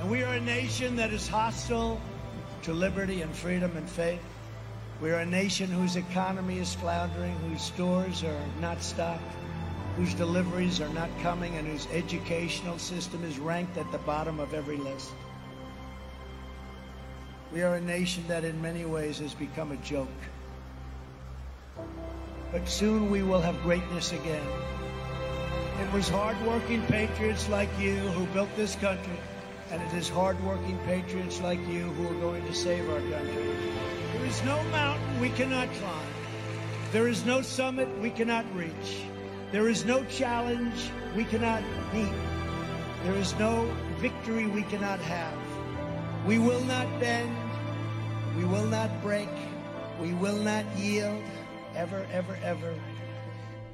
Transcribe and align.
And 0.00 0.10
we 0.10 0.22
are 0.22 0.32
a 0.32 0.40
nation 0.40 0.96
that 0.96 1.12
is 1.12 1.28
hostile 1.28 2.00
to 2.62 2.72
liberty 2.72 3.20
and 3.20 3.34
freedom 3.34 3.76
and 3.76 3.86
faith. 3.86 4.22
We 5.02 5.10
are 5.10 5.18
a 5.20 5.26
nation 5.26 5.68
whose 5.68 5.96
economy 5.96 6.58
is 6.58 6.74
floundering, 6.74 7.36
whose 7.50 7.60
stores 7.60 8.24
are 8.24 8.40
not 8.62 8.82
stocked, 8.82 9.22
whose 9.96 10.14
deliveries 10.14 10.80
are 10.80 10.88
not 10.88 11.10
coming, 11.22 11.54
and 11.56 11.68
whose 11.68 11.86
educational 11.92 12.78
system 12.78 13.22
is 13.24 13.38
ranked 13.38 13.76
at 13.76 13.92
the 13.92 13.98
bottom 13.98 14.40
of 14.40 14.54
every 14.54 14.78
list. 14.78 15.10
We 17.52 17.60
are 17.60 17.74
a 17.74 17.80
nation 17.80 18.24
that 18.26 18.42
in 18.42 18.60
many 18.62 18.86
ways 18.86 19.18
has 19.18 19.34
become 19.34 19.70
a 19.70 19.76
joke. 19.76 20.08
But 22.52 22.66
soon 22.66 23.10
we 23.10 23.22
will 23.22 23.42
have 23.42 23.60
greatness 23.62 24.12
again. 24.12 24.46
It 25.82 25.92
was 25.92 26.08
hardworking 26.08 26.86
patriots 26.86 27.50
like 27.50 27.68
you 27.78 27.96
who 27.96 28.24
built 28.32 28.48
this 28.56 28.76
country, 28.76 29.18
and 29.70 29.80
it 29.82 29.92
is 29.94 30.08
hardworking 30.08 30.78
patriots 30.86 31.40
like 31.40 31.60
you 31.68 31.90
who 31.92 32.08
are 32.08 32.20
going 32.20 32.44
to 32.46 32.54
save 32.54 32.88
our 32.90 33.00
country. 33.00 33.56
There 34.14 34.26
is 34.26 34.42
no 34.44 34.62
mountain 34.64 35.20
we 35.20 35.30
cannot 35.30 35.68
climb. 35.74 36.06
There 36.92 37.06
is 37.06 37.24
no 37.24 37.40
summit 37.40 37.88
we 38.00 38.10
cannot 38.10 38.44
reach. 38.54 39.04
There 39.52 39.68
is 39.68 39.84
no 39.84 40.04
challenge 40.04 40.90
we 41.16 41.24
cannot 41.24 41.62
meet. 41.94 42.12
There 43.04 43.14
is 43.14 43.34
no 43.38 43.72
victory 43.98 44.46
we 44.46 44.62
cannot 44.62 44.98
have. 45.00 45.38
We 46.26 46.38
will 46.38 46.64
not 46.64 46.86
bend. 46.98 47.34
We 48.36 48.44
will 48.44 48.66
not 48.66 49.02
break. 49.02 49.28
We 50.00 50.14
will 50.14 50.36
not 50.36 50.64
yield. 50.76 51.22
Ever, 51.76 52.06
ever, 52.12 52.38
ever. 52.42 52.74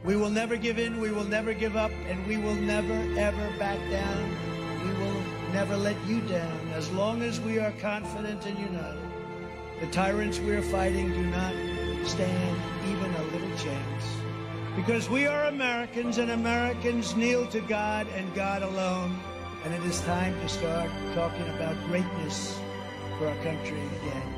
We 0.04 0.16
will 0.16 0.30
never 0.30 0.56
give 0.56 0.78
in. 0.78 1.01
We 1.01 1.10
will 1.10 1.24
never 1.24 1.54
give 1.54 1.74
up. 1.74 1.90
And 2.06 2.26
we 2.26 2.37
will 2.37 2.54
never, 2.54 2.95
ever 3.18 3.59
back 3.59 3.78
down. 3.90 4.37
We 4.84 4.92
will 5.02 5.15
never 5.56 5.77
let 5.78 5.96
you 6.06 6.20
down 6.28 6.69
as 6.74 6.91
long 6.91 7.23
as 7.23 7.41
we 7.41 7.59
are 7.59 7.73
confident 7.80 8.45
and 8.45 8.59
united. 8.59 9.10
The 9.80 9.87
tyrants 9.87 10.38
we 10.38 10.51
are 10.54 10.60
fighting 10.60 11.09
do 11.10 11.26
not 11.29 11.54
stand 12.04 12.60
even 12.90 13.10
a 13.15 13.23
little 13.32 13.57
chance. 13.57 14.04
Because 14.76 15.09
we 15.09 15.26
are 15.26 15.46
Americans 15.46 16.18
and 16.18 16.32
Americans 16.32 17.16
kneel 17.16 17.46
to 17.46 17.63
God 17.63 18.07
and 18.09 18.35
God 18.35 18.60
alone. 18.65 19.18
And 19.65 19.73
it 19.73 19.82
is 19.85 19.98
time 20.02 20.38
to 20.40 20.48
start 20.51 20.90
talking 21.15 21.48
about 21.54 21.74
greatness 21.87 22.60
for 23.16 23.26
our 23.26 23.37
country 23.37 23.80
again. 24.02 24.35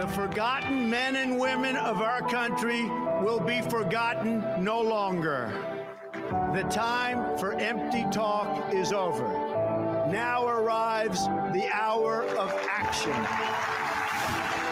The 0.00 0.08
forgotten 0.08 0.88
men 0.88 1.16
and 1.16 1.38
women 1.38 1.76
of 1.76 2.00
our 2.00 2.22
country 2.22 2.84
will 3.22 3.38
be 3.38 3.60
forgotten 3.60 4.42
no 4.58 4.80
longer. 4.80 5.52
The 6.54 6.62
time 6.70 7.36
for 7.36 7.52
empty 7.52 8.06
talk 8.10 8.72
is 8.72 8.94
over. 8.94 9.28
Now 10.10 10.48
arrives 10.48 11.26
the 11.52 11.68
hour 11.70 12.22
of 12.38 12.50
action. 12.70 13.12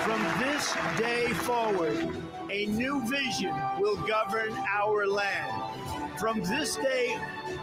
From 0.03 0.23
this 0.39 0.75
day 0.97 1.27
forward, 1.45 2.09
a 2.51 2.65
new 2.65 3.07
vision 3.07 3.55
will 3.79 3.97
govern 4.07 4.55
our 4.81 5.07
land. 5.07 5.63
From 6.19 6.41
this 6.41 6.77
day 6.77 7.19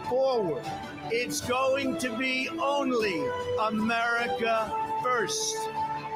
forward, 0.08 0.62
it's 1.10 1.40
going 1.40 1.98
to 1.98 2.16
be 2.16 2.48
only 2.60 3.24
America 3.58 4.72
first. 5.02 5.56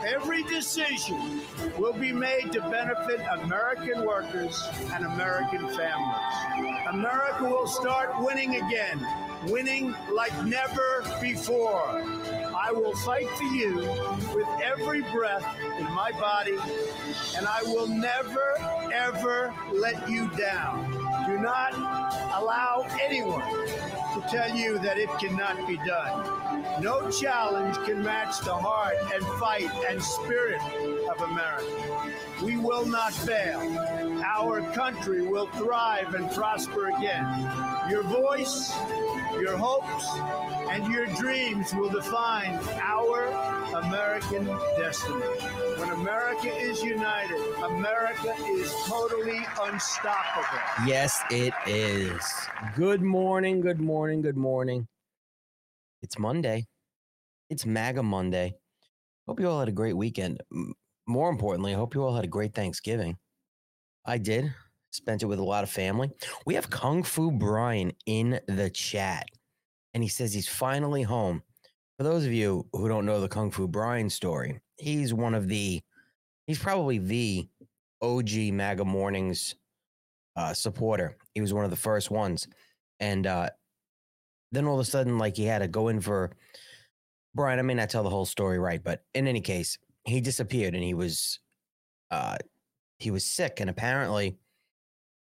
Every 0.07 0.43
decision 0.45 1.43
will 1.79 1.93
be 1.93 2.11
made 2.11 2.53
to 2.53 2.61
benefit 2.71 3.21
American 3.43 4.07
workers 4.07 4.67
and 4.95 5.05
American 5.05 5.69
families. 5.69 6.77
America 6.89 7.45
will 7.45 7.67
start 7.67 8.11
winning 8.19 8.57
again, 8.57 9.07
winning 9.49 9.95
like 10.15 10.33
never 10.47 11.05
before. 11.21 11.85
I 11.87 12.73
will 12.73 12.97
fight 12.97 13.29
for 13.31 13.45
you 13.45 13.77
with 14.35 14.49
every 14.65 15.03
breath 15.13 15.45
in 15.79 15.85
my 15.93 16.13
body, 16.13 16.57
and 17.37 17.47
I 17.47 17.63
will 17.65 17.87
never, 17.87 18.55
ever 18.93 19.55
let 19.73 20.09
you 20.09 20.31
down. 20.31 20.91
Do 21.27 21.39
not 21.39 21.75
allow 22.41 22.87
anyone 23.03 23.43
to 24.21 24.29
tell 24.29 24.57
you 24.57 24.79
that 24.79 24.99
it 24.99 25.09
cannot 25.19 25.67
be 25.67 25.77
done. 25.79 26.83
No 26.83 27.11
challenge 27.11 27.77
can 27.87 28.03
match 28.03 28.41
the 28.41 28.55
heart 28.55 28.97
and 29.15 29.25
fight 29.39 29.71
and 29.89 30.03
spirit 30.03 30.61
of 31.11 31.21
America. 31.31 32.13
We 32.43 32.57
will 32.57 32.87
not 32.87 33.13
fail. 33.13 33.61
Our 34.25 34.63
country 34.73 35.27
will 35.27 35.47
thrive 35.49 36.15
and 36.15 36.31
prosper 36.33 36.89
again. 36.89 37.27
Your 37.91 38.03
voice, 38.03 38.73
your 39.39 39.57
hopes, 39.57 40.07
and 40.71 40.93
your 40.93 41.07
dreams 41.07 41.75
will 41.75 41.91
define 41.91 42.59
our 42.81 43.27
American 43.75 44.47
destiny. 44.77 45.21
When 45.79 45.91
America 45.91 46.49
is 46.55 46.83
united, 46.83 47.41
America 47.63 48.35
is 48.49 48.75
totally 48.87 49.41
unstoppable. 49.61 50.59
Yes, 50.87 51.21
it 51.31 51.55
is. 51.67 52.23
Good 52.77 53.03
morning, 53.03 53.61
good 53.61 53.81
morning, 53.81 54.23
good 54.23 54.37
morning. 54.37 54.87
It's 56.03 56.19
Monday. 56.19 56.67
It's 57.51 57.67
MAGA 57.67 58.03
Monday. 58.03 58.55
Hope 59.27 59.41
you 59.41 59.49
all 59.49 59.61
had 59.61 59.69
a 59.69 59.73
great 59.73 59.97
weekend. 59.97 60.41
More 61.07 61.31
importantly, 61.31 61.73
I 61.73 61.77
hope 61.77 61.95
you 61.95 62.03
all 62.03 62.15
had 62.15 62.25
a 62.25 62.29
great 62.29 62.55
Thanksgiving. 62.55 63.17
I 64.05 64.19
did. 64.19 64.53
Spent 64.91 65.23
it 65.23 65.27
with 65.27 65.39
a 65.39 65.45
lot 65.45 65.65
of 65.65 65.71
family. 65.71 66.11
We 66.47 66.55
have 66.55 66.71
Kung 66.71 67.03
Fu 67.03 67.31
Brian 67.31 67.93
in 68.07 68.41
the 68.49 68.71
chat, 68.71 69.27
and 69.95 70.03
he 70.03 70.09
says 70.09 70.33
he's 70.33 70.49
finally 70.49 71.03
home. 71.03 71.43
For 71.97 72.05
those 72.05 72.25
of 72.25 72.33
you 72.33 72.67
who 72.73 72.89
don't 72.89 73.07
know 73.07 73.21
the 73.21 73.29
Kung 73.29 73.51
Fu 73.51 73.69
Brian 73.69 74.11
story, 74.11 74.61
he's 74.79 75.15
one 75.15 75.35
of 75.35 75.49
the, 75.49 75.81
he's 76.47 76.59
probably 76.59 76.99
the 76.99 77.49
OG 78.03 78.53
MAGA 78.53 78.85
Mornings 78.85 79.55
uh, 80.37 80.55
supporter. 80.55 81.17
He 81.35 81.41
was 81.41 81.53
one 81.53 81.65
of 81.65 81.71
the 81.71 81.77
first 81.77 82.11
ones. 82.11 82.49
And 82.99 83.27
uh, 83.27 83.51
then 84.53 84.67
all 84.67 84.75
of 84.75 84.81
a 84.81 84.91
sudden, 84.91 85.19
like 85.19 85.37
he 85.37 85.45
had 85.45 85.61
to 85.61 85.69
go 85.69 85.89
in 85.89 86.01
for 86.01 86.33
Brian. 87.35 87.59
I 87.59 87.63
may 87.63 87.75
not 87.75 87.91
tell 87.91 88.03
the 88.03 88.11
whole 88.11 88.27
story 88.27 88.59
right, 88.59 88.83
but 88.83 89.05
in 89.15 89.29
any 89.29 89.41
case, 89.41 89.79
he 90.05 90.21
disappeared 90.21 90.75
and 90.75 90.83
he 90.83 90.95
was 90.95 91.39
uh, 92.11 92.37
he 92.99 93.11
was 93.11 93.25
sick. 93.25 93.61
And 93.61 93.71
apparently, 93.71 94.39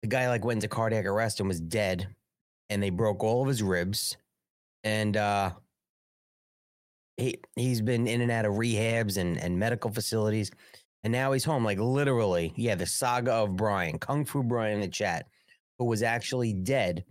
the 0.03 0.09
guy 0.09 0.29
like 0.29 0.45
went 0.45 0.59
into 0.59 0.69
cardiac 0.69 1.05
arrest 1.07 1.41
and 1.41 1.49
was 1.49 1.61
dead. 1.61 2.09
And 2.69 2.83
they 2.83 2.91
broke 2.91 3.23
all 3.23 3.43
of 3.43 3.49
his 3.49 3.63
ribs. 3.63 4.17
And 4.85 5.17
uh, 5.17 5.53
he 7.17 7.39
he's 7.55 7.81
been 7.81 8.07
in 8.07 8.21
and 8.21 8.31
out 8.31 8.45
of 8.45 8.55
rehabs 8.55 9.17
and, 9.17 9.39
and 9.39 9.59
medical 9.59 9.91
facilities. 9.91 10.51
And 11.05 11.13
now 11.13 11.33
he's 11.33 11.45
home, 11.45 11.65
like 11.65 11.79
literally, 11.79 12.53
yeah, 12.57 12.75
the 12.75 12.87
saga 12.87 13.33
of 13.33 13.57
Brian, 13.57 13.99
Kung 13.99 14.25
Fu 14.25 14.43
Brian 14.43 14.75
in 14.75 14.81
the 14.81 14.89
chat, 14.89 15.27
who 15.79 15.85
was 15.85 16.03
actually 16.03 16.53
dead. 16.53 17.05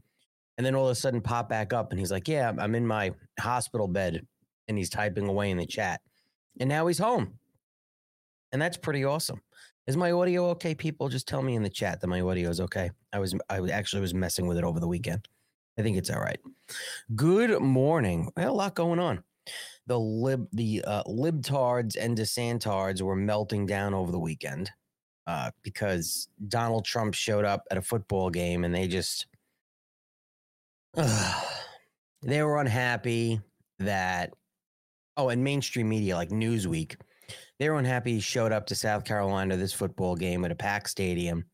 And 0.57 0.65
then 0.65 0.75
all 0.75 0.85
of 0.85 0.91
a 0.91 0.95
sudden 0.95 1.21
pop 1.21 1.49
back 1.49 1.73
up 1.73 1.91
and 1.91 1.99
he's 1.99 2.11
like, 2.11 2.27
Yeah, 2.27 2.45
I'm- 2.47 2.59
I'm 2.59 2.75
in 2.75 2.85
my 2.85 3.13
hospital 3.39 3.87
bed. 3.87 4.25
And 4.67 4.77
he's 4.77 4.89
typing 4.89 5.27
away 5.27 5.51
in 5.51 5.57
the 5.57 5.65
chat. 5.65 6.01
And 6.59 6.67
now 6.69 6.87
he's 6.87 6.97
home. 6.97 7.37
And 8.51 8.61
that's 8.61 8.77
pretty 8.77 9.03
awesome. 9.03 9.41
Is 9.87 9.95
my 9.95 10.11
audio 10.11 10.49
okay, 10.49 10.73
people? 10.73 11.09
Just 11.09 11.27
tell 11.27 11.43
me 11.43 11.55
in 11.55 11.61
the 11.61 11.69
chat 11.69 12.01
that 12.01 12.07
my 12.07 12.21
audio 12.21 12.49
is 12.49 12.59
okay. 12.59 12.89
I 13.13 13.19
was 13.19 13.35
I 13.49 13.59
actually 13.69 14.01
was 14.01 14.15
messing 14.15 14.47
with 14.47 14.57
it 14.57 14.63
over 14.63 14.79
the 14.79 14.87
weekend. 14.87 15.27
I 15.77 15.83
think 15.83 15.97
it's 15.97 16.09
all 16.09 16.19
right. 16.19 16.39
Good 17.15 17.61
morning. 17.61 18.31
A 18.35 18.51
lot 18.51 18.73
going 18.73 18.99
on. 18.99 19.23
The 19.85 19.99
lib 19.99 20.47
the 20.51 20.83
uh, 20.87 21.03
libtards 21.03 21.95
and 21.99 22.17
desantards 22.17 23.03
were 23.03 23.15
melting 23.15 23.67
down 23.67 23.93
over 23.93 24.11
the 24.11 24.19
weekend 24.19 24.71
uh, 25.27 25.51
because 25.61 26.29
Donald 26.47 26.85
Trump 26.85 27.13
showed 27.13 27.45
up 27.45 27.63
at 27.69 27.77
a 27.77 27.81
football 27.83 28.31
game 28.31 28.63
and 28.63 28.73
they 28.73 28.87
just 28.87 29.27
they 30.95 32.41
were 32.41 32.57
unhappy 32.57 33.39
that 33.77 34.33
oh 35.15 35.29
and 35.29 35.43
mainstream 35.43 35.89
media 35.89 36.15
like 36.15 36.29
Newsweek 36.29 36.95
they 37.59 37.69
were 37.69 37.77
unhappy 37.77 38.13
he 38.13 38.19
showed 38.19 38.51
up 38.51 38.67
to 38.67 38.75
South 38.75 39.05
Carolina 39.05 39.57
this 39.57 39.73
football 39.73 40.15
game 40.15 40.43
at 40.45 40.51
a 40.51 40.55
packed 40.55 40.89
stadium 40.89 41.45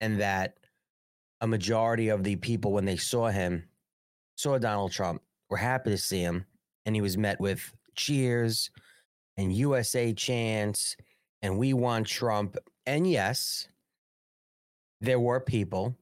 and 0.00 0.20
that 0.20 0.54
a 1.40 1.46
majority 1.46 2.08
of 2.08 2.24
the 2.24 2.36
people 2.36 2.72
when 2.72 2.84
they 2.84 2.96
saw 2.96 3.28
him 3.28 3.68
saw 4.36 4.58
Donald 4.58 4.92
Trump 4.92 5.22
were 5.48 5.56
happy 5.56 5.90
to 5.90 5.98
see 5.98 6.20
him 6.20 6.46
and 6.84 6.94
he 6.94 7.02
was 7.02 7.16
met 7.16 7.40
with 7.40 7.72
cheers 7.94 8.70
and 9.36 9.52
USA 9.52 10.12
chants 10.12 10.96
and 11.42 11.58
we 11.58 11.72
want 11.72 12.06
Trump. 12.06 12.56
And 12.86 13.08
yes 13.08 13.68
there 15.00 15.20
were 15.20 15.40
people 15.40 15.96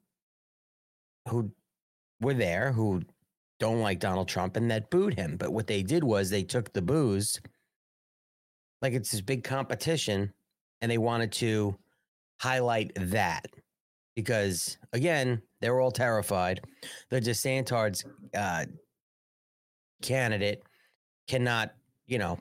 who 1.29 1.51
were 2.21 2.35
there 2.35 2.73
who 2.73 3.03
don't 3.59 3.81
like 3.81 3.99
Donald 3.99 4.29
Trump 4.29 4.57
and 4.57 4.71
that 4.71 4.91
booed 4.91 5.15
him. 5.15 5.37
But 5.37 5.53
what 5.53 5.67
they 5.67 5.83
did 5.83 6.05
was 6.05 6.31
they 6.31 6.43
took 6.43 6.73
the 6.73 6.83
boos 6.83 7.41
like 8.85 8.93
it's 8.93 9.11
this 9.11 9.23
big 9.23 9.43
competition 9.43 10.31
and 10.83 10.93
they 10.93 10.99
wanted 10.99 11.33
to 11.33 11.75
highlight 12.39 12.93
that 12.97 13.47
because 14.15 14.77
again, 14.93 15.41
they're 15.63 15.81
all 15.81 15.91
terrified. 15.91 16.61
The 17.09 17.19
DeSantis 17.19 18.05
uh, 18.37 18.67
candidate 20.03 20.63
cannot, 21.27 21.73
you 22.07 22.19
know, 22.19 22.39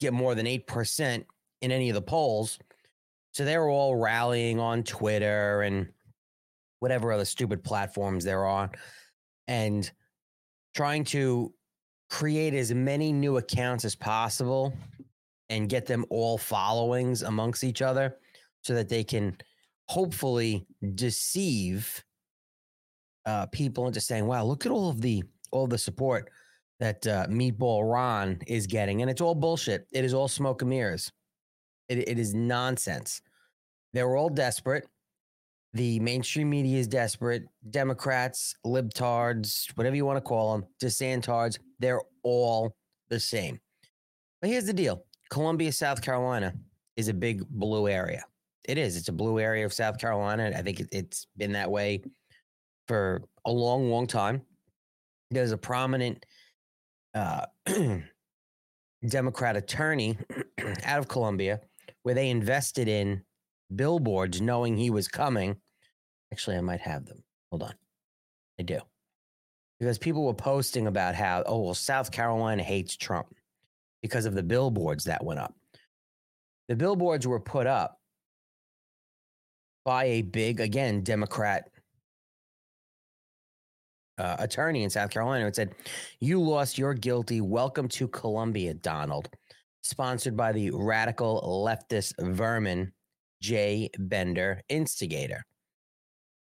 get 0.00 0.14
more 0.14 0.34
than 0.34 0.46
8% 0.46 1.24
in 1.60 1.70
any 1.70 1.90
of 1.90 1.94
the 1.94 2.00
polls. 2.00 2.58
So 3.32 3.44
they 3.44 3.58
were 3.58 3.68
all 3.68 3.96
rallying 3.96 4.58
on 4.58 4.82
Twitter 4.82 5.60
and 5.60 5.88
whatever 6.78 7.12
other 7.12 7.26
stupid 7.26 7.62
platforms 7.62 8.24
they're 8.24 8.46
on 8.46 8.70
and 9.46 9.90
trying 10.74 11.04
to 11.04 11.52
create 12.10 12.54
as 12.54 12.74
many 12.74 13.12
new 13.12 13.36
accounts 13.36 13.84
as 13.84 13.94
possible 13.94 14.74
and 15.48 15.68
get 15.68 15.86
them 15.86 16.04
all 16.10 16.36
followings 16.36 17.22
amongst 17.22 17.64
each 17.64 17.82
other 17.82 18.16
so 18.62 18.74
that 18.74 18.88
they 18.88 19.02
can 19.04 19.36
hopefully 19.88 20.66
deceive 20.94 22.04
uh, 23.26 23.46
people 23.46 23.86
into 23.86 24.00
saying, 24.00 24.26
wow, 24.26 24.44
look 24.44 24.66
at 24.66 24.72
all 24.72 24.88
of 24.88 25.00
the 25.00 25.22
all 25.52 25.66
the 25.66 25.78
support 25.78 26.30
that 26.78 27.06
uh, 27.06 27.26
Meatball 27.26 27.90
Ron 27.92 28.38
is 28.46 28.66
getting. 28.66 29.02
And 29.02 29.10
it's 29.10 29.20
all 29.20 29.34
bullshit. 29.34 29.86
It 29.92 30.04
is 30.04 30.14
all 30.14 30.28
smoke 30.28 30.62
and 30.62 30.70
mirrors. 30.70 31.12
It, 31.88 32.08
it 32.08 32.18
is 32.18 32.34
nonsense. 32.34 33.20
They're 33.92 34.16
all 34.16 34.30
desperate. 34.30 34.86
The 35.74 36.00
mainstream 36.00 36.50
media 36.50 36.78
is 36.78 36.86
desperate. 36.86 37.44
Democrats, 37.68 38.54
libtards, 38.64 39.68
whatever 39.76 39.96
you 39.96 40.06
want 40.06 40.16
to 40.16 40.22
call 40.22 40.52
them, 40.52 40.66
DeSantards, 40.82 41.58
they're 41.80 42.00
all 42.22 42.76
the 43.08 43.18
same. 43.18 43.58
But 44.40 44.50
here's 44.50 44.66
the 44.66 44.72
deal 44.72 45.04
Columbia, 45.30 45.72
South 45.72 46.02
Carolina 46.02 46.54
is 46.96 47.08
a 47.08 47.14
big 47.14 47.46
blue 47.48 47.88
area. 47.88 48.24
It 48.64 48.78
is. 48.78 48.96
It's 48.96 49.08
a 49.08 49.12
blue 49.12 49.40
area 49.40 49.64
of 49.64 49.72
South 49.72 49.98
Carolina. 49.98 50.52
I 50.54 50.62
think 50.62 50.80
it, 50.80 50.88
it's 50.92 51.26
been 51.36 51.52
that 51.52 51.70
way 51.70 52.02
for 52.86 53.22
a 53.44 53.50
long, 53.50 53.90
long 53.90 54.06
time. 54.06 54.42
There's 55.30 55.52
a 55.52 55.58
prominent 55.58 56.26
uh, 57.14 57.46
Democrat 59.08 59.56
attorney 59.56 60.18
out 60.84 60.98
of 60.98 61.08
Columbia 61.08 61.60
where 62.02 62.14
they 62.14 62.30
invested 62.30 62.88
in 62.88 63.22
billboards 63.74 64.40
knowing 64.40 64.76
he 64.76 64.90
was 64.90 65.08
coming. 65.08 65.56
Actually, 66.32 66.56
I 66.56 66.60
might 66.60 66.80
have 66.80 67.06
them. 67.06 67.22
Hold 67.50 67.62
on. 67.62 67.74
I 68.58 68.62
do. 68.62 68.80
Because 69.80 69.98
people 69.98 70.26
were 70.26 70.34
posting 70.34 70.86
about 70.86 71.14
how, 71.14 71.42
oh, 71.46 71.62
well, 71.62 71.74
South 71.74 72.12
Carolina 72.12 72.62
hates 72.62 72.96
Trump 72.96 73.34
because 74.02 74.26
of 74.26 74.34
the 74.34 74.42
billboards 74.42 75.04
that 75.04 75.24
went 75.24 75.40
up. 75.40 75.54
The 76.68 76.76
billboards 76.76 77.26
were 77.26 77.40
put 77.40 77.66
up 77.66 77.98
by 79.86 80.04
a 80.04 80.22
big, 80.22 80.60
again, 80.60 81.02
Democrat 81.02 81.70
uh, 84.18 84.36
attorney 84.38 84.84
in 84.84 84.90
South 84.90 85.10
Carolina 85.10 85.46
and 85.46 85.56
said, 85.56 85.74
You 86.20 86.40
lost, 86.42 86.76
you're 86.76 86.94
guilty. 86.94 87.40
Welcome 87.40 87.88
to 87.88 88.06
Columbia, 88.06 88.74
Donald. 88.74 89.30
Sponsored 89.82 90.36
by 90.36 90.52
the 90.52 90.70
radical 90.72 91.64
leftist 91.66 92.12
vermin, 92.18 92.92
Jay 93.40 93.88
Bender, 93.98 94.60
instigator. 94.68 95.42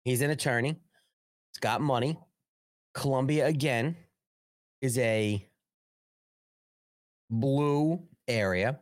He's 0.04 0.22
an 0.22 0.30
attorney, 0.30 0.70
he's 0.70 1.60
got 1.60 1.80
money. 1.80 2.18
Columbia, 2.94 3.46
again, 3.46 3.96
is 4.80 4.98
a 4.98 5.46
blue 7.30 8.02
area. 8.28 8.78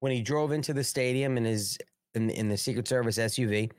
When 0.00 0.12
he 0.12 0.22
drove 0.22 0.52
into 0.52 0.72
the 0.72 0.84
stadium 0.84 1.36
in 1.36 1.44
his 1.44 1.78
in, 2.14 2.30
in 2.30 2.48
the 2.48 2.56
Secret 2.56 2.86
Service 2.86 3.18
SUV, 3.18 3.70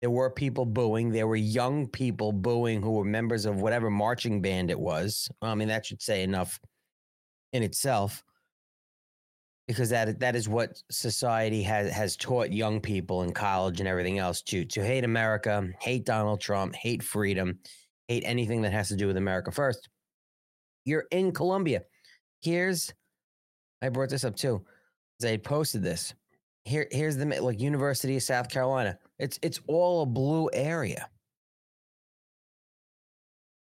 there 0.00 0.10
were 0.10 0.30
people 0.30 0.64
booing. 0.64 1.10
There 1.10 1.26
were 1.26 1.36
young 1.36 1.86
people 1.88 2.32
booing 2.32 2.82
who 2.82 2.92
were 2.92 3.04
members 3.04 3.46
of 3.46 3.60
whatever 3.60 3.90
marching 3.90 4.40
band 4.40 4.70
it 4.70 4.78
was. 4.78 5.28
I 5.42 5.54
mean, 5.54 5.68
that 5.68 5.86
should 5.86 6.02
say 6.02 6.22
enough 6.22 6.60
in 7.52 7.62
itself, 7.62 8.22
because 9.66 9.90
that 9.90 10.20
that 10.20 10.36
is 10.36 10.48
what 10.48 10.82
society 10.90 11.62
has 11.62 11.92
has 11.92 12.16
taught 12.16 12.52
young 12.52 12.80
people 12.80 13.22
in 13.22 13.32
college 13.32 13.80
and 13.80 13.88
everything 13.88 14.18
else 14.18 14.42
to 14.42 14.64
to 14.64 14.84
hate 14.84 15.04
America, 15.04 15.68
hate 15.80 16.04
Donald 16.04 16.40
Trump, 16.40 16.74
hate 16.74 17.02
freedom, 17.02 17.58
hate 18.08 18.24
anything 18.26 18.62
that 18.62 18.72
has 18.72 18.88
to 18.88 18.96
do 18.96 19.06
with 19.06 19.16
America 19.16 19.52
first. 19.52 19.88
You're 20.84 21.04
in 21.10 21.32
Columbia. 21.32 21.82
Here's 22.40 22.92
I 23.82 23.88
brought 23.88 24.10
this 24.10 24.24
up 24.24 24.36
too. 24.36 24.64
I 25.24 25.36
posted 25.36 25.82
this. 25.82 26.14
Here, 26.64 26.86
here's 26.90 27.16
the 27.16 27.26
like 27.40 27.60
University 27.60 28.16
of 28.16 28.22
South 28.22 28.48
Carolina. 28.48 28.98
It's 29.18 29.38
it's 29.42 29.60
all 29.68 30.02
a 30.02 30.06
blue 30.06 30.50
area. 30.52 31.08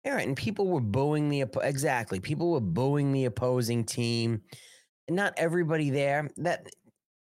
All 0.05 0.13
right, 0.13 0.27
and 0.27 0.35
people 0.35 0.67
were 0.67 0.81
booing 0.81 1.29
the 1.29 1.45
exactly. 1.61 2.19
People 2.19 2.51
were 2.51 2.61
booing 2.61 3.11
the 3.11 3.25
opposing 3.25 3.83
team. 3.83 4.41
Not 5.09 5.33
everybody 5.37 5.89
there. 5.89 6.29
That 6.37 6.67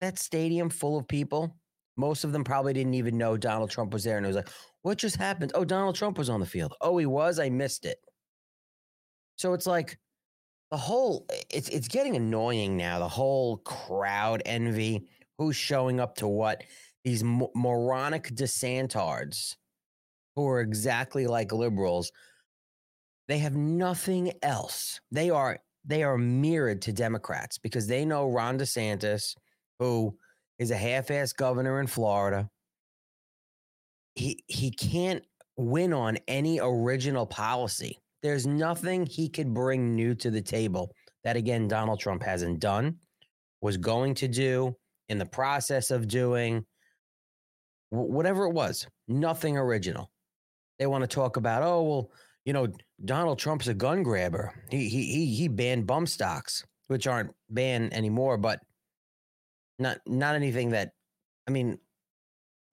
that 0.01 0.19
stadium 0.19 0.69
full 0.69 0.97
of 0.97 1.07
people. 1.07 1.55
Most 1.97 2.23
of 2.23 2.31
them 2.31 2.43
probably 2.43 2.73
didn't 2.73 2.93
even 2.93 3.17
know 3.17 3.35
Donald 3.35 3.69
Trump 3.69 3.91
was 3.91 4.03
there, 4.03 4.17
and 4.17 4.25
it 4.25 4.29
was 4.29 4.37
like, 4.37 4.49
"What 4.81 4.97
just 4.97 5.17
happened? 5.17 5.51
Oh, 5.55 5.65
Donald 5.65 5.95
Trump 5.95 6.17
was 6.17 6.29
on 6.29 6.39
the 6.39 6.45
field. 6.45 6.73
Oh, 6.81 6.97
he 6.97 7.05
was. 7.05 7.39
I 7.39 7.49
missed 7.49 7.85
it." 7.85 7.99
So 9.35 9.53
it's 9.53 9.67
like 9.67 9.97
the 10.71 10.77
whole. 10.77 11.25
It's 11.49 11.69
it's 11.69 11.87
getting 11.87 12.15
annoying 12.15 12.77
now. 12.77 12.99
The 12.99 13.07
whole 13.07 13.57
crowd 13.57 14.41
envy 14.45 15.07
who's 15.37 15.55
showing 15.55 15.99
up 15.99 16.15
to 16.15 16.27
what 16.27 16.63
these 17.03 17.23
moronic 17.23 18.29
DeSantards 18.35 19.55
who 20.35 20.47
are 20.47 20.61
exactly 20.61 21.27
like 21.27 21.51
liberals. 21.51 22.11
They 23.27 23.39
have 23.39 23.55
nothing 23.55 24.33
else. 24.41 24.99
They 25.11 25.29
are 25.29 25.59
they 25.85 26.03
are 26.03 26.17
mirrored 26.17 26.81
to 26.83 26.93
Democrats 26.93 27.57
because 27.57 27.87
they 27.87 28.05
know 28.05 28.29
Ron 28.29 28.59
DeSantis, 28.59 29.35
who 29.79 30.17
is 30.57 30.71
a 30.71 30.77
half-ass 30.77 31.33
governor 31.33 31.79
in 31.79 31.87
Florida. 31.87 32.49
He 34.15 34.43
he 34.47 34.71
can't 34.71 35.23
win 35.57 35.93
on 35.93 36.17
any 36.27 36.59
original 36.59 37.25
policy. 37.25 37.97
There's 38.21 38.45
nothing 38.45 39.05
he 39.05 39.29
could 39.29 39.53
bring 39.53 39.95
new 39.95 40.15
to 40.15 40.29
the 40.31 40.41
table 40.41 40.91
that 41.23 41.35
again 41.35 41.67
Donald 41.67 41.99
Trump 41.99 42.23
hasn't 42.23 42.59
done, 42.59 42.97
was 43.61 43.77
going 43.77 44.15
to 44.15 44.27
do, 44.27 44.75
in 45.09 45.17
the 45.17 45.25
process 45.25 45.91
of 45.91 46.07
doing 46.07 46.65
whatever 47.89 48.45
it 48.45 48.53
was, 48.53 48.87
nothing 49.07 49.57
original. 49.57 50.11
They 50.77 50.85
want 50.85 51.01
to 51.01 51.07
talk 51.07 51.35
about, 51.35 51.63
oh, 51.63 51.83
well, 51.83 52.11
you 52.45 52.53
know, 52.53 52.67
Donald 53.03 53.39
Trump's 53.39 53.67
a 53.67 53.73
gun 53.73 54.03
grabber. 54.03 54.53
He 54.69 54.87
he 54.87 55.03
he 55.03 55.25
he 55.35 55.47
banned 55.47 55.87
bump 55.87 56.07
stocks, 56.07 56.63
which 56.87 57.07
aren't 57.07 57.31
banned 57.49 57.93
anymore, 57.93 58.37
but 58.37 58.59
not 59.77 59.97
not 60.05 60.35
anything 60.35 60.69
that 60.69 60.91
I 61.47 61.51
mean, 61.51 61.79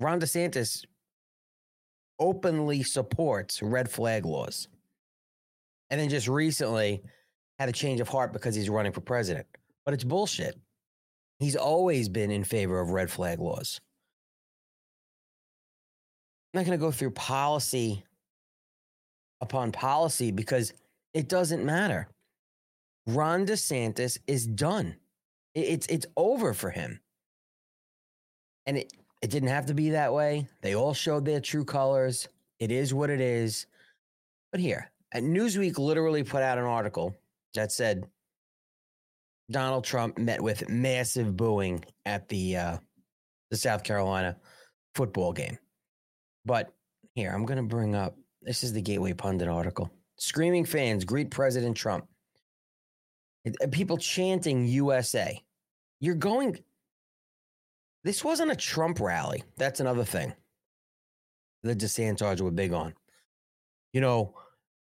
Ron 0.01 0.21
DeSantis 0.21 0.85
openly 2.19 2.83
supports 2.83 3.63
red 3.63 3.91
flag 3.91 4.25
laws. 4.25 4.69
And 5.91 6.01
then 6.01 6.09
just 6.09 6.29
recently 6.29 7.03
had 7.59 7.69
a 7.69 7.73
change 7.73 8.01
of 8.01 8.09
heart 8.09 8.33
because 8.33 8.55
he's 8.55 8.69
running 8.69 8.93
for 8.93 9.01
president. 9.01 9.47
But 9.85 9.95
it's 9.95 10.05
bullshit. 10.05 10.59
He's 11.39 11.57
always 11.57 12.09
been 12.09 12.31
in 12.31 12.45
favor 12.45 12.81
of 12.81 12.91
red 12.91 13.11
flag 13.11 13.39
laws. 13.39 13.81
I'm 16.53 16.61
not 16.61 16.67
going 16.67 16.79
to 16.79 16.85
go 16.85 16.91
through 16.91 17.11
policy 17.11 18.03
upon 19.41 19.73
policy 19.73 20.31
because 20.31 20.73
it 21.13 21.29
doesn't 21.29 21.65
matter. 21.65 22.09
Ron 23.07 23.47
DeSantis 23.47 24.19
is 24.27 24.47
done. 24.47 24.97
It's 25.55 25.87
it's 25.87 26.07
over 26.17 26.53
for 26.53 26.71
him. 26.71 27.01
And 28.67 28.79
it, 28.79 28.93
it 29.23 29.31
didn't 29.31 29.49
have 29.49 29.67
to 29.67 29.75
be 29.75 29.91
that 29.91 30.13
way. 30.13 30.49
They 30.63 30.75
all 30.75 30.95
showed 30.95 31.25
their 31.25 31.41
true 31.41 31.65
colors. 31.65 32.29
It 32.59 32.71
is 32.71 32.93
what 32.95 33.11
it 33.11 33.21
is. 33.21 33.67
But 34.53 34.61
here, 34.61 34.91
Newsweek 35.15 35.79
literally 35.79 36.23
put 36.23 36.43
out 36.43 36.59
an 36.59 36.65
article 36.65 37.15
that 37.55 37.73
said 37.73 38.07
Donald 39.51 39.85
Trump 39.85 40.19
met 40.19 40.41
with 40.41 40.69
massive 40.69 41.37
booing 41.37 41.85
at 42.05 42.29
the 42.29 42.57
uh, 42.57 42.79
the 43.51 43.57
South 43.57 43.85
Carolina 43.85 44.37
football 44.95 45.33
game. 45.33 45.59
But 46.45 46.73
here, 47.15 47.33
I'm 47.33 47.45
going 47.45 47.59
to 47.59 47.63
bring 47.63 47.95
up 47.95 48.17
this 48.43 48.63
is 48.63 48.73
the 48.73 48.83
Gateway 48.83 49.13
Pundit 49.13 49.49
article. 49.49 49.91
Screaming 50.19 50.65
fans 50.65 51.05
greet 51.05 51.31
President 51.31 51.77
Trump. 51.77 52.07
Uh, 53.47 53.67
people 53.71 53.99
chanting 53.99 54.67
USA. 54.67 55.43
You're 56.01 56.15
going. 56.15 56.59
This 58.07 58.23
wasn't 58.23 58.53
a 58.53 58.57
Trump 58.57 59.01
rally. 59.01 59.43
That's 59.57 59.81
another 59.81 60.05
thing. 60.05 60.33
The 61.65 61.75
DeSantis 61.75 62.41
were 62.41 62.53
big 62.53 62.73
on. 62.73 62.95
You 63.93 64.01
know, 64.01 64.37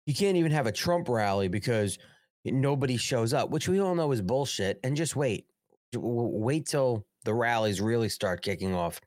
you 0.05 0.13
can't 0.13 0.37
even 0.37 0.51
have 0.51 0.67
a 0.67 0.71
Trump 0.71 1.09
rally 1.09 1.47
because 1.47 1.97
nobody 2.45 2.97
shows 2.97 3.33
up, 3.33 3.49
which 3.49 3.67
we 3.67 3.79
all 3.79 3.95
know 3.95 4.11
is 4.11 4.21
bullshit. 4.21 4.79
And 4.83 4.95
just 4.95 5.15
wait, 5.15 5.47
wait 5.95 6.67
till 6.67 7.07
the 7.25 7.33
rallies 7.33 7.81
really 7.81 8.09
start 8.09 8.43
kicking 8.43 8.75
off. 8.75 9.01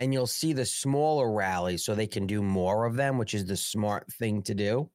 and 0.00 0.12
you'll 0.12 0.26
see 0.26 0.52
the 0.52 0.64
smaller 0.64 1.32
rallies 1.32 1.84
so 1.84 1.94
they 1.94 2.06
can 2.06 2.26
do 2.26 2.42
more 2.42 2.84
of 2.84 2.96
them, 2.96 3.18
which 3.18 3.34
is 3.34 3.46
the 3.46 3.56
smart 3.56 4.12
thing 4.12 4.42
to 4.42 4.54
do. 4.54 4.90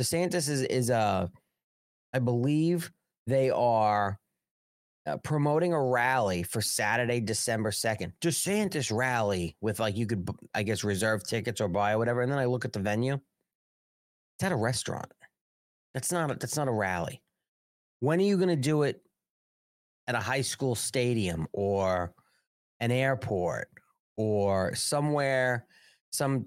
DeSantis 0.00 0.48
is 0.48 0.62
is 0.62 0.90
a, 0.90 1.30
I 2.12 2.18
believe 2.18 2.92
they 3.26 3.50
are 3.50 4.18
uh, 5.06 5.16
promoting 5.18 5.72
a 5.72 5.80
rally 5.80 6.42
for 6.42 6.60
Saturday, 6.60 7.20
December 7.20 7.70
2nd. 7.70 8.12
DeSantis 8.20 8.94
rally 8.94 9.56
with 9.60 9.78
like 9.78 9.96
you 9.96 10.06
could, 10.06 10.28
I 10.54 10.64
guess, 10.64 10.82
reserve 10.82 11.24
tickets 11.24 11.60
or 11.60 11.68
buy 11.68 11.92
or 11.92 11.98
whatever. 11.98 12.22
And 12.22 12.32
then 12.32 12.38
I 12.38 12.46
look 12.46 12.64
at 12.64 12.72
the 12.72 12.80
venue. 12.80 13.14
It's 13.14 14.44
at 14.44 14.52
a 14.52 14.56
restaurant. 14.56 15.12
That's 15.94 16.10
not 16.10 16.30
a, 16.30 16.34
that's 16.34 16.56
not 16.56 16.68
a 16.68 16.72
rally. 16.72 17.22
When 18.00 18.18
are 18.18 18.24
you 18.24 18.36
going 18.36 18.48
to 18.48 18.56
do 18.56 18.82
it 18.82 19.00
at 20.08 20.14
a 20.14 20.20
high 20.20 20.42
school 20.42 20.74
stadium 20.74 21.46
or 21.52 22.12
an 22.80 22.90
airport 22.90 23.68
or 24.16 24.74
somewhere, 24.74 25.66
some 26.10 26.46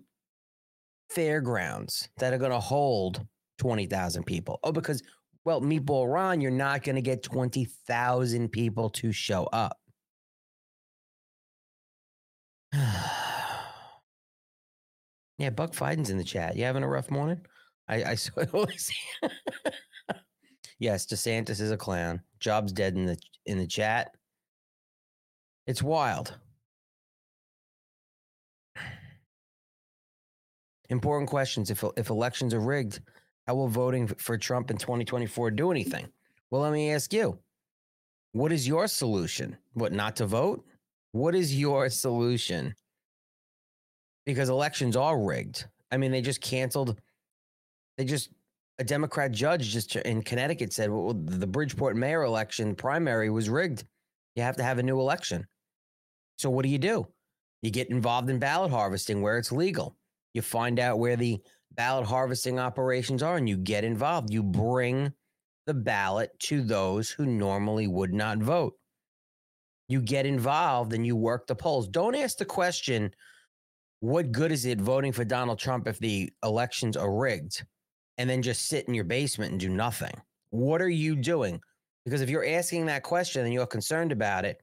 fairgrounds 1.09 2.09
that 2.17 2.33
are 2.33 2.37
going 2.37 2.51
to 2.51 2.59
hold 2.59 3.25
20,000 3.57 4.25
people? 4.25 4.59
Oh, 4.63 4.71
because 4.71 5.01
well, 5.45 5.61
Meatball 5.61 6.11
Ron, 6.11 6.41
you're 6.41 6.51
not 6.51 6.83
going 6.83 6.95
to 6.95 7.01
get 7.01 7.23
20,000 7.23 8.49
people 8.49 8.89
to 8.91 9.11
show 9.11 9.45
up. 9.45 9.77
yeah, 15.37 15.49
Buck 15.55 15.73
Fiden's 15.73 16.09
in 16.09 16.17
the 16.17 16.23
chat. 16.23 16.55
You 16.55 16.65
having 16.65 16.83
a 16.83 16.87
rough 16.87 17.09
morning? 17.09 17.41
I, 17.87 18.03
I 18.03 18.15
saw 18.15 18.43
yes, 20.79 21.05
DeSantis 21.07 21.59
is 21.61 21.71
a 21.71 21.77
clown. 21.77 22.21
Job's 22.39 22.71
dead 22.71 22.95
in 22.95 23.05
the 23.05 23.17
in 23.45 23.57
the 23.57 23.65
chat. 23.65 24.11
It's 25.65 25.81
wild. 25.81 26.37
Important 30.89 31.29
questions. 31.29 31.71
If 31.71 31.83
if 31.97 32.09
elections 32.11 32.53
are 32.53 32.59
rigged, 32.59 32.99
how 33.49 33.55
will 33.55 33.67
voting 33.67 34.05
for 34.05 34.37
Trump 34.37 34.69
in 34.69 34.77
2024 34.77 35.49
do 35.49 35.71
anything? 35.71 36.07
Well, 36.51 36.61
let 36.61 36.71
me 36.71 36.91
ask 36.91 37.11
you 37.11 37.39
what 38.31 38.51
is 38.51 38.67
your 38.67 38.87
solution? 38.87 39.57
What, 39.73 39.91
not 39.91 40.15
to 40.17 40.27
vote? 40.27 40.63
What 41.13 41.33
is 41.33 41.59
your 41.59 41.89
solution? 41.89 42.75
Because 44.23 44.49
elections 44.49 44.95
are 44.95 45.19
rigged. 45.19 45.65
I 45.91 45.97
mean, 45.97 46.11
they 46.11 46.21
just 46.21 46.41
canceled, 46.41 47.01
they 47.97 48.05
just, 48.05 48.29
a 48.77 48.83
Democrat 48.83 49.31
judge 49.31 49.67
just 49.69 49.95
in 49.95 50.21
Connecticut 50.21 50.71
said 50.71 50.91
well, 50.91 51.15
the 51.15 51.47
Bridgeport 51.47 51.97
mayor 51.97 52.25
election 52.25 52.75
primary 52.75 53.31
was 53.31 53.49
rigged. 53.49 53.83
You 54.35 54.43
have 54.43 54.57
to 54.57 54.63
have 54.63 54.77
a 54.77 54.83
new 54.83 54.99
election. 54.99 55.47
So, 56.37 56.51
what 56.51 56.61
do 56.61 56.69
you 56.69 56.77
do? 56.77 57.07
You 57.63 57.71
get 57.71 57.89
involved 57.89 58.29
in 58.29 58.37
ballot 58.37 58.69
harvesting 58.69 59.23
where 59.23 59.39
it's 59.39 59.51
legal. 59.51 59.95
You 60.35 60.43
find 60.43 60.79
out 60.79 60.99
where 60.99 61.15
the 61.15 61.41
ballot 61.71 62.05
harvesting 62.05 62.59
operations 62.59 63.23
are 63.23 63.37
and 63.37 63.47
you 63.47 63.57
get 63.57 63.83
involved. 63.83 64.31
You 64.31 64.43
bring 64.43 65.13
the 65.65 65.73
ballot 65.73 66.31
to 66.39 66.63
those 66.63 67.09
who 67.09 67.25
normally 67.25 67.87
would 67.87 68.13
not 68.13 68.39
vote. 68.39 68.73
You 69.87 70.01
get 70.01 70.25
involved 70.25 70.93
and 70.93 71.05
you 71.05 71.15
work 71.15 71.47
the 71.47 71.55
polls. 71.55 71.87
Don't 71.87 72.15
ask 72.15 72.37
the 72.37 72.45
question, 72.45 73.11
what 74.01 74.31
good 74.31 74.51
is 74.51 74.65
it 74.65 74.79
voting 74.79 75.11
for 75.11 75.25
Donald 75.25 75.59
Trump 75.59 75.87
if 75.87 75.99
the 75.99 76.31
elections 76.43 76.95
are 76.95 77.13
rigged? 77.13 77.63
And 78.17 78.29
then 78.29 78.41
just 78.41 78.67
sit 78.67 78.87
in 78.87 78.93
your 78.93 79.05
basement 79.05 79.51
and 79.51 79.59
do 79.59 79.69
nothing. 79.69 80.13
What 80.49 80.81
are 80.81 80.89
you 80.89 81.15
doing? 81.15 81.61
Because 82.05 82.21
if 82.21 82.29
you're 82.29 82.45
asking 82.45 82.85
that 82.87 83.03
question 83.03 83.45
and 83.45 83.53
you're 83.53 83.65
concerned 83.65 84.11
about 84.11 84.45
it, 84.45 84.61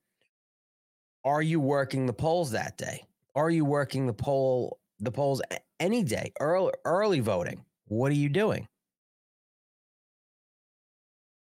are 1.24 1.42
you 1.42 1.60
working 1.60 2.06
the 2.06 2.12
polls 2.12 2.50
that 2.52 2.76
day? 2.76 3.02
Are 3.34 3.50
you 3.50 3.64
working 3.64 4.06
the 4.06 4.12
poll 4.12 4.78
the 5.00 5.10
polls 5.10 5.42
any 5.80 6.02
day, 6.02 6.32
early, 6.40 6.72
early 6.84 7.20
voting. 7.20 7.64
What 7.88 8.10
are 8.10 8.16
you 8.16 8.28
doing? 8.28 8.68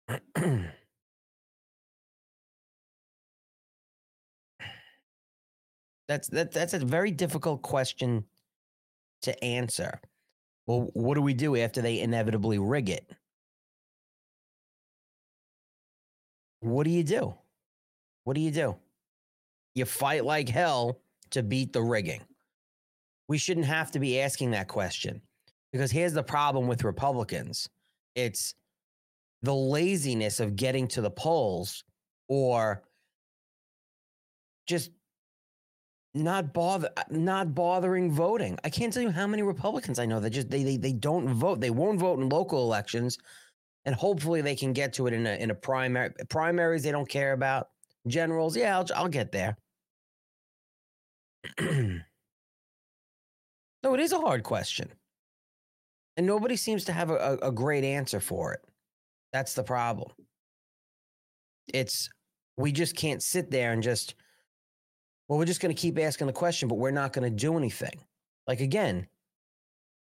that's 6.08 6.28
that 6.28 6.52
that's 6.52 6.74
a 6.74 6.78
very 6.78 7.10
difficult 7.10 7.62
question 7.62 8.24
to 9.22 9.44
answer. 9.44 10.00
Well, 10.66 10.90
what 10.94 11.14
do 11.14 11.22
we 11.22 11.34
do 11.34 11.56
after 11.56 11.80
they 11.82 12.00
inevitably 12.00 12.58
rig 12.58 12.90
it? 12.90 13.10
What 16.60 16.84
do 16.84 16.90
you 16.90 17.04
do? 17.04 17.34
What 18.24 18.34
do 18.34 18.40
you 18.40 18.50
do? 18.50 18.76
You 19.74 19.84
fight 19.84 20.24
like 20.24 20.48
hell 20.48 21.00
to 21.30 21.42
beat 21.42 21.72
the 21.72 21.82
rigging 21.82 22.22
we 23.28 23.38
shouldn't 23.38 23.66
have 23.66 23.90
to 23.92 23.98
be 23.98 24.20
asking 24.20 24.50
that 24.52 24.68
question 24.68 25.20
because 25.72 25.90
here's 25.90 26.12
the 26.12 26.22
problem 26.22 26.66
with 26.66 26.84
Republicans 26.84 27.68
it's 28.14 28.54
the 29.42 29.54
laziness 29.54 30.40
of 30.40 30.56
getting 30.56 30.88
to 30.88 31.00
the 31.00 31.10
polls 31.10 31.84
or 32.28 32.82
just 34.66 34.90
not 36.14 36.52
bother 36.54 36.90
uh, 36.96 37.02
not 37.10 37.54
bothering 37.54 38.10
voting. 38.10 38.58
I 38.64 38.70
can't 38.70 38.92
tell 38.92 39.02
you 39.02 39.10
how 39.10 39.26
many 39.26 39.42
Republicans 39.42 39.98
I 39.98 40.06
know 40.06 40.18
that 40.20 40.30
just 40.30 40.50
they 40.50 40.64
they, 40.64 40.76
they 40.76 40.92
don't 40.92 41.28
vote. 41.28 41.60
They 41.60 41.70
won't 41.70 42.00
vote 42.00 42.18
in 42.18 42.28
local 42.28 42.62
elections 42.62 43.18
and 43.84 43.94
hopefully 43.94 44.40
they 44.40 44.56
can 44.56 44.72
get 44.72 44.92
to 44.94 45.06
it 45.06 45.14
in 45.14 45.26
a 45.26 45.34
in 45.36 45.50
a 45.50 45.54
primary 45.54 46.12
primaries 46.28 46.82
they 46.82 46.90
don't 46.90 47.08
care 47.08 47.32
about. 47.32 47.68
Generals, 48.06 48.56
yeah, 48.56 48.78
I'll 48.78 48.86
I'll 48.94 49.08
get 49.08 49.32
there. 49.32 49.56
No, 53.86 53.94
it 53.94 54.00
is 54.00 54.10
a 54.10 54.18
hard 54.18 54.42
question. 54.42 54.88
And 56.16 56.26
nobody 56.26 56.56
seems 56.56 56.84
to 56.86 56.92
have 56.92 57.08
a, 57.08 57.38
a 57.40 57.52
great 57.52 57.84
answer 57.84 58.18
for 58.18 58.52
it. 58.52 58.58
That's 59.32 59.54
the 59.54 59.62
problem. 59.62 60.10
It's, 61.72 62.10
we 62.56 62.72
just 62.72 62.96
can't 62.96 63.22
sit 63.22 63.48
there 63.48 63.70
and 63.70 63.84
just, 63.84 64.16
well, 65.28 65.38
we're 65.38 65.44
just 65.44 65.60
going 65.60 65.72
to 65.72 65.80
keep 65.80 66.00
asking 66.00 66.26
the 66.26 66.32
question, 66.32 66.66
but 66.66 66.78
we're 66.78 66.90
not 66.90 67.12
going 67.12 67.30
to 67.30 67.36
do 67.36 67.56
anything. 67.56 68.00
Like, 68.48 68.58
again, 68.58 69.06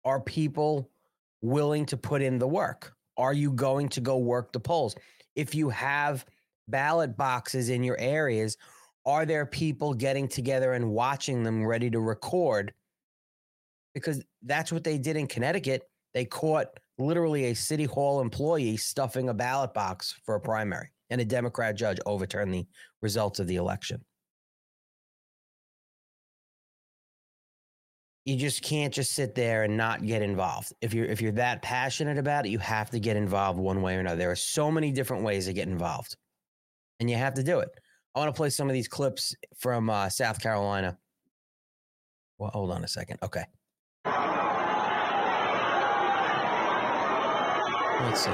are 0.06 0.22
people 0.22 0.88
willing 1.42 1.84
to 1.84 1.98
put 1.98 2.22
in 2.22 2.38
the 2.38 2.48
work? 2.48 2.94
Are 3.18 3.34
you 3.34 3.52
going 3.52 3.90
to 3.90 4.00
go 4.00 4.16
work 4.16 4.52
the 4.52 4.60
polls? 4.60 4.96
If 5.34 5.54
you 5.54 5.68
have 5.68 6.24
ballot 6.66 7.14
boxes 7.14 7.68
in 7.68 7.82
your 7.82 7.98
areas, 7.98 8.56
are 9.04 9.26
there 9.26 9.44
people 9.44 9.92
getting 9.92 10.28
together 10.28 10.72
and 10.72 10.92
watching 10.92 11.42
them 11.42 11.66
ready 11.66 11.90
to 11.90 12.00
record 12.00 12.72
because 13.96 14.22
that's 14.42 14.70
what 14.70 14.84
they 14.84 14.98
did 14.98 15.16
in 15.16 15.26
Connecticut. 15.26 15.88
They 16.12 16.26
caught 16.26 16.66
literally 16.98 17.46
a 17.46 17.54
city 17.54 17.84
hall 17.84 18.20
employee 18.20 18.76
stuffing 18.76 19.30
a 19.30 19.34
ballot 19.34 19.72
box 19.72 20.14
for 20.26 20.34
a 20.34 20.40
primary, 20.40 20.90
and 21.08 21.18
a 21.18 21.24
Democrat 21.24 21.76
judge 21.76 21.98
overturned 22.04 22.52
the 22.52 22.66
results 23.00 23.40
of 23.40 23.46
the 23.46 23.56
election. 23.56 24.04
You 28.26 28.36
just 28.36 28.62
can't 28.62 28.92
just 28.92 29.14
sit 29.14 29.34
there 29.34 29.62
and 29.62 29.78
not 29.78 30.04
get 30.04 30.20
involved. 30.20 30.74
If 30.82 30.92
you're 30.92 31.06
if 31.06 31.22
you're 31.22 31.32
that 31.32 31.62
passionate 31.62 32.18
about 32.18 32.44
it, 32.44 32.50
you 32.50 32.58
have 32.58 32.90
to 32.90 33.00
get 33.00 33.16
involved 33.16 33.58
one 33.58 33.80
way 33.80 33.96
or 33.96 34.00
another. 34.00 34.16
There 34.16 34.30
are 34.30 34.36
so 34.36 34.70
many 34.70 34.92
different 34.92 35.24
ways 35.24 35.46
to 35.46 35.54
get 35.54 35.68
involved, 35.68 36.18
and 37.00 37.08
you 37.08 37.16
have 37.16 37.32
to 37.34 37.42
do 37.42 37.60
it. 37.60 37.70
I 38.14 38.18
want 38.18 38.28
to 38.28 38.36
play 38.36 38.50
some 38.50 38.68
of 38.68 38.74
these 38.74 38.88
clips 38.88 39.34
from 39.56 39.88
uh, 39.88 40.10
South 40.10 40.38
Carolina. 40.38 40.98
Well, 42.36 42.50
hold 42.50 42.72
on 42.72 42.84
a 42.84 42.88
second. 42.88 43.20
Okay. 43.22 43.44
Let's 48.02 48.24
see. 48.24 48.30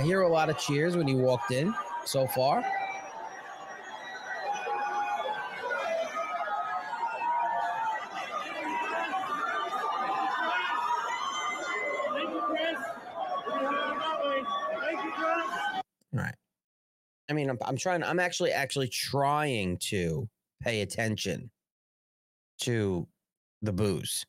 I 0.00 0.02
hear 0.02 0.22
a 0.22 0.28
lot 0.28 0.48
of 0.48 0.58
cheers 0.58 0.96
when 0.96 1.08
you 1.08 1.18
walked 1.18 1.50
in 1.50 1.74
so 2.04 2.26
far. 2.26 2.64
I'm, 17.48 17.58
I'm 17.64 17.76
trying. 17.76 18.02
I'm 18.02 18.20
actually 18.20 18.52
actually 18.52 18.88
trying 18.88 19.78
to 19.78 20.28
pay 20.60 20.82
attention 20.82 21.50
to 22.62 23.06
the 23.62 23.72
boos. 23.72 24.26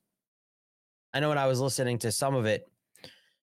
I 1.13 1.19
know 1.19 1.29
when 1.29 1.37
I 1.37 1.47
was 1.47 1.59
listening 1.59 1.97
to 1.99 2.11
some 2.11 2.35
of 2.35 2.45
it, 2.45 2.69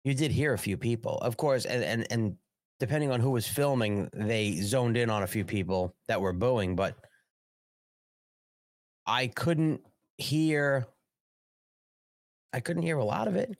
you 0.04 0.12
did 0.14 0.30
hear 0.30 0.52
a 0.52 0.58
few 0.58 0.76
people, 0.76 1.18
of 1.18 1.36
course, 1.36 1.64
and 1.64 1.82
and 1.82 2.06
and 2.10 2.36
depending 2.80 3.10
on 3.10 3.20
who 3.20 3.30
was 3.30 3.46
filming, 3.46 4.10
they 4.12 4.52
zoned 4.56 4.96
in 4.96 5.08
on 5.08 5.22
a 5.22 5.26
few 5.26 5.44
people 5.44 5.94
that 6.08 6.20
were 6.20 6.32
booing, 6.32 6.76
but 6.76 6.96
I 9.06 9.28
couldn't 9.28 9.80
hear. 10.18 10.86
I 12.52 12.60
couldn't 12.60 12.82
hear 12.82 12.98
a 12.98 13.04
lot 13.04 13.26
of 13.26 13.36
it. 13.36 13.56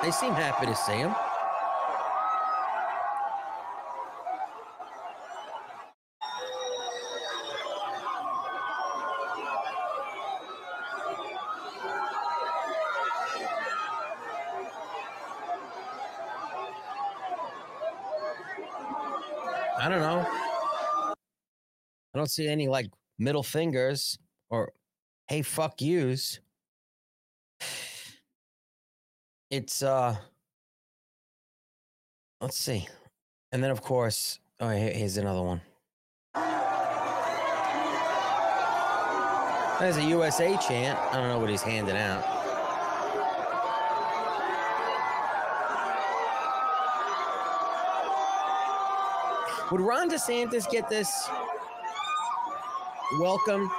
They 0.00 0.12
seem 0.12 0.32
happy 0.32 0.66
to 0.66 0.76
see 0.76 0.92
him. 0.92 1.14
I 19.80 19.88
don't 19.88 20.00
know. 20.00 20.26
I 22.14 22.18
don't 22.18 22.30
see 22.30 22.46
any 22.48 22.68
like 22.68 22.86
middle 23.18 23.42
fingers 23.42 24.18
or 24.48 24.72
hey 25.28 25.42
fuck 25.42 25.80
yous. 25.80 26.40
It's 29.50 29.82
uh 29.82 30.16
let's 32.40 32.58
see. 32.58 32.86
And 33.50 33.62
then 33.64 33.70
of 33.70 33.80
course, 33.82 34.40
oh 34.60 34.68
here- 34.68 34.92
here's 34.92 35.16
another 35.16 35.42
one. 35.42 35.62
There's 39.80 39.96
a 39.96 40.02
USA 40.04 40.56
chant. 40.58 40.98
I 40.98 41.16
don't 41.16 41.28
know 41.28 41.38
what 41.38 41.48
he's 41.48 41.62
handing 41.62 41.96
out. 41.96 42.24
Would 49.70 49.80
Ron 49.80 50.10
DeSantis 50.10 50.68
get 50.70 50.88
this 50.88 51.28
welcome? 53.20 53.70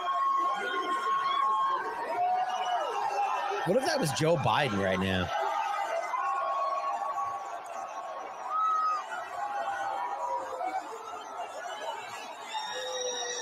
What 3.66 3.78
if 3.78 3.86
that 3.86 4.00
was 4.00 4.12
Joe 4.14 4.36
Biden 4.38 4.82
right 4.84 5.00
now? 5.00 5.30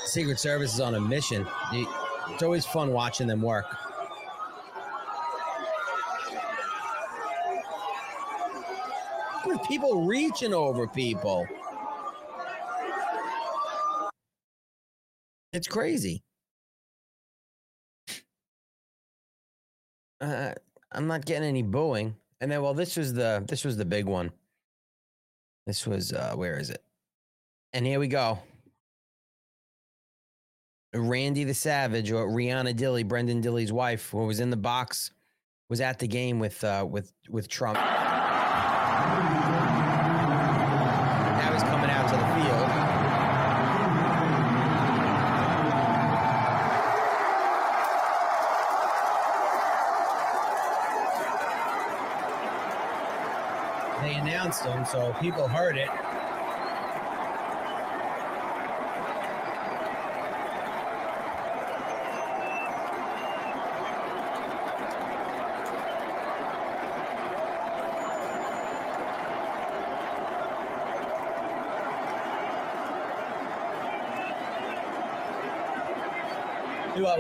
Secret 0.08 0.40
Service 0.40 0.74
is 0.74 0.80
on 0.80 0.96
a 0.96 1.00
mission. 1.00 1.46
It's 1.74 2.44
always 2.44 2.66
fun 2.66 2.92
watching 2.94 3.28
them 3.28 3.42
work. 3.42 3.66
People 9.68 10.06
reaching 10.06 10.54
over 10.54 10.88
people. 10.88 11.46
It's 15.52 15.68
crazy. 15.68 16.24
Uh, 20.22 20.54
I'm 20.92 21.08
not 21.08 21.26
getting 21.26 21.48
any 21.48 21.64
booing. 21.64 22.16
And 22.40 22.50
then, 22.52 22.62
well, 22.62 22.74
this 22.74 22.96
was 22.96 23.14
the 23.14 23.44
this 23.48 23.66
was 23.66 23.76
the 23.76 23.86
big 23.86 24.06
one. 24.06 24.32
This 25.66 25.86
was 25.86 26.14
uh, 26.14 26.34
where 26.36 26.58
is 26.58 26.70
it? 26.70 26.82
And 27.74 27.86
here 27.86 28.00
we 28.00 28.08
go. 28.08 28.40
Randy 30.94 31.44
the 31.44 31.54
Savage 31.54 32.12
or 32.12 32.28
Rihanna 32.30 32.74
Dilley, 32.74 33.04
Brenden 33.04 33.42
Dilley's 33.42 33.74
wife, 33.74 34.10
who 34.12 34.26
was 34.26 34.40
in 34.40 34.50
the 34.50 34.58
box, 34.58 35.12
was 35.70 35.82
at 35.82 36.00
the 36.00 36.08
game 36.08 36.40
with 36.40 36.64
uh, 36.64 36.88
with 36.90 37.12
with 37.30 37.50
Trump. 37.50 37.78
Now 37.78 37.84
he's 41.54 41.64
coming 41.64 41.90
out 41.90 42.08
to 42.10 42.16
the 42.16 42.26
field. 42.36 42.68
They 54.02 54.14
announced 54.16 54.64
him, 54.64 54.86
so 54.86 55.14
people 55.20 55.50
heard 55.50 55.78
it. 55.78 55.90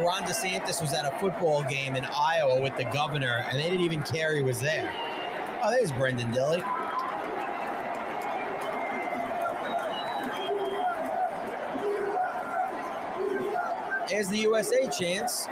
Ron 0.02 0.24
DeSantis 0.24 0.82
was 0.82 0.94
at 0.94 1.06
a 1.06 1.12
football 1.20 1.64
game 1.64 1.96
in 1.96 2.06
Iowa 2.06 2.62
with 2.62 2.76
the 2.78 2.84
governor, 2.86 3.46
and 3.50 3.60
they 3.60 3.64
didn't 3.64 3.82
even 3.82 4.04
care 4.04 4.36
he 4.36 4.44
was 4.44 4.60
there. 4.60 4.94
Oh, 5.64 5.72
there's 5.72 5.92
Brenden 5.92 6.34
Dilley. 6.34 6.64
There's 14.08 14.28
the 14.30 14.38
USA 14.38 14.88
chance. 14.88 15.48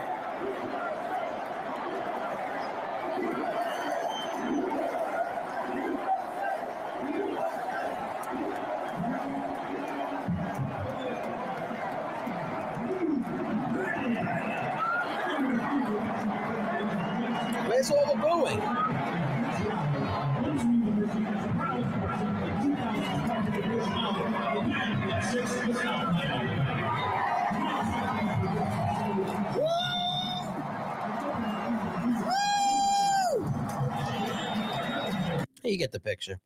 You 35.66 35.78
get 35.78 35.92
the 35.92 36.00
picture. 36.00 36.40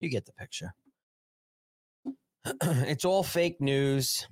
You 0.00 0.10
get 0.10 0.26
the 0.26 0.32
picture. 0.32 0.74
it's 2.62 3.04
all 3.04 3.22
fake 3.22 3.60
news. 3.60 4.28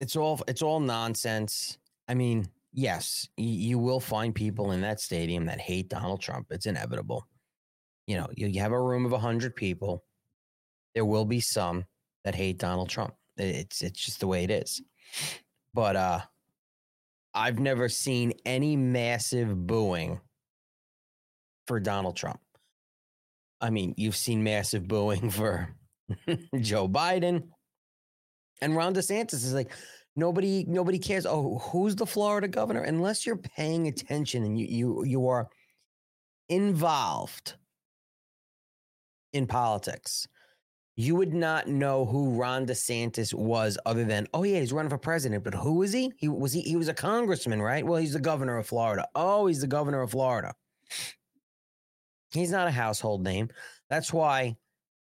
It's 0.00 0.16
all 0.16 0.40
it's 0.48 0.62
all 0.62 0.80
nonsense. 0.80 1.78
I 2.08 2.14
mean, 2.14 2.48
yes, 2.72 3.28
you 3.36 3.78
will 3.78 4.00
find 4.00 4.34
people 4.34 4.72
in 4.72 4.80
that 4.80 5.00
stadium 5.00 5.46
that 5.46 5.60
hate 5.60 5.88
Donald 5.88 6.20
Trump. 6.20 6.46
It's 6.50 6.66
inevitable. 6.66 7.26
You 8.06 8.16
know, 8.16 8.28
you 8.34 8.60
have 8.60 8.72
a 8.72 8.82
room 8.82 9.04
of 9.04 9.12
100 9.12 9.54
people. 9.54 10.04
There 10.94 11.04
will 11.04 11.24
be 11.24 11.40
some 11.40 11.84
that 12.24 12.34
hate 12.34 12.58
Donald 12.58 12.88
Trump. 12.88 13.14
It's 13.36 13.82
it's 13.82 14.04
just 14.04 14.20
the 14.20 14.26
way 14.26 14.44
it 14.44 14.50
is. 14.50 14.82
But 15.74 15.96
uh 15.96 16.20
I've 17.32 17.60
never 17.60 17.88
seen 17.88 18.32
any 18.44 18.74
massive 18.76 19.66
booing 19.66 20.20
for 21.70 21.78
Donald 21.78 22.16
Trump. 22.16 22.40
I 23.60 23.70
mean, 23.70 23.94
you've 23.96 24.16
seen 24.16 24.42
massive 24.42 24.88
booing 24.88 25.30
for 25.38 25.68
Joe 26.60 26.88
Biden. 26.88 27.44
And 28.60 28.74
Ron 28.74 28.92
DeSantis 28.92 29.34
is 29.34 29.54
like, 29.54 29.70
nobody, 30.16 30.64
nobody 30.66 30.98
cares. 30.98 31.26
Oh, 31.26 31.58
who's 31.58 31.94
the 31.94 32.06
Florida 32.06 32.48
governor? 32.48 32.82
Unless 32.82 33.24
you're 33.24 33.36
paying 33.36 33.86
attention 33.86 34.42
and 34.42 34.58
you 34.58 34.66
you 34.66 35.04
you 35.04 35.28
are 35.28 35.48
involved 36.48 37.54
in 39.32 39.46
politics, 39.46 40.26
you 40.96 41.14
would 41.14 41.32
not 41.32 41.68
know 41.68 42.04
who 42.04 42.34
Ron 42.34 42.66
DeSantis 42.66 43.32
was 43.32 43.78
other 43.86 44.04
than, 44.04 44.26
oh 44.34 44.42
yeah, 44.42 44.58
he's 44.58 44.72
running 44.72 44.90
for 44.90 44.98
president. 44.98 45.44
But 45.44 45.54
who 45.54 45.82
is 45.82 45.92
he? 45.92 46.12
He 46.16 46.26
was 46.26 46.52
he 46.52 46.62
he 46.62 46.74
was 46.74 46.88
a 46.88 46.94
congressman, 46.94 47.62
right? 47.62 47.86
Well, 47.86 48.00
he's 48.00 48.14
the 48.14 48.18
governor 48.18 48.58
of 48.58 48.66
Florida. 48.66 49.06
Oh, 49.14 49.46
he's 49.46 49.60
the 49.60 49.68
governor 49.68 50.02
of 50.02 50.10
Florida. 50.10 50.52
He's 52.32 52.50
not 52.50 52.68
a 52.68 52.72
household 52.72 53.22
name. 53.22 53.48
That's 53.88 54.12
why, 54.12 54.56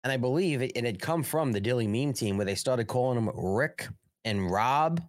and 0.04 0.12
I 0.12 0.16
believe 0.16 0.62
it, 0.62 0.72
it 0.76 0.84
had 0.84 1.00
come 1.00 1.22
from 1.22 1.52
the 1.52 1.60
Dilley 1.60 1.88
meme 1.88 2.12
team 2.12 2.36
where 2.36 2.46
they 2.46 2.54
started 2.54 2.86
calling 2.86 3.18
him 3.18 3.30
Rick 3.34 3.88
and 4.24 4.50
Rob. 4.50 5.02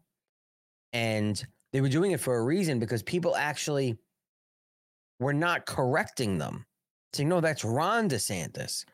And 0.93 1.43
they 1.71 1.81
were 1.81 1.89
doing 1.89 2.11
it 2.11 2.19
for 2.19 2.37
a 2.37 2.43
reason 2.43 2.79
because 2.79 3.03
people 3.03 3.35
actually 3.35 3.97
were 5.19 5.33
not 5.33 5.65
correcting 5.65 6.37
them. 6.37 6.65
Saying, 7.13 7.29
no, 7.29 7.39
that's 7.39 7.63
Ron 7.63 8.09
DeSantis. 8.09 8.85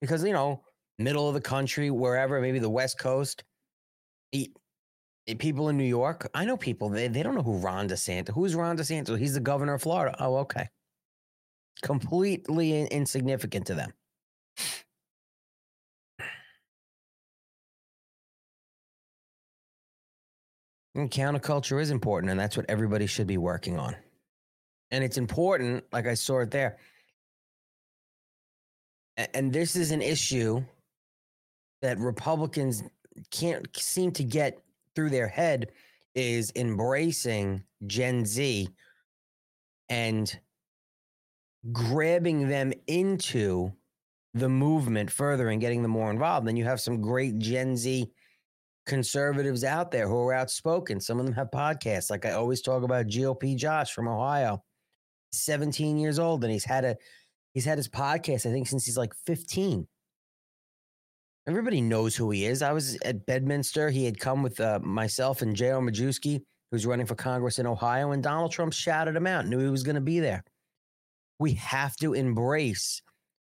Because, 0.00 0.24
you 0.24 0.32
know, 0.32 0.62
middle 0.98 1.28
of 1.28 1.34
the 1.34 1.40
country, 1.40 1.90
wherever, 1.90 2.40
maybe 2.40 2.58
the 2.58 2.68
West 2.68 2.98
Coast, 2.98 3.44
he, 4.32 4.52
people 5.38 5.68
in 5.68 5.76
New 5.76 5.84
York, 5.84 6.28
I 6.34 6.44
know 6.44 6.56
people, 6.56 6.88
they, 6.88 7.08
they 7.08 7.22
don't 7.22 7.34
know 7.34 7.42
who 7.42 7.58
Ron 7.58 7.88
DeSantis, 7.88 8.32
who's 8.32 8.54
Ron 8.54 8.76
DeSantis? 8.76 9.18
He's 9.18 9.34
the 9.34 9.40
governor 9.40 9.74
of 9.74 9.82
Florida. 9.82 10.16
Oh, 10.18 10.36
okay 10.38 10.68
completely 11.82 12.86
insignificant 12.86 13.66
to 13.66 13.74
them. 13.74 13.92
And 20.94 21.10
counterculture 21.10 21.80
is 21.80 21.90
important, 21.90 22.30
and 22.30 22.40
that's 22.40 22.56
what 22.56 22.66
everybody 22.68 23.06
should 23.06 23.28
be 23.28 23.38
working 23.38 23.78
on. 23.78 23.94
And 24.90 25.04
it's 25.04 25.18
important, 25.18 25.84
like 25.92 26.06
I 26.06 26.14
saw 26.14 26.40
it 26.40 26.50
there. 26.50 26.78
And 29.34 29.52
this 29.52 29.76
is 29.76 29.92
an 29.92 30.02
issue 30.02 30.64
that 31.82 31.98
Republicans 31.98 32.82
can't 33.30 33.66
seem 33.76 34.10
to 34.12 34.24
get 34.24 34.60
through 34.94 35.10
their 35.10 35.28
head 35.28 35.70
is 36.14 36.50
embracing 36.56 37.62
Gen 37.86 38.24
Z 38.24 38.68
and 39.88 40.38
grabbing 41.72 42.48
them 42.48 42.72
into 42.86 43.72
the 44.34 44.48
movement 44.48 45.10
further 45.10 45.48
and 45.48 45.60
getting 45.60 45.82
them 45.82 45.90
more 45.90 46.10
involved. 46.10 46.46
Then 46.46 46.56
you 46.56 46.64
have 46.64 46.80
some 46.80 47.00
great 47.00 47.38
Gen 47.38 47.76
Z 47.76 48.10
conservatives 48.86 49.64
out 49.64 49.90
there 49.90 50.08
who 50.08 50.16
are 50.16 50.32
outspoken. 50.34 51.00
Some 51.00 51.20
of 51.20 51.26
them 51.26 51.34
have 51.34 51.50
podcasts. 51.50 52.10
Like 52.10 52.24
I 52.24 52.32
always 52.32 52.62
talk 52.62 52.82
about 52.82 53.06
GOP 53.06 53.56
Josh 53.56 53.92
from 53.92 54.08
Ohio, 54.08 54.62
17 55.32 55.98
years 55.98 56.18
old, 56.18 56.44
and 56.44 56.52
he's 56.52 56.64
had 56.64 56.84
a 56.84 56.96
he's 57.54 57.64
had 57.64 57.78
his 57.78 57.88
podcast, 57.88 58.46
I 58.46 58.52
think, 58.52 58.66
since 58.66 58.84
he's 58.84 58.96
like 58.96 59.14
15. 59.26 59.86
Everybody 61.46 61.80
knows 61.80 62.14
who 62.14 62.30
he 62.30 62.44
is. 62.44 62.60
I 62.60 62.72
was 62.72 62.98
at 63.04 63.24
Bedminster. 63.24 63.88
He 63.88 64.04
had 64.04 64.20
come 64.20 64.42
with 64.42 64.60
uh, 64.60 64.80
myself 64.82 65.40
and 65.40 65.56
J.R. 65.56 65.80
Majewski, 65.80 66.42
who's 66.70 66.84
running 66.84 67.06
for 67.06 67.14
Congress 67.14 67.58
in 67.58 67.66
Ohio, 67.66 68.12
and 68.12 68.22
Donald 68.22 68.52
Trump 68.52 68.74
shouted 68.74 69.16
him 69.16 69.26
out, 69.26 69.46
knew 69.46 69.58
he 69.58 69.70
was 69.70 69.82
going 69.82 69.94
to 69.94 70.02
be 70.02 70.20
there. 70.20 70.44
We 71.38 71.52
have 71.54 71.96
to 71.96 72.14
embrace 72.14 73.02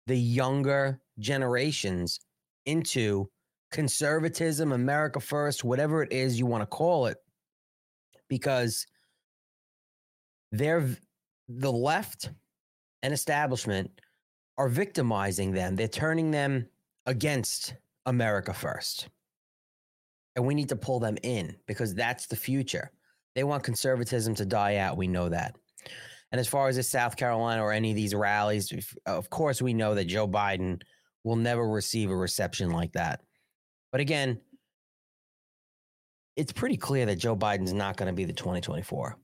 the 0.06 0.16
younger 0.16 1.00
generations 1.18 2.20
into 2.66 3.28
conservatism, 3.70 4.72
America 4.72 5.20
first, 5.20 5.64
whatever 5.64 6.02
it 6.02 6.12
is 6.12 6.38
you 6.38 6.46
want 6.46 6.62
to 6.62 6.66
call 6.66 7.06
it, 7.06 7.18
because 8.28 8.86
they're 10.52 10.88
the 11.48 11.72
left 11.72 12.30
and 13.02 13.12
establishment 13.12 13.90
are 14.58 14.68
victimizing 14.68 15.52
them. 15.52 15.76
They're 15.76 15.88
turning 15.88 16.30
them 16.30 16.66
against 17.06 17.74
America 18.06 18.52
first. 18.52 19.08
And 20.36 20.46
we 20.46 20.54
need 20.54 20.68
to 20.70 20.76
pull 20.76 21.00
them 21.00 21.16
in 21.22 21.56
because 21.66 21.94
that's 21.94 22.26
the 22.26 22.36
future. 22.36 22.90
They 23.34 23.44
want 23.44 23.64
conservatism 23.64 24.34
to 24.36 24.44
die 24.44 24.76
out. 24.76 24.96
We 24.96 25.08
know 25.08 25.28
that. 25.28 25.56
And 26.32 26.40
as 26.40 26.48
far 26.48 26.68
as 26.68 26.76
the 26.76 26.82
South 26.82 27.16
Carolina 27.16 27.62
or 27.62 27.72
any 27.72 27.90
of 27.90 27.96
these 27.96 28.14
rallies, 28.14 28.72
of 29.04 29.28
course, 29.28 29.60
we 29.60 29.74
know 29.74 29.94
that 29.94 30.06
Joe 30.06 30.26
Biden 30.26 30.80
will 31.24 31.36
never 31.36 31.68
receive 31.68 32.10
a 32.10 32.16
reception 32.16 32.70
like 32.70 32.92
that. 32.92 33.20
But 33.92 34.00
again, 34.00 34.40
it's 36.34 36.52
pretty 36.52 36.78
clear 36.78 37.04
that 37.04 37.16
Joe 37.16 37.36
Biden's 37.36 37.74
not 37.74 37.98
going 37.98 38.06
to 38.06 38.14
be 38.14 38.24
the 38.24 38.32
2024 38.32 39.18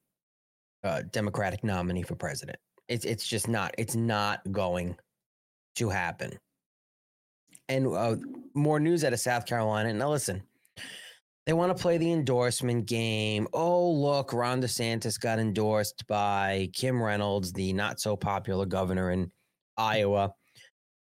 uh, 0.84 1.02
Democratic 1.10 1.64
nominee 1.64 2.02
for 2.02 2.14
president. 2.14 2.58
It's 2.88 3.04
it's 3.04 3.26
just 3.26 3.48
not. 3.48 3.74
It's 3.78 3.96
not 3.96 4.40
going 4.52 4.96
to 5.76 5.88
happen. 5.88 6.38
And 7.68 7.86
uh, 7.86 8.16
more 8.54 8.80
news 8.80 9.04
out 9.04 9.12
of 9.12 9.20
South 9.20 9.46
Carolina. 9.46 9.92
Now 9.92 10.10
listen, 10.10 10.42
they 11.48 11.54
want 11.54 11.74
to 11.74 11.82
play 11.82 11.96
the 11.96 12.12
endorsement 12.12 12.84
game. 12.84 13.48
Oh, 13.54 13.90
look, 13.90 14.34
Ron 14.34 14.60
DeSantis 14.60 15.18
got 15.18 15.38
endorsed 15.38 16.06
by 16.06 16.68
Kim 16.74 17.02
Reynolds, 17.02 17.54
the 17.54 17.72
not 17.72 18.00
so 18.00 18.18
popular 18.18 18.66
governor 18.66 19.12
in 19.12 19.32
Iowa. 19.78 20.34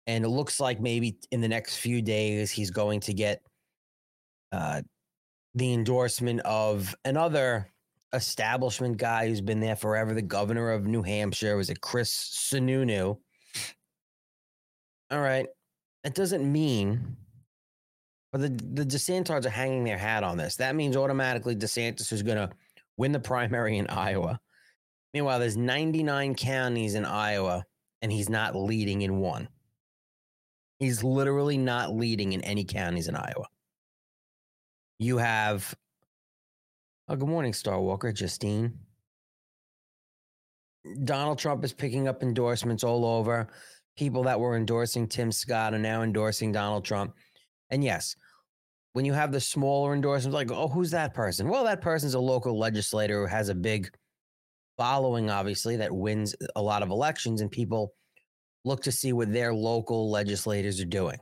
And 0.07 0.23
it 0.23 0.29
looks 0.29 0.61
like 0.61 0.79
maybe 0.79 1.17
in 1.31 1.41
the 1.41 1.49
next 1.49 1.79
few 1.79 2.01
days, 2.01 2.51
he's 2.51 2.71
going 2.71 3.01
to 3.01 3.13
get 3.13 3.41
uh, 4.53 4.81
the 5.55 5.73
endorsement 5.73 6.39
of 6.45 6.95
another 7.03 7.67
establishment 8.13 8.95
guy 8.95 9.27
who's 9.27 9.41
been 9.41 9.59
there 9.59 9.75
forever, 9.75 10.13
the 10.13 10.21
governor 10.21 10.71
of 10.71 10.85
New 10.85 11.01
Hampshire. 11.01 11.57
Was 11.57 11.69
it 11.69 11.81
Chris 11.81 12.13
Sununu? 12.49 13.17
All 15.11 15.19
right. 15.19 15.47
That 16.05 16.15
doesn't 16.15 16.49
mean 16.49 17.17
but 18.31 18.41
the, 18.41 18.49
the 18.49 18.85
DeSantis 18.85 19.45
are 19.45 19.49
hanging 19.49 19.83
their 19.83 19.97
hat 19.97 20.23
on 20.23 20.37
this. 20.37 20.57
That 20.57 20.75
means 20.75 20.95
automatically 20.95 21.55
DeSantis 21.55 22.13
is 22.13 22.23
going 22.23 22.37
to 22.37 22.49
win 22.97 23.11
the 23.11 23.19
primary 23.19 23.77
in 23.77 23.87
Iowa. 23.87 24.39
Meanwhile, 25.13 25.39
there's 25.39 25.57
99 25.57 26.35
counties 26.35 26.95
in 26.95 27.05
Iowa, 27.05 27.65
and 28.01 28.11
he's 28.11 28.29
not 28.29 28.55
leading 28.55 29.01
in 29.01 29.19
one. 29.19 29.49
He's 30.77 31.03
literally 31.03 31.57
not 31.57 31.93
leading 31.93 32.33
in 32.33 32.41
any 32.41 32.63
counties 32.63 33.07
in 33.07 33.15
Iowa. 33.15 33.47
You 34.99 35.17
have, 35.17 35.73
oh, 37.07 37.15
good 37.15 37.27
morning, 37.27 37.53
Star 37.53 37.81
Walker, 37.81 38.11
Justine. 38.11 38.77
Donald 41.03 41.39
Trump 41.39 41.63
is 41.63 41.73
picking 41.73 42.07
up 42.07 42.21
endorsements 42.21 42.83
all 42.83 43.05
over. 43.05 43.47
People 43.97 44.23
that 44.23 44.39
were 44.39 44.55
endorsing 44.55 45.07
Tim 45.07 45.31
Scott 45.31 45.73
are 45.73 45.79
now 45.79 46.03
endorsing 46.03 46.51
Donald 46.51 46.85
Trump. 46.85 47.13
And 47.71 47.83
yes, 47.83 48.15
when 48.93 49.05
you 49.05 49.13
have 49.13 49.31
the 49.31 49.39
smaller 49.39 49.93
endorsements, 49.93 50.33
like, 50.33 50.51
oh, 50.51 50.67
who's 50.67 50.91
that 50.91 51.13
person? 51.13 51.47
Well, 51.47 51.63
that 51.65 51.81
person's 51.81 52.15
a 52.15 52.19
local 52.19 52.57
legislator 52.57 53.21
who 53.21 53.27
has 53.27 53.49
a 53.49 53.55
big 53.55 53.89
following, 54.77 55.29
obviously, 55.29 55.75
that 55.77 55.91
wins 55.91 56.35
a 56.55 56.61
lot 56.61 56.81
of 56.81 56.89
elections, 56.89 57.41
and 57.41 57.51
people 57.51 57.93
look 58.65 58.81
to 58.83 58.91
see 58.91 59.13
what 59.13 59.31
their 59.31 59.53
local 59.53 60.09
legislators 60.09 60.79
are 60.79 60.85
doing. 60.85 61.19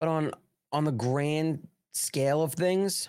But 0.00 0.08
on 0.08 0.32
on 0.72 0.84
the 0.84 0.92
grand 0.92 1.68
scale 1.92 2.42
of 2.42 2.54
things, 2.54 3.08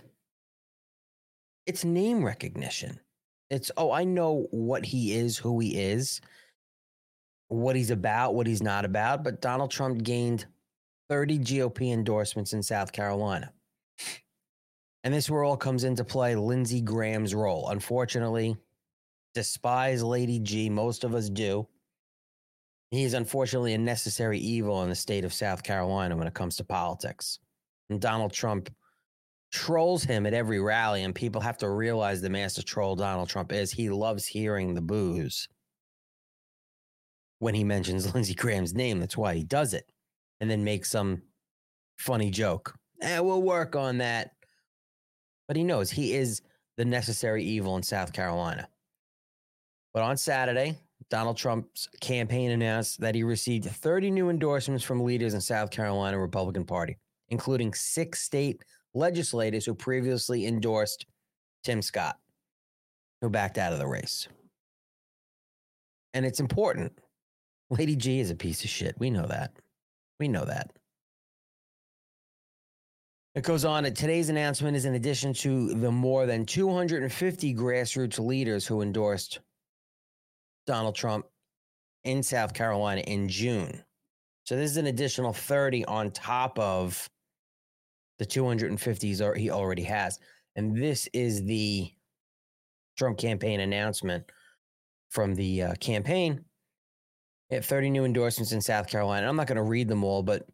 it's 1.65 1.84
name 1.84 2.24
recognition. 2.24 3.00
It's 3.50 3.72
oh, 3.78 3.91
I 3.91 4.04
know 4.04 4.48
what 4.52 4.86
he 4.86 5.13
is, 5.13 5.38
who 5.38 5.60
he 5.60 5.76
is, 5.78 6.22
what 7.48 7.76
he's 7.76 7.91
about, 7.91 8.36
what 8.36 8.48
he's 8.48 8.62
not 8.62 8.86
about. 8.86 9.24
But 9.24 9.41
Donald 9.41 9.72
Trump 9.72 10.04
gained 10.04 10.46
30 11.10 11.39
GOP 11.39 11.92
endorsements 11.94 12.54
in 12.54 12.63
South 12.63 12.92
Carolina. 12.92 13.52
And 15.04 15.13
this 15.13 15.30
where 15.30 15.44
all 15.44 15.58
comes 15.58 15.84
into 15.84 16.04
play 16.04 16.36
Lindsey 16.36 16.82
Graham's 16.82 17.36
role. 17.36 17.70
Unfortunately, 17.70 18.56
despise 19.36 20.02
Lady 20.02 20.39
G, 20.39 20.70
most 20.70 21.04
of 21.04 21.13
us 21.13 21.30
do. 21.30 21.68
He 22.92 23.04
is 23.04 23.13
unfortunately 23.13 23.74
a 23.74 23.78
necessary 23.78 24.39
evil 24.39 24.84
in 24.84 24.89
the 24.89 24.96
state 24.96 25.26
of 25.26 25.34
South 25.34 25.63
Carolina 25.63 26.16
when 26.16 26.28
it 26.28 26.34
comes 26.34 26.56
to 26.58 26.63
politics. 26.63 27.39
And 27.89 28.00
Donald 28.00 28.32
Trump 28.32 28.74
trolls 29.52 30.04
him 30.04 30.26
at 30.26 30.34
every 30.34 30.60
rally, 30.60 31.04
and 31.04 31.13
people 31.13 31.42
have 31.42 31.58
to 31.58 31.70
realize 31.70 32.22
the 32.22 32.30
master 32.30 32.62
troll 32.62 32.96
Donald 32.96 33.30
Trump 33.30 33.52
is. 33.52 33.72
He 33.72 33.89
loves 33.89 34.26
hearing 34.26 34.74
the 34.74 34.82
boos 34.82 35.50
when 37.39 37.56
he 37.56 37.63
mentions 37.63 38.13
Lindsey 38.13 38.36
Graham's 38.36 38.74
name. 38.74 39.00
That's 39.00 39.18
why 39.18 39.36
he 39.36 39.44
does 39.44 39.74
it 39.74 39.92
and 40.41 40.50
then 40.50 40.63
make 40.63 40.86
some 40.86 41.22
funny 41.98 42.30
joke. 42.30 42.74
Eh, 43.02 43.19
we'll 43.19 43.41
work 43.41 43.76
on 43.76 43.98
that. 44.00 44.32
But 45.48 45.58
he 45.58 45.63
knows 45.63 45.91
he 45.91 46.13
is 46.13 46.41
the 46.78 46.86
necessary 46.86 47.43
evil 47.43 47.76
in 47.78 47.84
South 47.84 48.13
Carolina. 48.13 48.67
But 49.93 50.04
on 50.04 50.17
Saturday, 50.17 50.78
Donald 51.10 51.38
Trump's 51.38 51.88
campaign 52.02 52.52
announced 52.52 53.00
that 53.02 53.13
he 53.13 53.24
received 53.24 53.65
30 53.65 54.10
new 54.10 54.30
endorsements 54.30 54.84
from 54.84 55.04
leaders 55.04 55.34
in 55.34 55.41
South 55.41 55.69
Carolina 55.69 56.17
Republican 56.17 56.65
Party, 56.65 56.98
including 57.30 57.74
six 57.74 58.22
state 58.22 58.63
legislators 58.93 59.65
who 59.65 59.76
previously 59.76 60.48
endorsed 60.48 61.06
Tim 61.63 61.82
Scott, 61.82 62.17
who 63.22 63.30
backed 63.30 63.58
out 63.58 63.74
of 63.74 63.80
the 63.80 63.88
race. 63.88 64.28
And 66.13 66.26
it's 66.26 66.39
important. 66.39 66.91
Lady 67.69 67.96
G 67.96 68.19
is 68.19 68.30
a 68.30 68.36
piece 68.36 68.63
of 68.63 68.69
shit. 68.69 68.96
We 69.00 69.10
know 69.10 69.26
that. 69.28 69.52
We 70.19 70.28
know 70.28 70.45
that. 70.45 70.71
It 73.36 73.43
goes 73.43 73.65
on 73.65 73.84
today's 73.84 74.30
announcement 74.30 74.78
is 74.78 74.86
in 74.86 74.93
addition 74.93 75.34
to 75.36 75.73
the 75.73 75.91
more 75.91 76.28
than 76.28 76.45
250 76.45 77.56
grassroots 77.56 78.19
leaders 78.19 78.67
who 78.67 78.82
endorsed 78.82 79.39
Donald 80.67 80.95
Trump 80.95 81.26
in 82.04 82.21
South 82.21 82.54
Carolina 82.54 83.02
in 83.02 83.28
June. 83.28 83.84
So 84.43 84.56
this 84.56 84.69
is 84.69 84.78
an 84.78 84.88
additional 84.88 85.34
30 85.34 85.86
on 85.86 86.12
top 86.12 86.60
of 86.60 87.10
the 88.19 88.26
250s 88.26 89.38
he 89.38 89.49
already 89.49 89.84
has. 89.84 90.19
And 90.56 90.76
this 90.76 91.08
is 91.13 91.43
the 91.43 91.91
Trump 92.97 93.17
campaign 93.17 93.62
announcement 93.62 94.26
from 95.10 95.34
the 95.34 95.63
uh, 95.63 95.76
campaign 95.76 96.45
have 97.54 97.66
30 97.66 97.89
new 97.89 98.06
endorsements 98.06 98.52
in 98.52 98.62
South 98.62 98.88
Carolina. 98.88 99.28
I'm 99.28 99.36
not 99.36 99.48
going 99.48 99.58
to 99.58 99.63
read 99.63 99.88
them 99.88 100.04
all, 100.04 100.24
but 100.24 100.46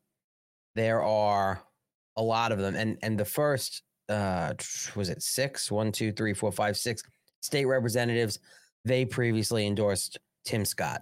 there 0.76 1.04
are 1.04 1.62
a 2.16 2.24
lot 2.24 2.52
of 2.52 2.60
them. 2.60 2.76
And 2.76 2.98
and 3.02 3.18
the 3.18 3.26
first 3.26 3.84
uh 4.08 4.54
was 4.96 5.10
it 5.10 5.22
six, 5.22 5.72
one, 5.72 5.92
two, 5.92 6.12
three, 6.12 6.34
four, 6.34 6.52
five, 6.52 6.78
six 6.78 7.04
state 7.42 7.66
representatives, 7.66 8.40
they 8.86 9.06
previously 9.06 9.66
endorsed 9.66 10.18
Tim 10.46 10.66
Scott. 10.66 11.02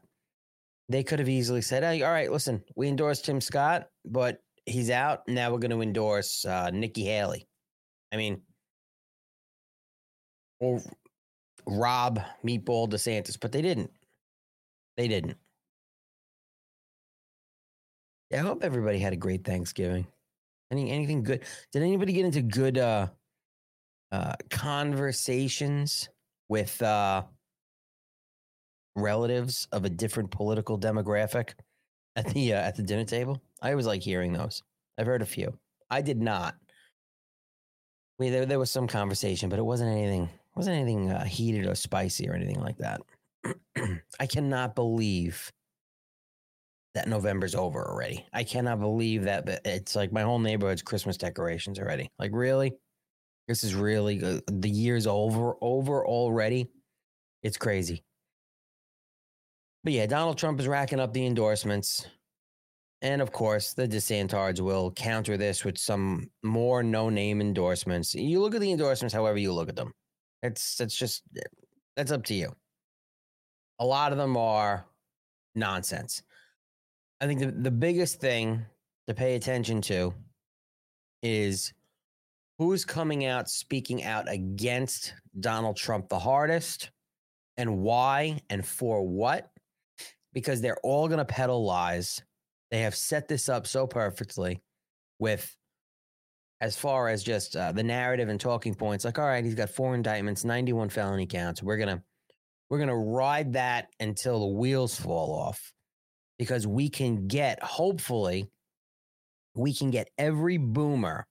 They 0.89 1.03
could 1.03 1.19
have 1.19 1.29
easily 1.29 1.61
said, 1.61 1.83
hey, 1.83 2.01
all 2.03 2.11
right, 2.11 2.31
listen, 2.31 2.63
we 2.75 2.87
endorsed 2.87 3.25
Tim 3.25 3.41
Scott, 3.41 3.87
but 4.05 4.39
he's 4.65 4.89
out. 4.89 5.27
Now 5.27 5.51
we're 5.51 5.59
going 5.59 5.71
to 5.71 5.81
endorse 5.81 6.45
uh, 6.45 6.69
Nikki 6.69 7.03
Haley. 7.03 7.47
I 8.13 8.17
mean, 8.17 8.41
or 10.59 10.81
rob 11.65 12.21
Meatball 12.45 12.89
DeSantis, 12.89 13.37
but 13.39 13.51
they 13.51 13.61
didn't. 13.61 13.91
They 14.95 15.07
didn't. 15.07 15.37
Yeah, 18.29 18.41
I 18.41 18.45
hope 18.45 18.63
everybody 18.63 18.99
had 18.99 19.13
a 19.13 19.17
great 19.17 19.43
Thanksgiving. 19.43 20.05
Any 20.71 20.91
anything 20.91 21.23
good? 21.23 21.43
Did 21.71 21.81
anybody 21.81 22.13
get 22.13 22.25
into 22.25 22.41
good 22.41 22.77
uh 22.77 23.07
uh 24.11 24.33
conversations 24.49 26.09
with 26.49 26.81
uh 26.81 27.23
relatives 28.95 29.67
of 29.71 29.85
a 29.85 29.89
different 29.89 30.31
political 30.31 30.77
demographic 30.77 31.51
at 32.15 32.27
the 32.33 32.53
uh, 32.53 32.61
at 32.61 32.75
the 32.75 32.83
dinner 32.83 33.05
table? 33.05 33.41
I 33.61 33.71
always 33.71 33.87
like 33.87 34.01
hearing 34.01 34.33
those. 34.33 34.63
I've 34.97 35.07
heard 35.07 35.21
a 35.21 35.25
few. 35.25 35.57
I 35.89 36.01
did 36.01 36.21
not. 36.21 36.55
We 38.19 38.29
there 38.29 38.45
there 38.45 38.59
was 38.59 38.71
some 38.71 38.87
conversation, 38.87 39.47
but 39.47 39.59
it 39.59 39.65
wasn't 39.65 39.91
anything 39.91 40.29
wasn't 40.55 40.75
anything 40.75 41.11
uh, 41.11 41.23
heated 41.23 41.65
or 41.65 41.75
spicy 41.75 42.27
or 42.27 42.33
anything 42.33 42.59
like 42.59 42.77
that. 42.79 43.01
I 44.19 44.25
cannot 44.25 44.75
believe 44.75 45.53
that 46.97 47.07
November's 47.07 47.53
over 47.53 47.87
already. 47.87 48.25
I 48.33 48.43
cannot 48.43 48.79
believe 48.79 49.23
that 49.25 49.45
But 49.45 49.61
it's 49.65 49.95
like 49.95 50.11
my 50.11 50.23
whole 50.23 50.39
neighborhood's 50.39 50.81
Christmas 50.81 51.15
decorations 51.15 51.77
already. 51.77 52.09
Like 52.17 52.31
really, 52.33 52.73
this 53.47 53.63
is 53.63 53.75
really 53.75 54.17
good. 54.17 54.41
the 54.47 54.69
year's 54.69 55.05
over 55.05 55.53
over 55.61 56.05
already. 56.07 56.71
It's 57.43 57.57
crazy. 57.57 58.03
But 59.83 59.93
yeah, 59.93 60.07
Donald 60.07 60.39
Trump 60.39 60.59
is 60.59 60.67
racking 60.67 60.99
up 60.99 61.13
the 61.13 61.27
endorsements. 61.27 62.07
And 63.03 63.21
of 63.21 63.31
course, 63.31 63.73
the 63.73 63.87
DeSantards 63.87 64.59
will 64.59 64.91
counter 64.91 65.37
this 65.37 65.63
with 65.63 65.77
some 65.77 66.31
more 66.43 66.81
no 66.81 67.11
name 67.11 67.41
endorsements. 67.41 68.15
You 68.15 68.41
look 68.41 68.55
at 68.55 68.61
the 68.61 68.71
endorsements 68.71 69.13
however 69.13 69.37
you 69.37 69.53
look 69.53 69.69
at 69.69 69.75
them. 69.75 69.91
It's 70.41 70.81
it's 70.81 70.97
just 70.97 71.21
that's 71.95 72.11
up 72.11 72.23
to 72.25 72.33
you. 72.33 72.51
A 73.77 73.85
lot 73.85 74.11
of 74.11 74.17
them 74.17 74.35
are 74.35 74.87
nonsense. 75.53 76.23
I 77.19 77.27
think 77.27 77.39
the, 77.39 77.51
the 77.51 77.71
biggest 77.71 78.19
thing 78.19 78.65
to 79.07 79.13
pay 79.13 79.35
attention 79.35 79.81
to 79.81 80.13
is 81.23 81.73
who's 82.59 82.85
coming 82.85 83.25
out 83.25 83.49
speaking 83.49 84.03
out 84.03 84.31
against 84.31 85.13
Donald 85.39 85.77
Trump 85.77 86.09
the 86.09 86.19
hardest 86.19 86.91
and 87.57 87.79
why 87.79 88.41
and 88.49 88.65
for 88.65 89.07
what. 89.07 89.49
Because 90.33 90.61
they're 90.61 90.77
all 90.83 91.07
going 91.07 91.17
to 91.17 91.25
peddle 91.25 91.65
lies. 91.65 92.21
They 92.69 92.81
have 92.81 92.93
set 92.93 93.27
this 93.27 93.49
up 93.49 93.65
so 93.65 93.87
perfectly 93.87 94.61
with 95.17 95.55
as 96.61 96.77
far 96.77 97.09
as 97.09 97.23
just 97.23 97.55
uh, 97.55 97.71
the 97.71 97.83
narrative 97.83 98.29
and 98.29 98.39
talking 98.39 98.73
points 98.73 99.05
like 99.05 99.19
all 99.19 99.25
right 99.25 99.45
he's 99.45 99.55
got 99.55 99.69
four 99.69 99.93
indictments 99.93 100.43
91 100.43 100.89
felony 100.89 101.27
counts 101.27 101.61
we're 101.61 101.77
going 101.77 101.95
to 101.95 102.01
we're 102.69 102.77
going 102.77 102.89
to 102.89 102.95
ride 102.95 103.53
that 103.53 103.87
until 103.99 104.39
the 104.39 104.57
wheels 104.57 104.99
fall 104.99 105.33
off 105.33 105.73
because 106.37 106.67
we 106.67 106.89
can 106.89 107.27
get, 107.27 107.61
hopefully, 107.61 108.49
we 109.55 109.73
can 109.73 109.89
get 109.89 110.09
every 110.17 110.57
boomer 110.57 111.25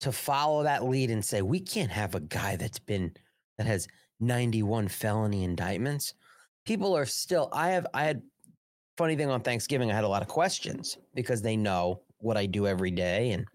to 0.00 0.12
follow 0.12 0.62
that 0.62 0.84
lead 0.84 1.10
and 1.10 1.24
say, 1.24 1.42
we 1.42 1.60
can't 1.60 1.90
have 1.90 2.14
a 2.14 2.20
guy 2.20 2.56
that's 2.56 2.78
been, 2.78 3.12
that 3.56 3.66
has 3.66 3.88
91 4.20 4.88
felony 4.88 5.44
indictments. 5.44 6.14
People 6.64 6.96
are 6.96 7.06
still, 7.06 7.48
I 7.52 7.70
have, 7.70 7.86
I 7.94 8.04
had, 8.04 8.22
funny 8.96 9.16
thing 9.16 9.30
on 9.30 9.40
Thanksgiving, 9.40 9.90
I 9.90 9.94
had 9.94 10.04
a 10.04 10.08
lot 10.08 10.22
of 10.22 10.28
questions 10.28 10.98
because 11.14 11.40
they 11.40 11.56
know 11.56 12.02
what 12.18 12.36
I 12.36 12.46
do 12.46 12.66
every 12.66 12.90
day 12.90 13.30
and 13.30 13.46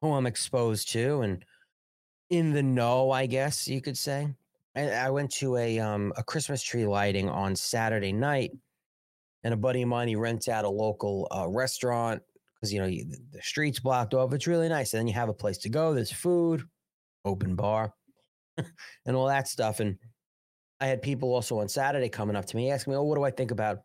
who 0.00 0.12
I'm 0.12 0.26
exposed 0.26 0.90
to 0.92 1.20
and 1.20 1.44
in 2.30 2.52
the 2.52 2.62
know, 2.62 3.10
I 3.10 3.26
guess 3.26 3.68
you 3.68 3.80
could 3.80 3.98
say. 3.98 4.28
I 4.88 5.10
went 5.10 5.30
to 5.32 5.56
a 5.56 5.78
um 5.78 6.12
a 6.16 6.22
Christmas 6.22 6.62
tree 6.62 6.86
lighting 6.86 7.28
on 7.28 7.56
Saturday 7.56 8.12
night, 8.12 8.52
and 9.44 9.54
a 9.54 9.56
buddy 9.56 9.82
of 9.82 9.88
mine 9.88 10.08
he 10.08 10.16
rents 10.16 10.48
out 10.48 10.64
a 10.64 10.68
local 10.68 11.28
uh, 11.30 11.48
restaurant 11.48 12.22
because 12.54 12.72
you 12.72 12.80
know 12.80 12.86
you, 12.86 13.04
the 13.32 13.42
streets 13.42 13.80
blocked 13.80 14.14
off. 14.14 14.32
It's 14.32 14.46
really 14.46 14.68
nice, 14.68 14.92
and 14.92 15.00
then 15.00 15.08
you 15.08 15.14
have 15.14 15.28
a 15.28 15.34
place 15.34 15.58
to 15.58 15.68
go. 15.68 15.94
There's 15.94 16.12
food, 16.12 16.62
open 17.24 17.56
bar, 17.56 17.94
and 19.06 19.16
all 19.16 19.26
that 19.26 19.48
stuff. 19.48 19.80
And 19.80 19.98
I 20.80 20.86
had 20.86 21.02
people 21.02 21.32
also 21.32 21.58
on 21.60 21.68
Saturday 21.68 22.08
coming 22.08 22.36
up 22.36 22.46
to 22.46 22.56
me 22.56 22.70
asking 22.70 22.92
me, 22.92 22.96
"Oh, 22.96 23.02
what 23.02 23.16
do 23.16 23.24
I 23.24 23.30
think 23.30 23.50
about 23.50 23.78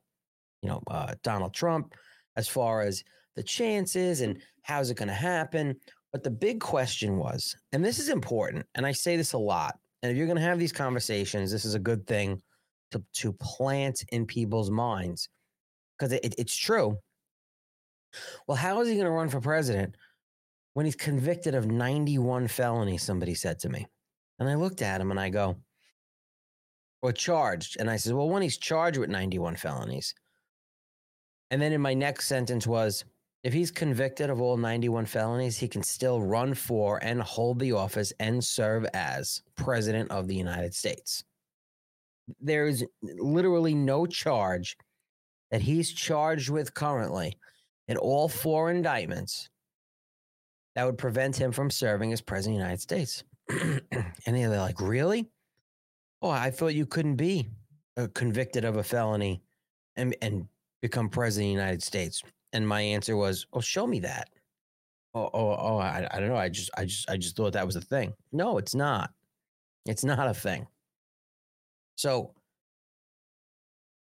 you 0.62 0.70
know 0.70 0.82
uh, 0.88 1.16
Donald 1.24 1.54
Trump 1.54 1.94
as 2.36 2.48
far 2.48 2.82
as 2.82 3.04
the 3.36 3.44
chances 3.44 4.22
and 4.22 4.42
how's 4.62 4.90
it 4.90 4.98
going 4.98 5.08
to 5.08 5.14
happen?" 5.14 5.76
But 6.12 6.24
the 6.24 6.32
big 6.32 6.62
question 6.62 7.18
was, 7.18 7.58
and 7.74 7.84
this 7.84 8.00
is 8.00 8.08
important, 8.08 8.66
and 8.76 8.86
I 8.86 8.94
say 8.94 9.18
this 9.18 9.34
a 9.34 9.38
lot 9.38 9.76
and 10.06 10.12
if 10.12 10.20
you're 10.20 10.28
going 10.28 10.38
to 10.38 10.44
have 10.44 10.60
these 10.60 10.72
conversations, 10.72 11.52
this 11.52 11.66
is 11.66 11.74
a 11.74 11.80
good 11.80 12.06
thing 12.06 12.40
to, 12.92 13.04
to 13.14 13.34
plant 13.34 14.06
in 14.10 14.28
people's 14.28 14.70
minds 14.70 15.30
because 15.98 16.14
it, 16.14 16.36
it's 16.38 16.56
true. 16.56 16.96
Well, 18.48 18.56
how 18.56 18.82
is 18.82 18.88
he 18.88 18.94
going 18.94 19.08
to 19.08 19.12
run 19.12 19.30
for 19.30 19.42
president 19.42 19.96
when 20.76 20.86
he's 20.86 20.96
convicted 20.96 21.56
of 21.56 21.66
91 21.66 22.50
felonies? 22.50 23.02
Somebody 23.02 23.34
said 23.34 23.58
to 23.62 23.70
me. 23.70 23.88
And 24.38 24.48
I 24.48 24.54
looked 24.54 24.84
at 24.84 25.02
him 25.02 25.10
and 25.10 25.20
I 25.20 25.30
go, 25.30 25.56
or 27.02 27.12
charged. 27.12 27.78
And 27.80 27.90
I 27.90 27.96
said, 27.96 28.14
well, 28.14 28.30
when 28.30 28.44
he's 28.44 28.60
charged 28.60 29.00
with 29.00 29.10
91 29.10 29.56
felonies. 29.56 30.14
And 31.50 31.60
then 31.60 31.74
in 31.74 31.82
my 31.82 31.96
next 31.96 32.28
sentence 32.28 32.68
was, 32.68 33.06
if 33.46 33.54
he's 33.54 33.70
convicted 33.70 34.32
of 34.32 34.42
all 34.42 34.58
91 34.58 35.06
felonies, 35.06 35.56
he 35.56 35.68
can 35.68 35.84
still 35.84 36.20
run 36.20 36.56
for 36.56 36.98
and 37.04 37.22
hold 37.22 37.60
the 37.60 37.74
office 37.74 38.12
and 38.20 38.44
serve 38.44 38.88
as 38.96 39.44
president 39.56 40.10
of 40.10 40.28
the 40.28 40.34
United 40.34 40.74
States. 40.74 41.24
There 42.42 42.66
is 42.66 42.84
literally 43.04 43.76
no 43.76 44.08
charge 44.08 44.76
that 45.52 45.62
he's 45.62 45.94
charged 45.94 46.50
with 46.50 46.74
currently 46.74 47.38
in 47.88 47.98
all 47.98 48.28
four 48.28 48.72
indictments 48.72 49.48
that 50.74 50.86
would 50.88 50.98
prevent 50.98 51.40
him 51.40 51.52
from 51.52 51.70
serving 51.70 52.12
as 52.14 52.22
president 52.22 52.56
of 52.56 52.60
the 52.60 52.64
United 52.64 52.82
States. 52.82 53.24
and 54.26 54.36
they're 54.36 54.50
like, 54.58 54.82
really? 54.82 55.30
Oh, 56.24 56.32
I 56.32 56.50
thought 56.50 56.74
you 56.74 56.88
couldn't 56.88 57.18
be 57.18 57.48
uh, 57.96 58.08
convicted 58.16 58.66
of 58.66 58.78
a 58.78 58.84
felony 58.84 59.44
and, 59.96 60.16
and 60.24 60.48
become 60.82 61.10
president 61.10 61.46
of 61.46 61.58
the 61.58 61.62
United 61.62 61.84
States. 61.84 62.24
And 62.54 62.68
my 62.68 62.82
answer 62.82 63.18
was, 63.18 63.46
"Oh, 63.54 63.62
show 63.62 63.86
me 63.86 64.00
that." 64.02 64.30
Oh, 65.14 65.30
oh, 65.34 65.56
oh! 65.60 65.78
I, 65.78 66.08
I 66.12 66.20
don't 66.20 66.30
know. 66.30 66.36
I 66.36 66.50
just, 66.50 66.70
I 66.78 66.86
just, 66.86 67.10
I 67.10 67.18
just 67.18 67.36
thought 67.36 67.54
that 67.54 67.66
was 67.66 67.76
a 67.76 67.82
thing. 67.82 68.14
No, 68.32 68.58
it's 68.58 68.76
not. 68.76 69.12
It's 69.86 70.04
not 70.04 70.28
a 70.28 70.34
thing. 70.34 70.68
So 71.96 72.34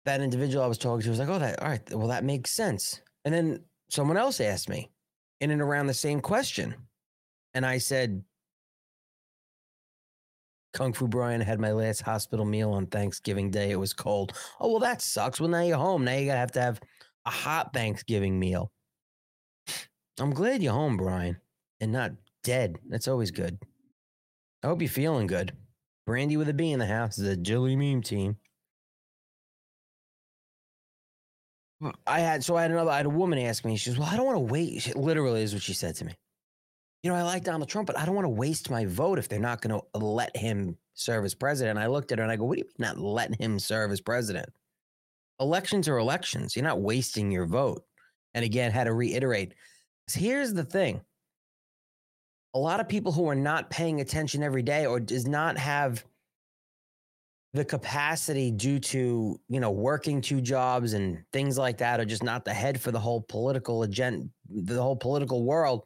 that 0.04 0.20
individual 0.20 0.64
I 0.64 0.68
was 0.68 0.78
talking 0.78 1.02
to 1.02 1.10
was 1.10 1.18
like, 1.18 1.28
"Oh, 1.28 1.38
that 1.38 1.62
all 1.62 1.68
right. 1.68 1.82
Well, 1.94 2.08
that 2.08 2.24
makes 2.24 2.50
sense." 2.50 3.00
And 3.24 3.34
then 3.34 3.64
someone 3.88 4.16
else 4.16 4.40
asked 4.40 4.68
me 4.68 4.90
in 5.40 5.50
and 5.50 5.60
around 5.60 5.86
the 5.86 5.94
same 5.94 6.20
question, 6.20 6.74
and 7.54 7.66
I 7.66 7.78
said, 7.78 8.22
Kung 10.76 10.92
Fu 10.92 11.08
Brian 11.08 11.40
had 11.40 11.58
my 11.58 11.72
last 11.72 12.02
hospital 12.02 12.44
meal 12.44 12.70
on 12.72 12.86
Thanksgiving 12.86 13.50
Day. 13.50 13.70
It 13.70 13.80
was 13.80 13.94
cold. 13.94 14.34
Oh 14.60 14.72
well, 14.72 14.80
that 14.80 15.00
sucks. 15.00 15.40
Well, 15.40 15.48
now 15.48 15.62
you're 15.62 15.78
home. 15.78 16.04
Now 16.04 16.12
you 16.12 16.26
gotta 16.26 16.38
have 16.38 16.52
to 16.52 16.60
have 16.60 16.80
a 17.26 17.30
hot 17.30 17.72
Thanksgiving 17.74 18.38
meal. 18.38 18.70
I'm 20.18 20.30
glad 20.32 20.62
you're 20.62 20.72
home, 20.72 20.96
Brian, 20.96 21.38
and 21.80 21.92
not 21.92 22.12
dead. 22.42 22.76
That's 22.88 23.08
always 23.08 23.30
good. 23.30 23.58
I 24.62 24.68
hope 24.68 24.80
you're 24.80 24.88
feeling 24.88 25.26
good. 25.26 25.52
Brandy 26.06 26.36
with 26.36 26.48
a 26.48 26.54
B 26.54 26.70
in 26.70 26.78
the 26.78 26.86
house, 26.86 27.18
is 27.18 27.28
a 27.28 27.36
Dilley 27.36 27.76
Meme 27.76 28.00
team. 28.00 28.36
I 32.06 32.20
had 32.20 32.42
so 32.42 32.56
I 32.56 32.62
had 32.62 32.70
another 32.70 32.90
I 32.90 32.96
had 32.96 33.06
a 33.06 33.10
woman 33.10 33.38
ask 33.38 33.64
me. 33.64 33.76
She 33.76 33.90
says, 33.90 33.98
"Well, 33.98 34.08
I 34.08 34.16
don't 34.16 34.24
want 34.24 34.36
to 34.36 34.52
wait." 34.52 34.80
She, 34.80 34.92
literally 34.94 35.42
is 35.42 35.52
what 35.52 35.62
she 35.62 35.74
said 35.74 35.94
to 35.96 36.06
me. 36.06 36.14
You 37.02 37.10
know, 37.10 37.16
I 37.16 37.22
like 37.22 37.44
Donald 37.44 37.68
Trump, 37.68 37.86
but 37.86 37.98
I 37.98 38.06
don't 38.06 38.14
want 38.14 38.24
to 38.24 38.30
waste 38.30 38.70
my 38.70 38.86
vote 38.86 39.18
if 39.18 39.28
they're 39.28 39.38
not 39.38 39.60
going 39.60 39.78
to 39.78 39.98
let 39.98 40.34
him 40.34 40.78
serve 40.94 41.24
as 41.24 41.34
president. 41.34 41.78
I 41.78 41.86
looked 41.86 42.12
at 42.12 42.18
her 42.18 42.22
and 42.22 42.32
I 42.32 42.36
go, 42.36 42.44
"What 42.44 42.54
do 42.54 42.60
you 42.60 42.64
mean 42.64 42.74
not 42.78 42.98
letting 42.98 43.36
him 43.38 43.58
serve 43.58 43.90
as 43.92 44.00
president?" 44.00 44.48
Elections 45.40 45.88
are 45.88 45.98
elections. 45.98 46.56
You're 46.56 46.64
not 46.64 46.80
wasting 46.80 47.30
your 47.30 47.46
vote. 47.46 47.84
And 48.34 48.44
again, 48.44 48.70
had 48.70 48.84
to 48.84 48.92
reiterate 48.92 49.54
here's 50.14 50.52
the 50.52 50.64
thing 50.64 51.00
a 52.54 52.58
lot 52.58 52.80
of 52.80 52.88
people 52.88 53.12
who 53.12 53.28
are 53.28 53.34
not 53.34 53.70
paying 53.70 54.00
attention 54.00 54.42
every 54.42 54.62
day 54.62 54.86
or 54.86 55.00
does 55.00 55.26
not 55.26 55.58
have 55.58 56.04
the 57.52 57.64
capacity 57.64 58.50
due 58.50 58.78
to 58.78 59.40
you 59.48 59.60
know 59.60 59.70
working 59.70 60.20
two 60.20 60.40
jobs 60.40 60.92
and 60.92 61.22
things 61.32 61.56
like 61.56 61.78
that 61.78 62.00
are 62.00 62.04
just 62.04 62.22
not 62.22 62.44
the 62.44 62.52
head 62.52 62.80
for 62.80 62.90
the 62.90 62.98
whole 62.98 63.22
political 63.22 63.82
agenda 63.82 64.26
the 64.48 64.80
whole 64.80 64.96
political 64.96 65.44
world 65.44 65.84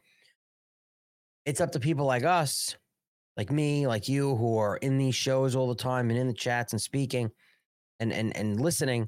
it's 1.45 1.61
up 1.61 1.71
to 1.71 1.79
people 1.79 2.05
like 2.05 2.23
us 2.23 2.75
like 3.37 3.51
me 3.51 3.87
like 3.87 4.09
you 4.09 4.35
who 4.35 4.57
are 4.57 4.77
in 4.77 4.97
these 4.97 5.15
shows 5.15 5.55
all 5.55 5.69
the 5.69 5.75
time 5.75 6.09
and 6.09 6.19
in 6.19 6.27
the 6.27 6.33
chats 6.33 6.73
and 6.73 6.81
speaking 6.81 7.31
and 7.99 8.11
and 8.11 8.35
and 8.35 8.59
listening 8.59 9.07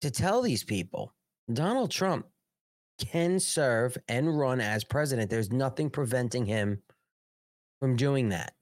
to 0.00 0.10
tell 0.10 0.42
these 0.42 0.64
people 0.64 1.12
Donald 1.52 1.90
Trump 1.90 2.26
can 2.98 3.38
serve 3.38 3.96
and 4.08 4.38
run 4.38 4.60
as 4.60 4.84
president. 4.84 5.30
There's 5.30 5.52
nothing 5.52 5.90
preventing 5.90 6.46
him 6.46 6.82
from 7.80 7.96
doing 7.96 8.30
that. 8.30 8.54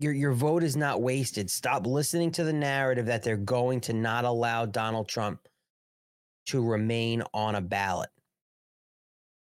Your 0.00 0.12
your 0.12 0.32
vote 0.32 0.62
is 0.62 0.76
not 0.76 1.02
wasted. 1.02 1.50
Stop 1.50 1.86
listening 1.86 2.30
to 2.32 2.44
the 2.44 2.52
narrative 2.52 3.06
that 3.06 3.24
they're 3.24 3.36
going 3.36 3.80
to 3.82 3.92
not 3.92 4.24
allow 4.24 4.64
Donald 4.64 5.08
Trump 5.08 5.40
to 6.46 6.64
remain 6.64 7.22
on 7.34 7.56
a 7.56 7.60
ballot. 7.60 8.10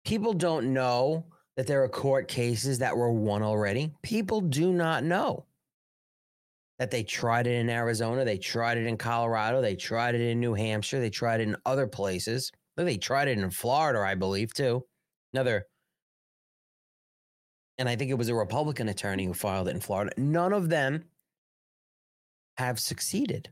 People 0.05 0.33
don't 0.33 0.73
know 0.73 1.27
that 1.57 1.66
there 1.66 1.83
are 1.83 1.88
court 1.88 2.29
cases 2.29 2.79
that 2.79 2.97
were 2.97 3.12
won 3.12 3.42
already. 3.42 3.92
People 4.03 4.40
do 4.40 4.73
not 4.73 5.03
know 5.03 5.44
that 6.79 6.91
they 6.91 7.03
tried 7.03 7.47
it 7.47 7.55
in 7.55 7.69
Arizona, 7.71 8.25
they 8.25 8.38
tried 8.38 8.79
it 8.79 8.87
in 8.87 8.97
Colorado, 8.97 9.61
they 9.61 9.77
tried 9.77 10.14
it 10.14 10.21
in 10.21 10.41
New 10.41 10.55
Hampshire, 10.55 11.01
they 11.01 11.11
tried 11.11 11.41
it 11.41 11.49
in 11.49 11.57
other 11.67 11.87
places. 11.87 12.53
They 12.77 12.97
tried 12.97 13.27
it 13.27 13.38
in 13.38 13.51
Florida, 13.51 13.99
I 14.01 14.14
believe, 14.14 14.55
too. 14.55 14.85
Another 15.33 15.67
and 17.79 17.88
I 17.88 17.97
think 17.97 18.11
it 18.11 18.14
was 18.14 18.29
a 18.29 18.35
Republican 18.35 18.88
attorney 18.88 19.25
who 19.25 19.35
filed 19.35 19.69
it 19.69 19.75
in 19.75 19.81
Florida. 19.81 20.12
None 20.17 20.53
of 20.53 20.69
them 20.69 21.05
have 22.57 22.81
succeeded. 22.81 23.51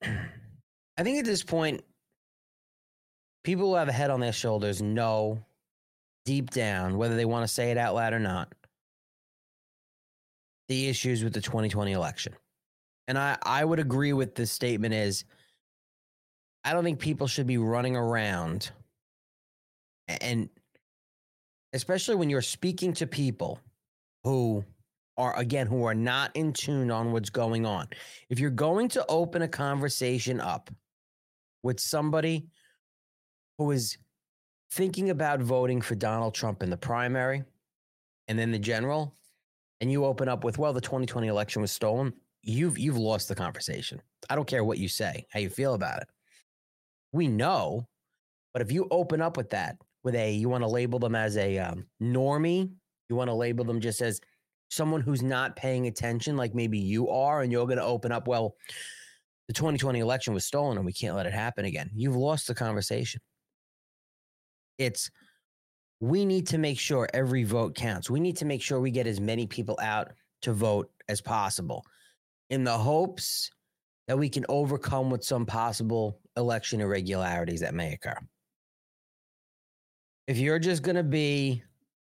I 0.02 1.02
think 1.02 1.18
at 1.20 1.24
this 1.24 1.44
point, 1.44 1.82
people 3.48 3.70
who 3.70 3.76
have 3.76 3.88
a 3.88 3.92
head 3.92 4.10
on 4.10 4.20
their 4.20 4.30
shoulders 4.30 4.82
know 4.82 5.42
deep 6.26 6.50
down, 6.50 6.98
whether 6.98 7.16
they 7.16 7.24
want 7.24 7.48
to 7.48 7.48
say 7.48 7.70
it 7.70 7.78
out 7.78 7.94
loud 7.94 8.12
or 8.12 8.18
not, 8.18 8.52
the 10.68 10.86
issues 10.86 11.24
with 11.24 11.32
the 11.32 11.40
2020 11.40 11.92
election 11.92 12.34
and 13.06 13.16
I, 13.16 13.38
I 13.42 13.64
would 13.64 13.78
agree 13.78 14.12
with 14.12 14.34
this 14.34 14.52
statement 14.52 14.92
is 14.92 15.24
I 16.62 16.74
don't 16.74 16.84
think 16.84 17.00
people 17.00 17.26
should 17.26 17.46
be 17.46 17.56
running 17.56 17.96
around 17.96 18.70
and 20.20 20.50
especially 21.72 22.16
when 22.16 22.28
you're 22.28 22.42
speaking 22.42 22.92
to 22.92 23.06
people 23.06 23.60
who 24.24 24.62
are 25.16 25.34
again 25.38 25.66
who 25.66 25.84
are 25.84 25.94
not 25.94 26.30
in 26.34 26.52
tune 26.52 26.90
on 26.90 27.12
what's 27.12 27.30
going 27.30 27.64
on. 27.64 27.88
If 28.28 28.38
you're 28.38 28.50
going 28.50 28.90
to 28.90 29.06
open 29.08 29.40
a 29.40 29.48
conversation 29.48 30.38
up 30.38 30.68
with 31.62 31.80
somebody 31.80 32.46
who 33.58 33.72
is 33.72 33.98
thinking 34.70 35.10
about 35.10 35.40
voting 35.40 35.80
for 35.80 35.94
Donald 35.94 36.34
Trump 36.34 36.62
in 36.62 36.70
the 36.70 36.76
primary 36.76 37.42
and 38.28 38.38
then 38.38 38.52
the 38.52 38.58
general, 38.58 39.14
and 39.80 39.90
you 39.90 40.04
open 40.04 40.28
up 40.28 40.44
with, 40.44 40.58
well, 40.58 40.72
the 40.72 40.80
2020 40.80 41.28
election 41.28 41.62
was 41.62 41.72
stolen, 41.72 42.12
you've 42.42 42.78
you've 42.78 42.96
lost 42.96 43.28
the 43.28 43.34
conversation. 43.34 44.00
I 44.30 44.36
don't 44.36 44.48
care 44.48 44.64
what 44.64 44.78
you 44.78 44.88
say, 44.88 45.26
how 45.30 45.40
you 45.40 45.50
feel 45.50 45.74
about 45.74 46.02
it. 46.02 46.08
We 47.12 47.26
know, 47.26 47.88
but 48.52 48.62
if 48.62 48.70
you 48.70 48.86
open 48.90 49.20
up 49.20 49.36
with 49.36 49.50
that, 49.50 49.76
with 50.04 50.14
a 50.14 50.32
you 50.32 50.48
want 50.48 50.62
to 50.62 50.68
label 50.68 50.98
them 50.98 51.14
as 51.14 51.36
a 51.36 51.58
um, 51.58 51.86
normie, 52.02 52.70
you 53.08 53.16
want 53.16 53.28
to 53.28 53.34
label 53.34 53.64
them 53.64 53.80
just 53.80 54.00
as 54.02 54.20
someone 54.70 55.00
who's 55.00 55.22
not 55.22 55.56
paying 55.56 55.86
attention, 55.86 56.36
like 56.36 56.54
maybe 56.54 56.78
you 56.78 57.08
are, 57.08 57.42
and 57.42 57.50
you're 57.50 57.66
going 57.66 57.78
to 57.78 57.84
open 57.84 58.12
up. 58.12 58.28
Well, 58.28 58.56
the 59.46 59.54
2020 59.54 59.98
election 59.98 60.34
was 60.34 60.44
stolen, 60.44 60.76
and 60.76 60.84
we 60.84 60.92
can't 60.92 61.16
let 61.16 61.26
it 61.26 61.32
happen 61.32 61.64
again. 61.64 61.90
You've 61.94 62.16
lost 62.16 62.46
the 62.46 62.54
conversation. 62.54 63.20
It's 64.78 65.10
we 66.00 66.24
need 66.24 66.46
to 66.48 66.58
make 66.58 66.78
sure 66.78 67.08
every 67.12 67.44
vote 67.44 67.74
counts. 67.74 68.08
We 68.08 68.20
need 68.20 68.36
to 68.36 68.44
make 68.44 68.62
sure 68.62 68.80
we 68.80 68.90
get 68.90 69.06
as 69.06 69.20
many 69.20 69.46
people 69.46 69.78
out 69.82 70.12
to 70.42 70.52
vote 70.52 70.90
as 71.08 71.20
possible 71.20 71.84
in 72.50 72.64
the 72.64 72.76
hopes 72.76 73.50
that 74.06 74.18
we 74.18 74.28
can 74.28 74.46
overcome 74.48 75.10
with 75.10 75.24
some 75.24 75.44
possible 75.44 76.20
election 76.36 76.80
irregularities 76.80 77.60
that 77.60 77.74
may 77.74 77.92
occur. 77.92 78.16
If 80.26 80.38
you're 80.38 80.58
just 80.58 80.82
going 80.82 80.96
to 80.96 81.02
be 81.02 81.62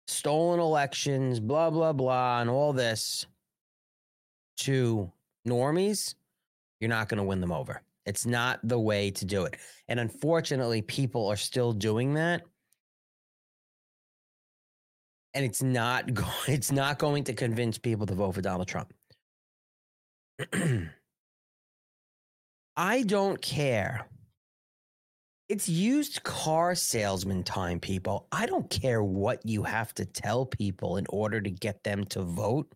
stolen 0.08 0.60
elections, 0.60 1.40
blah, 1.40 1.70
blah, 1.70 1.92
blah, 1.92 2.40
and 2.40 2.50
all 2.50 2.72
this 2.72 3.26
to 4.58 5.10
normies, 5.46 6.14
you're 6.80 6.90
not 6.90 7.08
going 7.08 7.18
to 7.18 7.24
win 7.24 7.40
them 7.40 7.52
over. 7.52 7.82
It's 8.04 8.26
not 8.26 8.60
the 8.62 8.78
way 8.78 9.10
to 9.12 9.24
do 9.24 9.44
it. 9.44 9.56
And 9.88 9.98
unfortunately, 9.98 10.82
people 10.82 11.26
are 11.26 11.36
still 11.36 11.72
doing 11.72 12.14
that. 12.14 12.42
And 15.36 15.44
it's 15.44 15.62
not 15.62 16.14
go- 16.20 16.24
it's 16.48 16.72
not 16.72 16.98
going 16.98 17.24
to 17.24 17.34
convince 17.34 17.78
people 17.78 18.06
to 18.06 18.14
vote 18.14 18.32
for 18.34 18.40
Donald 18.40 18.66
Trump. 18.66 18.92
I 22.76 23.02
don't 23.02 23.40
care. 23.40 24.08
It's 25.48 25.68
used 25.68 26.24
car 26.24 26.74
salesman 26.74 27.44
time, 27.44 27.78
people. 27.78 28.26
I 28.32 28.46
don't 28.46 28.68
care 28.68 29.02
what 29.02 29.46
you 29.46 29.62
have 29.62 29.94
to 29.94 30.04
tell 30.04 30.44
people 30.44 30.96
in 30.96 31.06
order 31.08 31.40
to 31.40 31.50
get 31.50 31.84
them 31.84 32.04
to 32.06 32.22
vote. 32.22 32.72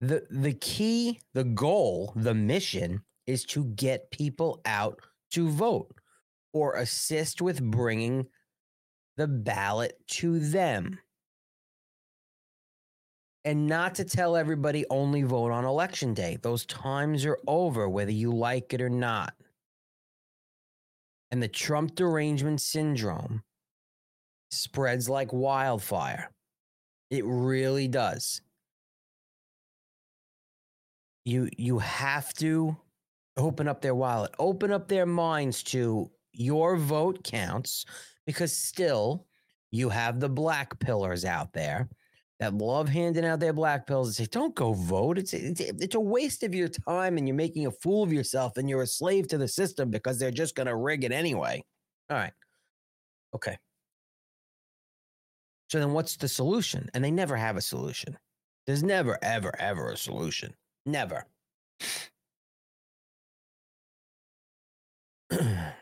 The, 0.00 0.26
the 0.30 0.52
key, 0.52 1.20
the 1.34 1.44
goal, 1.44 2.12
the 2.14 2.34
mission 2.34 3.02
is 3.26 3.44
to 3.46 3.64
get 3.64 4.10
people 4.10 4.60
out 4.64 5.00
to 5.32 5.48
vote 5.48 5.92
or 6.52 6.74
assist 6.74 7.42
with 7.42 7.62
bringing 7.62 8.26
the 9.20 9.28
ballot 9.28 9.98
to 10.08 10.38
them 10.38 10.98
and 13.44 13.66
not 13.66 13.94
to 13.96 14.02
tell 14.02 14.34
everybody 14.34 14.86
only 14.88 15.24
vote 15.24 15.52
on 15.52 15.66
election 15.66 16.14
day. 16.14 16.38
Those 16.40 16.64
times 16.64 17.26
are 17.26 17.38
over, 17.46 17.86
whether 17.86 18.10
you 18.10 18.32
like 18.32 18.72
it 18.72 18.80
or 18.80 18.88
not. 18.88 19.34
And 21.30 21.42
the 21.42 21.48
Trump 21.48 21.96
derangement 21.96 22.62
syndrome 22.62 23.42
spreads 24.52 25.06
like 25.06 25.34
wildfire. 25.34 26.30
It 27.10 27.26
really 27.26 27.88
does. 27.88 28.40
You 31.26 31.50
you 31.58 31.78
have 31.80 32.32
to 32.34 32.74
open 33.36 33.68
up 33.68 33.82
their 33.82 33.94
wallet, 33.94 34.32
open 34.38 34.72
up 34.72 34.88
their 34.88 35.04
minds 35.04 35.62
to 35.64 36.10
your 36.32 36.78
vote 36.78 37.22
counts 37.22 37.84
because 38.26 38.56
still 38.56 39.26
you 39.70 39.88
have 39.88 40.20
the 40.20 40.28
black 40.28 40.78
pillars 40.78 41.24
out 41.24 41.52
there 41.52 41.88
that 42.40 42.54
love 42.54 42.88
handing 42.88 43.24
out 43.24 43.38
their 43.38 43.52
black 43.52 43.86
pills 43.86 44.08
and 44.08 44.16
say, 44.16 44.26
don't 44.30 44.54
go 44.54 44.72
vote. 44.72 45.18
It's, 45.18 45.34
it's, 45.34 45.60
it's 45.60 45.94
a 45.94 46.00
waste 46.00 46.42
of 46.42 46.54
your 46.54 46.68
time 46.68 47.18
and 47.18 47.28
you're 47.28 47.36
making 47.36 47.66
a 47.66 47.70
fool 47.70 48.02
of 48.02 48.12
yourself 48.12 48.56
and 48.56 48.68
you're 48.68 48.82
a 48.82 48.86
slave 48.86 49.28
to 49.28 49.38
the 49.38 49.46
system 49.46 49.90
because 49.90 50.18
they're 50.18 50.30
just 50.30 50.54
going 50.54 50.66
to 50.66 50.74
rig 50.74 51.04
it 51.04 51.12
anyway. 51.12 51.62
All 52.08 52.16
right. 52.16 52.32
Okay. 53.34 53.58
So 55.68 55.78
then 55.78 55.92
what's 55.92 56.16
the 56.16 56.28
solution? 56.28 56.88
And 56.94 57.04
they 57.04 57.10
never 57.10 57.36
have 57.36 57.56
a 57.56 57.60
solution. 57.60 58.16
There's 58.66 58.82
never, 58.82 59.18
ever, 59.22 59.52
ever 59.60 59.90
a 59.90 59.96
solution. 59.96 60.54
Never. 60.86 61.26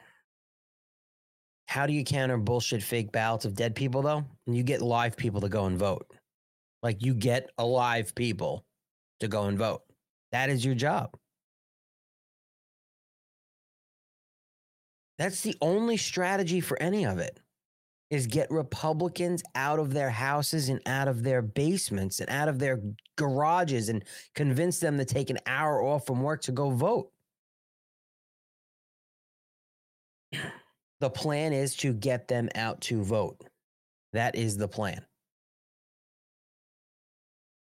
How 1.78 1.86
do 1.86 1.92
you 1.92 2.02
counter 2.02 2.36
bullshit 2.36 2.82
fake 2.82 3.12
ballots 3.12 3.44
of 3.44 3.54
dead 3.54 3.76
people, 3.76 4.02
though? 4.02 4.24
And 4.48 4.56
you 4.56 4.64
get 4.64 4.82
live 4.82 5.16
people 5.16 5.40
to 5.42 5.48
go 5.48 5.66
and 5.66 5.78
vote. 5.78 6.10
Like 6.82 7.04
you 7.04 7.14
get 7.14 7.50
alive 7.56 8.16
people 8.16 8.64
to 9.20 9.28
go 9.28 9.44
and 9.44 9.56
vote. 9.56 9.82
That 10.32 10.50
is 10.50 10.64
your 10.64 10.74
job. 10.74 11.16
That's 15.18 15.42
the 15.42 15.54
only 15.60 15.96
strategy 15.96 16.60
for 16.60 16.82
any 16.82 17.06
of 17.06 17.20
it 17.20 17.38
is 18.10 18.26
get 18.26 18.50
Republicans 18.50 19.44
out 19.54 19.78
of 19.78 19.94
their 19.94 20.10
houses 20.10 20.70
and 20.70 20.80
out 20.84 21.06
of 21.06 21.22
their 21.22 21.42
basements 21.42 22.18
and 22.18 22.28
out 22.28 22.48
of 22.48 22.58
their 22.58 22.80
garages 23.16 23.88
and 23.88 24.02
convince 24.34 24.80
them 24.80 24.98
to 24.98 25.04
take 25.04 25.30
an 25.30 25.38
hour 25.46 25.80
off 25.80 26.08
from 26.08 26.22
work 26.22 26.42
to 26.42 26.50
go 26.50 26.70
vote. 26.70 27.12
The 31.00 31.10
plan 31.10 31.52
is 31.52 31.76
to 31.76 31.92
get 31.92 32.28
them 32.28 32.48
out 32.54 32.80
to 32.82 33.02
vote. 33.02 33.48
That 34.12 34.34
is 34.34 34.56
the 34.56 34.68
plan. 34.68 35.04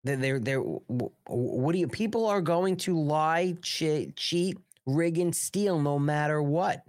They're, 0.03 0.39
they're, 0.39 0.59
what 0.59 1.73
do 1.73 1.77
you, 1.77 1.87
people 1.87 2.25
are 2.25 2.41
going 2.41 2.75
to 2.77 2.99
lie, 2.99 3.55
cheat, 3.61 4.15
cheat, 4.15 4.57
rig, 4.87 5.19
and 5.19 5.35
steal 5.35 5.79
no 5.79 5.99
matter 5.99 6.41
what. 6.41 6.83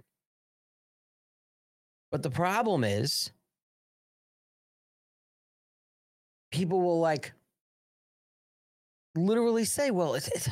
But 2.11 2.23
the 2.23 2.31
problem 2.31 2.83
is, 2.83 3.31
people 6.51 6.81
will 6.81 6.99
like 6.99 7.33
literally 9.15 9.65
say, 9.65 9.91
well, 9.91 10.15
it's, 10.15 10.27
it's, 10.29 10.49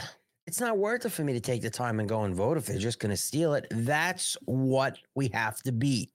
it's 0.48 0.60
not 0.60 0.78
worth 0.78 1.06
it 1.06 1.10
for 1.10 1.24
me 1.24 1.34
to 1.34 1.40
take 1.40 1.62
the 1.62 1.70
time 1.70 2.00
and 2.00 2.10
go 2.10 2.24
and 2.24 2.36
vote 2.36 2.58
if 2.58 2.66
they're 2.66 2.78
just 2.78 3.00
going 3.00 3.12
to 3.12 3.18
steal 3.18 3.54
it. 3.54 3.68
That's 3.72 4.36
what 4.46 4.98
we 5.16 5.30
have 5.34 5.62
to 5.64 5.72
beat. 5.72 6.12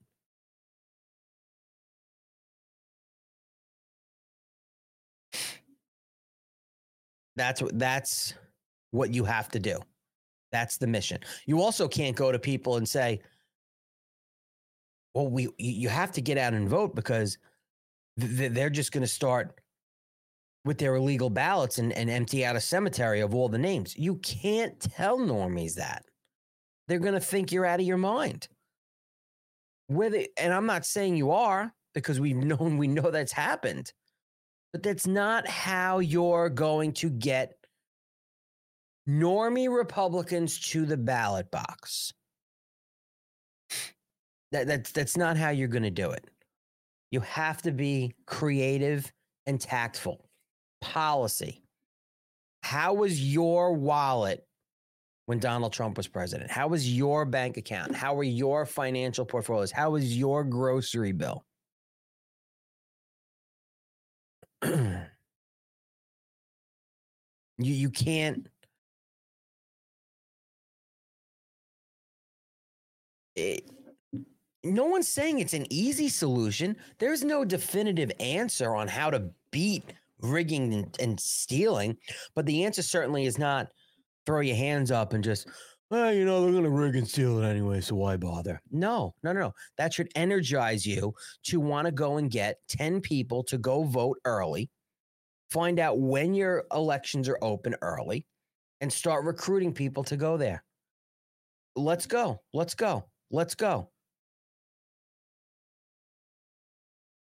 That's 7.36 7.60
what 7.60 7.78
that's 7.78 8.34
what 8.92 9.12
you 9.12 9.24
have 9.24 9.48
to 9.50 9.58
do. 9.58 9.78
That's 10.52 10.78
the 10.78 10.86
mission. 10.86 11.18
You 11.44 11.60
also 11.60 11.86
can't 11.86 12.16
go 12.16 12.32
to 12.32 12.38
people 12.38 12.76
and 12.76 12.88
say, 12.88 13.20
well, 15.14 15.28
we 15.28 15.48
you 15.58 15.88
have 15.88 16.12
to 16.12 16.22
get 16.22 16.38
out 16.38 16.54
and 16.54 16.68
vote 16.68 16.94
because 16.94 17.36
they're 18.16 18.70
just 18.70 18.92
going 18.92 19.02
to 19.02 19.08
start 19.08 19.60
with 20.66 20.78
their 20.78 20.96
illegal 20.96 21.30
ballots 21.30 21.78
and, 21.78 21.92
and 21.92 22.10
empty 22.10 22.44
out 22.44 22.56
a 22.56 22.60
cemetery 22.60 23.20
of 23.20 23.34
all 23.34 23.48
the 23.48 23.56
names. 23.56 23.96
You 23.96 24.16
can't 24.16 24.78
tell 24.80 25.16
normies 25.16 25.74
that. 25.74 26.04
They're 26.88 26.98
going 26.98 27.14
to 27.14 27.20
think 27.20 27.52
you're 27.52 27.64
out 27.64 27.78
of 27.78 27.86
your 27.86 27.96
mind. 27.96 28.48
Whether, 29.86 30.24
and 30.36 30.52
I'm 30.52 30.66
not 30.66 30.84
saying 30.84 31.16
you 31.16 31.30
are 31.30 31.72
because 31.94 32.18
we've 32.18 32.36
known, 32.44 32.78
we 32.78 32.88
know 32.88 33.12
that's 33.12 33.32
happened, 33.32 33.92
but 34.72 34.82
that's 34.82 35.06
not 35.06 35.46
how 35.46 36.00
you're 36.00 36.50
going 36.50 36.92
to 36.94 37.10
get 37.10 37.52
normie 39.08 39.72
Republicans 39.72 40.58
to 40.72 40.84
the 40.84 40.96
ballot 40.96 41.48
box. 41.52 42.12
That, 44.50 44.66
that's, 44.66 44.90
that's 44.90 45.16
not 45.16 45.36
how 45.36 45.50
you're 45.50 45.68
going 45.68 45.84
to 45.84 45.90
do 45.90 46.10
it. 46.10 46.24
You 47.12 47.20
have 47.20 47.62
to 47.62 47.70
be 47.70 48.14
creative 48.26 49.12
and 49.46 49.60
tactful 49.60 50.25
policy. 50.92 51.62
How 52.62 52.94
was 52.94 53.20
your 53.20 53.72
wallet 53.74 54.46
when 55.26 55.38
Donald 55.38 55.72
Trump 55.72 55.96
was 55.96 56.06
president? 56.08 56.50
How 56.50 56.68
was 56.68 56.96
your 56.96 57.24
bank 57.24 57.56
account? 57.56 57.94
How 57.94 58.14
were 58.14 58.22
your 58.22 58.66
financial 58.66 59.24
portfolios? 59.24 59.70
How 59.72 59.90
was 59.90 60.16
your 60.16 60.44
grocery 60.44 61.12
bill? 61.12 61.44
you 64.64 65.06
you 67.58 67.90
can't 67.90 68.48
it, 73.34 73.70
no 74.64 74.84
one's 74.86 75.08
saying 75.08 75.38
it's 75.38 75.54
an 75.54 75.66
easy 75.70 76.08
solution. 76.08 76.76
There's 76.98 77.22
no 77.22 77.44
definitive 77.44 78.10
answer 78.18 78.74
on 78.74 78.88
how 78.88 79.10
to 79.10 79.30
beat 79.50 79.92
rigging 80.20 80.72
and, 80.72 80.96
and 81.00 81.20
stealing. 81.20 81.96
But 82.34 82.46
the 82.46 82.64
answer 82.64 82.82
certainly 82.82 83.26
is 83.26 83.38
not 83.38 83.68
throw 84.24 84.40
your 84.40 84.56
hands 84.56 84.90
up 84.90 85.12
and 85.12 85.22
just, 85.22 85.46
well, 85.90 86.12
you 86.12 86.24
know, 86.24 86.42
they're 86.42 86.50
going 86.50 86.64
to 86.64 86.70
rig 86.70 86.96
and 86.96 87.08
steal 87.08 87.38
it 87.38 87.48
anyway. 87.48 87.80
So 87.80 87.94
why 87.94 88.16
bother? 88.16 88.60
No, 88.70 89.14
no, 89.22 89.32
no, 89.32 89.40
no. 89.40 89.52
That 89.78 89.94
should 89.94 90.10
energize 90.16 90.84
you 90.84 91.14
to 91.44 91.60
want 91.60 91.86
to 91.86 91.92
go 91.92 92.16
and 92.16 92.30
get 92.30 92.56
10 92.68 93.00
people 93.00 93.44
to 93.44 93.58
go 93.58 93.84
vote 93.84 94.18
early, 94.24 94.70
find 95.50 95.78
out 95.78 96.00
when 96.00 96.34
your 96.34 96.64
elections 96.72 97.28
are 97.28 97.38
open 97.40 97.76
early, 97.82 98.26
and 98.80 98.92
start 98.92 99.24
recruiting 99.24 99.72
people 99.72 100.02
to 100.04 100.16
go 100.16 100.36
there. 100.36 100.62
Let's 101.76 102.06
go. 102.06 102.40
Let's 102.52 102.74
go. 102.74 103.04
Let's 103.30 103.54
go. 103.54 103.90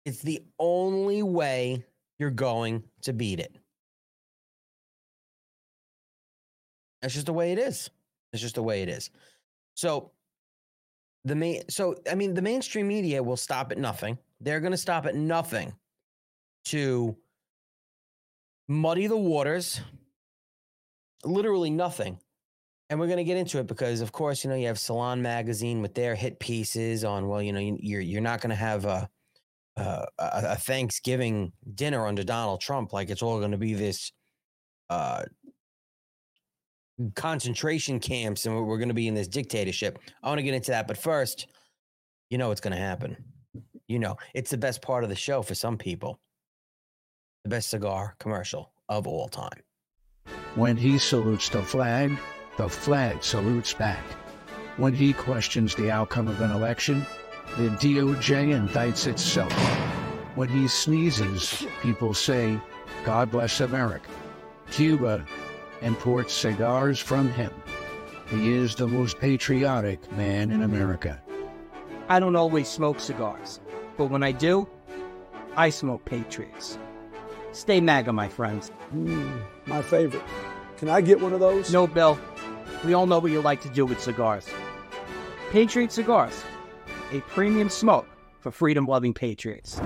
It's 0.05 0.21
the 0.21 0.45
only 0.59 1.23
way 1.23 1.83
you're 2.19 2.31
going 2.31 2.83
to 3.03 3.13
beat 3.13 3.39
it. 3.39 3.55
That's 7.01 7.13
just 7.13 7.27
the 7.27 7.33
way 7.33 7.51
it 7.51 7.59
is. 7.59 7.89
It's 8.33 8.41
just 8.41 8.55
the 8.55 8.63
way 8.63 8.81
it 8.81 8.89
is. 8.89 9.09
So 9.75 10.11
the 11.23 11.35
main 11.35 11.69
so 11.69 11.95
I 12.09 12.15
mean 12.15 12.33
the 12.33 12.41
mainstream 12.41 12.87
media 12.87 13.21
will 13.21 13.37
stop 13.37 13.71
at 13.71 13.77
nothing. 13.77 14.17
They're 14.41 14.59
going 14.59 14.71
to 14.71 14.77
stop 14.77 15.05
at 15.05 15.15
nothing 15.15 15.73
to 16.65 17.15
muddy 18.67 19.07
the 19.07 19.17
waters. 19.17 19.81
Literally 21.23 21.69
nothing. 21.69 22.19
And 22.89 22.99
we're 22.99 23.07
going 23.07 23.17
to 23.17 23.23
get 23.23 23.37
into 23.37 23.59
it 23.59 23.67
because 23.67 24.01
of 24.01 24.11
course, 24.11 24.43
you 24.43 24.49
know, 24.49 24.55
you 24.55 24.67
have 24.67 24.79
Salon 24.79 25.21
magazine 25.21 25.81
with 25.81 25.95
their 25.95 26.15
hit 26.15 26.39
pieces 26.39 27.03
on 27.03 27.27
well, 27.27 27.41
you 27.41 27.53
know, 27.53 27.59
you're 27.59 28.01
you're 28.01 28.21
not 28.21 28.41
going 28.41 28.51
to 28.51 28.55
have 28.55 28.85
a 28.85 29.09
uh, 29.77 30.05
a, 30.17 30.55
Thanksgiving 30.55 31.51
dinner 31.73 32.07
under 32.07 32.23
Donald 32.23 32.61
Trump, 32.61 32.93
like 32.93 33.09
it's 33.09 33.21
all 33.21 33.39
going 33.39 33.51
to 33.51 33.57
be 33.57 33.73
this 33.73 34.11
uh, 34.89 35.23
concentration 37.15 37.99
camps 37.99 38.45
and 38.45 38.55
we're 38.55 38.77
going 38.77 38.89
to 38.89 38.93
be 38.93 39.07
in 39.07 39.13
this 39.13 39.27
dictatorship. 39.27 39.99
I 40.23 40.29
want 40.29 40.39
to 40.39 40.43
get 40.43 40.53
into 40.53 40.71
that, 40.71 40.87
but 40.87 40.97
first, 40.97 41.47
you 42.29 42.37
know 42.37 42.49
what's 42.49 42.61
going 42.61 42.75
to 42.75 42.81
happen. 42.81 43.17
You 43.87 43.99
know, 43.99 44.15
it's 44.33 44.49
the 44.49 44.57
best 44.57 44.81
part 44.81 45.03
of 45.03 45.09
the 45.09 45.15
show 45.15 45.41
for 45.41 45.55
some 45.55 45.77
people. 45.77 46.19
The 47.43 47.49
best 47.49 47.69
cigar 47.69 48.15
commercial 48.19 48.71
of 48.89 49.07
all 49.07 49.27
time. 49.27 49.61
When 50.55 50.77
he 50.77 50.97
salutes 50.97 51.49
the 51.49 51.61
flag, 51.61 52.17
the 52.57 52.69
flag 52.69 53.23
salutes 53.23 53.73
back. 53.73 54.03
When 54.77 54.93
he 54.93 55.13
questions 55.13 55.75
the 55.75 55.91
outcome 55.91 56.27
of 56.27 56.41
an 56.41 56.51
election, 56.51 57.05
the 57.57 57.69
DOJ 57.69 58.53
indicts 58.53 59.07
itself. 59.07 59.53
When 60.35 60.49
he 60.49 60.67
sneezes, 60.67 61.65
people 61.81 62.13
say, 62.13 62.59
God 63.05 63.31
bless 63.31 63.61
America. 63.61 64.09
Cuba 64.71 65.25
imports 65.81 66.33
cigars 66.33 66.99
from 66.99 67.31
him. 67.31 67.51
He 68.27 68.53
is 68.53 68.75
the 68.75 68.87
most 68.87 69.19
patriotic 69.19 70.11
man 70.13 70.51
in 70.51 70.63
America. 70.63 71.21
I 72.09 72.19
don't 72.19 72.35
always 72.35 72.67
smoke 72.67 72.99
cigars, 72.99 73.59
but 73.97 74.05
when 74.07 74.23
I 74.23 74.31
do, 74.31 74.67
I 75.55 75.69
smoke 75.69 76.03
Patriots. 76.05 76.77
Stay 77.53 77.79
MAGA, 77.79 78.11
my 78.11 78.27
friends. 78.27 78.71
Mm, 78.93 79.41
my 79.65 79.81
favorite. 79.81 80.23
Can 80.77 80.89
I 80.89 80.99
get 80.99 81.21
one 81.21 81.31
of 81.31 81.39
those? 81.39 81.71
No, 81.71 81.87
Bill. 81.87 82.19
We 82.83 82.93
all 82.93 83.07
know 83.07 83.19
what 83.19 83.31
you 83.31 83.41
like 83.41 83.61
to 83.61 83.69
do 83.69 83.85
with 83.85 84.01
cigars. 84.01 84.47
Patriot 85.51 85.91
cigars 85.93 86.43
a 87.11 87.21
premium 87.21 87.69
smoke 87.69 88.07
for 88.39 88.51
freedom 88.51 88.85
loving 88.85 89.13
patriots. 89.13 89.79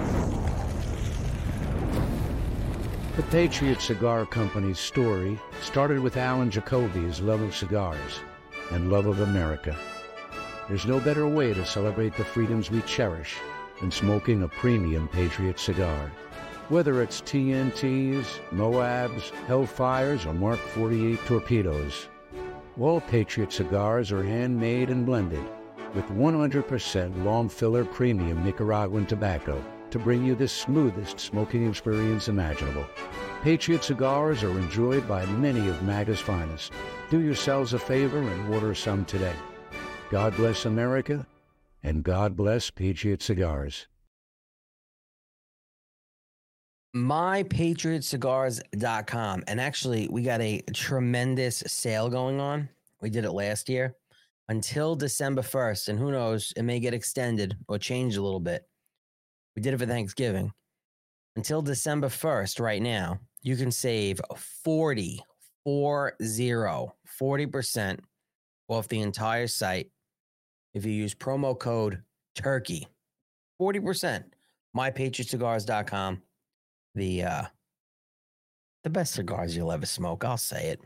The 3.17 3.23
Patriot 3.31 3.81
Cigar 3.81 4.25
Company's 4.25 4.79
story 4.79 5.37
started 5.61 5.99
with 5.99 6.15
Alan 6.15 6.49
Jacoby's 6.49 7.19
love 7.19 7.41
of 7.41 7.55
cigars 7.55 8.21
and 8.71 8.91
love 8.91 9.07
of 9.07 9.19
America. 9.19 9.75
There's 10.67 10.85
no 10.85 10.99
better 10.99 11.27
way 11.27 11.53
to 11.53 11.65
celebrate 11.65 12.15
the 12.15 12.23
freedoms 12.23 12.71
we 12.71 12.81
cherish 12.83 13.35
than 13.81 13.91
smoking 13.91 14.43
a 14.43 14.47
premium 14.47 15.09
Patriot 15.09 15.59
cigar. 15.59 16.11
Whether 16.69 17.01
it's 17.01 17.21
TNTs, 17.21 18.25
Moabs, 18.51 19.31
Hellfires, 19.47 20.25
or 20.25 20.33
Mark 20.33 20.59
48 20.59 21.19
torpedoes, 21.25 22.07
all 22.79 23.01
Patriot 23.01 23.51
cigars 23.51 24.11
are 24.11 24.23
handmade 24.23 24.89
and 24.89 25.05
blended 25.05 25.43
with 25.95 26.05
100% 26.07 27.23
long 27.23 27.47
filler 27.49 27.85
premium 27.85 28.43
Nicaraguan 28.43 29.05
tobacco 29.05 29.63
to 29.91 29.99
bring 29.99 30.25
you 30.25 30.35
the 30.35 30.47
smoothest 30.47 31.19
smoking 31.19 31.67
experience 31.67 32.27
imaginable. 32.27 32.85
Patriot 33.41 33.83
cigars 33.83 34.43
are 34.43 34.59
enjoyed 34.59 35.07
by 35.07 35.25
many 35.25 35.67
of 35.67 35.81
MAGA's 35.83 36.19
finest. 36.19 36.71
Do 37.09 37.19
yourselves 37.19 37.73
a 37.73 37.79
favor 37.79 38.19
and 38.19 38.53
order 38.53 38.75
some 38.75 39.05
today. 39.05 39.33
God 40.11 40.35
bless 40.35 40.65
America, 40.65 41.25
and 41.83 42.03
God 42.03 42.35
bless 42.35 42.69
Patriot 42.69 43.21
Cigars. 43.21 43.87
MyPatriotCigars.com. 46.95 49.43
And 49.47 49.61
actually, 49.61 50.07
we 50.09 50.23
got 50.23 50.41
a 50.41 50.63
tremendous 50.73 51.63
sale 51.67 52.09
going 52.09 52.39
on. 52.39 52.69
We 53.01 53.11
did 53.11 53.25
it 53.25 53.31
last 53.31 53.69
year 53.69 53.95
until 54.49 54.95
December 54.95 55.41
1st. 55.41 55.87
And 55.89 55.99
who 55.99 56.11
knows, 56.11 56.51
it 56.57 56.63
may 56.63 56.79
get 56.79 56.93
extended 56.93 57.55
or 57.67 57.77
changed 57.77 58.17
a 58.17 58.21
little 58.21 58.39
bit. 58.39 58.67
We 59.55 59.61
did 59.61 59.73
it 59.73 59.77
for 59.77 59.85
Thanksgiving. 59.85 60.51
Until 61.35 61.61
December 61.61 62.07
1st, 62.07 62.59
right 62.59 62.81
now, 62.81 63.19
you 63.41 63.55
can 63.55 63.71
save 63.71 64.19
40, 64.63 65.23
40, 65.63 66.91
40% 67.21 67.99
off 68.67 68.87
the 68.87 68.99
entire 68.99 69.47
site 69.47 69.89
if 70.73 70.85
you 70.85 70.91
use 70.91 71.15
promo 71.15 71.57
code 71.57 72.01
TURKEY. 72.35 72.87
40%. 73.61 74.23
MyPatriotCigars.com. 74.75 76.21
The 76.95 77.23
uh 77.23 77.43
the 78.83 78.89
best 78.89 79.13
cigars 79.13 79.55
you'll 79.55 79.71
ever 79.71 79.85
smoke. 79.85 80.23
I'll 80.23 80.37
say 80.37 80.67
it 80.67 80.81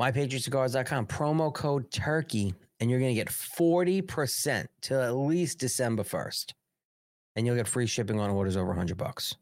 mypatriotcigars.com, 0.00 1.06
promo 1.06 1.52
code 1.52 1.90
turkey, 1.90 2.54
and 2.80 2.90
you're 2.90 3.00
going 3.00 3.14
to 3.14 3.20
get 3.20 3.28
40% 3.28 4.66
till 4.80 5.00
at 5.00 5.14
least 5.14 5.58
December 5.58 6.02
1st. 6.02 6.52
And 7.36 7.46
you'll 7.46 7.56
get 7.56 7.68
free 7.68 7.86
shipping 7.86 8.20
on 8.20 8.30
orders 8.30 8.56
over 8.56 8.68
100 8.68 8.96
bucks. 8.96 9.36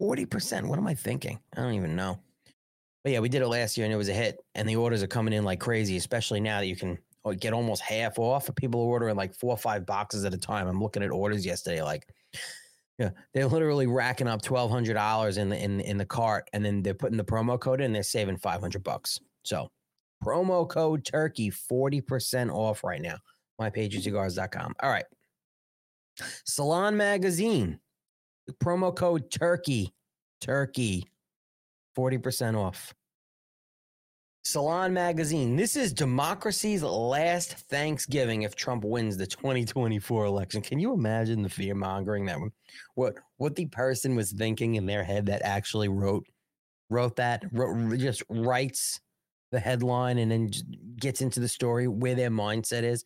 40%. 0.00 0.66
What 0.66 0.78
am 0.78 0.86
I 0.86 0.94
thinking? 0.94 1.40
I 1.56 1.62
don't 1.62 1.74
even 1.74 1.96
know. 1.96 2.20
But 3.02 3.12
yeah, 3.12 3.20
we 3.20 3.28
did 3.28 3.42
it 3.42 3.48
last 3.48 3.76
year 3.76 3.84
and 3.84 3.92
it 3.92 3.96
was 3.96 4.08
a 4.08 4.14
hit. 4.14 4.44
And 4.54 4.68
the 4.68 4.76
orders 4.76 5.02
are 5.02 5.08
coming 5.08 5.32
in 5.32 5.44
like 5.44 5.60
crazy, 5.60 5.96
especially 5.96 6.40
now 6.40 6.60
that 6.60 6.66
you 6.66 6.76
can 6.76 6.98
uh, 7.24 7.32
get 7.32 7.52
almost 7.52 7.82
half 7.82 8.18
off. 8.18 8.50
People 8.56 8.80
are 8.80 8.84
ordering 8.84 9.16
like 9.16 9.34
four 9.34 9.52
or 9.52 9.56
five 9.56 9.86
boxes 9.86 10.24
at 10.24 10.34
a 10.34 10.38
time. 10.38 10.68
I'm 10.68 10.80
looking 10.80 11.02
at 11.02 11.10
orders 11.10 11.44
yesterday, 11.44 11.82
like, 11.82 12.06
yeah, 12.98 13.10
they're 13.32 13.46
literally 13.46 13.86
racking 13.86 14.26
up 14.26 14.42
twelve 14.42 14.70
hundred 14.70 14.94
dollars 14.94 15.38
in 15.38 15.48
the 15.48 15.56
in 15.56 15.80
in 15.80 15.96
the 15.98 16.04
cart, 16.04 16.50
and 16.52 16.64
then 16.64 16.82
they're 16.82 16.94
putting 16.94 17.16
the 17.16 17.24
promo 17.24 17.58
code 17.58 17.80
in. 17.80 17.86
And 17.86 17.94
they're 17.94 18.02
saving 18.02 18.38
five 18.38 18.60
hundred 18.60 18.82
bucks. 18.82 19.20
So 19.48 19.70
Promo 20.24 20.68
code 20.68 21.04
Turkey, 21.04 21.50
40% 21.50 22.52
off 22.52 22.84
right 22.84 23.00
now. 23.00 23.16
MyPatriotCigars.com. 23.60 24.74
All 24.82 24.90
right. 24.90 25.04
Salon 26.44 26.96
Magazine, 26.96 27.78
promo 28.62 28.94
code 28.94 29.30
Turkey, 29.30 29.94
Turkey, 30.40 31.08
40% 31.96 32.56
off. 32.56 32.92
Salon 34.44 34.92
Magazine. 34.92 35.56
This 35.56 35.76
is 35.76 35.92
democracy's 35.92 36.82
last 36.82 37.54
Thanksgiving 37.68 38.42
if 38.42 38.56
Trump 38.56 38.84
wins 38.84 39.16
the 39.16 39.26
2024 39.26 40.24
election. 40.24 40.62
Can 40.62 40.78
you 40.78 40.92
imagine 40.92 41.42
the 41.42 41.48
fear 41.48 41.74
mongering 41.74 42.24
that 42.26 42.38
what 42.94 43.16
what 43.36 43.54
the 43.54 43.66
person 43.66 44.16
was 44.16 44.32
thinking 44.32 44.76
in 44.76 44.86
their 44.86 45.04
head 45.04 45.26
that 45.26 45.42
actually 45.42 45.88
wrote 45.88 46.26
wrote 46.88 47.16
that 47.16 47.44
wrote, 47.52 47.98
just 47.98 48.22
writes 48.30 49.00
the 49.50 49.60
headline 49.60 50.18
and 50.18 50.30
then 50.30 50.50
gets 50.96 51.20
into 51.20 51.40
the 51.40 51.48
story 51.48 51.88
where 51.88 52.14
their 52.14 52.30
mindset 52.30 52.82
is. 52.82 53.04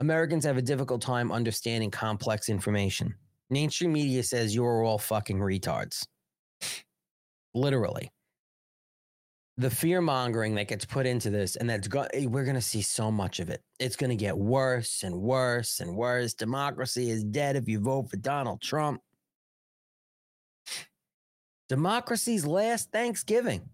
Americans 0.00 0.44
have 0.44 0.56
a 0.56 0.62
difficult 0.62 1.00
time 1.00 1.30
understanding 1.30 1.90
complex 1.90 2.48
information. 2.48 3.14
Mainstream 3.50 3.92
media 3.92 4.22
says 4.22 4.54
you're 4.54 4.82
all 4.82 4.98
fucking 4.98 5.38
retards. 5.38 6.06
Literally 7.54 8.10
the 9.56 9.70
fear 9.70 10.00
mongering 10.00 10.54
that 10.56 10.68
gets 10.68 10.84
put 10.84 11.06
into 11.06 11.30
this, 11.30 11.56
and 11.56 11.70
that's 11.70 11.86
go- 11.86 12.08
eh, 12.12 12.26
we're 12.26 12.44
going 12.44 12.56
to 12.56 12.60
see 12.60 12.82
so 12.82 13.10
much 13.10 13.38
of 13.38 13.50
it. 13.50 13.62
It's 13.78 13.96
going 13.96 14.10
to 14.10 14.16
get 14.16 14.36
worse 14.36 15.02
and 15.04 15.14
worse 15.14 15.80
and 15.80 15.96
worse. 15.96 16.34
Democracy 16.34 17.10
is 17.10 17.22
dead 17.22 17.56
if 17.56 17.68
you 17.68 17.78
vote 17.78 18.10
for 18.10 18.16
Donald 18.16 18.60
Trump. 18.60 19.00
Democracy's 21.68 22.44
last 22.44 22.90
Thanksgiving. 22.90 23.68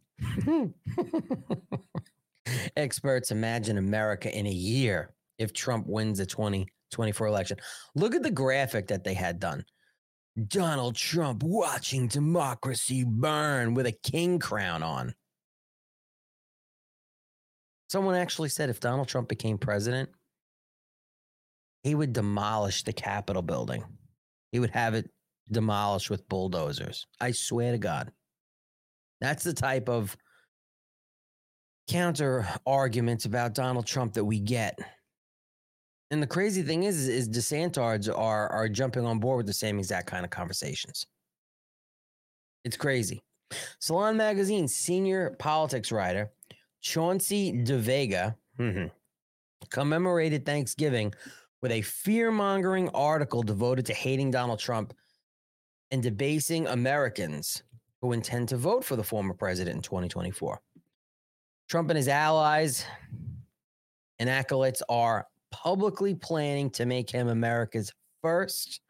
Experts 2.77 3.31
imagine 3.31 3.79
America 3.79 4.37
in 4.37 4.47
a 4.47 4.51
year 4.51 5.15
if 5.39 5.53
Trump 5.53 5.87
wins 5.87 6.19
the 6.19 6.27
2024 6.27 7.27
election. 7.27 7.59
Look 7.95 8.15
at 8.15 8.23
the 8.23 8.31
graphic 8.31 8.89
that 8.89 9.05
they 9.05 9.15
had 9.15 9.39
done. 9.39 9.65
Donald 10.47 10.97
Trump 10.97 11.43
watching 11.43 12.07
democracy 12.09 13.05
burn 13.05 13.75
with 13.75 13.87
a 13.87 13.93
king 13.93 14.39
crown 14.39 14.83
on. 14.83 15.15
Someone 17.89 18.15
actually 18.15 18.49
said 18.49 18.71
if 18.71 18.81
Donald 18.81 19.09
Trump 19.09 19.29
became 19.29 19.59
president, 19.59 20.11
he 21.83 21.95
would 21.95 22.13
demolish 22.13 22.85
the 22.85 22.93
Capitol 22.93 23.43
building. 23.43 23.85
He 24.53 24.61
would 24.61 24.71
have 24.71 24.95
it 24.95 25.11
demolished 25.51 26.11
with 26.11 26.29
bulldozers. 26.29 27.07
I 27.21 27.33
swear 27.33 27.73
to 27.73 27.79
God. 27.79 28.13
That's 29.21 29.45
the 29.45 29.53
type 29.53 29.89
of 29.89 30.17
counter 31.89 32.49
arguments 32.67 33.25
about 33.25 33.55
Donald 33.55 33.87
Trump 33.87 34.15
that 34.15 34.25
we 34.25 34.39
get. 34.41 34.79
And 36.11 36.23
the 36.23 36.27
crazy 36.27 36.63
thing 36.63 36.85
is, 36.85 37.09
is, 37.09 37.29
DeSantards 37.29 38.09
are 38.09 38.49
are 38.49 38.69
jumping 38.69 39.05
on 39.07 39.19
board 39.19 39.39
with 39.39 39.47
the 39.47 39.53
same 39.53 39.79
exact 39.79 40.09
kind 40.09 40.25
of 40.25 40.31
conversations. 40.31 41.07
It's 42.65 42.77
crazy. 42.77 43.23
Salon 43.81 44.17
Magazine 44.17 44.69
senior 44.69 45.37
politics 45.39 45.91
writer 45.91 46.31
Chauncey 46.81 47.53
DeVega 47.53 48.35
mm-hmm, 48.59 48.87
commemorated 49.71 50.47
Thanksgiving 50.47 51.13
with 51.63 51.73
a 51.73 51.83
fear 51.83 52.31
mongering 52.31 52.89
article 52.91 53.43
devoted 53.43 53.87
to 53.87 53.95
hating 53.95 54.31
Donald 54.31 54.59
Trump 54.59 54.95
and 55.91 56.03
debasing 56.03 56.67
Americans 56.69 57.63
who 58.03 58.13
intend 58.13 58.49
to 58.49 58.57
vote 58.57 58.85
for 58.85 58.97
the 58.97 59.05
former 59.05 59.35
president 59.35 59.77
in 59.77 59.83
2024. 59.83 60.61
Trump 61.69 61.91
and 61.91 61.97
his 61.97 62.09
allies 62.09 62.85
and 64.19 64.29
acolytes 64.29 64.83
are 64.89 65.27
publicly 65.51 66.15
planning 66.15 66.71
to 66.71 66.87
make 66.87 67.11
him 67.11 67.29
America's 67.29 67.93
first 68.23 68.81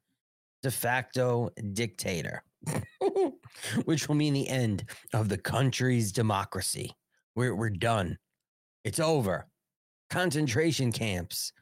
de 0.62 0.70
facto 0.70 1.50
dictator, 1.72 2.42
which 3.84 4.08
will 4.08 4.14
mean 4.14 4.34
the 4.34 4.48
end 4.48 4.84
of 5.12 5.28
the 5.28 5.38
country's 5.38 6.12
democracy. 6.12 6.92
We're, 7.34 7.54
we're 7.54 7.70
done. 7.70 8.18
It's 8.84 9.00
over. 9.00 9.46
Concentration 10.10 10.92
camps. 10.92 11.52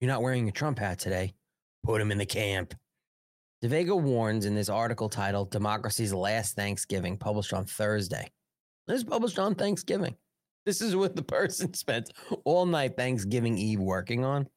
You're 0.00 0.10
not 0.10 0.22
wearing 0.22 0.48
a 0.48 0.52
Trump 0.52 0.78
hat 0.78 0.98
today. 0.98 1.34
Put 1.82 2.00
him 2.00 2.12
in 2.12 2.18
the 2.18 2.26
camp. 2.26 2.74
DeVega 3.62 4.00
warns 4.00 4.44
in 4.44 4.54
this 4.54 4.68
article 4.68 5.08
titled 5.08 5.50
Democracy's 5.50 6.14
Last 6.14 6.54
Thanksgiving, 6.54 7.16
published 7.16 7.52
on 7.52 7.64
Thursday. 7.64 8.30
This 8.86 8.98
is 8.98 9.04
published 9.04 9.38
on 9.38 9.56
Thanksgiving. 9.56 10.14
This 10.64 10.80
is 10.80 10.94
what 10.94 11.16
the 11.16 11.22
person 11.22 11.74
spent 11.74 12.12
all 12.44 12.66
night 12.66 12.96
Thanksgiving 12.96 13.58
Eve 13.58 13.80
working 13.80 14.24
on. 14.24 14.48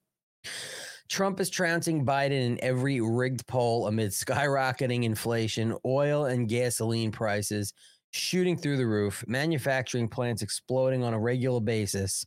Trump 1.10 1.40
is 1.40 1.50
trouncing 1.50 2.06
Biden 2.06 2.46
in 2.46 2.64
every 2.64 3.02
rigged 3.02 3.46
poll 3.48 3.88
amid 3.88 4.12
skyrocketing 4.12 5.04
inflation, 5.04 5.76
oil 5.86 6.26
and 6.26 6.48
gasoline 6.48 7.12
prices, 7.12 7.74
shooting 8.12 8.56
through 8.56 8.78
the 8.78 8.86
roof, 8.86 9.24
manufacturing 9.28 10.08
plants 10.08 10.44
exploding 10.44 11.04
on 11.04 11.16
a 11.16 11.20
regular 11.20 11.60
basis. 11.60 12.24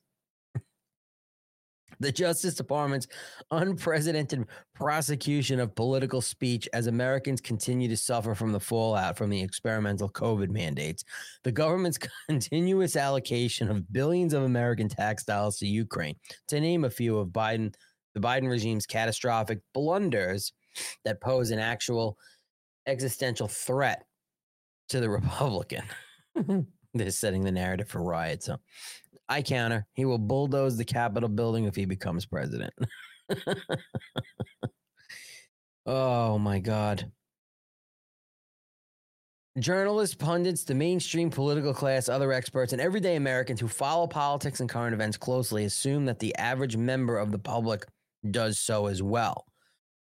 The 2.01 2.13
Justice 2.13 2.55
Department's 2.55 3.07
unprecedented 3.51 4.47
prosecution 4.75 5.61
of 5.61 5.75
political 5.75 6.21
speech 6.21 6.69
as 6.73 6.87
Americans 6.87 7.41
continue 7.41 7.89
to 7.89 7.97
suffer 7.97 8.35
from 8.35 8.53
the 8.53 8.61
fallout 8.61 9.17
from 9.17 9.31
the 9.31 9.41
experimental 9.41 10.09
COVID 10.09 10.51
mandates, 10.51 11.05
the 11.43 11.53
government's 11.53 11.99
continuous 12.29 12.97
allocation 12.97 13.71
of 13.71 13.93
billions 13.93 14.33
of 14.33 14.43
American 14.43 14.89
tax 14.89 15.25
dollars 15.25 15.57
to 15.59 15.67
Ukraine, 15.67 16.17
to 16.49 16.61
name 16.61 16.85
a 16.85 16.91
few 16.91 17.19
of 17.19 17.29
Biden, 17.29 17.75
the 18.15 18.21
Biden 18.21 18.49
regime's 18.49 18.87
catastrophic 18.87 19.61
blunders 19.73 20.53
that 21.05 21.21
pose 21.21 21.51
an 21.51 21.59
actual 21.59 22.19
existential 22.87 23.49
threat 23.49 24.05
to 24.89 25.01
the 25.01 25.11
Republican. 25.21 25.83
They're 26.95 27.11
setting 27.11 27.43
the 27.43 27.53
narrative 27.53 27.89
for 27.89 28.03
riots. 28.03 28.47
So 28.47 28.59
I 29.29 29.43
counter. 29.43 29.87
He 29.95 30.05
will 30.05 30.19
bulldoze 30.19 30.77
the 30.77 30.85
Capitol 30.85 31.29
building 31.29 31.65
if 31.65 31.75
he 31.75 31.85
becomes 31.85 32.27
president. 32.27 32.73
oh 35.87 36.39
my 36.39 36.59
God. 36.59 37.11
Journalists, 39.59 40.17
pundits, 40.17 40.65
the 40.65 40.75
mainstream 40.75 41.31
political 41.31 41.73
class, 41.73 42.09
other 42.09 42.33
experts, 42.33 42.73
and 42.73 42.83
everyday 42.83 43.15
Americans 43.15 43.61
who 43.61 43.69
follow 43.69 44.07
politics 44.07 44.59
and 44.59 44.69
current 44.69 44.95
events 44.95 45.17
closely 45.17 45.65
assume 45.65 46.05
that 46.07 46.19
the 46.19 46.35
average 46.37 46.77
member 46.77 47.19
of 47.19 47.31
the 47.31 47.39
public 47.39 47.87
does 48.31 48.59
so 48.59 48.87
as 48.87 49.01
well. 49.01 49.47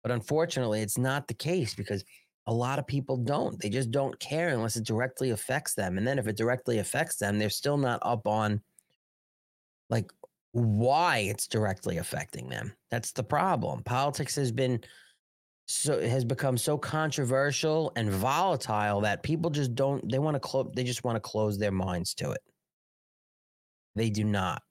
But 0.02 0.12
unfortunately, 0.12 0.80
it's 0.80 0.96
not 0.96 1.28
the 1.28 1.34
case 1.34 1.74
because 1.74 2.04
a 2.46 2.52
lot 2.52 2.78
of 2.78 2.86
people 2.86 3.18
don't. 3.18 3.60
They 3.60 3.68
just 3.68 3.90
don't 3.90 4.18
care 4.18 4.48
unless 4.48 4.76
it 4.76 4.86
directly 4.86 5.30
affects 5.30 5.74
them. 5.74 5.98
And 5.98 6.06
then 6.06 6.18
if 6.18 6.26
it 6.26 6.36
directly 6.36 6.78
affects 6.78 7.16
them, 7.16 7.38
they're 7.38 7.50
still 7.50 7.76
not 7.76 8.00
up 8.02 8.26
on 8.26 8.62
like 9.94 10.12
why 10.50 11.18
it's 11.18 11.46
directly 11.46 11.98
affecting 11.98 12.48
them. 12.48 12.74
That's 12.90 13.12
the 13.12 13.22
problem. 13.22 13.84
Politics 13.84 14.34
has 14.34 14.50
been 14.50 14.80
so 15.66 16.00
has 16.00 16.24
become 16.24 16.58
so 16.58 16.76
controversial 16.76 17.92
and 17.96 18.10
volatile 18.10 19.00
that 19.00 19.22
people 19.22 19.50
just 19.50 19.74
don't 19.74 20.10
they 20.10 20.18
want 20.18 20.34
to 20.34 20.40
close 20.40 20.70
they 20.74 20.84
just 20.84 21.04
want 21.04 21.16
to 21.16 21.20
close 21.20 21.58
their 21.58 21.72
minds 21.72 22.12
to 22.14 22.32
it. 22.32 22.42
They 23.94 24.10
do 24.10 24.24
not 24.24 24.62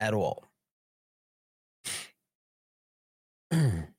at 0.00 0.14
all. 0.14 0.44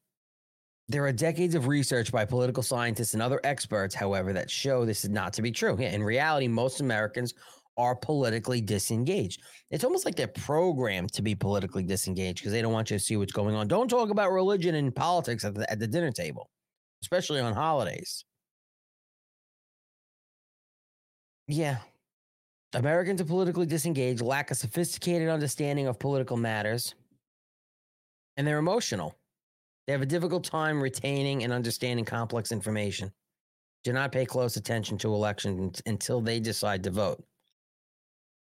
There 0.89 1.05
are 1.05 1.13
decades 1.13 1.55
of 1.55 1.67
research 1.67 2.11
by 2.11 2.25
political 2.25 2.61
scientists 2.61 3.13
and 3.13 3.23
other 3.23 3.39
experts, 3.45 3.95
however, 3.95 4.33
that 4.33 4.51
show 4.51 4.85
this 4.85 5.05
is 5.05 5.09
not 5.09 5.31
to 5.33 5.41
be 5.41 5.49
true. 5.49 5.75
In 5.77 6.03
reality, 6.03 6.47
most 6.49 6.81
Americans 6.81 7.33
are 7.77 7.95
politically 7.95 8.61
disengaged. 8.61 9.41
It's 9.71 9.83
almost 9.83 10.05
like 10.05 10.15
they're 10.15 10.27
programmed 10.27 11.11
to 11.13 11.21
be 11.21 11.35
politically 11.35 11.83
disengaged 11.83 12.39
because 12.39 12.51
they 12.51 12.61
don't 12.61 12.73
want 12.73 12.91
you 12.91 12.97
to 12.97 13.03
see 13.03 13.17
what's 13.17 13.31
going 13.31 13.55
on. 13.55 13.67
Don't 13.67 13.87
talk 13.87 14.09
about 14.09 14.31
religion 14.31 14.75
and 14.75 14.95
politics 14.95 15.43
at 15.43 15.55
the, 15.55 15.69
at 15.71 15.79
the 15.79 15.87
dinner 15.87 16.11
table, 16.11 16.49
especially 17.01 17.39
on 17.39 17.53
holidays. 17.53 18.25
Yeah. 21.47 21.77
Americans 22.73 23.21
are 23.21 23.25
politically 23.25 23.65
disengaged, 23.65 24.21
lack 24.21 24.49
a 24.49 24.55
sophisticated 24.55 25.29
understanding 25.29 25.87
of 25.87 25.99
political 25.99 26.37
matters, 26.37 26.95
and 28.37 28.47
they're 28.47 28.57
emotional. 28.57 29.15
They 29.85 29.93
have 29.93 30.01
a 30.01 30.07
difficult 30.07 30.43
time 30.43 30.81
retaining 30.81 31.43
and 31.43 31.51
understanding 31.51 32.05
complex 32.05 32.51
information. 32.51 33.11
Do 33.83 33.91
not 33.91 34.11
pay 34.11 34.25
close 34.25 34.55
attention 34.55 34.97
to 34.99 35.13
elections 35.13 35.81
until 35.85 36.21
they 36.21 36.39
decide 36.39 36.83
to 36.83 36.89
vote. 36.89 37.23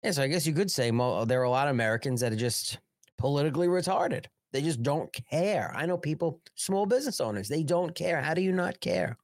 Yeah, 0.04 0.12
so 0.12 0.24
I 0.24 0.28
guess 0.28 0.48
you 0.48 0.54
could 0.54 0.72
say 0.72 0.92
there 0.92 1.42
are 1.42 1.44
a 1.44 1.50
lot 1.50 1.68
of 1.68 1.72
Americans 1.72 2.22
that 2.22 2.32
are 2.32 2.38
just 2.38 2.80
politically 3.18 3.68
retarded. 3.68 4.26
They 4.52 4.62
just 4.62 4.82
don't 4.82 5.12
care. 5.30 5.72
I 5.76 5.86
know 5.86 5.98
people, 5.98 6.42
small 6.56 6.86
business 6.86 7.20
owners, 7.20 7.50
they 7.50 7.64
don't 7.64 7.94
care. 7.94 8.22
How 8.22 8.34
do 8.34 8.42
you 8.42 8.52
not 8.54 8.80
care? 8.80 9.18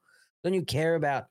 Don't 0.43 0.53
you 0.53 0.63
care 0.63 0.95
about 0.95 1.27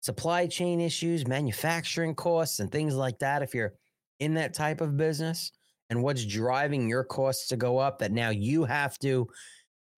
supply 0.00 0.46
chain 0.46 0.80
issues, 0.80 1.26
manufacturing 1.26 2.14
costs, 2.14 2.60
and 2.60 2.70
things 2.70 2.94
like 2.94 3.18
that? 3.20 3.42
If 3.42 3.54
you're 3.54 3.74
in 4.18 4.34
that 4.34 4.54
type 4.54 4.80
of 4.80 4.96
business 4.96 5.52
and 5.88 6.02
what's 6.02 6.26
driving 6.26 6.88
your 6.88 7.04
costs 7.04 7.48
to 7.48 7.56
go 7.56 7.78
up 7.78 7.98
that 8.00 8.12
now 8.12 8.30
you 8.30 8.64
have 8.64 8.98
to 8.98 9.28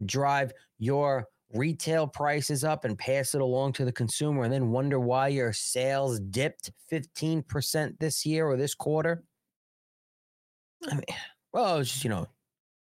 drive 0.05 0.53
your 0.78 1.28
retail 1.55 2.07
prices 2.07 2.64
up 2.64 2.84
and 2.84 2.98
pass 2.98 3.34
it 3.34 3.40
along 3.40 3.72
to 3.74 3.84
the 3.84 3.92
consumer 3.92 4.44
and 4.44 4.53
then 4.53 4.70
wonder 4.70 4.98
why 4.98 5.28
your 5.28 5.53
sales 5.53 6.20
dipped 6.20 6.70
15% 6.90 7.98
this 7.98 8.24
year 8.24 8.46
or 8.46 8.57
this 8.57 8.74
quarter. 8.74 9.22
I 10.90 10.94
mean, 10.94 11.05
well, 11.53 11.78
it's 11.78 11.90
just, 11.92 12.05
you 12.05 12.11
know, 12.11 12.26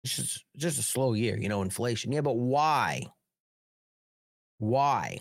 it's 0.04 0.16
just 0.16 0.46
just 0.56 0.80
a 0.80 0.84
slow 0.84 1.14
year, 1.14 1.38
you 1.38 1.50
know, 1.50 1.62
inflation. 1.62 2.12
Yeah, 2.12 2.22
but 2.22 2.38
why? 2.38 3.04
Why? 4.60 5.20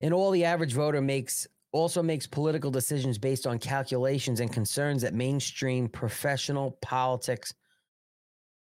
And 0.00 0.12
all 0.12 0.30
the 0.30 0.44
average 0.44 0.72
voter 0.72 1.00
makes 1.00 1.46
also 1.72 2.02
makes 2.02 2.26
political 2.26 2.70
decisions 2.70 3.18
based 3.18 3.46
on 3.46 3.58
calculations 3.58 4.40
and 4.40 4.52
concerns 4.52 5.02
that 5.02 5.14
mainstream 5.14 5.88
professional 5.88 6.72
politics 6.82 7.54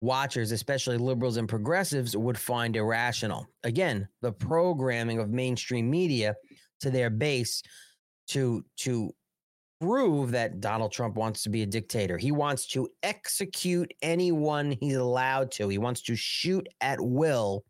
watchers, 0.01 0.51
especially 0.51 0.97
liberals 0.97 1.37
and 1.37 1.47
progressives, 1.47 2.15
would 2.15 2.37
find 2.37 2.75
irrational. 2.75 3.47
Again, 3.63 4.07
the 4.21 4.31
programming 4.31 5.19
of 5.19 5.29
mainstream 5.29 5.89
media 5.89 6.35
to 6.81 6.89
their 6.89 7.09
base 7.09 7.61
to 8.27 8.63
to 8.77 9.11
prove 9.81 10.31
that 10.31 10.61
Donald 10.61 10.91
Trump 10.91 11.15
wants 11.15 11.43
to 11.43 11.49
be 11.49 11.61
a 11.61 11.65
dictator. 11.65 12.17
He 12.17 12.31
wants 12.31 12.67
to 12.67 12.87
execute 13.03 13.93
anyone 14.01 14.75
he's 14.79 14.95
allowed 14.95 15.51
to. 15.51 15.67
He 15.67 15.77
wants 15.77 16.01
to 16.03 16.15
shoot 16.15 16.67
at 16.81 16.99
will 16.99 17.63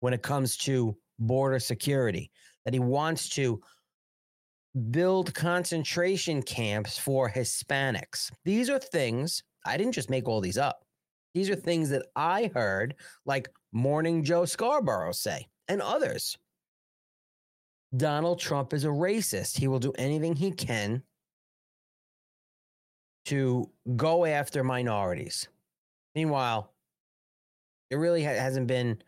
when 0.00 0.12
it 0.12 0.22
comes 0.22 0.56
to 0.58 0.96
border 1.18 1.58
security. 1.58 2.30
That 2.64 2.74
he 2.74 2.80
wants 2.80 3.30
to 3.30 3.60
build 4.90 5.34
concentration 5.34 6.42
camps 6.42 6.98
for 6.98 7.28
Hispanics. 7.28 8.30
These 8.44 8.70
are 8.70 8.78
things 8.78 9.42
I 9.64 9.76
didn't 9.76 9.92
just 9.92 10.10
make 10.10 10.28
all 10.28 10.40
these 10.40 10.58
up. 10.58 10.84
These 11.34 11.50
are 11.50 11.56
things 11.56 11.90
that 11.90 12.06
I 12.16 12.50
heard, 12.54 12.96
like 13.24 13.48
Morning 13.72 14.24
Joe 14.24 14.44
Scarborough 14.44 15.12
say, 15.12 15.46
and 15.68 15.80
others. 15.80 16.36
Donald 17.96 18.38
Trump 18.38 18.72
is 18.72 18.84
a 18.84 18.88
racist. 18.88 19.58
He 19.58 19.68
will 19.68 19.78
do 19.78 19.92
anything 19.98 20.34
he 20.34 20.52
can 20.52 21.02
to 23.26 23.70
go 23.96 24.24
after 24.24 24.64
minorities. 24.64 25.48
Meanwhile, 26.14 26.72
there 27.88 27.98
really 27.98 28.24
ha- 28.24 28.30
hasn't 28.30 28.66
been 28.66 29.02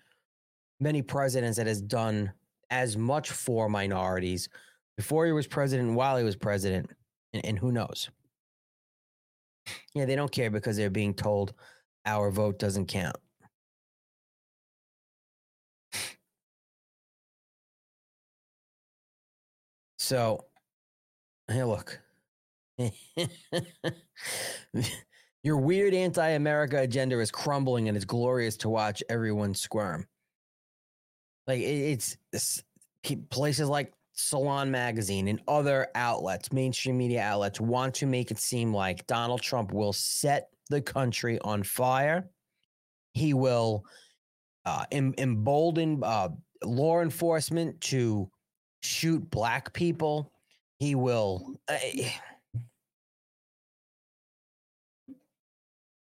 many 0.81 1.03
presidents 1.03 1.57
that 1.57 1.67
has 1.67 1.81
done 1.81 2.33
as 2.71 2.97
much 2.97 3.31
for 3.31 3.69
minorities 3.69 4.49
before 4.97 5.27
he 5.27 5.33
was 5.33 5.47
president, 5.47 5.95
while 5.95 6.17
he 6.17 6.25
was 6.25 6.37
president, 6.37 6.91
and, 7.33 7.45
and 7.45 7.59
who 7.59 7.73
knows? 7.73 8.11
Yeah, 9.95 10.05
they 10.07 10.17
don't 10.17 10.33
care 10.33 10.51
because 10.51 10.77
they're 10.77 10.91
being 10.91 11.15
told 11.15 11.55
our 12.05 12.31
vote 12.31 12.59
doesn't 12.59 12.87
count. 12.87 13.17
So, 19.99 20.47
hey, 21.49 21.63
look. 21.65 22.01
Your 25.45 25.57
weird 25.57 25.95
anti 25.95 26.29
America 26.31 26.79
agenda 26.81 27.19
is 27.21 27.31
crumbling 27.31 27.89
and 27.89 27.97
it's 27.97 28.05
glorious 28.05 28.57
to 28.59 28.69
watch 28.69 29.03
everyone 29.09 29.55
squirm. 29.55 30.07
Like, 31.47 31.61
it's, 31.61 32.17
it's 32.33 32.63
places 33.31 33.69
like 33.69 33.93
Salon 34.13 34.71
Magazine 34.71 35.29
and 35.29 35.41
other 35.49 35.89
outlets, 35.95 36.53
mainstream 36.53 36.99
media 36.99 37.23
outlets, 37.23 37.61
want 37.61 37.95
to 37.97 38.07
make 38.07 38.31
it 38.31 38.39
seem 38.39 38.73
like 38.75 39.07
Donald 39.07 39.41
Trump 39.41 39.73
will 39.73 39.93
set 39.93 40.52
the 40.73 40.81
country 40.83 41.39
on 41.41 41.63
fire. 41.63 42.29
He 43.15 43.35
will 43.35 43.85
uh, 44.65 44.85
em- 44.91 45.15
embolden 45.19 46.03
uh, 46.03 46.31
law 46.65 47.01
enforcement 47.01 47.81
to 47.83 48.31
shoot 48.83 49.31
black 49.31 49.73
people. 49.73 50.33
He 50.79 50.95
will. 50.95 51.55
Uh, 51.69 51.79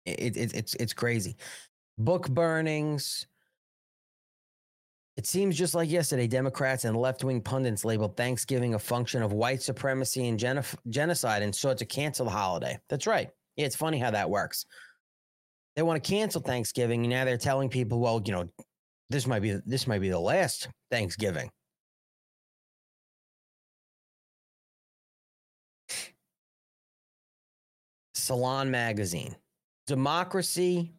it, 0.06 0.36
it, 0.36 0.54
it's 0.54 0.74
it's 0.74 0.92
crazy. 0.94 1.36
Book 1.98 2.30
burnings. 2.30 3.26
It 5.16 5.26
seems 5.26 5.58
just 5.58 5.74
like 5.74 5.90
yesterday, 5.90 6.26
Democrats 6.26 6.86
and 6.86 6.96
left 6.96 7.24
wing 7.24 7.42
pundits 7.42 7.84
labeled 7.84 8.16
Thanksgiving 8.16 8.72
a 8.72 8.78
function 8.78 9.22
of 9.22 9.34
white 9.34 9.60
supremacy 9.60 10.28
and 10.28 10.38
genocide 10.88 11.42
and 11.42 11.54
sought 11.54 11.76
to 11.78 11.84
cancel 11.84 12.24
the 12.24 12.30
holiday. 12.30 12.78
That's 12.88 13.06
right. 13.06 13.28
It's 13.64 13.76
funny 13.76 13.98
how 13.98 14.10
that 14.10 14.30
works. 14.30 14.66
They 15.76 15.82
want 15.82 16.02
to 16.02 16.10
cancel 16.10 16.40
Thanksgiving, 16.40 17.02
and 17.02 17.10
now 17.10 17.24
they're 17.24 17.38
telling 17.38 17.68
people, 17.68 18.00
well, 18.00 18.20
you 18.24 18.32
know, 18.32 18.48
this 19.08 19.26
might 19.26 19.40
be 19.40 19.58
this 19.66 19.86
might 19.86 20.00
be 20.00 20.08
the 20.08 20.18
last 20.18 20.68
Thanksgiving. 20.90 21.50
Salon 28.14 28.70
Magazine. 28.70 29.34
Democracy 29.86 30.92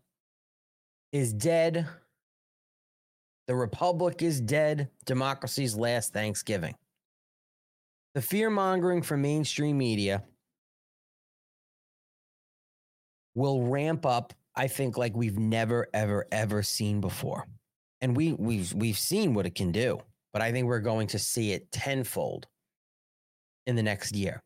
is 1.14 1.32
dead. 1.32 1.88
The 3.47 3.55
Republic 3.55 4.22
is 4.22 4.41
dead. 4.41 4.89
Democracy's 5.05 5.76
last 5.76 6.12
Thanksgiving. 6.12 6.76
The 8.16 8.22
fear 8.22 8.49
mongering 8.49 9.01
from 9.01 9.22
mainstream 9.22 9.78
media 9.78 10.24
will 13.36 13.63
ramp 13.63 14.05
up, 14.05 14.34
I 14.55 14.67
think, 14.67 14.97
like 14.97 15.15
we've 15.15 15.38
never, 15.38 15.88
ever, 15.93 16.27
ever 16.32 16.63
seen 16.63 17.01
before. 17.01 17.47
And 18.01 18.15
we 18.15 18.34
we've 18.34 18.73
we've 18.73 18.97
seen 18.97 19.34
what 19.34 19.45
it 19.45 19.55
can 19.55 19.71
do, 19.71 19.99
but 20.34 20.41
I 20.41 20.51
think 20.51 20.67
we're 20.67 20.79
going 20.79 21.07
to 21.07 21.19
see 21.19 21.51
it 21.51 21.71
tenfold 21.71 22.47
in 23.67 23.75
the 23.75 23.84
next 23.84 24.15
year. 24.15 24.41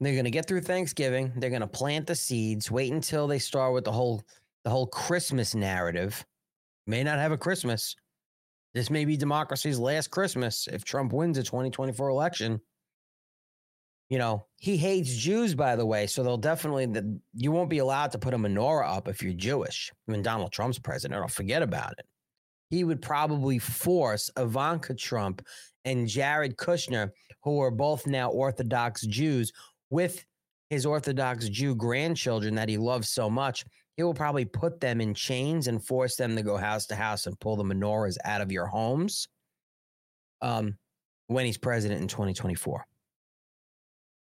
They're 0.00 0.12
going 0.12 0.24
to 0.24 0.30
get 0.30 0.48
through 0.48 0.62
Thanksgiving. 0.62 1.32
They're 1.36 1.50
going 1.50 1.60
to 1.60 1.68
plant 1.68 2.06
the 2.06 2.16
seeds. 2.16 2.70
Wait 2.70 2.92
until 2.92 3.28
they 3.28 3.38
start 3.38 3.72
with 3.72 3.84
the 3.84 3.92
whole 3.92 4.22
the 4.64 4.70
whole 4.70 4.88
Christmas 4.88 5.54
narrative. 5.54 6.24
May 6.86 7.04
not 7.04 7.18
have 7.18 7.32
a 7.32 7.38
Christmas. 7.38 7.94
This 8.74 8.90
may 8.90 9.04
be 9.04 9.16
democracy's 9.16 9.78
last 9.78 10.10
Christmas 10.10 10.68
if 10.70 10.84
Trump 10.84 11.12
wins 11.12 11.38
the 11.38 11.42
2024 11.42 12.08
election 12.08 12.60
you 14.08 14.18
know, 14.18 14.46
he 14.58 14.76
hates 14.76 15.14
Jews, 15.16 15.54
by 15.54 15.74
the 15.74 15.84
way. 15.84 16.06
So 16.06 16.22
they'll 16.22 16.36
definitely, 16.36 16.86
the, 16.86 17.18
you 17.34 17.50
won't 17.50 17.70
be 17.70 17.78
allowed 17.78 18.12
to 18.12 18.18
put 18.18 18.34
a 18.34 18.38
menorah 18.38 18.96
up 18.96 19.08
if 19.08 19.22
you're 19.22 19.32
Jewish. 19.32 19.90
When 20.06 20.22
Donald 20.22 20.52
Trump's 20.52 20.78
president, 20.78 21.20
I'll 21.20 21.28
forget 21.28 21.62
about 21.62 21.94
it. 21.98 22.06
He 22.70 22.84
would 22.84 23.02
probably 23.02 23.58
force 23.58 24.30
Ivanka 24.36 24.94
Trump 24.94 25.44
and 25.84 26.08
Jared 26.08 26.56
Kushner, 26.56 27.10
who 27.42 27.60
are 27.60 27.70
both 27.70 28.06
now 28.06 28.30
Orthodox 28.30 29.02
Jews, 29.06 29.52
with 29.90 30.24
his 30.70 30.84
Orthodox 30.86 31.48
Jew 31.48 31.74
grandchildren 31.74 32.54
that 32.56 32.68
he 32.68 32.76
loves 32.76 33.10
so 33.10 33.30
much. 33.30 33.64
He 33.96 34.02
will 34.02 34.14
probably 34.14 34.44
put 34.44 34.80
them 34.80 35.00
in 35.00 35.14
chains 35.14 35.68
and 35.68 35.84
force 35.84 36.16
them 36.16 36.36
to 36.36 36.42
go 36.42 36.56
house 36.56 36.86
to 36.86 36.96
house 36.96 37.26
and 37.26 37.38
pull 37.40 37.56
the 37.56 37.64
menorahs 37.64 38.16
out 38.24 38.40
of 38.40 38.52
your 38.52 38.66
homes 38.66 39.28
um, 40.42 40.76
when 41.28 41.46
he's 41.46 41.56
president 41.56 42.02
in 42.02 42.08
2024 42.08 42.84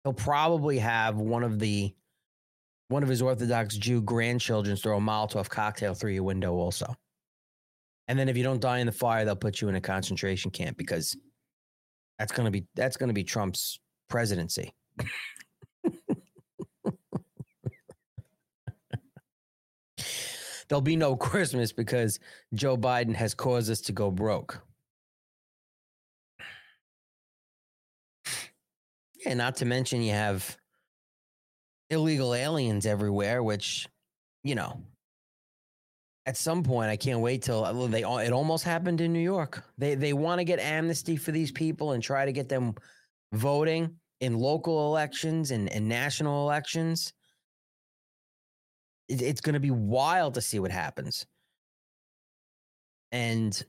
he'll 0.05 0.13
probably 0.13 0.77
have 0.77 1.17
one 1.17 1.43
of 1.43 1.59
the 1.59 1.93
one 2.87 3.03
of 3.03 3.09
his 3.09 3.21
Orthodox 3.23 3.75
Jew 3.75 4.01
grandchildren 4.01 4.77
throw 4.77 4.97
a 4.97 5.01
Molotov 5.01 5.49
cocktail 5.49 5.95
through 5.95 6.11
your 6.11 6.21
window 6.21 6.53
also. 6.53 6.95
And 8.07 8.19
then 8.19 8.29
if 8.29 8.37
you 8.37 8.43
don't 8.43 8.61
die 8.61 8.77
in 8.77 8.85
the 8.85 8.91
fire, 8.91 9.25
they'll 9.25 9.35
put 9.35 9.59
you 9.59 9.67
in 9.67 9.73
a 9.73 9.81
concentration 9.81 10.51
camp 10.51 10.77
because 10.77 11.17
that's 12.19 12.31
gonna 12.31 12.51
be 12.51 12.67
that's 12.75 12.95
gonna 12.95 13.13
be 13.13 13.23
Trump's 13.23 13.79
presidency. 14.07 14.71
There'll 20.67 20.81
be 20.81 20.95
no 20.95 21.15
Christmas 21.15 21.71
because 21.71 22.19
Joe 22.53 22.75
Biden 22.75 23.13
has 23.15 23.35
caused 23.35 23.69
us 23.71 23.81
to 23.81 23.91
go 23.91 24.09
broke. 24.09 24.63
And 29.25 29.37
not 29.37 29.55
to 29.57 29.65
mention, 29.65 30.01
you 30.01 30.13
have 30.13 30.57
illegal 31.89 32.33
aliens 32.33 32.85
everywhere, 32.85 33.41
which, 33.43 33.87
you 34.43 34.55
know, 34.55 34.81
at 36.27 36.37
some 36.37 36.63
point, 36.63 36.89
I 36.89 36.97
can't 36.97 37.19
wait 37.19 37.43
till 37.43 37.63
uh, 37.63 37.87
they. 37.87 38.01
It 38.01 38.31
almost 38.33 38.63
happened 38.63 38.99
in 39.01 39.13
New 39.13 39.19
York. 39.19 39.63
They 39.77 39.95
they 39.95 40.13
want 40.13 40.39
to 40.39 40.45
get 40.45 40.59
amnesty 40.59 41.17
for 41.17 41.31
these 41.31 41.51
people 41.51 41.91
and 41.91 42.01
try 42.01 42.25
to 42.25 42.31
get 42.31 42.49
them 42.49 42.73
voting 43.33 43.95
in 44.21 44.39
local 44.39 44.87
elections 44.87 45.51
and, 45.51 45.71
and 45.71 45.87
national 45.87 46.43
elections. 46.43 47.13
It, 49.07 49.21
it's 49.21 49.41
going 49.41 49.53
to 49.53 49.59
be 49.59 49.71
wild 49.71 50.33
to 50.35 50.41
see 50.41 50.59
what 50.59 50.71
happens, 50.71 51.27
and 53.11 53.63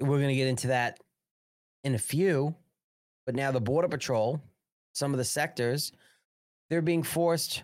we're 0.00 0.18
going 0.18 0.28
to 0.28 0.36
get 0.36 0.48
into 0.48 0.68
that 0.68 0.98
in 1.82 1.94
a 1.96 1.98
few. 1.98 2.54
But 3.26 3.34
now 3.34 3.50
the 3.50 3.60
Border 3.60 3.88
Patrol 3.88 4.40
some 4.92 5.12
of 5.12 5.18
the 5.18 5.24
sectors, 5.24 5.92
they're 6.68 6.82
being 6.82 7.02
forced, 7.02 7.62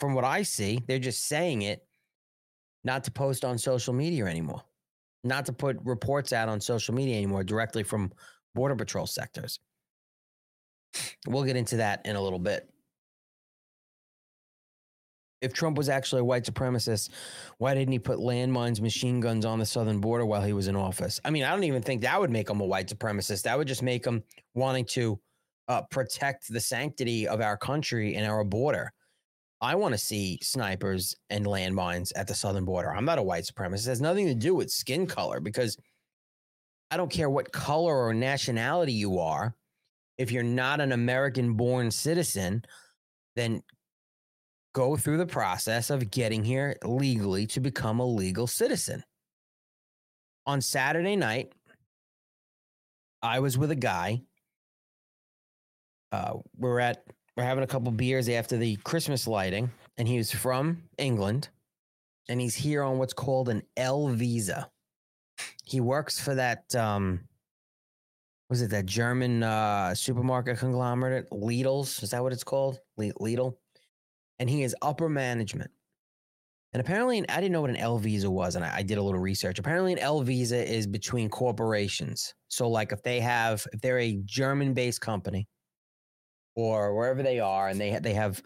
from 0.00 0.14
what 0.14 0.24
I 0.24 0.42
see, 0.42 0.82
they're 0.86 0.98
just 0.98 1.26
saying 1.26 1.62
it, 1.62 1.84
not 2.84 3.04
to 3.04 3.10
post 3.10 3.44
on 3.44 3.58
social 3.58 3.92
media 3.92 4.26
anymore, 4.26 4.62
not 5.24 5.46
to 5.46 5.52
put 5.52 5.76
reports 5.84 6.32
out 6.32 6.48
on 6.48 6.60
social 6.60 6.94
media 6.94 7.16
anymore 7.16 7.44
directly 7.44 7.82
from 7.82 8.12
Border 8.54 8.76
Patrol 8.76 9.06
sectors. 9.06 9.58
We'll 11.26 11.44
get 11.44 11.56
into 11.56 11.76
that 11.76 12.06
in 12.06 12.16
a 12.16 12.22
little 12.22 12.38
bit. 12.38 12.68
If 15.40 15.52
Trump 15.52 15.76
was 15.76 15.88
actually 15.88 16.20
a 16.20 16.24
white 16.24 16.44
supremacist, 16.44 17.10
why 17.58 17.74
didn't 17.74 17.92
he 17.92 17.98
put 17.98 18.18
landmines, 18.18 18.80
machine 18.80 19.20
guns 19.20 19.44
on 19.44 19.58
the 19.58 19.66
southern 19.66 20.00
border 20.00 20.26
while 20.26 20.42
he 20.42 20.52
was 20.52 20.66
in 20.66 20.74
office? 20.74 21.20
I 21.24 21.30
mean, 21.30 21.44
I 21.44 21.50
don't 21.50 21.64
even 21.64 21.82
think 21.82 22.02
that 22.02 22.20
would 22.20 22.30
make 22.30 22.50
him 22.50 22.60
a 22.60 22.66
white 22.66 22.88
supremacist. 22.88 23.42
That 23.42 23.56
would 23.56 23.68
just 23.68 23.82
make 23.82 24.04
him 24.04 24.22
wanting 24.54 24.84
to 24.86 25.20
uh, 25.68 25.82
protect 25.82 26.48
the 26.48 26.60
sanctity 26.60 27.28
of 27.28 27.40
our 27.40 27.56
country 27.56 28.16
and 28.16 28.26
our 28.26 28.42
border. 28.42 28.92
I 29.60 29.74
want 29.74 29.92
to 29.92 29.98
see 29.98 30.38
snipers 30.42 31.16
and 31.30 31.44
landmines 31.44 32.12
at 32.16 32.26
the 32.26 32.34
southern 32.34 32.64
border. 32.64 32.94
I'm 32.94 33.04
not 33.04 33.18
a 33.18 33.22
white 33.22 33.44
supremacist. 33.44 33.86
It 33.86 33.90
has 33.90 34.00
nothing 34.00 34.26
to 34.26 34.34
do 34.34 34.54
with 34.54 34.70
skin 34.70 35.06
color 35.06 35.40
because 35.40 35.76
I 36.90 36.96
don't 36.96 37.10
care 37.10 37.28
what 37.28 37.52
color 37.52 38.06
or 38.06 38.14
nationality 38.14 38.92
you 38.92 39.18
are. 39.18 39.54
If 40.16 40.32
you're 40.32 40.42
not 40.42 40.80
an 40.80 40.92
American 40.92 41.54
born 41.54 41.90
citizen, 41.90 42.64
then 43.36 43.62
go 44.72 44.96
through 44.96 45.18
the 45.18 45.26
process 45.26 45.90
of 45.90 46.10
getting 46.10 46.44
here 46.44 46.76
legally 46.84 47.46
to 47.48 47.60
become 47.60 48.00
a 48.00 48.06
legal 48.06 48.46
citizen. 48.46 49.02
On 50.46 50.60
Saturday 50.60 51.16
night, 51.16 51.52
I 53.22 53.40
was 53.40 53.58
with 53.58 53.70
a 53.70 53.76
guy. 53.76 54.22
Uh, 56.12 56.34
we're 56.56 56.80
at 56.80 57.04
we're 57.36 57.44
having 57.44 57.64
a 57.64 57.68
couple 57.68 57.92
beers 57.92 58.28
after 58.28 58.56
the 58.56 58.76
Christmas 58.76 59.26
lighting, 59.26 59.70
and 59.96 60.08
he 60.08 60.16
was 60.16 60.32
from 60.32 60.82
England, 60.96 61.48
and 62.28 62.40
he's 62.40 62.54
here 62.54 62.82
on 62.82 62.98
what's 62.98 63.12
called 63.12 63.48
an 63.48 63.62
L 63.76 64.08
visa. 64.08 64.70
He 65.64 65.80
works 65.80 66.18
for 66.18 66.34
that 66.34 66.74
um, 66.74 67.20
was 68.48 68.62
it 68.62 68.70
that 68.70 68.86
German 68.86 69.42
uh, 69.42 69.94
supermarket 69.94 70.58
conglomerate, 70.58 71.28
Lidl's? 71.30 72.02
Is 72.02 72.10
that 72.10 72.22
what 72.22 72.32
it's 72.32 72.44
called? 72.44 72.80
Lidl 72.98 73.54
and 74.38 74.48
he 74.48 74.62
is 74.62 74.74
upper 74.82 75.08
management. 75.08 75.70
And 76.72 76.80
apparently, 76.80 77.26
I 77.30 77.36
didn't 77.36 77.52
know 77.52 77.62
what 77.62 77.70
an 77.70 77.76
L 77.76 77.98
visa 77.98 78.30
was, 78.30 78.54
and 78.54 78.64
I, 78.64 78.76
I, 78.76 78.82
did 78.82 78.98
a 78.98 79.02
little 79.02 79.20
research. 79.20 79.58
Apparently, 79.58 79.92
an 79.92 79.98
L 79.98 80.20
visa 80.20 80.70
is 80.70 80.86
between 80.86 81.30
corporations. 81.30 82.34
So, 82.48 82.68
like, 82.68 82.92
if 82.92 83.02
they 83.02 83.20
have, 83.20 83.66
if 83.72 83.80
they're 83.80 83.98
a 83.98 84.20
German-based 84.26 85.00
company, 85.00 85.48
or 86.54 86.94
wherever 86.94 87.22
they 87.22 87.40
are, 87.40 87.68
and 87.68 87.80
they 87.80 87.92
ha- 87.92 88.00
they 88.00 88.12
have 88.12 88.42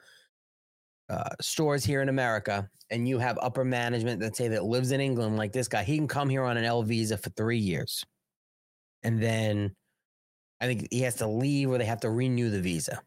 uh, 1.08 1.30
stores 1.40 1.84
here 1.84 2.00
in 2.00 2.08
America, 2.08 2.68
and 2.90 3.08
you 3.08 3.18
have 3.18 3.38
upper 3.42 3.64
management 3.64 4.20
that 4.20 4.36
say 4.36 4.46
that 4.48 4.64
lives 4.64 4.92
in 4.92 5.00
England, 5.00 5.36
like 5.36 5.52
this 5.52 5.66
guy, 5.66 5.82
he 5.82 5.96
can 5.96 6.06
come 6.06 6.28
here 6.28 6.44
on 6.44 6.56
an 6.56 6.64
L 6.64 6.84
visa 6.84 7.18
for 7.18 7.30
three 7.30 7.58
years, 7.58 8.04
and 9.02 9.20
then 9.20 9.74
I 10.60 10.66
think 10.66 10.86
he 10.92 11.00
has 11.00 11.16
to 11.16 11.26
leave, 11.26 11.70
or 11.70 11.78
they 11.78 11.86
have 11.86 12.00
to 12.02 12.10
renew 12.10 12.50
the 12.50 12.60
visa. 12.60 13.00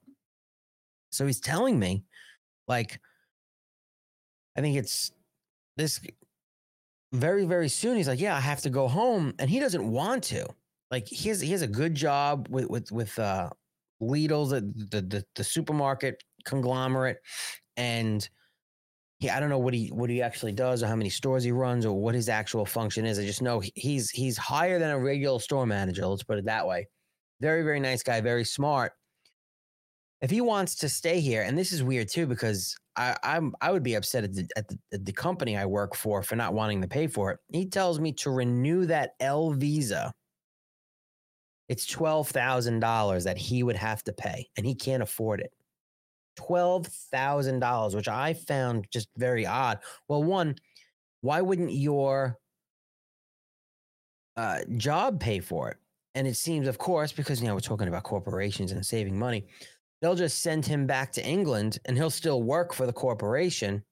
So 1.12 1.26
he's 1.26 1.40
telling 1.40 1.80
me 1.80 2.04
like, 2.68 3.00
I 4.58 4.62
think 4.62 4.78
it's 4.78 5.12
this 5.78 6.00
very, 7.14 7.46
very 7.46 7.70
soon. 7.70 7.98
He's 7.98 8.08
like, 8.08 8.20
yeah, 8.20 8.36
I 8.36 8.40
have 8.40 8.62
to 8.62 8.70
go 8.70 8.88
home. 8.88 9.34
And 9.40 9.50
he 9.50 9.60
doesn't 9.60 9.92
want 9.92 10.24
to. 10.26 10.48
Like, 10.92 11.08
he 11.08 11.30
has, 11.30 11.42
he 11.42 11.52
has 11.52 11.62
a 11.62 11.68
good 11.68 11.96
job 11.96 12.48
with, 12.50 12.70
with, 12.70 12.92
with, 12.92 13.18
uh, 13.20 13.50
Lidl's, 14.02 14.52
the, 14.52 14.62
the, 14.92 15.02
the, 15.02 15.26
the 15.36 15.44
supermarket 15.44 16.24
conglomerate. 16.46 17.18
And 17.78 18.28
he, 19.20 19.30
I 19.30 19.40
don't 19.40 19.50
know 19.50 19.60
what 19.60 19.74
he, 19.74 19.88
what 19.88 20.10
he 20.10 20.22
actually 20.22 20.52
does 20.52 20.84
or 20.84 20.88
how 20.88 20.96
many 20.96 21.10
stores 21.10 21.44
he 21.44 21.52
runs 21.52 21.86
or 21.86 22.00
what 22.00 22.16
his 22.16 22.30
actual 22.30 22.66
function 22.66 23.06
is. 23.06 23.18
I 23.18 23.26
just 23.26 23.42
know 23.42 23.62
he's, 23.76 24.10
he's 24.10 24.38
higher 24.38 24.80
than 24.80 24.92
a 24.92 25.00
regular 25.00 25.40
store 25.40 25.66
manager. 25.66 26.06
Let's 26.06 26.24
put 26.24 26.38
it 26.38 26.46
that 26.46 26.68
way. 26.68 26.88
Very, 27.42 27.64
very 27.64 27.80
nice 27.80 28.04
guy, 28.04 28.22
very 28.22 28.44
smart 28.44 28.94
if 30.26 30.32
he 30.32 30.42
wants 30.42 30.74
to 30.74 30.90
stay 30.90 31.20
here, 31.20 31.44
and 31.44 31.56
this 31.56 31.72
is 31.72 31.84
weird 31.84 32.10
too, 32.10 32.26
because 32.26 32.76
I, 32.96 33.16
I'm 33.22 33.54
I 33.62 33.72
would 33.72 33.84
be 33.84 33.94
upset 33.94 34.24
at 34.24 34.34
the, 34.34 34.50
at 34.58 34.68
the, 34.68 34.98
the 34.98 35.12
company 35.12 35.56
I 35.56 35.68
work 35.68 35.94
for 35.94 36.24
for 36.24 36.36
not 36.36 36.56
wanting 36.56 36.82
to 36.82 36.88
pay 36.88 37.06
for 37.06 37.30
it. 37.30 37.38
He 37.52 37.68
tells 37.68 38.00
me 38.00 38.12
to 38.14 38.32
renew 38.32 38.88
that 38.88 39.12
L 39.20 39.52
visa. 39.52 40.12
It's 41.70 41.86
twelve 41.86 42.28
thousand 42.28 42.80
dollars 42.80 43.24
that 43.26 43.38
he 43.38 43.62
would 43.62 43.76
have 43.76 44.04
to 44.06 44.14
pay, 44.14 44.48
and 44.58 44.66
he 44.66 44.74
can't 44.74 45.04
afford 45.04 45.42
it. 45.42 45.54
Twelve 46.36 46.88
thousand 46.88 47.60
dollars, 47.60 47.96
which 47.96 48.08
I 48.08 48.34
found 48.34 48.88
just 48.92 49.10
very 49.18 49.46
odd. 49.46 49.78
Well, 50.08 50.24
one, 50.24 50.56
why 51.22 51.42
wouldn't 51.42 51.72
your 51.72 52.40
uh, 54.38 54.62
job 54.78 55.20
pay 55.20 55.40
for 55.40 55.70
it? 55.70 55.78
And 56.16 56.26
it 56.26 56.36
seems, 56.36 56.68
of 56.68 56.80
course, 56.80 57.12
because 57.12 57.42
you 57.42 57.48
know 57.48 57.54
we're 57.54 57.60
talking 57.60 57.90
about 57.90 58.02
corporations 58.02 58.72
and 58.72 58.84
saving 58.84 59.20
money 59.20 59.46
they'll 60.02 60.16
just 60.16 60.42
send 60.42 60.66
him 60.66 60.86
back 60.86 61.12
to 61.14 61.26
England 61.26 61.80
and 61.86 61.98
he'll 61.98 62.10
still 62.10 62.44
work 62.44 62.74
for 62.74 62.86
the 62.86 62.94
corporation 62.94 63.84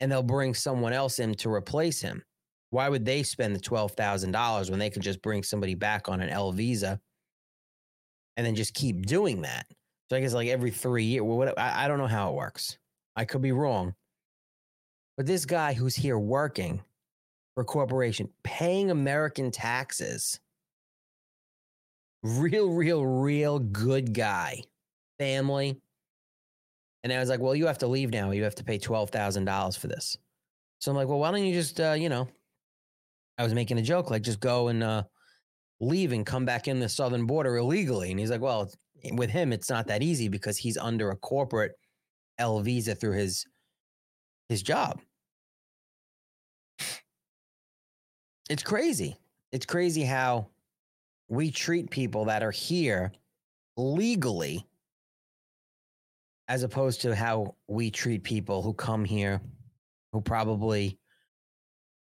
and 0.00 0.10
they'll 0.10 0.22
bring 0.22 0.54
someone 0.54 0.92
else 0.92 1.18
in 1.18 1.34
to 1.34 1.50
replace 1.50 2.00
him. 2.00 2.22
Why 2.70 2.88
would 2.88 3.04
they 3.04 3.22
spend 3.22 3.54
the 3.54 3.60
$12,000 3.60 4.70
when 4.70 4.78
they 4.78 4.90
could 4.90 5.02
just 5.02 5.22
bring 5.22 5.42
somebody 5.42 5.74
back 5.74 6.08
on 6.08 6.20
an 6.20 6.28
L 6.28 6.50
visa 6.52 7.00
and 8.36 8.44
then 8.44 8.54
just 8.54 8.74
keep 8.74 9.06
doing 9.06 9.42
that? 9.42 9.66
So 10.10 10.16
I 10.16 10.20
guess 10.20 10.34
like 10.34 10.48
every 10.48 10.70
three 10.70 11.04
years, 11.04 11.22
well, 11.22 11.52
I, 11.56 11.84
I 11.84 11.88
don't 11.88 11.98
know 11.98 12.06
how 12.06 12.30
it 12.30 12.34
works. 12.34 12.78
I 13.16 13.24
could 13.24 13.42
be 13.42 13.52
wrong. 13.52 13.94
But 15.16 15.26
this 15.26 15.46
guy 15.46 15.72
who's 15.72 15.94
here 15.94 16.18
working 16.18 16.82
for 17.54 17.62
a 17.62 17.64
corporation, 17.64 18.28
paying 18.42 18.90
American 18.90 19.52
taxes, 19.52 20.40
real, 22.24 22.70
real, 22.70 23.06
real 23.06 23.60
good 23.60 24.12
guy 24.12 24.64
family. 25.18 25.80
And 27.02 27.12
I 27.12 27.18
was 27.18 27.28
like, 27.28 27.40
well, 27.40 27.54
you 27.54 27.66
have 27.66 27.78
to 27.78 27.86
leave 27.86 28.10
now. 28.10 28.30
You 28.30 28.44
have 28.44 28.54
to 28.56 28.64
pay 28.64 28.78
$12,000 28.78 29.78
for 29.78 29.88
this. 29.88 30.16
So 30.78 30.90
I'm 30.90 30.96
like, 30.96 31.08
well, 31.08 31.18
why 31.18 31.30
don't 31.30 31.44
you 31.44 31.52
just, 31.52 31.80
uh, 31.80 31.92
you 31.92 32.08
know, 32.08 32.28
I 33.38 33.42
was 33.42 33.54
making 33.54 33.78
a 33.78 33.82
joke, 33.82 34.10
like 34.10 34.22
just 34.22 34.40
go 34.40 34.68
and 34.68 34.82
uh, 34.82 35.02
leave 35.80 36.12
and 36.12 36.24
come 36.24 36.44
back 36.44 36.68
in 36.68 36.80
the 36.80 36.88
southern 36.88 37.26
border 37.26 37.56
illegally. 37.56 38.10
And 38.10 38.18
he's 38.18 38.30
like, 38.30 38.40
well, 38.40 38.70
with 39.12 39.30
him, 39.30 39.52
it's 39.52 39.68
not 39.68 39.86
that 39.88 40.02
easy 40.02 40.28
because 40.28 40.56
he's 40.56 40.78
under 40.78 41.10
a 41.10 41.16
corporate 41.16 41.72
L 42.38 42.60
visa 42.60 42.94
through 42.94 43.12
his 43.12 43.46
his 44.48 44.62
job. 44.62 45.00
It's 48.50 48.62
crazy. 48.62 49.16
It's 49.52 49.66
crazy 49.66 50.02
how 50.02 50.48
we 51.28 51.50
treat 51.50 51.90
people 51.90 52.26
that 52.26 52.42
are 52.42 52.50
here 52.50 53.12
legally 53.76 54.66
as 56.48 56.62
opposed 56.62 57.02
to 57.02 57.14
how 57.14 57.54
we 57.68 57.90
treat 57.90 58.22
people 58.22 58.62
who 58.62 58.74
come 58.74 59.04
here 59.04 59.40
who 60.12 60.20
probably 60.20 60.98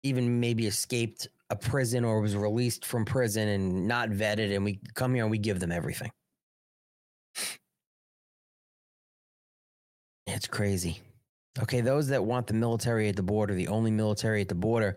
even 0.02 0.40
maybe 0.40 0.66
escaped 0.66 1.28
a 1.50 1.56
prison 1.56 2.04
or 2.04 2.20
was 2.20 2.36
released 2.36 2.84
from 2.84 3.04
prison 3.04 3.48
and 3.48 3.86
not 3.88 4.10
vetted 4.10 4.54
and 4.54 4.64
we 4.64 4.80
come 4.94 5.14
here 5.14 5.24
and 5.24 5.30
we 5.30 5.38
give 5.38 5.60
them 5.60 5.72
everything. 5.72 6.10
It's 10.26 10.46
crazy. 10.46 11.00
Okay 11.62 11.80
those 11.80 12.08
that 12.08 12.24
want 12.24 12.46
the 12.46 12.54
military 12.54 13.08
at 13.08 13.16
the 13.16 13.22
border 13.22 13.54
the 13.54 13.68
only 13.68 13.90
military 13.90 14.40
at 14.40 14.48
the 14.48 14.54
border 14.54 14.96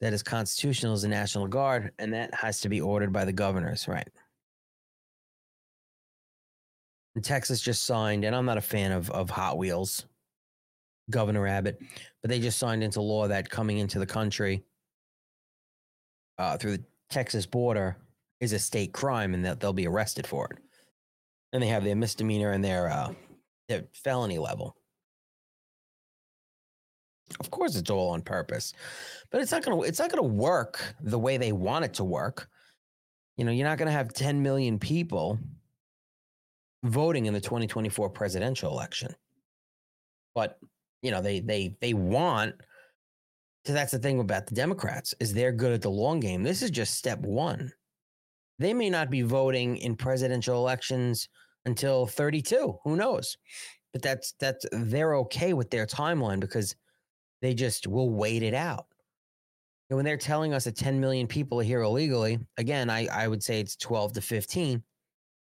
that 0.00 0.12
is 0.12 0.22
constitutional 0.22 0.94
is 0.94 1.02
the 1.02 1.08
national 1.08 1.46
guard 1.46 1.92
and 1.98 2.14
that 2.14 2.34
has 2.34 2.60
to 2.62 2.68
be 2.68 2.80
ordered 2.80 3.12
by 3.12 3.24
the 3.24 3.32
governors 3.32 3.86
right 3.86 4.08
Texas 7.20 7.60
just 7.60 7.84
signed, 7.84 8.24
and 8.24 8.34
I'm 8.34 8.46
not 8.46 8.56
a 8.56 8.62
fan 8.62 8.92
of, 8.92 9.10
of 9.10 9.28
Hot 9.30 9.58
Wheels, 9.58 10.06
Governor 11.10 11.46
Abbott, 11.46 11.78
but 12.22 12.30
they 12.30 12.40
just 12.40 12.58
signed 12.58 12.82
into 12.82 13.02
law 13.02 13.28
that 13.28 13.50
coming 13.50 13.78
into 13.78 13.98
the 13.98 14.06
country 14.06 14.64
uh, 16.38 16.56
through 16.56 16.78
the 16.78 16.84
Texas 17.10 17.44
border 17.44 17.96
is 18.40 18.52
a 18.52 18.58
state 18.58 18.92
crime 18.92 19.34
and 19.34 19.44
that 19.44 19.60
they'll 19.60 19.72
be 19.72 19.86
arrested 19.86 20.26
for 20.26 20.46
it. 20.46 20.58
And 21.52 21.62
they 21.62 21.68
have 21.68 21.84
their 21.84 21.96
misdemeanor 21.96 22.52
and 22.52 22.64
their, 22.64 22.88
uh, 22.88 23.12
their 23.68 23.84
felony 23.92 24.38
level. 24.38 24.76
Of 27.40 27.50
course, 27.50 27.76
it's 27.76 27.90
all 27.90 28.10
on 28.10 28.22
purpose, 28.22 28.72
but 29.30 29.40
it's 29.40 29.52
not 29.52 29.62
gonna 29.62 29.80
it's 29.82 29.98
not 29.98 30.10
gonna 30.10 30.22
work 30.22 30.94
the 31.00 31.18
way 31.18 31.38
they 31.38 31.52
want 31.52 31.84
it 31.84 31.94
to 31.94 32.04
work. 32.04 32.48
You 33.36 33.44
know, 33.44 33.52
you're 33.52 33.66
not 33.66 33.78
gonna 33.78 33.90
have 33.90 34.12
10 34.12 34.42
million 34.42 34.78
people 34.78 35.38
voting 36.82 37.26
in 37.26 37.34
the 37.34 37.40
2024 37.40 38.10
presidential 38.10 38.70
election. 38.70 39.14
But, 40.34 40.58
you 41.02 41.10
know, 41.10 41.20
they 41.20 41.40
they 41.40 41.76
they 41.80 41.94
want 41.94 42.54
so 43.64 43.72
that's 43.72 43.92
the 43.92 43.98
thing 43.98 44.18
about 44.18 44.46
the 44.46 44.54
Democrats 44.54 45.14
is 45.20 45.32
they're 45.32 45.52
good 45.52 45.72
at 45.72 45.82
the 45.82 45.90
long 45.90 46.18
game. 46.18 46.42
This 46.42 46.62
is 46.62 46.70
just 46.70 46.94
step 46.94 47.20
1. 47.20 47.72
They 48.58 48.74
may 48.74 48.90
not 48.90 49.08
be 49.08 49.22
voting 49.22 49.76
in 49.76 49.94
presidential 49.94 50.56
elections 50.56 51.28
until 51.64 52.06
32. 52.06 52.78
Who 52.82 52.96
knows? 52.96 53.36
But 53.92 54.02
that's 54.02 54.34
that's 54.40 54.66
they're 54.72 55.14
okay 55.16 55.52
with 55.52 55.70
their 55.70 55.86
timeline 55.86 56.40
because 56.40 56.74
they 57.40 57.54
just 57.54 57.86
will 57.86 58.10
wait 58.10 58.42
it 58.42 58.54
out. 58.54 58.86
And 59.90 59.96
when 59.96 60.04
they're 60.04 60.16
telling 60.16 60.54
us 60.54 60.64
that 60.64 60.76
10 60.76 60.98
million 61.00 61.26
people 61.26 61.60
are 61.60 61.64
here 61.64 61.82
illegally, 61.82 62.38
again, 62.56 62.88
I, 62.88 63.06
I 63.12 63.28
would 63.28 63.42
say 63.42 63.60
it's 63.60 63.76
12 63.76 64.14
to 64.14 64.20
15 64.22 64.82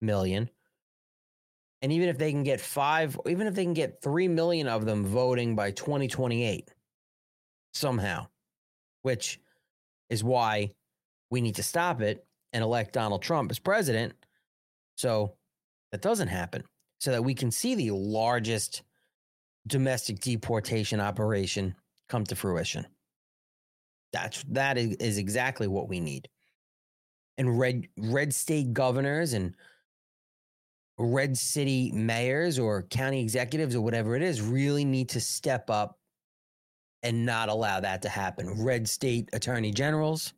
million. 0.00 0.50
And 1.82 1.90
even 1.92 2.08
if 2.08 2.16
they 2.16 2.30
can 2.30 2.44
get 2.44 2.60
five, 2.60 3.18
even 3.28 3.48
if 3.48 3.54
they 3.54 3.64
can 3.64 3.74
get 3.74 4.00
3 4.02 4.28
million 4.28 4.68
of 4.68 4.86
them 4.86 5.04
voting 5.04 5.56
by 5.56 5.72
2028 5.72 6.70
somehow, 7.74 8.28
which 9.02 9.40
is 10.08 10.22
why 10.22 10.70
we 11.30 11.40
need 11.40 11.56
to 11.56 11.62
stop 11.62 12.00
it 12.00 12.24
and 12.52 12.62
elect 12.62 12.92
Donald 12.92 13.22
Trump 13.22 13.50
as 13.50 13.58
president. 13.58 14.12
So 14.96 15.34
that 15.90 16.02
doesn't 16.02 16.28
happen, 16.28 16.62
so 17.00 17.10
that 17.10 17.24
we 17.24 17.34
can 17.34 17.50
see 17.50 17.74
the 17.74 17.90
largest 17.90 18.82
domestic 19.66 20.20
deportation 20.20 21.00
operation 21.00 21.74
come 22.08 22.24
to 22.24 22.36
fruition. 22.36 22.86
That's 24.12 24.44
that 24.50 24.78
is, 24.78 24.96
is 24.96 25.18
exactly 25.18 25.66
what 25.66 25.88
we 25.88 25.98
need. 25.98 26.28
And 27.38 27.58
red 27.58 27.88
red 27.96 28.34
state 28.34 28.72
governors 28.72 29.32
and 29.32 29.56
red 31.02 31.36
city 31.36 31.90
mayors 31.92 32.58
or 32.58 32.82
county 32.84 33.20
executives 33.20 33.74
or 33.74 33.80
whatever 33.80 34.14
it 34.16 34.22
is 34.22 34.40
really 34.40 34.84
need 34.84 35.08
to 35.10 35.20
step 35.20 35.68
up 35.68 35.98
and 37.02 37.26
not 37.26 37.48
allow 37.48 37.80
that 37.80 38.02
to 38.02 38.08
happen. 38.08 38.62
Red 38.62 38.88
state 38.88 39.28
attorney 39.32 39.72
generals 39.72 40.32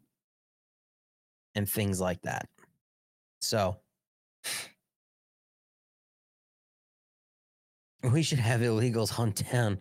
and 1.55 1.69
things 1.69 2.01
like 2.01 2.23
that. 2.23 2.49
So 3.41 3.77
we 8.13 8.23
should 8.23 8.39
have 8.39 8.61
illegals 8.63 9.11
hunt 9.11 9.51
down 9.51 9.79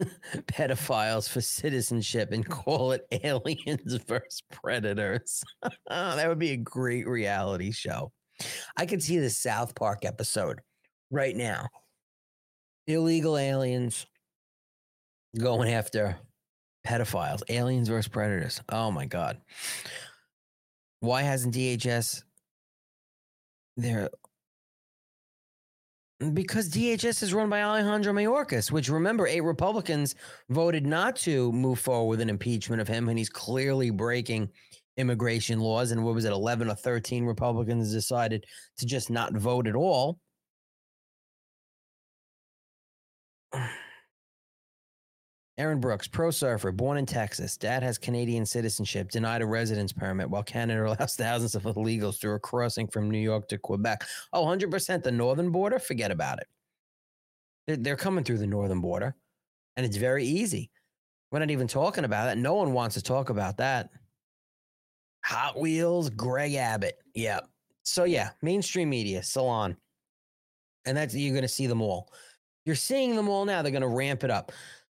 pedophiles 0.46 1.28
for 1.28 1.40
citizenship 1.40 2.30
and 2.32 2.48
call 2.48 2.92
it 2.92 3.06
aliens 3.24 3.94
versus 4.06 4.42
predators. 4.50 5.42
that 5.88 6.28
would 6.28 6.38
be 6.38 6.52
a 6.52 6.56
great 6.56 7.08
reality 7.08 7.72
show. 7.72 8.12
I 8.76 8.86
could 8.86 9.02
see 9.02 9.18
the 9.18 9.30
South 9.30 9.74
Park 9.74 10.04
episode 10.04 10.60
right 11.10 11.36
now. 11.36 11.68
Illegal 12.86 13.36
aliens 13.36 14.06
going 15.38 15.72
after 15.72 16.16
pedophiles, 16.86 17.42
aliens 17.48 17.88
versus 17.88 18.08
predators. 18.08 18.60
Oh 18.68 18.90
my 18.90 19.06
God. 19.06 19.40
Why 21.00 21.22
hasn't 21.22 21.54
DHS 21.54 22.22
there 23.76 24.08
because 26.34 26.68
DHS 26.68 27.22
is 27.22 27.32
run 27.32 27.48
by 27.48 27.62
Alejandro 27.62 28.12
Mayorkas, 28.12 28.72
which 28.72 28.88
remember, 28.88 29.26
eight 29.26 29.42
Republicans 29.42 30.16
voted 30.48 30.84
not 30.84 31.14
to 31.16 31.52
move 31.52 31.78
forward 31.78 32.08
with 32.08 32.20
an 32.20 32.28
impeachment 32.28 32.82
of 32.82 32.88
him, 32.88 33.08
and 33.08 33.16
he's 33.16 33.28
clearly 33.28 33.90
breaking 33.90 34.48
immigration 34.98 35.60
laws. 35.60 35.90
And 35.92 36.04
what 36.04 36.14
was 36.14 36.26
it, 36.26 36.32
11 36.32 36.68
or 36.68 36.74
13 36.74 37.24
Republicans 37.24 37.92
decided 37.92 38.44
to 38.76 38.86
just 38.86 39.08
not 39.08 39.32
vote 39.32 39.66
at 39.66 39.74
all? 39.74 40.18
Aaron 45.58 45.80
Brooks, 45.80 46.06
pro 46.06 46.30
surfer, 46.30 46.70
born 46.70 46.98
in 46.98 47.06
Texas. 47.06 47.56
Dad 47.56 47.82
has 47.82 47.98
Canadian 47.98 48.46
citizenship, 48.46 49.10
denied 49.10 49.42
a 49.42 49.46
residence 49.46 49.92
permit 49.92 50.30
while 50.30 50.44
Canada 50.44 50.86
allows 51.00 51.16
thousands 51.16 51.56
of 51.56 51.64
illegals 51.64 52.20
through 52.20 52.34
a 52.34 52.38
crossing 52.38 52.86
from 52.86 53.10
New 53.10 53.18
York 53.18 53.48
to 53.48 53.58
Quebec. 53.58 54.04
Oh, 54.32 54.44
100% 54.44 55.02
the 55.02 55.10
northern 55.10 55.50
border? 55.50 55.80
Forget 55.80 56.12
about 56.12 56.38
it. 56.38 57.82
They're 57.82 57.96
coming 57.96 58.22
through 58.22 58.38
the 58.38 58.46
northern 58.46 58.80
border, 58.80 59.16
and 59.76 59.84
it's 59.84 59.96
very 59.96 60.24
easy. 60.24 60.70
We're 61.30 61.40
not 61.40 61.50
even 61.50 61.66
talking 61.66 62.04
about 62.04 62.30
it. 62.30 62.38
No 62.38 62.54
one 62.54 62.72
wants 62.72 62.94
to 62.94 63.02
talk 63.02 63.28
about 63.28 63.58
that. 63.58 63.90
Hot 65.28 65.60
Wheels, 65.60 66.08
Greg 66.08 66.54
Abbott. 66.54 66.96
Yeah. 67.14 67.40
So, 67.82 68.04
yeah, 68.04 68.30
mainstream 68.40 68.88
media, 68.88 69.22
Salon. 69.22 69.76
And 70.86 70.96
that's, 70.96 71.14
you're 71.14 71.34
to 71.42 71.48
see 71.48 71.66
them 71.66 71.82
all. 71.82 72.10
You're 72.64 72.74
seeing 72.74 73.14
them 73.14 73.28
all 73.28 73.44
now. 73.44 73.60
They're 73.60 73.70
to 73.82 73.88
ramp 73.88 74.24
it 74.24 74.30
up. 74.30 74.52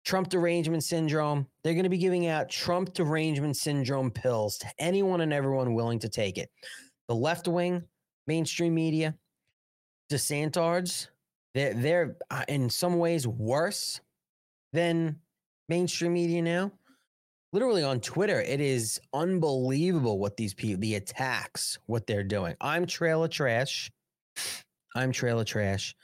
Trump 0.05 0.29
derangement 0.29 0.83
syndrome. 0.83 1.47
They're 1.63 1.73
going 1.73 1.83
to 1.83 1.89
be 1.89 1.97
giving 1.97 2.27
out 2.27 2.47
Trump 2.47 2.93
derangement 2.93 3.57
syndrome 3.57 4.11
pills 4.11 4.59
to 4.59 4.67
anyone 4.77 5.21
and 5.21 5.33
everyone 5.33 5.73
willing 5.73 5.97
to 5.97 6.09
take 6.09 6.37
it. 6.37 6.51
The 7.07 7.15
left 7.15 7.47
wing, 7.47 7.83
mainstream 8.27 8.75
media, 8.75 9.15
DeSantards, 10.11 11.07
they're, 11.55 11.73
they're 11.73 12.17
uh, 12.29 12.43
in 12.47 12.69
some 12.69 12.99
ways 12.99 13.27
worse 13.27 13.99
than 14.73 15.15
mainstream 15.69 16.13
media 16.13 16.43
now. 16.43 16.71
Literally 17.51 17.83
on 17.83 17.99
Twitter, 17.99 18.41
it 18.41 18.61
is 18.61 18.99
unbelievable 19.13 20.19
what 20.19 20.37
these 20.37 20.53
people, 20.53 20.81
the 20.81 20.95
attacks, 20.95 21.79
what 21.87 22.05
they're 22.05 22.23
doing. 22.23 22.55
I'm 22.61 22.85
trailer 22.85 23.27
trash. 23.27 23.91
I'm 24.95 25.11
trailer 25.11 25.43
trash 25.43 25.95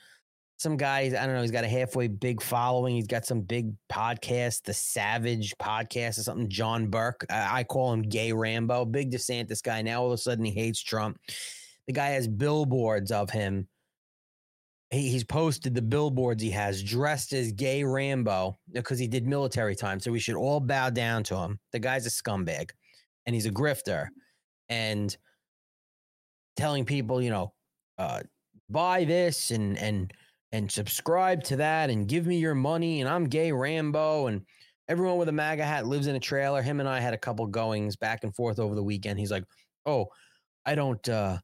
some 0.58 0.78
guys, 0.78 1.14
I 1.14 1.26
don't 1.26 1.36
know, 1.36 1.42
he's 1.42 1.52
got 1.52 1.66
a 1.66 1.70
halfway 1.70 2.08
big 2.08 2.42
following. 2.42 2.96
He's 2.96 3.08
got 3.08 3.26
some 3.26 3.42
big 3.42 3.74
podcast, 3.92 4.64
the 4.64 4.74
Savage 4.74 5.54
podcast 5.62 6.18
or 6.18 6.24
something. 6.24 6.50
John 6.50 6.88
Burke. 6.88 7.26
I, 7.30 7.60
I 7.60 7.64
call 7.64 7.92
him 7.92 8.04
Gay 8.04 8.32
Rambo. 8.32 8.86
Big 8.86 9.12
DeSantis 9.12 9.62
guy. 9.62 9.82
Now 9.82 10.02
all 10.02 10.08
of 10.08 10.14
a 10.14 10.18
sudden 10.18 10.46
he 10.46 10.52
hates 10.52 10.82
Trump. 10.82 11.20
The 11.88 11.94
guy 11.94 12.10
has 12.10 12.28
billboards 12.28 13.12
of 13.12 13.30
him. 13.30 13.68
He, 14.96 15.10
he's 15.10 15.24
posted 15.24 15.76
the 15.76 15.82
billboards 15.82 16.42
he 16.42 16.52
has 16.52 16.82
dressed 16.82 17.34
as 17.34 17.52
Gay 17.52 17.84
Rambo 17.84 18.58
because 18.72 18.98
he 18.98 19.08
did 19.08 19.28
military 19.28 19.76
time. 19.76 20.00
So 20.00 20.12
we 20.12 20.20
should 20.20 20.36
all 20.36 20.60
bow 20.60 20.90
down 20.90 21.24
to 21.24 21.36
him. 21.36 21.60
The 21.72 21.80
guy's 21.80 22.06
a 22.06 22.10
scumbag 22.10 22.72
and 23.26 23.34
he's 23.34 23.46
a 23.46 23.52
grifter. 23.52 24.08
And 24.70 25.16
telling 26.56 26.86
people, 26.86 27.22
you 27.22 27.30
know, 27.30 27.54
uh, 27.98 28.22
buy 28.70 29.04
this 29.04 29.52
and 29.52 29.78
and 29.78 30.12
and 30.52 30.72
subscribe 30.72 31.44
to 31.44 31.58
that 31.58 31.90
and 31.90 32.08
give 32.08 32.26
me 32.26 32.38
your 32.38 32.56
money 32.56 33.02
and 33.02 33.10
I'm 33.10 33.26
gay 33.26 33.52
Rambo 33.52 34.28
and 34.28 34.42
everyone 34.88 35.18
with 35.18 35.30
a 35.30 35.34
MAGA 35.34 35.66
hat 35.66 35.86
lives 35.86 36.08
in 36.08 36.16
a 36.16 36.20
trailer. 36.20 36.62
Him 36.62 36.80
and 36.80 36.90
I 36.90 37.00
had 37.00 37.14
a 37.14 37.18
couple 37.18 37.46
goings 37.48 37.96
back 37.96 38.24
and 38.24 38.34
forth 38.34 38.60
over 38.60 38.74
the 38.74 38.84
weekend. 38.84 39.20
He's 39.20 39.32
like, 39.32 39.44
"Oh, 39.86 40.08
I 40.66 40.76
don't." 40.76 41.08
uh 41.10 41.40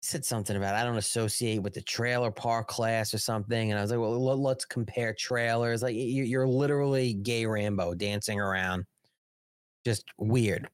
said 0.00 0.24
something 0.24 0.56
about 0.56 0.74
I 0.74 0.84
don't 0.84 0.96
associate 0.96 1.62
with 1.62 1.74
the 1.74 1.82
trailer 1.82 2.30
park 2.30 2.68
class 2.68 3.12
or 3.12 3.18
something, 3.18 3.70
and 3.70 3.78
I 3.78 3.82
was 3.82 3.90
like, 3.90 4.00
"Well, 4.00 4.40
let's 4.40 4.64
compare 4.64 5.14
trailers." 5.14 5.82
Like 5.82 5.94
you're 5.96 6.46
literally 6.48 7.14
gay 7.14 7.46
Rambo 7.46 7.94
dancing 7.94 8.40
around, 8.40 8.84
just 9.84 10.04
weird. 10.18 10.68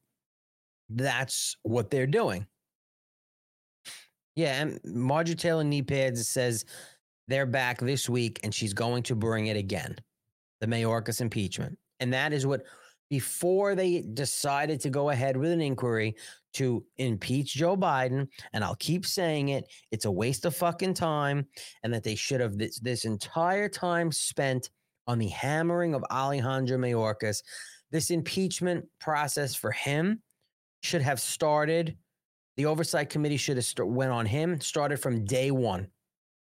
That's 0.90 1.56
what 1.62 1.90
they're 1.90 2.06
doing. 2.06 2.46
Yeah, 4.36 4.60
and 4.60 4.80
Marjorie 4.84 5.36
Taylor 5.36 5.64
knee 5.64 5.82
pads 5.82 6.28
says 6.28 6.64
they're 7.28 7.46
back 7.46 7.80
this 7.80 8.08
week 8.08 8.40
and 8.42 8.54
she's 8.54 8.74
going 8.74 9.02
to 9.04 9.14
bring 9.14 9.46
it 9.46 9.56
again 9.56 9.96
the 10.60 10.66
Mayorkas 10.66 11.20
impeachment. 11.20 11.78
And 12.00 12.12
that 12.12 12.32
is 12.32 12.46
what, 12.46 12.64
before 13.10 13.74
they 13.74 14.02
decided 14.02 14.80
to 14.80 14.90
go 14.90 15.10
ahead 15.10 15.36
with 15.36 15.50
an 15.50 15.60
inquiry 15.60 16.16
to 16.54 16.84
impeach 16.98 17.54
Joe 17.54 17.76
Biden, 17.76 18.28
and 18.52 18.64
I'll 18.64 18.76
keep 18.76 19.06
saying 19.06 19.50
it, 19.50 19.64
it's 19.90 20.04
a 20.04 20.10
waste 20.10 20.44
of 20.44 20.56
fucking 20.56 20.94
time, 20.94 21.46
and 21.82 21.92
that 21.92 22.02
they 22.02 22.14
should 22.14 22.40
have 22.40 22.56
this, 22.58 22.78
this 22.80 23.04
entire 23.04 23.68
time 23.68 24.10
spent 24.10 24.70
on 25.06 25.18
the 25.18 25.28
hammering 25.28 25.94
of 25.94 26.04
Alejandro 26.10 26.78
Mayorkas. 26.78 27.42
This 27.90 28.10
impeachment 28.10 28.86
process 29.00 29.54
for 29.54 29.70
him 29.70 30.22
should 30.82 31.02
have 31.02 31.20
started. 31.20 31.96
The 32.56 32.66
oversight 32.66 33.10
committee 33.10 33.36
should 33.36 33.56
have 33.56 33.66
st- 33.66 33.88
went 33.88 34.12
on 34.12 34.26
him, 34.26 34.60
started 34.60 34.98
from 34.98 35.24
day 35.24 35.50
one. 35.50 35.88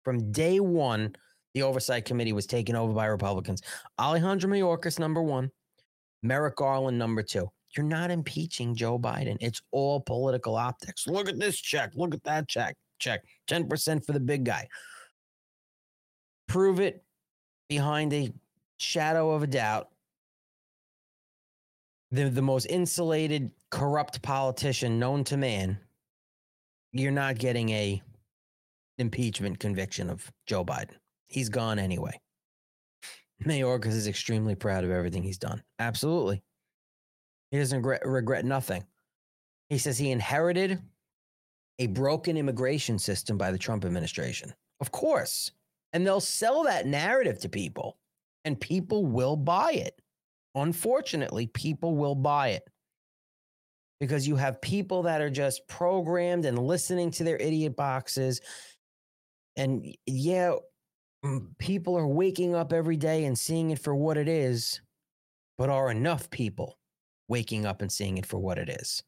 From 0.03 0.31
day 0.31 0.59
one, 0.59 1.15
the 1.53 1.63
oversight 1.63 2.05
committee 2.05 2.33
was 2.33 2.47
taken 2.47 2.75
over 2.75 2.93
by 2.93 3.05
Republicans. 3.05 3.61
Alejandro 3.99 4.49
Mayorkas, 4.49 4.99
number 4.99 5.21
one, 5.21 5.49
Merrick 6.21 6.55
Garland, 6.55 6.97
number 6.97 7.23
two. 7.23 7.49
You're 7.75 7.85
not 7.85 8.11
impeaching 8.11 8.75
Joe 8.75 8.99
Biden. 8.99 9.37
It's 9.41 9.61
all 9.71 9.99
political 9.99 10.55
optics. 10.55 11.07
Look 11.07 11.27
at 11.27 11.39
this 11.39 11.59
check. 11.59 11.91
Look 11.95 12.13
at 12.13 12.23
that 12.23 12.47
check. 12.47 12.75
Check. 12.99 13.23
10% 13.49 14.05
for 14.05 14.11
the 14.13 14.19
big 14.19 14.43
guy. 14.43 14.67
Prove 16.47 16.79
it 16.79 17.03
behind 17.67 18.13
a 18.13 18.31
shadow 18.77 19.31
of 19.31 19.43
a 19.43 19.47
doubt. 19.47 19.89
The, 22.11 22.29
the 22.29 22.43
most 22.43 22.65
insulated, 22.65 23.49
corrupt 23.71 24.21
politician 24.21 24.99
known 24.99 25.23
to 25.25 25.37
man. 25.37 25.79
You're 26.91 27.11
not 27.11 27.39
getting 27.39 27.69
a 27.69 28.03
impeachment 28.99 29.59
conviction 29.59 30.11
of 30.11 30.31
Joe 30.45 30.63
Biden. 30.63 30.95
He's 31.25 31.49
gone 31.49 31.79
anyway. 31.79 32.19
Mayorkas 33.43 33.87
is 33.87 34.05
extremely 34.05 34.53
proud 34.53 34.83
of 34.83 34.91
everything 34.91 35.23
he's 35.23 35.39
done. 35.39 35.63
Absolutely. 35.79 36.43
He 37.53 37.59
doesn't 37.59 37.77
regret, 37.77 38.01
regret 38.03 38.45
nothing. 38.45 38.83
He 39.69 39.77
says 39.77 39.95
he 39.95 40.09
inherited 40.09 40.81
a 41.77 41.85
broken 41.85 42.35
immigration 42.35 42.97
system 42.97 43.37
by 43.37 43.51
the 43.51 43.59
Trump 43.59 43.85
administration. 43.85 44.51
Of 44.81 44.91
course. 44.91 45.51
And 45.93 46.03
they'll 46.03 46.19
sell 46.19 46.63
that 46.63 46.87
narrative 46.87 47.37
to 47.41 47.49
people, 47.49 47.99
and 48.43 48.59
people 48.59 49.05
will 49.05 49.35
buy 49.35 49.73
it. 49.73 50.01
Unfortunately, 50.55 51.45
people 51.45 51.95
will 51.95 52.15
buy 52.15 52.49
it 52.49 52.67
because 53.99 54.27
you 54.27 54.35
have 54.35 54.59
people 54.59 55.03
that 55.03 55.21
are 55.21 55.29
just 55.29 55.67
programmed 55.67 56.45
and 56.45 56.57
listening 56.57 57.11
to 57.11 57.23
their 57.23 57.37
idiot 57.37 57.75
boxes. 57.75 58.41
And 59.57 59.95
yeah, 60.07 60.55
people 61.59 61.95
are 61.99 62.07
waking 62.07 62.55
up 62.55 62.73
every 62.73 62.97
day 62.97 63.25
and 63.25 63.37
seeing 63.37 63.69
it 63.69 63.77
for 63.77 63.93
what 63.93 64.17
it 64.17 64.27
is, 64.27 64.81
but 65.59 65.69
are 65.69 65.91
enough 65.91 66.31
people 66.31 66.79
waking 67.33 67.65
up 67.65 67.81
and 67.81 67.91
seeing 67.91 68.19
it 68.19 68.27
for 68.27 68.37
what 68.37 68.59
it 68.59 68.69
is? 68.69 69.01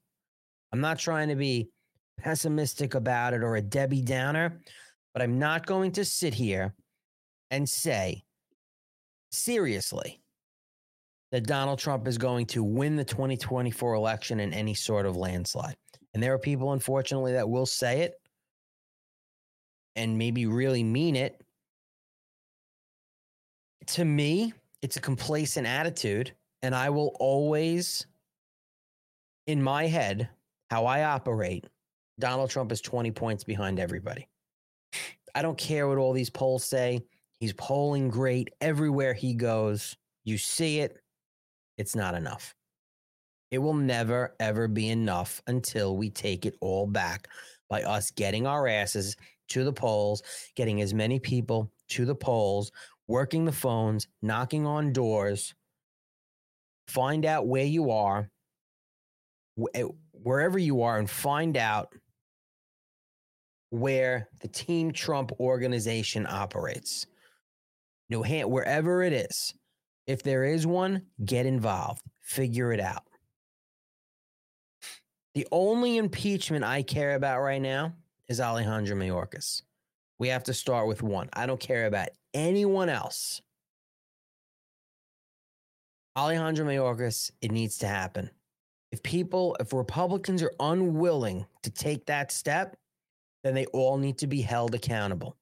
I'm 0.72 0.82
not 0.82 0.98
trying 0.98 1.30
to 1.30 1.36
be 1.36 1.70
pessimistic 2.18 2.96
about 2.96 3.36
it 3.36 3.44
or 3.44 3.56
a 3.56 3.62
Debbie 3.62 4.02
Downer, 4.02 4.60
but 5.14 5.22
I'm 5.22 5.38
not 5.38 5.68
going 5.68 5.92
to 5.92 6.04
sit 6.04 6.34
here 6.34 6.74
and 7.52 7.70
say 7.70 8.24
seriously 9.32 10.20
that 11.32 11.46
Donald 11.46 11.78
Trump 11.78 12.08
is 12.08 12.18
going 12.18 12.48
to 12.48 12.64
win 12.64 12.96
the 12.96 13.06
2024 13.06 13.94
election 13.94 14.40
in 14.40 14.54
any 14.54 14.74
sort 14.74 15.06
of 15.06 15.16
landslide. 15.16 15.76
And 16.16 16.24
there 16.24 16.34
are 16.34 16.40
people, 16.40 16.74
unfortunately, 16.74 17.34
that 17.34 17.48
will 17.48 17.68
say 17.68 18.02
it 18.02 18.16
and 19.96 20.18
maybe 20.18 20.48
really 20.48 20.84
mean 20.84 21.16
it. 21.16 21.40
To 23.88 24.04
me, 24.04 24.52
it's 24.82 24.98
a 24.98 25.02
complacent 25.02 25.68
attitude. 25.68 26.34
And 26.62 26.74
I 26.74 26.90
will 26.90 27.16
always, 27.20 28.08
in 29.48 29.62
my 29.62 29.88
head, 29.88 30.30
how 30.70 30.86
I 30.86 31.04
operate, 31.04 31.66
Donald 32.20 32.50
Trump 32.50 32.72
is 32.72 32.82
20 32.82 33.12
points 33.12 33.44
behind 33.44 33.80
everybody. 33.80 34.28
I 35.36 35.42
don't 35.42 35.58
care 35.58 35.88
what 35.88 35.98
all 35.98 36.14
these 36.14 36.30
polls 36.30 36.64
say. 36.64 37.04
He's 37.40 37.54
polling 37.54 38.10
great 38.10 38.50
everywhere 38.62 39.14
he 39.14 39.34
goes. 39.34 39.96
You 40.24 40.38
see 40.38 40.80
it. 40.80 40.98
It's 41.78 41.96
not 41.96 42.16
enough. 42.16 42.56
It 43.52 43.58
will 43.60 43.74
never, 43.74 44.36
ever 44.40 44.68
be 44.68 44.90
enough 44.90 45.42
until 45.48 45.98
we 45.98 46.10
take 46.10 46.46
it 46.46 46.56
all 46.62 46.88
back 46.88 47.28
by 47.70 47.84
us 47.84 48.12
getting 48.12 48.48
our 48.48 48.68
asses 48.68 49.16
to 49.50 49.64
the 49.64 49.74
polls, 49.74 50.24
getting 50.56 50.82
as 50.82 50.94
many 50.94 51.20
people 51.20 51.72
to 51.90 52.06
the 52.06 52.16
polls, 52.16 52.72
working 53.08 53.46
the 53.46 53.52
phones, 53.52 54.08
knocking 54.22 54.66
on 54.66 54.94
doors, 54.94 55.54
find 56.88 57.26
out 57.26 57.48
where 57.48 57.66
you 57.66 57.92
are, 57.92 58.30
Eh, 59.74 59.84
wherever 60.12 60.60
you 60.60 60.82
are, 60.82 60.98
and 60.98 61.10
find 61.10 61.56
out 61.56 61.94
where 63.70 64.30
the 64.42 64.48
Team 64.48 64.92
Trump 64.92 65.32
organization 65.40 66.26
operates. 66.30 67.08
New 68.10 68.22
Hampshire, 68.22 68.48
wherever 68.48 69.02
it 69.02 69.14
is. 69.14 69.54
If 70.08 70.24
there 70.24 70.44
is 70.44 70.68
one, 70.68 71.04
get 71.24 71.46
involved, 71.46 72.02
figure 72.22 72.72
it 72.72 72.80
out. 72.80 73.04
The 75.34 75.48
only 75.52 75.98
impeachment 75.98 76.64
I 76.64 76.84
care 76.84 77.16
about 77.16 77.42
right 77.42 77.62
now 77.62 77.94
is 78.28 78.40
Alejandro 78.40 78.96
Mayorkas. 78.96 79.64
We 80.20 80.30
have 80.30 80.44
to 80.46 80.54
start 80.54 80.88
with 80.88 81.04
one. 81.04 81.30
I 81.34 81.46
don't 81.46 81.60
care 81.60 81.88
about 81.88 82.10
anyone 82.34 82.90
else. 82.90 83.42
Alejandro 86.16 86.66
Mayorkas, 86.66 87.32
it 87.42 87.52
needs 87.52 87.80
to 87.80 87.88
happen. 87.88 88.30
If 88.92 89.04
people, 89.04 89.56
if 89.60 89.74
Republicans 89.74 90.42
are 90.42 90.54
unwilling 90.60 91.46
to 91.64 91.70
take 91.70 92.06
that 92.06 92.32
step, 92.32 92.78
then 93.44 93.54
they 93.54 93.66
all 93.68 93.98
need 93.98 94.18
to 94.20 94.28
be 94.28 94.42
held 94.42 94.74
accountable. 94.74 95.38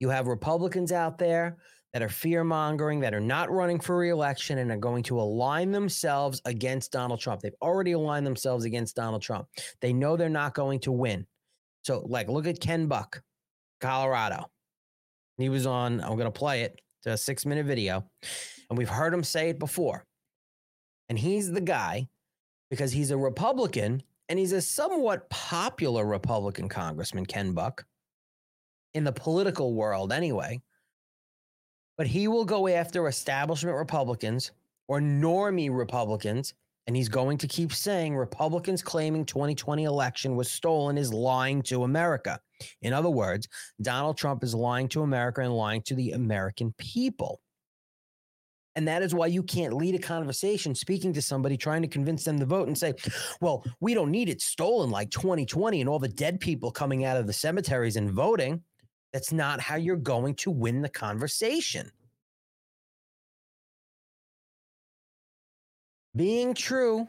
You 0.00 0.10
have 0.10 0.26
Republicans 0.26 0.92
out 0.92 1.18
there 1.18 1.56
that 1.92 2.02
are 2.02 2.08
fear 2.08 2.44
mongering, 2.44 3.00
that 3.00 3.14
are 3.14 3.20
not 3.20 3.50
running 3.50 3.80
for 3.80 3.96
reelection, 3.96 4.58
and 4.58 4.70
are 4.70 4.76
going 4.76 5.02
to 5.04 5.20
align 5.20 5.72
themselves 5.72 6.40
against 6.44 6.92
Donald 6.92 7.18
Trump. 7.18 7.40
They've 7.40 7.52
already 7.62 7.92
aligned 7.92 8.26
themselves 8.26 8.64
against 8.64 8.94
Donald 8.94 9.22
Trump. 9.22 9.48
They 9.80 9.92
know 9.92 10.16
they're 10.16 10.28
not 10.28 10.54
going 10.54 10.80
to 10.80 10.92
win. 10.92 11.26
So, 11.82 12.04
like, 12.06 12.28
look 12.28 12.46
at 12.46 12.60
Ken 12.60 12.86
Buck, 12.86 13.22
Colorado. 13.80 14.50
He 15.38 15.48
was 15.48 15.66
on, 15.66 16.00
I'm 16.00 16.16
going 16.16 16.24
to 16.24 16.30
play 16.30 16.62
it, 16.62 16.80
it's 16.98 17.06
a 17.06 17.16
six 17.16 17.46
minute 17.46 17.66
video. 17.66 18.04
And 18.68 18.76
we've 18.76 18.88
heard 18.88 19.14
him 19.14 19.24
say 19.24 19.50
it 19.50 19.58
before. 19.58 20.04
And 21.08 21.18
he's 21.18 21.50
the 21.50 21.60
guy 21.60 22.08
because 22.70 22.92
he's 22.92 23.10
a 23.10 23.16
Republican 23.16 24.02
and 24.28 24.38
he's 24.38 24.52
a 24.52 24.60
somewhat 24.60 25.28
popular 25.30 26.04
Republican 26.04 26.68
congressman, 26.68 27.26
Ken 27.26 27.52
Buck 27.52 27.86
in 28.94 29.04
the 29.04 29.12
political 29.12 29.74
world 29.74 30.12
anyway. 30.12 30.60
But 31.96 32.06
he 32.06 32.28
will 32.28 32.44
go 32.44 32.68
after 32.68 33.08
establishment 33.08 33.76
Republicans 33.76 34.52
or 34.86 35.00
normie 35.00 35.74
Republicans. 35.74 36.54
And 36.86 36.96
he's 36.96 37.08
going 37.10 37.36
to 37.38 37.46
keep 37.46 37.74
saying 37.74 38.16
Republicans 38.16 38.82
claiming 38.82 39.26
2020 39.26 39.84
election 39.84 40.36
was 40.36 40.50
stolen 40.50 40.96
is 40.96 41.12
lying 41.12 41.60
to 41.62 41.84
America. 41.84 42.40
In 42.80 42.94
other 42.94 43.10
words, 43.10 43.46
Donald 43.82 44.16
Trump 44.16 44.42
is 44.42 44.54
lying 44.54 44.88
to 44.88 45.02
America 45.02 45.42
and 45.42 45.54
lying 45.54 45.82
to 45.82 45.94
the 45.94 46.12
American 46.12 46.72
people. 46.78 47.42
And 48.78 48.86
that 48.86 49.02
is 49.02 49.12
why 49.12 49.26
you 49.26 49.42
can't 49.42 49.72
lead 49.72 49.96
a 49.96 49.98
conversation 49.98 50.72
speaking 50.72 51.12
to 51.14 51.20
somebody 51.20 51.56
trying 51.56 51.82
to 51.82 51.88
convince 51.88 52.22
them 52.22 52.38
to 52.38 52.46
vote 52.46 52.68
and 52.68 52.78
say, 52.78 52.94
well, 53.40 53.64
we 53.80 53.92
don't 53.92 54.12
need 54.12 54.28
it 54.28 54.40
stolen 54.40 54.88
like 54.88 55.10
2020 55.10 55.80
and 55.80 55.90
all 55.90 55.98
the 55.98 56.06
dead 56.06 56.38
people 56.38 56.70
coming 56.70 57.04
out 57.04 57.16
of 57.16 57.26
the 57.26 57.32
cemeteries 57.32 57.96
and 57.96 58.08
voting. 58.08 58.62
That's 59.12 59.32
not 59.32 59.58
how 59.58 59.74
you're 59.74 59.96
going 59.96 60.36
to 60.36 60.52
win 60.52 60.80
the 60.80 60.88
conversation. 60.88 61.90
Being 66.14 66.54
true, 66.54 67.08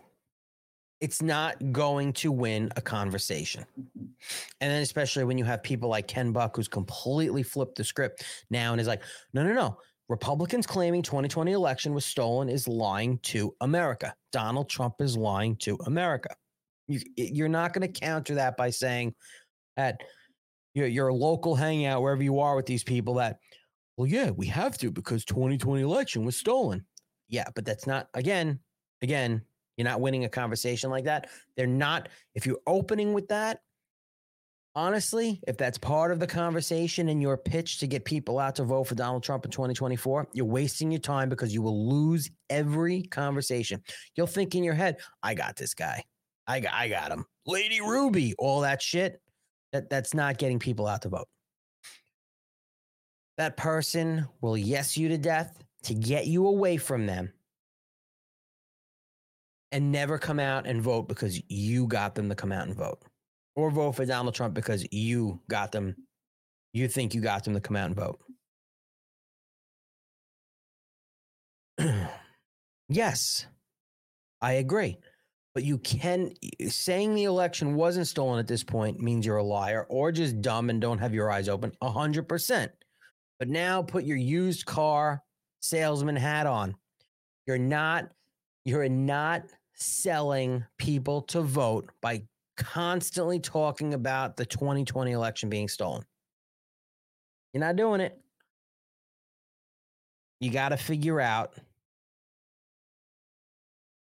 it's 1.01 1.22
not 1.22 1.72
going 1.72 2.13
to 2.13 2.32
win 2.32 2.72
a 2.78 2.82
conversation. 2.82 3.63
And 3.78 4.72
then, 4.72 4.82
especially 4.82 5.24
when 5.24 5.38
you 5.38 5.45
have 5.45 5.61
people 5.61 5.88
like 5.88 6.07
Ken 6.07 6.32
Buck, 6.32 6.55
who's 6.55 6.67
completely 6.67 7.43
flipped 7.43 7.78
the 7.78 7.84
script 7.84 8.24
now 8.49 8.72
and 8.72 8.82
is 8.82 8.88
like, 8.88 9.03
no, 9.34 9.43
no, 9.43 9.53
no. 9.53 9.78
Republicans 10.10 10.66
claiming 10.66 11.03
2020 11.03 11.51
election 11.51 11.93
was 11.93 12.03
stolen 12.03 12.49
is 12.49 12.68
lying 12.68 13.20
to 13.20 13.55
America. 13.62 14.14
Donald 14.32 14.68
Trump 14.68 14.95
is 14.99 15.16
lying 15.16 15.55
to 15.57 15.78
America. 15.86 16.36
You, 16.88 16.99
you're 17.16 17.47
not 17.47 17.74
going 17.74 17.91
to 17.91 17.99
counter 17.99 18.34
that 18.36 18.57
by 18.57 18.72
saying 18.72 19.14
at 19.78 20.01
your 20.74 20.88
your 20.88 21.14
local 21.14 21.55
hangout 21.55 22.01
wherever 22.01 22.24
you 22.24 22.39
are 22.39 22.55
with 22.55 22.66
these 22.66 22.84
people 22.84 23.14
that 23.16 23.39
well 23.97 24.07
yeah 24.07 24.30
we 24.32 24.45
have 24.47 24.78
to 24.78 24.91
because 24.91 25.26
2020 25.26 25.82
election 25.82 26.26
was 26.26 26.36
stolen 26.36 26.86
yeah 27.28 27.45
but 27.55 27.66
that's 27.66 27.88
not 27.88 28.07
again 28.14 28.60
again 29.01 29.41
you're 29.78 29.88
not 29.88 30.01
winning 30.01 30.26
a 30.26 30.30
conversation 30.30 30.89
like 30.89 31.05
that 31.05 31.30
they're 31.57 31.66
not 31.66 32.10
if 32.36 32.45
you're 32.45 32.60
opening 32.68 33.14
with 33.14 33.28
that 33.28 33.62
honestly 34.76 35.41
if 35.47 35.57
that's 35.57 35.78
part 35.78 36.11
of 36.11 36.20
the 36.20 36.28
conversation 36.28 37.09
and 37.09 37.22
your 37.22 37.36
pitch 37.36 37.80
to 37.80 37.88
get 37.88 38.05
people 38.05 38.38
out 38.38 38.55
to 38.55 38.63
vote 38.63 38.84
for 38.84 38.95
donald 38.95 39.24
trump 39.24 39.43
in 39.43 39.51
2024 39.51 40.28
you're 40.34 40.45
wasting 40.45 40.91
your 40.91 40.99
time 40.99 41.28
because 41.28 41.53
you 41.53 41.61
will 41.61 41.89
lose 41.89 42.30
every 42.49 43.01
conversation 43.03 43.82
you'll 44.15 44.28
think 44.28 44.53
in 44.53 44.63
your 44.63 44.76
head 44.76 44.97
i 45.24 45.34
got 45.34 45.55
this 45.55 45.74
guy 45.74 46.03
i 46.47 46.59
got, 46.59 46.74
I 46.74 46.88
got 46.88 47.11
him 47.11 47.26
lady 47.47 47.82
ruby 47.82 48.36
all 48.38 48.61
that 48.61 48.82
shit 48.82 49.20
that 49.72 49.89
that's 49.89 50.13
not 50.13 50.38
getting 50.38 50.59
people 50.59 50.88
out 50.88 51.03
to 51.03 51.09
vote. 51.09 51.28
That 53.38 53.57
person 53.57 54.28
will 54.41 54.57
yes 54.57 54.97
you 54.97 55.09
to 55.09 55.17
death 55.17 55.63
to 55.84 55.93
get 55.93 56.28
you 56.28 56.47
away 56.47 56.78
from 56.78 57.05
them 57.05 57.32
and 59.72 59.91
never 59.91 60.17
come 60.17 60.39
out 60.39 60.65
and 60.65 60.82
vote 60.82 61.07
because 61.07 61.41
you 61.47 61.88
got 61.88 62.15
them 62.15 62.28
to 62.30 62.36
come 62.36 62.51
out 62.51 62.67
and 62.67 62.76
vote. 62.76 63.01
Or 63.55 63.71
vote 63.71 63.93
for 63.93 64.05
Donald 64.05 64.35
Trump 64.35 64.53
because 64.53 64.85
you 64.91 65.41
got 65.49 65.71
them, 65.71 65.95
you 66.73 66.87
think 66.87 67.13
you 67.13 67.21
got 67.21 67.43
them 67.43 67.53
to 67.53 67.59
come 67.59 67.75
out 67.75 67.87
and 67.87 67.95
vote. 67.95 68.19
yes, 72.89 73.45
I 74.41 74.53
agree. 74.53 74.97
But 75.55 75.63
you 75.63 75.77
can 75.79 76.31
saying 76.67 77.15
the 77.15 77.23
election 77.23 77.75
wasn't 77.75 78.07
stolen 78.07 78.39
at 78.39 78.47
this 78.47 78.63
point 78.63 78.99
means 78.99 79.25
you're 79.25 79.37
a 79.37 79.43
liar 79.43 79.85
or 79.89 80.11
just 80.11 80.41
dumb 80.41 80.69
and 80.69 80.79
don't 80.79 80.99
have 80.99 81.13
your 81.13 81.31
eyes 81.31 81.49
open. 81.49 81.71
A 81.81 81.91
hundred 81.91 82.29
percent. 82.29 82.71
But 83.39 83.49
now 83.49 83.81
put 83.81 84.03
your 84.03 84.17
used 84.17 84.65
car 84.65 85.23
salesman 85.61 86.15
hat 86.15 86.45
on. 86.45 86.75
You're 87.47 87.57
not, 87.57 88.09
you're 88.65 88.89
not 88.89 89.43
selling 89.73 90.65
people 90.77 91.21
to 91.23 91.41
vote 91.41 91.89
by 92.01 92.23
constantly 92.60 93.39
talking 93.39 93.95
about 93.95 94.38
the 94.38 94.45
2020 94.45 95.12
election 95.12 95.49
being 95.49 95.68
stolen. 95.68 96.03
You're 97.53 97.62
not 97.62 97.76
doing 97.76 98.01
it. 98.01 98.20
You 100.39 100.51
got 100.51 100.70
to 100.70 100.78
figure 100.78 101.20
out 101.20 101.53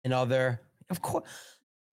another 0.03 0.61
of 0.89 1.01
course, 1.01 1.29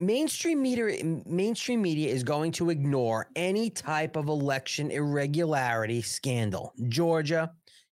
mainstream 0.00 0.62
media 0.62 1.04
mainstream 1.26 1.82
media 1.82 2.10
is 2.10 2.22
going 2.22 2.52
to 2.52 2.70
ignore 2.70 3.28
any 3.36 3.70
type 3.70 4.16
of 4.16 4.28
election 4.28 4.90
irregularity 4.90 6.00
scandal. 6.02 6.72
Georgia, 6.88 7.52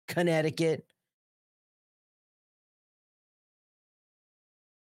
Connecticut. 0.09 0.85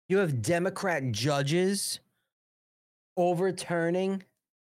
You 0.08 0.18
have 0.18 0.42
Democrat 0.42 1.12
judges 1.12 2.00
overturning 3.20 4.22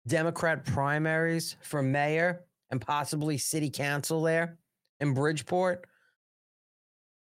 Democrat 0.06 0.64
primaries 0.64 1.56
for 1.62 1.82
mayor 1.82 2.44
and 2.70 2.80
possibly 2.80 3.36
city 3.36 3.68
council 3.68 4.22
there 4.22 4.58
in 4.98 5.12
Bridgeport 5.12 5.86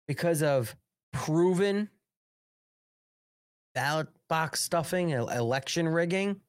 because 0.07 0.43
of 0.43 0.75
proven 1.13 1.89
ballot 3.73 4.07
box 4.27 4.61
stuffing, 4.61 5.11
election 5.11 5.87
rigging. 5.87 6.41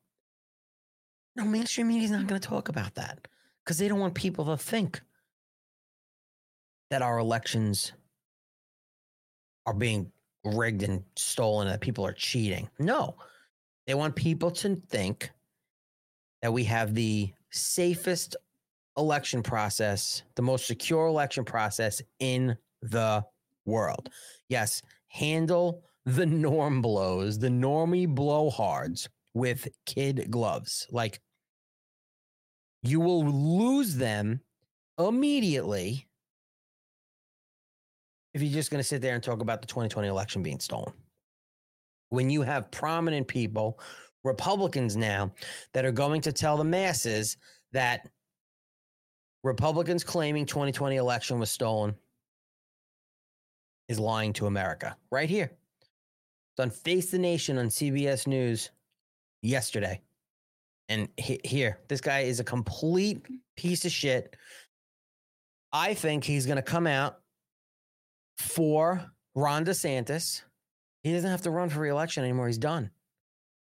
No, 1.37 1.45
mainstream 1.45 1.89
media 1.89 2.05
is 2.05 2.11
not 2.11 2.27
going 2.27 2.41
to 2.41 2.49
talk 2.49 2.69
about 2.69 2.95
that 2.97 3.29
because 3.65 3.79
they 3.79 3.89
don't 3.89 4.01
want 4.01 4.15
people 4.15 4.47
to 4.47 4.57
think 4.57 5.01
that 6.91 7.03
our 7.03 7.19
elections 7.19 7.93
are 9.67 9.75
being 9.75 10.11
rigged 10.45 10.83
and 10.83 11.03
stolen, 11.17 11.69
that 11.69 11.81
people 11.81 12.07
are 12.07 12.13
cheating. 12.13 12.69
No, 12.79 13.17
they 13.87 13.95
want 13.95 14.17
people 14.17 14.51
to 14.51 14.77
think 14.89 15.31
that 16.43 16.53
we 16.53 16.65
have 16.65 16.95
the 16.95 17.33
safest 17.51 18.37
election 18.97 19.43
process, 19.43 20.23
the 20.35 20.43
most 20.43 20.67
secure 20.67 21.07
election 21.07 21.45
process 21.45 22.03
in 22.19 22.57
the 22.83 23.25
world. 23.65 24.09
Yes, 24.49 24.83
handle 25.09 25.83
the 26.05 26.27
norm 26.27 26.83
blows, 26.83 27.39
the 27.39 27.49
normie 27.49 28.13
blowhards 28.13 29.09
with 29.35 29.69
kid 29.85 30.31
gloves. 30.31 30.87
Like 30.91 31.21
you 32.83 33.01
will 33.01 33.25
lose 33.25 33.97
them 33.97 34.41
immediately 34.99 36.07
if 38.35 38.43
you're 38.43 38.53
just 38.53 38.71
going 38.71 38.81
to 38.81 38.85
sit 38.87 39.01
there 39.03 39.15
and 39.15 39.23
talk 39.23 39.41
about 39.41 39.63
the 39.63 39.67
2020 39.67 40.09
election 40.09 40.43
being 40.43 40.61
stolen. 40.61 40.93
When 42.11 42.31
you 42.31 42.43
have 42.43 42.71
prominent 42.71 43.27
people, 43.27 43.81
Republicans 44.25 44.97
now, 44.97 45.33
that 45.73 45.85
are 45.85 45.93
going 45.93 46.21
to 46.23 46.33
tell 46.33 46.57
the 46.57 46.65
masses 46.65 47.37
that 47.73 48.09
Republicans 49.43 50.03
claiming 50.03 50.47
2020 50.47 50.97
election 50.97 51.39
was 51.39 51.51
stolen 51.51 51.95
is 53.89 53.99
lying 54.01 54.33
to 54.35 54.47
America 54.47 54.97
right 55.11 55.29
here. 55.29 55.51
It's 56.53 56.63
on 56.63 56.71
Face 56.71 57.11
the 57.11 57.19
Nation 57.19 57.59
on 57.59 57.69
CBS 57.69 58.27
News 58.27 58.71
yesterday. 59.43 60.01
And 60.89 61.09
he, 61.17 61.41
here, 61.45 61.79
this 61.89 62.01
guy 62.01 62.21
is 62.21 62.41
a 62.41 62.45
complete 62.45 63.27
piece 63.57 63.85
of 63.85 63.93
shit. 63.93 64.37
I 65.73 65.95
think 65.95 66.25
he's 66.25 66.47
going 66.47 66.57
to 66.57 66.63
come 66.63 66.87
out 66.87 67.21
for 68.39 69.05
Ron 69.35 69.65
DeSantis. 69.65 70.43
He 71.07 71.13
doesn't 71.13 71.31
have 71.31 71.43
to 71.43 71.53
run 71.53 71.69
for 71.69 71.79
reelection 71.79 72.25
anymore. 72.25 72.49
He's 72.49 72.59
done. 72.59 72.91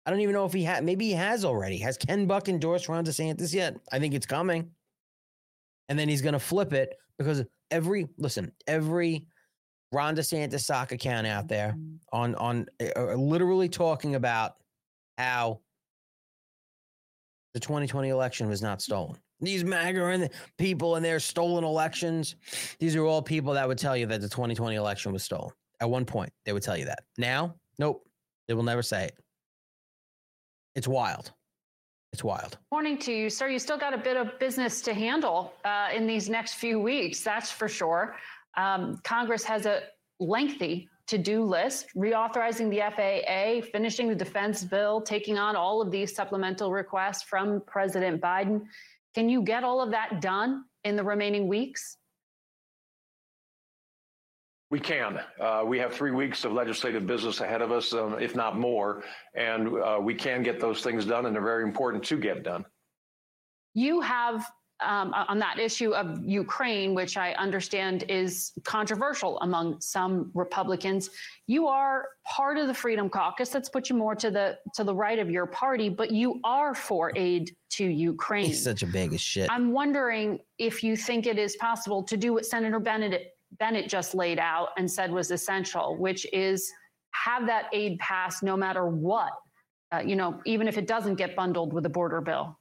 I 0.07 0.13
don't 0.13 0.21
even 0.21 0.33
know 0.33 0.45
if 0.45 0.53
he 0.53 0.63
had, 0.63 0.85
maybe 0.85 1.07
he 1.07 1.13
has 1.15 1.45
already. 1.45 1.77
Has 1.79 1.97
Ken 1.97 2.27
Buck 2.27 2.49
endorsed 2.49 2.89
Ron 2.89 3.05
DeSantis 3.05 3.53
yet? 3.53 3.75
I 3.91 3.99
think 3.99 4.15
it's 4.15 4.27
coming. 4.27 4.71
And 5.89 5.99
then 5.99 6.09
he's 6.09 6.23
going 6.23 6.35
to 6.35 6.39
flip 6.39 6.73
it 6.73 6.95
because 7.19 7.43
every, 7.73 8.07
listen, 8.17 8.53
every 8.69 9.27
Ron 9.91 10.15
DeSantis 10.15 10.61
sock 10.61 10.93
account 10.93 11.27
out 11.27 11.49
there 11.49 11.75
mm-hmm. 11.77 11.97
on 12.13 12.37
on 12.37 12.67
uh, 12.81 13.15
literally 13.15 13.69
talking 13.69 14.15
about 14.15 14.53
how 15.19 15.63
the 17.55 17.61
2020 17.61 18.09
election 18.09 18.49
was 18.49 18.63
not 18.63 18.81
stolen. 18.81 19.19
These 19.41 19.65
MAGA 19.65 20.07
and 20.07 20.31
people 20.59 20.95
and 20.95 21.05
their 21.05 21.19
stolen 21.19 21.65
elections, 21.65 22.37
these 22.79 22.95
are 22.95 23.05
all 23.05 23.21
people 23.21 23.55
that 23.55 23.67
would 23.67 23.79
tell 23.79 23.97
you 23.97 24.07
that 24.07 24.21
the 24.21 24.29
2020 24.29 24.77
election 24.77 25.13
was 25.13 25.25
stolen. 25.25 25.51
At 25.83 25.91
one 25.91 26.05
point, 26.05 26.33
they 26.45 26.53
would 26.53 26.63
tell 26.63 26.77
you 26.77 26.85
that. 26.85 27.01
Now, 27.19 27.57
nope, 27.77 28.07
they 28.47 28.55
will 28.55 28.63
never 28.63 28.83
say 28.83 29.07
it. 29.07 29.19
It's 30.77 30.87
wild. 30.87 31.33
It's 32.13 32.23
wild. 32.23 32.57
Morning 32.71 32.97
to 32.99 33.13
you, 33.13 33.29
sir. 33.29 33.49
You 33.49 33.59
still 33.59 33.79
got 33.79 33.93
a 33.93 33.99
bit 33.99 34.17
of 34.17 34.39
business 34.39 34.81
to 34.83 34.95
handle 34.95 35.55
uh, 35.65 35.89
in 35.93 36.07
these 36.07 36.31
next 36.31 36.55
few 36.55 36.79
weeks, 36.79 37.23
that's 37.23 37.51
for 37.51 37.67
sure. 37.67 38.15
Um, 38.57 39.01
Congress 39.03 39.43
has 39.43 39.67
a 39.67 39.81
lengthy 40.21 40.89
to 41.09 41.19
do 41.19 41.43
list, 41.43 41.89
reauthorizing 41.97 42.71
the 42.71 42.79
FAA, 42.95 43.69
finishing 43.73 44.07
the 44.07 44.15
defense 44.15 44.63
bill, 44.63 45.01
taking 45.01 45.37
on 45.37 45.57
all 45.57 45.83
of 45.83 45.91
these 45.91 46.15
supplemental 46.15 46.71
requests 46.71 47.25
from 47.25 47.61
President 47.67 48.21
Biden. 48.21 48.63
Can 49.17 49.29
you 49.29 49.43
get 49.43 49.65
all 49.65 49.81
of 49.81 49.91
that 49.91 50.21
done 50.21 50.63
in 50.85 50.95
the 50.95 51.03
remaining 51.03 51.49
weeks? 51.49 51.97
We 54.73 54.81
can. 54.81 55.21
Uh, 55.39 55.65
we 55.67 55.79
have 55.81 55.93
three 55.93 56.13
weeks 56.13 56.47
of 56.47 56.53
legislative 56.53 57.07
business 57.07 57.43
ahead 57.43 57.61
of 57.61 57.71
us, 57.71 57.93
um, 57.93 58.19
if 58.19 58.35
not 58.35 58.59
more, 58.59 59.05
and 59.35 59.69
uh, 59.69 59.99
we 60.01 60.15
can 60.15 60.43
get 60.43 60.61
those 60.61 60.81
things 60.81 61.05
done, 61.05 61.27
and 61.27 61.35
they're 61.35 61.43
very 61.43 61.63
important 61.63 62.03
to 62.05 62.17
get 62.17 62.43
done. 62.43 62.65
You 63.75 64.01
have 64.01 64.51
um, 64.83 65.13
on 65.13 65.39
that 65.41 65.59
issue 65.59 65.93
of 65.93 66.25
Ukraine, 66.25 66.95
which 66.95 67.19
I 67.19 67.33
understand 67.33 68.07
is 68.09 68.53
controversial 68.65 69.39
among 69.41 69.79
some 69.83 70.31
Republicans. 70.33 71.11
You 71.47 71.67
are 71.67 72.07
part 72.25 72.57
of 72.57 72.67
the 72.67 72.75
Freedom 72.75 73.11
Caucus. 73.11 73.51
That's 73.51 73.69
put 73.69 73.91
you 73.91 73.97
more 73.97 74.15
to 74.15 74.31
the 74.31 74.57
to 74.75 74.85
the 74.85 74.95
right 74.95 75.19
of 75.19 75.31
your 75.31 75.45
party, 75.45 75.91
but 75.91 76.11
you 76.11 76.41
are 76.45 76.75
for 76.75 77.13
aid 77.15 77.55
to 77.73 77.85
Ukraine. 77.85 78.47
He's 78.47 78.65
such 78.65 78.83
a 78.83 78.87
bag 78.87 79.13
of 79.13 79.21
shit. 79.21 79.51
I'm 79.51 79.71
wondering 79.73 80.39
if 80.57 80.83
you 80.83 80.97
think 80.97 81.27
it 81.27 81.39
is 81.39 81.57
possible 81.57 82.03
to 82.05 82.17
do 82.17 82.33
what 82.33 82.47
Senator 82.47 82.81
Bennet 82.81 83.35
Bennet 83.59 83.89
just 83.89 84.15
laid 84.15 84.39
out 84.39 84.69
and 84.77 84.91
said 84.91 85.11
was 85.11 85.31
essential, 85.31 85.97
which 85.97 86.27
is 86.33 86.73
have 87.13 87.47
that 87.47 87.67
aid 87.73 87.99
pass 87.99 88.43
no 88.43 88.57
matter 88.57 88.87
what. 88.87 89.33
Uh, 89.93 90.01
you 90.01 90.17
know, 90.17 90.41
even 90.47 90.69
if 90.69 90.79
it 90.79 90.87
doesn't 90.87 91.17
get 91.17 91.37
bundled 91.37 91.73
with 91.73 91.85
a 91.85 91.91
border 91.91 92.21
bill. 92.21 92.59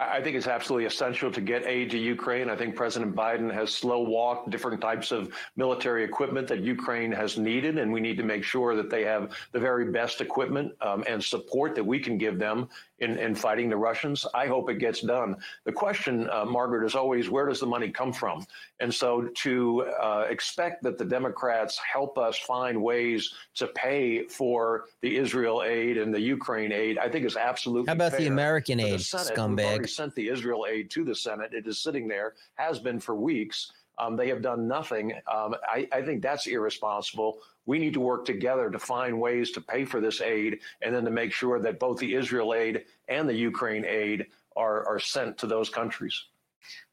I 0.00 0.22
think 0.22 0.36
it's 0.36 0.46
absolutely 0.46 0.84
essential 0.84 1.28
to 1.32 1.40
get 1.40 1.66
aid 1.66 1.90
to 1.90 1.98
Ukraine. 1.98 2.48
I 2.48 2.54
think 2.54 2.76
President 2.76 3.16
Biden 3.16 3.52
has 3.52 3.74
slow 3.74 4.00
walked 4.00 4.48
different 4.48 4.80
types 4.80 5.10
of 5.10 5.34
military 5.56 6.04
equipment 6.04 6.46
that 6.48 6.60
Ukraine 6.60 7.10
has 7.10 7.36
needed, 7.36 7.78
and 7.78 7.92
we 7.92 8.00
need 8.00 8.16
to 8.18 8.22
make 8.22 8.44
sure 8.44 8.76
that 8.76 8.90
they 8.90 9.02
have 9.04 9.36
the 9.50 9.58
very 9.58 9.90
best 9.90 10.20
equipment 10.20 10.72
um, 10.82 11.02
and 11.08 11.22
support 11.22 11.74
that 11.74 11.82
we 11.82 11.98
can 11.98 12.16
give 12.16 12.38
them 12.38 12.68
in, 13.00 13.18
in 13.18 13.34
fighting 13.34 13.68
the 13.68 13.76
Russians. 13.76 14.26
I 14.34 14.46
hope 14.46 14.70
it 14.70 14.78
gets 14.78 15.00
done. 15.00 15.36
The 15.64 15.72
question, 15.72 16.28
uh, 16.30 16.44
Margaret, 16.44 16.84
is 16.84 16.94
always 16.94 17.30
where 17.30 17.46
does 17.46 17.60
the 17.60 17.66
money 17.66 17.90
come 17.90 18.12
from? 18.12 18.44
And 18.80 18.92
so 18.92 19.28
to 19.36 19.86
uh, 20.00 20.26
expect 20.28 20.82
that 20.82 20.98
the 20.98 21.04
Democrats 21.04 21.78
help 21.78 22.18
us 22.18 22.38
find 22.38 22.82
ways 22.82 23.32
to 23.54 23.68
pay 23.68 24.24
for 24.24 24.86
the 25.02 25.16
Israel 25.16 25.62
aid 25.64 25.98
and 25.98 26.12
the 26.12 26.20
Ukraine 26.20 26.72
aid, 26.72 26.98
I 26.98 27.08
think 27.08 27.24
is 27.24 27.36
absolutely. 27.36 27.86
How 27.86 27.92
about 27.92 28.16
the 28.16 28.26
American 28.26 28.80
aid, 28.80 29.00
the 29.00 29.04
Senate, 29.04 29.36
scumbag? 29.36 29.64
already 29.64 29.88
sent 29.88 30.14
the 30.14 30.28
Israel 30.28 30.66
aid 30.68 30.90
to 30.90 31.04
the 31.04 31.14
Senate. 31.14 31.52
It 31.52 31.66
is 31.66 31.80
sitting 31.80 32.08
there, 32.08 32.34
has 32.54 32.78
been 32.78 33.00
for 33.00 33.14
weeks. 33.14 33.72
Um, 33.98 34.16
they 34.16 34.28
have 34.28 34.42
done 34.42 34.68
nothing. 34.68 35.12
Um, 35.32 35.56
I, 35.66 35.88
I, 35.92 36.02
think 36.02 36.22
that's 36.22 36.46
irresponsible. 36.46 37.38
We 37.68 37.78
need 37.78 37.92
to 37.92 38.00
work 38.00 38.24
together 38.24 38.70
to 38.70 38.78
find 38.78 39.20
ways 39.20 39.50
to 39.52 39.60
pay 39.60 39.84
for 39.84 40.00
this 40.00 40.22
aid 40.22 40.60
and 40.80 40.94
then 40.94 41.04
to 41.04 41.10
make 41.10 41.34
sure 41.34 41.60
that 41.60 41.78
both 41.78 41.98
the 41.98 42.14
Israel 42.14 42.54
aid 42.54 42.84
and 43.08 43.28
the 43.28 43.34
Ukraine 43.34 43.84
aid 43.84 44.24
are, 44.56 44.88
are 44.88 44.98
sent 44.98 45.36
to 45.36 45.46
those 45.46 45.68
countries. 45.68 46.18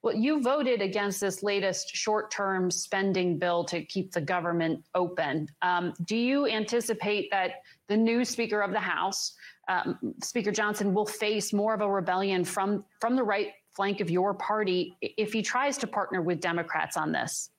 Well, 0.02 0.14
you 0.14 0.42
voted 0.42 0.82
against 0.82 1.22
this 1.22 1.42
latest 1.44 1.96
short 1.96 2.30
term 2.30 2.70
spending 2.70 3.40
bill 3.40 3.64
to 3.66 3.86
keep 3.86 4.12
the 4.12 4.20
government 4.20 4.84
open. 4.96 5.48
Um, 5.62 5.94
do 6.04 6.18
you 6.18 6.46
anticipate 6.46 7.32
that 7.32 7.52
the 7.88 7.96
new 7.96 8.26
Speaker 8.26 8.60
of 8.60 8.72
the 8.72 8.80
House, 8.80 9.34
um, 9.70 9.98
Speaker 10.22 10.52
Johnson, 10.52 10.94
will 10.94 11.06
face 11.06 11.54
more 11.54 11.74
of 11.74 11.80
a 11.80 11.90
rebellion 11.90 12.44
from, 12.44 12.84
from 13.00 13.16
the 13.16 13.24
right 13.24 13.54
flank 13.74 14.02
of 14.02 14.10
your 14.10 14.34
party 14.34 14.98
if 15.02 15.32
he 15.32 15.42
tries 15.42 15.78
to 15.78 15.88
partner 15.88 16.22
with 16.22 16.42
Democrats 16.42 16.98
on 16.98 17.14
this? 17.14 17.52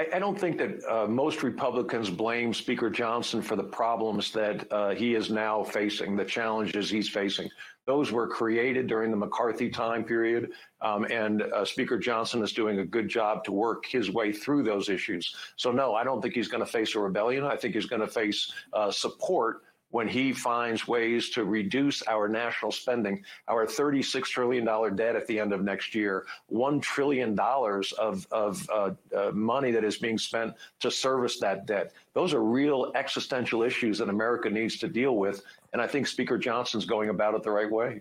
I, 0.00 0.16
I 0.16 0.18
don't 0.18 0.38
think 0.38 0.56
that 0.58 0.82
uh, 0.88 1.06
most 1.06 1.42
Republicans 1.42 2.08
blame 2.08 2.54
Speaker 2.54 2.88
Johnson 2.88 3.42
for 3.42 3.54
the 3.54 3.64
problems 3.64 4.32
that 4.32 4.66
uh, 4.72 4.90
he 4.94 5.14
is 5.14 5.30
now 5.30 5.62
facing, 5.62 6.16
the 6.16 6.24
challenges 6.24 6.88
he's 6.88 7.08
facing. 7.08 7.50
Those 7.86 8.10
were 8.10 8.26
created 8.26 8.86
during 8.86 9.10
the 9.10 9.16
McCarthy 9.18 9.68
time 9.68 10.04
period, 10.04 10.52
um, 10.80 11.04
and 11.04 11.42
uh, 11.42 11.66
Speaker 11.66 11.98
Johnson 11.98 12.42
is 12.42 12.52
doing 12.52 12.78
a 12.78 12.84
good 12.84 13.08
job 13.08 13.44
to 13.44 13.52
work 13.52 13.84
his 13.84 14.10
way 14.10 14.32
through 14.32 14.62
those 14.62 14.88
issues. 14.88 15.34
So, 15.56 15.70
no, 15.70 15.94
I 15.94 16.02
don't 16.02 16.22
think 16.22 16.34
he's 16.34 16.48
going 16.48 16.64
to 16.64 16.70
face 16.70 16.94
a 16.94 16.98
rebellion. 16.98 17.44
I 17.44 17.56
think 17.56 17.74
he's 17.74 17.86
going 17.86 18.00
to 18.00 18.08
face 18.08 18.50
uh, 18.72 18.90
support 18.90 19.64
when 19.90 20.06
he 20.06 20.32
finds 20.32 20.86
ways 20.86 21.30
to 21.30 21.44
reduce 21.44 22.02
our 22.06 22.28
national 22.28 22.70
spending, 22.70 23.22
our 23.48 23.66
$36 23.66 24.24
trillion 24.24 24.64
debt 24.96 25.16
at 25.16 25.26
the 25.26 25.38
end 25.38 25.52
of 25.52 25.62
next 25.62 25.94
year, 25.94 26.26
$1 26.52 26.80
trillion 26.80 27.38
of, 27.38 28.26
of 28.30 28.70
uh, 28.70 28.90
uh, 29.16 29.30
money 29.32 29.70
that 29.72 29.84
is 29.84 29.98
being 29.98 30.18
spent 30.18 30.54
to 30.78 30.90
service 30.90 31.38
that 31.40 31.66
debt. 31.66 31.92
Those 32.14 32.34
are 32.34 32.42
real 32.42 32.92
existential 32.94 33.62
issues 33.62 33.98
that 33.98 34.08
America 34.08 34.48
needs 34.48 34.78
to 34.78 34.88
deal 34.88 35.16
with. 35.16 35.42
And 35.72 35.82
I 35.82 35.86
think 35.86 36.06
Speaker 36.06 36.38
Johnson's 36.38 36.84
going 36.84 37.10
about 37.10 37.34
it 37.34 37.42
the 37.42 37.50
right 37.50 37.70
way. 37.70 38.00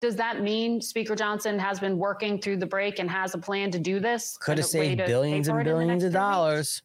Does 0.00 0.16
that 0.16 0.42
mean 0.42 0.80
Speaker 0.80 1.16
Johnson 1.16 1.58
has 1.58 1.80
been 1.80 1.96
working 1.96 2.38
through 2.40 2.58
the 2.58 2.66
break 2.66 2.98
and 2.98 3.10
has 3.10 3.34
a 3.34 3.38
plan 3.38 3.70
to 3.70 3.78
do 3.78 3.98
this? 3.98 4.36
Could 4.38 4.58
have 4.58 4.66
saved 4.66 4.98
billions 5.06 5.48
and 5.48 5.64
billions 5.64 6.04
of 6.04 6.12
dollars. 6.12 6.82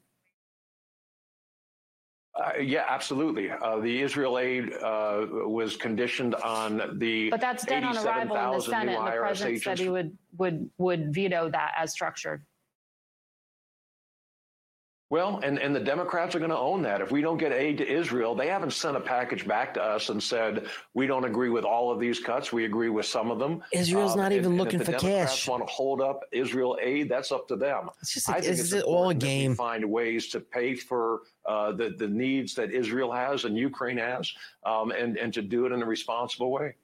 Uh, 2.41 2.59
yeah, 2.59 2.85
absolutely. 2.87 3.51
Uh, 3.51 3.77
the 3.79 4.01
Israel 4.01 4.39
aid 4.39 4.73
uh, 4.81 5.25
was 5.29 5.75
conditioned 5.75 6.33
on 6.35 6.97
the. 6.97 7.29
But 7.29 7.41
that's 7.41 7.65
dead 7.65 7.83
on 7.83 7.97
arrival 7.97 8.35
in 8.35 8.51
the 8.53 8.61
Senate, 8.61 8.97
and 8.97 9.07
the 9.07 9.11
president 9.11 9.49
agents. 9.51 9.63
said 9.63 9.79
he 9.79 9.89
would 9.89 10.17
would 10.37 10.69
would 10.77 11.13
veto 11.13 11.49
that 11.49 11.73
as 11.77 11.91
structured. 11.91 12.43
Well, 15.11 15.41
and, 15.43 15.59
and 15.59 15.75
the 15.75 15.79
Democrats 15.81 16.35
are 16.35 16.39
going 16.39 16.51
to 16.51 16.57
own 16.57 16.81
that. 16.83 17.01
If 17.01 17.11
we 17.11 17.19
don't 17.19 17.37
get 17.37 17.51
aid 17.51 17.77
to 17.79 17.85
Israel, 17.85 18.33
they 18.33 18.47
haven't 18.47 18.71
sent 18.71 18.95
a 18.95 18.99
package 19.01 19.45
back 19.45 19.73
to 19.73 19.83
us 19.83 20.07
and 20.07 20.23
said, 20.23 20.67
we 20.93 21.05
don't 21.05 21.25
agree 21.25 21.49
with 21.49 21.65
all 21.65 21.91
of 21.91 21.99
these 21.99 22.21
cuts. 22.21 22.53
We 22.53 22.63
agree 22.63 22.87
with 22.87 23.05
some 23.05 23.29
of 23.29 23.37
them. 23.37 23.61
Israel's 23.73 24.13
um, 24.13 24.19
not 24.19 24.31
even 24.31 24.51
and, 24.51 24.57
looking 24.57 24.79
and 24.79 24.85
for 24.85 24.93
Democrats 24.93 25.31
cash. 25.33 25.47
want 25.49 25.67
to 25.67 25.71
hold 25.71 25.99
up 25.99 26.21
Israel 26.31 26.77
aid, 26.81 27.09
that's 27.09 27.33
up 27.33 27.45
to 27.49 27.57
them. 27.57 27.89
It's 27.99 28.13
just, 28.13 28.29
I 28.29 28.39
think 28.39 28.57
it's, 28.57 28.71
it's 28.71 28.83
all 28.85 29.09
a 29.09 29.13
game. 29.13 29.53
find 29.53 29.83
ways 29.83 30.29
to 30.29 30.39
pay 30.39 30.75
for 30.75 31.23
uh, 31.45 31.73
the, 31.73 31.89
the 31.89 32.07
needs 32.07 32.55
that 32.55 32.71
Israel 32.71 33.11
has 33.11 33.43
and 33.43 33.57
Ukraine 33.57 33.97
has, 33.97 34.31
um, 34.65 34.91
and, 34.91 35.17
and 35.17 35.33
to 35.33 35.41
do 35.41 35.65
it 35.65 35.73
in 35.73 35.81
a 35.81 35.85
responsible 35.85 36.51
way. 36.51 36.75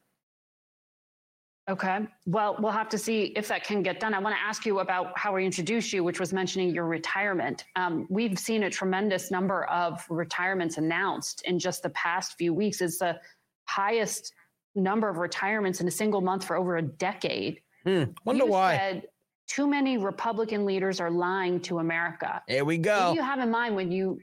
Okay. 1.69 1.99
Well, 2.25 2.55
we'll 2.59 2.71
have 2.71 2.87
to 2.89 2.97
see 2.97 3.33
if 3.35 3.49
that 3.49 3.65
can 3.65 3.83
get 3.83 3.99
done. 3.99 4.13
I 4.13 4.19
want 4.19 4.35
to 4.35 4.41
ask 4.41 4.65
you 4.65 4.79
about 4.79 5.17
how 5.17 5.35
we 5.35 5.45
introduced 5.45 5.91
you, 5.91 6.01
which 6.01 6.19
was 6.19 6.31
mentioning 6.31 6.73
your 6.73 6.85
retirement. 6.85 7.65
Um, 7.75 8.07
we've 8.09 8.39
seen 8.39 8.63
a 8.63 8.69
tremendous 8.69 9.31
number 9.31 9.65
of 9.65 10.05
retirements 10.09 10.77
announced 10.77 11.41
in 11.43 11.59
just 11.59 11.83
the 11.83 11.89
past 11.89 12.37
few 12.37 12.53
weeks. 12.53 12.79
It's 12.79 12.99
the 12.99 13.19
highest 13.65 14.33
number 14.75 15.09
of 15.09 15.17
retirements 15.17 15.81
in 15.81 15.87
a 15.87 15.91
single 15.91 16.21
month 16.21 16.45
for 16.45 16.55
over 16.55 16.77
a 16.77 16.81
decade. 16.81 17.61
Hmm. 17.83 18.03
Wonder 18.23 18.45
you 18.45 18.51
why. 18.51 18.77
Said 18.77 19.03
too 19.47 19.67
many 19.67 19.97
Republican 19.97 20.65
leaders 20.65 21.01
are 21.01 21.11
lying 21.11 21.59
to 21.61 21.79
America. 21.79 22.41
Here 22.47 22.63
we 22.63 22.77
go. 22.77 23.07
What 23.07 23.09
do 23.11 23.15
you 23.15 23.23
have 23.23 23.39
in 23.39 23.51
mind 23.51 23.75
when 23.75 23.91
you 23.91 24.19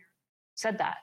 said 0.55 0.79
that? 0.79 0.97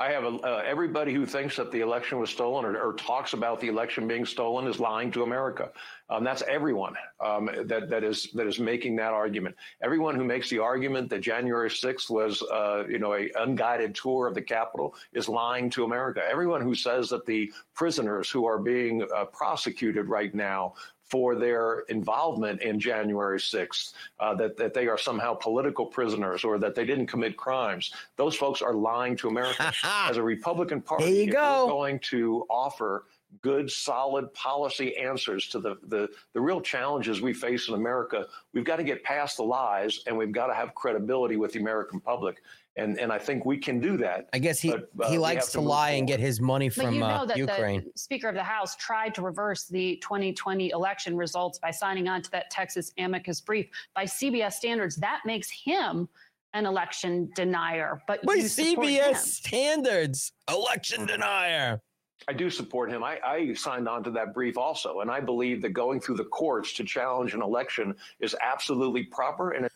I 0.00 0.10
have 0.12 0.22
a, 0.22 0.28
uh, 0.28 0.62
everybody 0.64 1.12
who 1.12 1.26
thinks 1.26 1.56
that 1.56 1.72
the 1.72 1.80
election 1.80 2.20
was 2.20 2.30
stolen 2.30 2.64
or, 2.64 2.78
or, 2.78 2.92
talks 2.92 3.32
about 3.32 3.60
the 3.60 3.66
election 3.66 4.06
being 4.06 4.24
stolen 4.24 4.68
is 4.68 4.78
lying 4.78 5.10
to 5.10 5.24
America. 5.24 5.70
Um, 6.08 6.22
that's 6.22 6.42
everyone 6.42 6.94
um, 7.18 7.50
that 7.64 7.90
that 7.90 8.04
is 8.04 8.30
that 8.34 8.46
is 8.46 8.60
making 8.60 8.94
that 8.96 9.12
argument. 9.12 9.56
Everyone 9.82 10.14
who 10.14 10.24
makes 10.24 10.48
the 10.50 10.60
argument 10.60 11.10
that 11.10 11.20
January 11.20 11.68
6th 11.68 12.10
was, 12.10 12.42
uh, 12.42 12.84
you 12.88 13.00
know, 13.00 13.14
a 13.14 13.28
unguided 13.40 13.94
tour 13.94 14.28
of 14.28 14.34
the 14.34 14.42
Capitol 14.42 14.94
is 15.12 15.28
lying 15.28 15.68
to 15.70 15.84
America. 15.84 16.22
Everyone 16.30 16.60
who 16.60 16.76
says 16.76 17.10
that 17.10 17.26
the 17.26 17.50
prisoners 17.74 18.30
who 18.30 18.46
are 18.46 18.58
being 18.58 19.04
uh, 19.14 19.24
prosecuted 19.24 20.06
right 20.06 20.32
now 20.32 20.74
for 21.08 21.34
their 21.34 21.80
involvement 21.88 22.62
in 22.62 22.78
January 22.78 23.38
6th, 23.38 23.92
uh, 24.20 24.34
that, 24.34 24.56
that 24.56 24.74
they 24.74 24.86
are 24.86 24.98
somehow 24.98 25.34
political 25.34 25.86
prisoners 25.86 26.44
or 26.44 26.58
that 26.58 26.74
they 26.74 26.84
didn't 26.84 27.06
commit 27.06 27.36
crimes. 27.36 27.92
Those 28.16 28.34
folks 28.34 28.62
are 28.62 28.74
lying 28.74 29.16
to 29.16 29.28
America. 29.28 29.72
As 29.84 30.16
a 30.16 30.22
Republican 30.22 30.82
Party, 30.82 31.04
there 31.04 31.24
you 31.24 31.32
go. 31.32 31.66
we're 31.66 31.72
going 31.72 31.98
to 32.00 32.44
offer 32.50 33.04
good, 33.42 33.70
solid 33.70 34.32
policy 34.34 34.96
answers 34.96 35.48
to 35.48 35.60
the, 35.60 35.76
the, 35.88 36.08
the 36.32 36.40
real 36.40 36.60
challenges 36.60 37.20
we 37.20 37.32
face 37.32 37.68
in 37.68 37.74
America, 37.74 38.26
we've 38.52 38.64
got 38.64 38.76
to 38.76 38.84
get 38.84 39.04
past 39.04 39.36
the 39.36 39.42
lies 39.42 40.00
and 40.06 40.16
we've 40.16 40.32
got 40.32 40.46
to 40.46 40.54
have 40.54 40.74
credibility 40.74 41.36
with 41.36 41.52
the 41.52 41.60
American 41.60 42.00
public 42.00 42.42
and 42.78 42.98
and 42.98 43.12
I 43.12 43.18
think 43.18 43.44
we 43.44 43.58
can 43.58 43.80
do 43.80 43.96
that. 43.98 44.28
I 44.32 44.38
guess 44.38 44.60
he 44.60 44.70
but, 44.70 45.06
uh, 45.06 45.10
he 45.10 45.18
likes 45.18 45.46
to, 45.46 45.52
to 45.52 45.60
lie 45.60 45.90
and 45.90 46.06
get 46.06 46.20
his 46.20 46.40
money 46.40 46.68
from 46.68 46.86
but 46.86 46.92
you 46.94 47.00
know 47.00 47.06
uh, 47.06 47.24
that 47.26 47.36
Ukraine. 47.36 47.84
The 47.92 47.98
Speaker 47.98 48.28
of 48.28 48.34
the 48.34 48.42
House 48.42 48.76
tried 48.76 49.14
to 49.16 49.22
reverse 49.22 49.64
the 49.64 49.96
2020 49.96 50.70
election 50.70 51.16
results 51.16 51.58
by 51.58 51.70
signing 51.70 52.08
on 52.08 52.22
to 52.22 52.30
that 52.30 52.50
Texas 52.50 52.92
amicus 52.98 53.40
brief. 53.40 53.66
By 53.94 54.04
CBS 54.04 54.54
standards, 54.54 54.96
that 54.96 55.20
makes 55.26 55.50
him 55.50 56.08
an 56.54 56.64
election 56.64 57.30
denier. 57.34 58.02
But 58.06 58.22
by 58.24 58.38
CBS 58.38 59.16
standards, 59.16 60.32
election 60.48 61.06
denier. 61.06 61.82
I 62.26 62.32
do 62.32 62.50
support 62.50 62.90
him. 62.90 63.04
I, 63.04 63.18
I, 63.24 63.52
signed 63.54 63.88
on 63.88 64.02
to 64.04 64.10
that 64.10 64.34
brief 64.34 64.58
also, 64.58 65.00
and 65.00 65.10
I 65.10 65.20
believe 65.20 65.62
that 65.62 65.70
going 65.70 66.00
through 66.00 66.16
the 66.16 66.24
courts 66.24 66.72
to 66.74 66.84
challenge 66.84 67.32
an 67.32 67.42
election 67.42 67.94
is 68.20 68.34
absolutely 68.42 69.04
proper. 69.04 69.52
And 69.52 69.68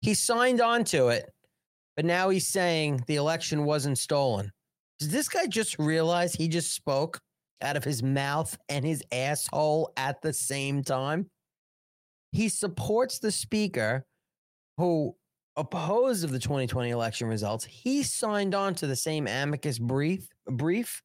he 0.00 0.14
signed 0.14 0.60
on 0.60 0.84
to 0.84 1.08
it 1.08 1.32
but 2.00 2.06
now 2.06 2.30
he's 2.30 2.46
saying 2.46 3.04
the 3.08 3.16
election 3.16 3.66
wasn't 3.66 3.98
stolen. 3.98 4.50
Does 5.00 5.10
this 5.10 5.28
guy 5.28 5.46
just 5.46 5.78
realize 5.78 6.32
he 6.32 6.48
just 6.48 6.72
spoke 6.72 7.20
out 7.60 7.76
of 7.76 7.84
his 7.84 8.02
mouth 8.02 8.56
and 8.70 8.86
his 8.86 9.04
asshole 9.12 9.92
at 9.98 10.22
the 10.22 10.32
same 10.32 10.82
time? 10.82 11.28
He 12.32 12.48
supports 12.48 13.18
the 13.18 13.30
speaker 13.30 14.06
who 14.78 15.14
opposed 15.56 16.24
of 16.24 16.30
the 16.30 16.38
2020 16.38 16.88
election 16.88 17.28
results. 17.28 17.66
He 17.66 18.02
signed 18.02 18.54
on 18.54 18.74
to 18.76 18.86
the 18.86 18.96
same 18.96 19.26
amicus 19.28 19.78
brief 19.78 20.26
brief. 20.48 21.02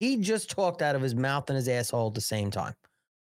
He 0.00 0.16
just 0.16 0.48
talked 0.48 0.80
out 0.80 0.96
of 0.96 1.02
his 1.02 1.14
mouth 1.14 1.50
and 1.50 1.56
his 1.58 1.68
asshole 1.68 2.08
at 2.08 2.14
the 2.14 2.22
same 2.22 2.50
time. 2.50 2.72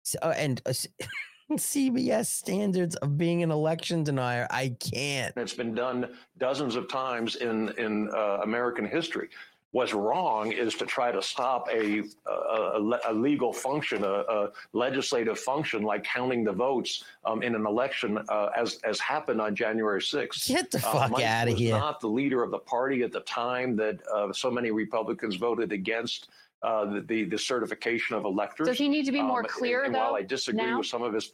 So, 0.03 0.19
uh, 0.21 0.35
and 0.37 0.61
uh, 0.67 0.75
CBS 1.59 2.27
standards 2.27 2.97
of 2.97 3.17
being 3.19 3.43
an 3.43 3.51
election 3.51 4.05
denier. 4.05 4.47
I 4.51 4.77
can't. 4.81 5.33
It's 5.37 5.55
been 5.55 5.75
done 5.75 6.09
dozens 6.39 6.77
of 6.77 6.89
times 6.89 7.37
in 7.37 7.71
in 7.79 8.11
uh, 8.15 8.39
American 8.43 8.85
history. 8.85 9.29
What's 9.73 9.95
wrong 9.95 10.51
is 10.51 10.75
to 10.77 10.87
try 10.87 11.13
to 11.13 11.23
stop 11.23 11.69
a 11.73 12.03
a, 12.27 12.99
a 13.09 13.13
legal 13.13 13.53
function, 13.53 14.03
a, 14.03 14.25
a, 14.29 14.51
legislative 14.73 15.39
function 15.39 15.83
like 15.83 16.03
counting 16.03 16.43
the 16.43 16.53
votes 16.53 17.05
um, 17.25 17.45
in 17.45 17.55
an 17.55 17.67
election, 17.67 18.19
uh, 18.29 18.49
as 18.57 18.81
as 18.83 18.99
happened 18.99 19.41
on 19.41 19.55
January 19.55 20.01
6th. 20.01 20.49
Get 20.49 20.73
the 20.73 20.79
uh, 20.79 20.93
fuck 21.09 21.13
uh, 21.13 21.23
out 21.23 21.47
of 21.47 21.57
here! 21.57 21.79
Not 21.79 22.01
the 22.01 22.09
leader 22.09 22.43
of 22.43 22.51
the 22.51 22.59
party 22.59 23.03
at 23.03 23.13
the 23.13 23.21
time 23.21 23.77
that 23.77 24.01
uh, 24.13 24.33
so 24.33 24.51
many 24.51 24.73
Republicans 24.73 25.37
voted 25.37 25.71
against 25.71 26.31
uh, 26.63 26.85
the, 26.87 27.01
the, 27.01 27.25
the 27.25 27.39
certification 27.39 28.17
of 28.17 28.25
electors. 28.25 28.67
Does 28.67 28.79
he 28.79 28.89
need 28.89 29.07
to 29.07 29.13
be 29.13 29.23
more 29.23 29.41
um, 29.41 29.47
clear, 29.49 29.79
and, 29.79 29.87
and 29.87 29.95
though? 29.95 30.13
While 30.13 30.17
I 30.17 30.23
disagree 30.23 30.63
now? 30.63 30.79
with 30.79 30.87
some 30.87 31.03
of 31.03 31.15
his. 31.15 31.33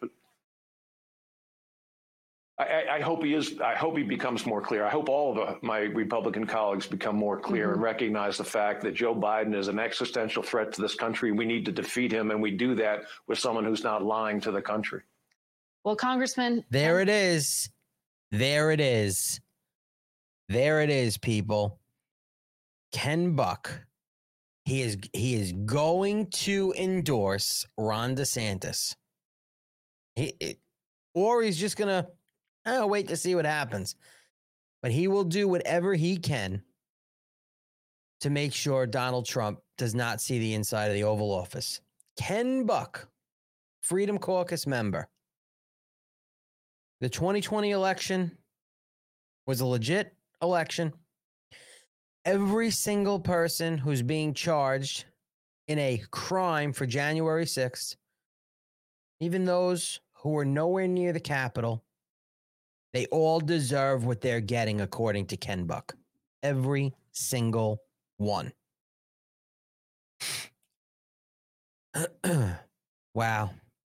I, 2.59 2.85
I, 2.93 3.01
hope 3.01 3.23
he 3.23 3.35
is. 3.35 3.61
I 3.61 3.75
hope 3.75 3.99
he 3.99 4.03
becomes 4.03 4.47
more 4.47 4.63
clear. 4.63 4.85
I 4.85 4.89
hope 4.89 5.11
all 5.11 5.39
of 5.39 5.63
my 5.63 5.81
Republican 5.81 6.47
colleagues 6.47 6.87
become 6.87 7.17
more 7.17 7.39
clear 7.39 7.67
mm-hmm. 7.67 7.75
and 7.75 7.83
recognize 7.83 8.39
the 8.39 8.45
fact 8.45 8.83
that 8.83 8.95
Joe 8.95 9.15
Biden 9.15 9.55
is 9.55 9.69
an 9.69 9.79
existential 9.79 10.43
threat 10.43 10.73
to 10.73 10.81
this 10.81 10.95
country. 10.95 11.33
We 11.33 11.45
need 11.45 11.67
to 11.67 11.73
defeat 11.73 12.13
him, 12.13 12.31
and 12.31 12.41
we 12.41 12.51
do 12.51 12.75
that 12.77 13.03
with 13.27 13.39
someone 13.39 13.65
who's 13.65 13.85
not 13.85 14.03
lying 14.03 14.41
to 14.43 14.51
the 14.51 14.63
country. 14.63 15.03
Well, 15.85 15.97
Congressman, 15.97 16.65
there 16.71 17.01
it 17.01 17.09
is. 17.09 17.69
There 18.33 18.71
it 18.71 18.81
is. 18.81 19.41
There 20.49 20.81
it 20.81 20.91
is, 20.91 21.19
people. 21.19 21.79
Ken 22.93 23.37
Buck 23.37 23.86
he 24.67 24.83
is 24.83 24.99
he 25.13 25.35
is 25.37 25.53
going 25.53 26.27
to 26.27 26.75
endorse 26.77 27.65
Ron 27.79 28.17
DeSantis. 28.17 28.97
He, 30.17 30.35
it, 30.41 30.59
or 31.15 31.43
he's 31.43 31.57
just 31.57 31.77
gonna 31.77 32.09
oh, 32.67 32.87
wait 32.89 33.07
to 33.09 33.17
see 33.17 33.37
what 33.37 33.47
happens. 33.47 33.95
But 34.83 34.91
he 34.91 35.07
will 35.07 35.25
do 35.25 35.47
whatever 35.47 35.95
he 35.95 36.17
can 36.17 36.63
to 38.21 38.29
make 38.31 38.53
sure 38.53 38.87
Donald 38.87 39.25
Trump 39.25 39.61
does 39.79 39.95
not 39.95 40.21
see 40.21 40.41
the 40.41 40.55
inside 40.55 40.87
of 40.87 40.95
the 40.95 41.05
Oval 41.05 41.31
Office. 41.31 41.81
Ken 42.19 42.67
Buck, 42.67 43.09
Freedom 43.83 44.19
Caucus 44.19 44.67
member. 44.67 45.09
The 47.01 47.09
2020 47.09 47.71
election 47.71 48.37
was 49.47 49.61
a 49.61 49.67
legit 49.67 50.13
election 50.43 50.93
every 52.27 52.71
single 52.71 53.21
person 53.21 53.79
who's 53.79 54.03
being 54.03 54.35
charged 54.35 55.07
in 55.69 55.79
a 55.79 56.03
crime 56.11 56.73
for 56.73 56.85
January 56.85 57.45
6th, 57.47 57.95
even 59.21 59.45
those 59.45 60.01
who 60.13 60.37
are 60.37 60.45
nowhere 60.45 60.89
near 60.89 61.13
the 61.13 61.21
Capitol, 61.21 61.85
they 62.93 63.07
all 63.07 63.41
deserve 63.41 64.05
what 64.05 64.21
they're 64.21 64.41
getting, 64.41 64.81
according 64.81 65.27
to 65.27 65.37
Ken 65.37 65.65
Buck. 65.67 65.95
Every 66.43 66.93
single 67.13 67.81
one. 68.17 68.53
wow. 73.15 73.51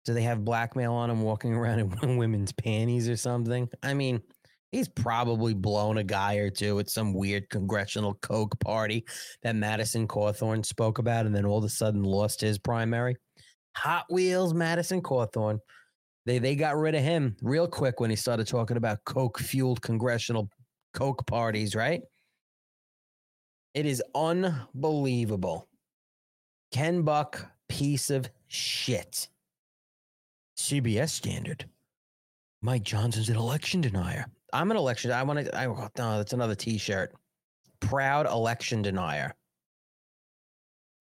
Do 0.05 0.15
they 0.15 0.23
have 0.23 0.45
blackmail 0.45 0.93
on 0.93 1.09
them 1.09 1.23
walking 1.23 1.55
around 1.55 1.81
in 1.81 2.17
women's 2.19 2.53
panties 2.53 3.09
or 3.09 3.17
something? 3.17 3.69
I 3.83 3.95
mean, 3.95 4.23
He's 4.73 4.89
probably 4.89 5.55
blown 5.55 5.99
a 5.99 6.05
guy 6.05 6.35
or 6.37 6.51
two 6.51 6.79
at 6.79 6.91
some 6.91 7.15
weird 7.15 7.49
congressional 7.49 8.15
coke 8.15 8.59
party 8.61 9.05
that 9.43 9.57
Madison 9.57 10.07
Cawthorn 10.07 10.65
spoke 10.65 10.99
about 10.99 11.27
and 11.27 11.35
then 11.35 11.47
all 11.47 11.59
of 11.59 11.65
a 11.65 11.71
sudden 11.71 12.03
lost 12.03 12.41
his 12.41 12.59
primary. 12.59 13.17
Hot 13.77 14.05
Wheels, 14.11 14.53
Madison 14.53 15.01
Cawthorn. 15.01 15.59
They 16.27 16.39
they 16.39 16.57
got 16.57 16.77
rid 16.77 16.95
of 16.95 17.03
him 17.03 17.37
real 17.41 17.67
quick 17.67 18.01
when 18.01 18.11
he 18.11 18.17
started 18.17 18.47
talking 18.47 18.77
about 18.77 19.05
coke 19.05 19.39
fueled 19.39 19.81
congressional 19.81 20.51
coke 20.93 21.27
parties, 21.27 21.75
right? 21.75 22.03
It 23.73 23.87
is 23.87 24.03
unbelievable. 24.15 25.69
Ken 26.73 27.03
Buck, 27.03 27.51
piece 27.69 28.11
of 28.11 28.29
shit. 28.49 29.29
CBS 30.59 31.11
standard. 31.11 31.65
Mike 32.61 32.83
Johnson's 32.83 33.29
an 33.29 33.37
election 33.37 33.81
denier. 33.81 34.27
I'm 34.53 34.71
an 34.71 34.77
election. 34.77 35.13
I 35.13 35.23
want 35.23 35.45
to. 35.45 35.57
I 35.57 35.67
oh, 35.67 35.89
no, 35.99 36.17
that's 36.19 36.33
another 36.33 36.55
T-shirt. 36.55 37.15
Proud 37.81 38.27
election 38.27 38.83
denier. 38.83 39.35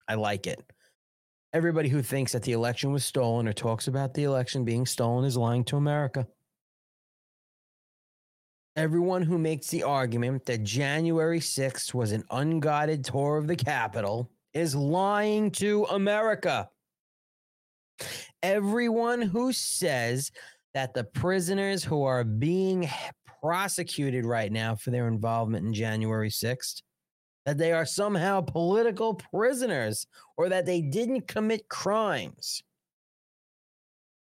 I 0.08 0.16
like 0.16 0.48
it. 0.48 0.64
Everybody 1.54 1.90
who 1.90 2.02
thinks 2.02 2.34
that 2.34 2.44
the 2.44 2.52
election 2.52 2.92
was 2.92 3.06
stolen 3.06 3.48
or 3.48 3.54
talks 3.54 3.88
about 3.88 4.14
the 4.14 4.24
election 4.24 4.64
being 4.64 4.86
stolen 4.86 5.26
is 5.26 5.38
lying 5.38 5.64
to 5.66 5.78
America. 5.78 6.28
Everyone 8.76 9.24
who 9.24 9.40
makes 9.40 9.68
the 9.68 9.84
argument 9.84 10.46
that 10.46 10.64
January 10.64 11.40
6th 11.40 11.94
was 11.94 12.12
an 12.12 12.24
unguided 12.30 13.04
tour 13.04 13.38
of 13.38 13.48
the 13.48 13.56
Capitol 13.56 14.30
is 14.54 14.76
lying 14.76 15.50
to 15.52 15.86
America. 15.86 16.70
Everyone 18.44 19.22
who 19.22 19.52
says 19.52 20.32
that 20.76 20.94
the 20.94 21.06
prisoners 21.06 21.84
who 21.84 22.04
are 22.04 22.24
being 22.24 22.88
prosecuted 23.42 24.26
right 24.26 24.52
now 24.52 24.76
for 24.76 24.92
their 24.92 25.08
involvement 25.08 25.66
in 25.66 25.74
January 25.74 26.30
6th, 26.30 26.82
that 27.46 27.58
they 27.58 27.72
are 27.72 27.86
somehow 27.86 28.42
political 28.42 29.16
prisoners 29.16 30.08
or 30.38 30.50
that 30.50 30.66
they 30.66 30.82
didn't 30.82 31.28
commit 31.28 31.70
crimes. 31.70 32.64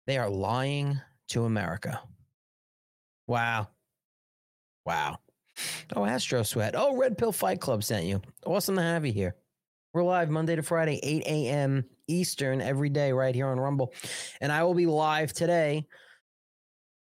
They 0.06 0.18
are 0.18 0.30
lying 0.30 1.00
to 1.30 1.46
America. 1.46 2.00
Wow. 3.28 3.68
Wow. 4.86 5.18
Oh, 5.96 6.06
Astro 6.06 6.44
Sweat. 6.44 6.76
Oh, 6.78 6.96
Red 6.96 7.18
Pill 7.18 7.32
Fight 7.32 7.60
Club 7.60 7.84
sent 7.84 8.06
you. 8.06 8.22
Awesome 8.46 8.76
to 8.76 8.82
have 8.82 9.06
you 9.06 9.12
here. 9.12 9.36
We're 9.94 10.04
live 10.04 10.30
Monday 10.30 10.56
to 10.56 10.62
Friday, 10.64 11.00
8 11.02 11.24
a.m. 11.26 11.86
Eastern 12.08 12.62
every 12.62 12.90
day 12.90 13.12
right 13.12 13.34
here 13.34 13.48
on 13.48 13.60
Rumble. 13.60 13.94
And 14.40 14.52
I 14.52 14.64
will 14.64 14.76
be 14.76 14.86
live 14.86 15.34
today 15.34 15.88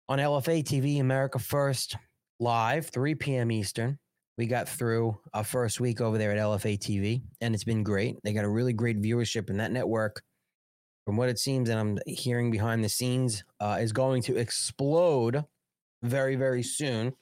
on 0.08 0.18
LFA 0.18 0.62
TV, 0.62 1.00
America 1.00 1.38
First, 1.38 1.96
live, 2.38 2.86
3 2.86 3.14
p.m. 3.16 3.50
Eastern. 3.50 3.98
We 4.38 4.46
got 4.46 4.68
through 4.68 5.18
our 5.32 5.44
first 5.44 5.80
week 5.80 6.00
over 6.00 6.18
there 6.18 6.30
at 6.32 6.38
LFA 6.38 6.78
TV, 6.78 7.22
and 7.40 7.54
it's 7.54 7.64
been 7.64 7.82
great. 7.82 8.16
They 8.22 8.32
got 8.32 8.44
a 8.44 8.48
really 8.48 8.72
great 8.72 9.00
viewership, 9.00 9.50
and 9.50 9.58
that 9.60 9.72
network, 9.72 10.22
from 11.06 11.16
what 11.16 11.28
it 11.28 11.38
seems, 11.38 11.70
and 11.70 11.80
I'm 11.80 11.98
hearing 12.06 12.50
behind 12.50 12.84
the 12.84 12.88
scenes, 12.88 13.42
uh, 13.60 13.78
is 13.80 13.92
going 13.92 14.22
to 14.22 14.36
explode 14.36 15.44
very, 16.02 16.36
very 16.36 16.62
soon. 16.62 17.14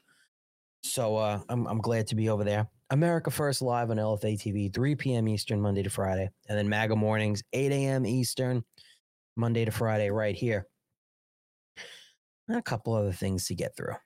So 0.82 1.16
uh, 1.16 1.40
I'm, 1.48 1.66
I'm 1.66 1.78
glad 1.78 2.08
to 2.08 2.14
be 2.14 2.28
over 2.28 2.44
there. 2.44 2.68
America 2.90 3.30
First 3.30 3.62
Live 3.62 3.90
on 3.90 3.96
LFA 3.96 4.36
TV, 4.36 4.74
3 4.74 4.94
p.m. 4.96 5.28
Eastern, 5.28 5.60
Monday 5.60 5.82
to 5.82 5.90
Friday. 5.90 6.28
And 6.48 6.58
then 6.58 6.68
MAGA 6.68 6.96
Mornings, 6.96 7.42
8 7.52 7.72
a.m. 7.72 8.04
Eastern, 8.04 8.62
Monday 9.36 9.64
to 9.64 9.70
Friday, 9.70 10.10
right 10.10 10.34
here. 10.34 10.66
A 12.48 12.62
couple 12.62 12.94
other 12.94 13.12
things 13.12 13.46
to 13.46 13.54
get 13.54 13.76
through. 13.76 13.94
I 13.94 13.98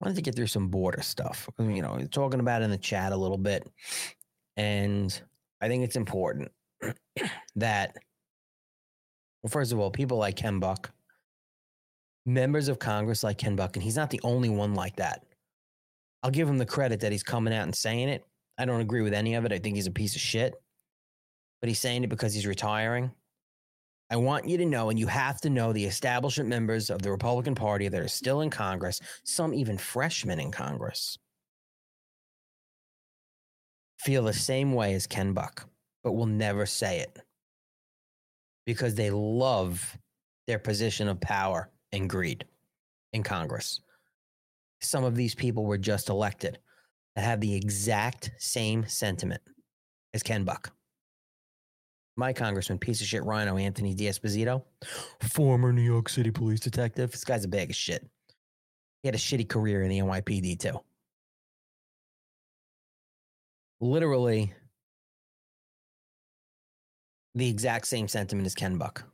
wanted 0.00 0.16
to 0.16 0.22
get 0.22 0.34
through 0.34 0.48
some 0.48 0.68
border 0.68 1.02
stuff. 1.02 1.48
You 1.58 1.82
know, 1.82 1.98
talking 2.10 2.40
about 2.40 2.62
in 2.62 2.70
the 2.70 2.78
chat 2.78 3.12
a 3.12 3.16
little 3.16 3.38
bit. 3.38 3.66
And 4.56 5.18
I 5.60 5.68
think 5.68 5.84
it's 5.84 5.96
important 5.96 6.52
that, 7.56 7.96
well, 9.42 9.50
first 9.50 9.72
of 9.72 9.78
all, 9.78 9.90
people 9.90 10.18
like 10.18 10.36
Ken 10.36 10.60
Buck, 10.60 10.92
members 12.26 12.68
of 12.68 12.78
Congress 12.78 13.24
like 13.24 13.38
Ken 13.38 13.56
Buck, 13.56 13.76
and 13.76 13.82
he's 13.82 13.96
not 13.96 14.10
the 14.10 14.20
only 14.22 14.50
one 14.50 14.74
like 14.74 14.96
that. 14.96 15.24
I'll 16.22 16.30
give 16.30 16.48
him 16.48 16.58
the 16.58 16.66
credit 16.66 17.00
that 17.00 17.12
he's 17.12 17.22
coming 17.22 17.54
out 17.54 17.64
and 17.64 17.74
saying 17.74 18.08
it. 18.08 18.24
I 18.58 18.64
don't 18.64 18.80
agree 18.80 19.02
with 19.02 19.14
any 19.14 19.34
of 19.34 19.44
it. 19.44 19.52
I 19.52 19.58
think 19.58 19.76
he's 19.76 19.86
a 19.86 19.92
piece 19.92 20.14
of 20.14 20.20
shit. 20.20 20.54
But 21.60 21.68
he's 21.68 21.80
saying 21.80 22.04
it 22.04 22.08
because 22.08 22.34
he's 22.34 22.46
retiring. 22.46 23.10
I 24.14 24.16
want 24.16 24.48
you 24.48 24.56
to 24.56 24.64
know, 24.64 24.88
and 24.88 24.98
you 24.98 25.06
have 25.08 25.40
to 25.42 25.50
know, 25.50 25.72
the 25.72 25.84
establishment 25.84 26.48
members 26.48 26.88
of 26.88 27.02
the 27.02 27.10
Republican 27.10 27.54
Party 27.54 27.88
that 27.88 28.00
are 28.00 28.08
still 28.08 28.40
in 28.40 28.48
Congress, 28.48 29.00
some 29.24 29.52
even 29.52 29.76
freshmen 29.76 30.40
in 30.40 30.50
Congress, 30.50 31.18
feel 33.98 34.22
the 34.22 34.32
same 34.32 34.72
way 34.72 34.94
as 34.94 35.06
Ken 35.06 35.32
Buck, 35.32 35.68
but 36.02 36.12
will 36.12 36.26
never 36.26 36.64
say 36.64 37.00
it 37.00 37.18
because 38.64 38.94
they 38.94 39.10
love 39.10 39.98
their 40.46 40.58
position 40.58 41.08
of 41.08 41.20
power 41.20 41.68
and 41.92 42.08
greed 42.08 42.46
in 43.12 43.22
Congress 43.22 43.80
some 44.84 45.04
of 45.04 45.16
these 45.16 45.34
people 45.34 45.64
were 45.64 45.78
just 45.78 46.08
elected 46.08 46.58
that 47.16 47.24
have 47.24 47.40
the 47.40 47.54
exact 47.54 48.30
same 48.38 48.86
sentiment 48.86 49.42
as 50.12 50.22
Ken 50.22 50.44
Buck. 50.44 50.72
My 52.16 52.32
congressman, 52.32 52.78
piece 52.78 53.00
of 53.00 53.08
shit 53.08 53.24
rhino, 53.24 53.56
Anthony 53.56 53.94
D'Esposito, 53.94 54.62
former 55.20 55.72
New 55.72 55.82
York 55.82 56.08
City 56.08 56.30
police 56.30 56.60
detective. 56.60 57.10
This 57.10 57.24
guy's 57.24 57.44
a 57.44 57.48
bag 57.48 57.70
of 57.70 57.76
shit. 57.76 58.06
He 59.02 59.08
had 59.08 59.14
a 59.14 59.18
shitty 59.18 59.48
career 59.48 59.82
in 59.82 59.90
the 59.90 59.98
NYPD 59.98 60.58
too. 60.60 60.80
Literally, 63.80 64.52
the 67.34 67.48
exact 67.48 67.86
same 67.88 68.06
sentiment 68.06 68.46
as 68.46 68.54
Ken 68.54 68.78
Buck. 68.78 69.04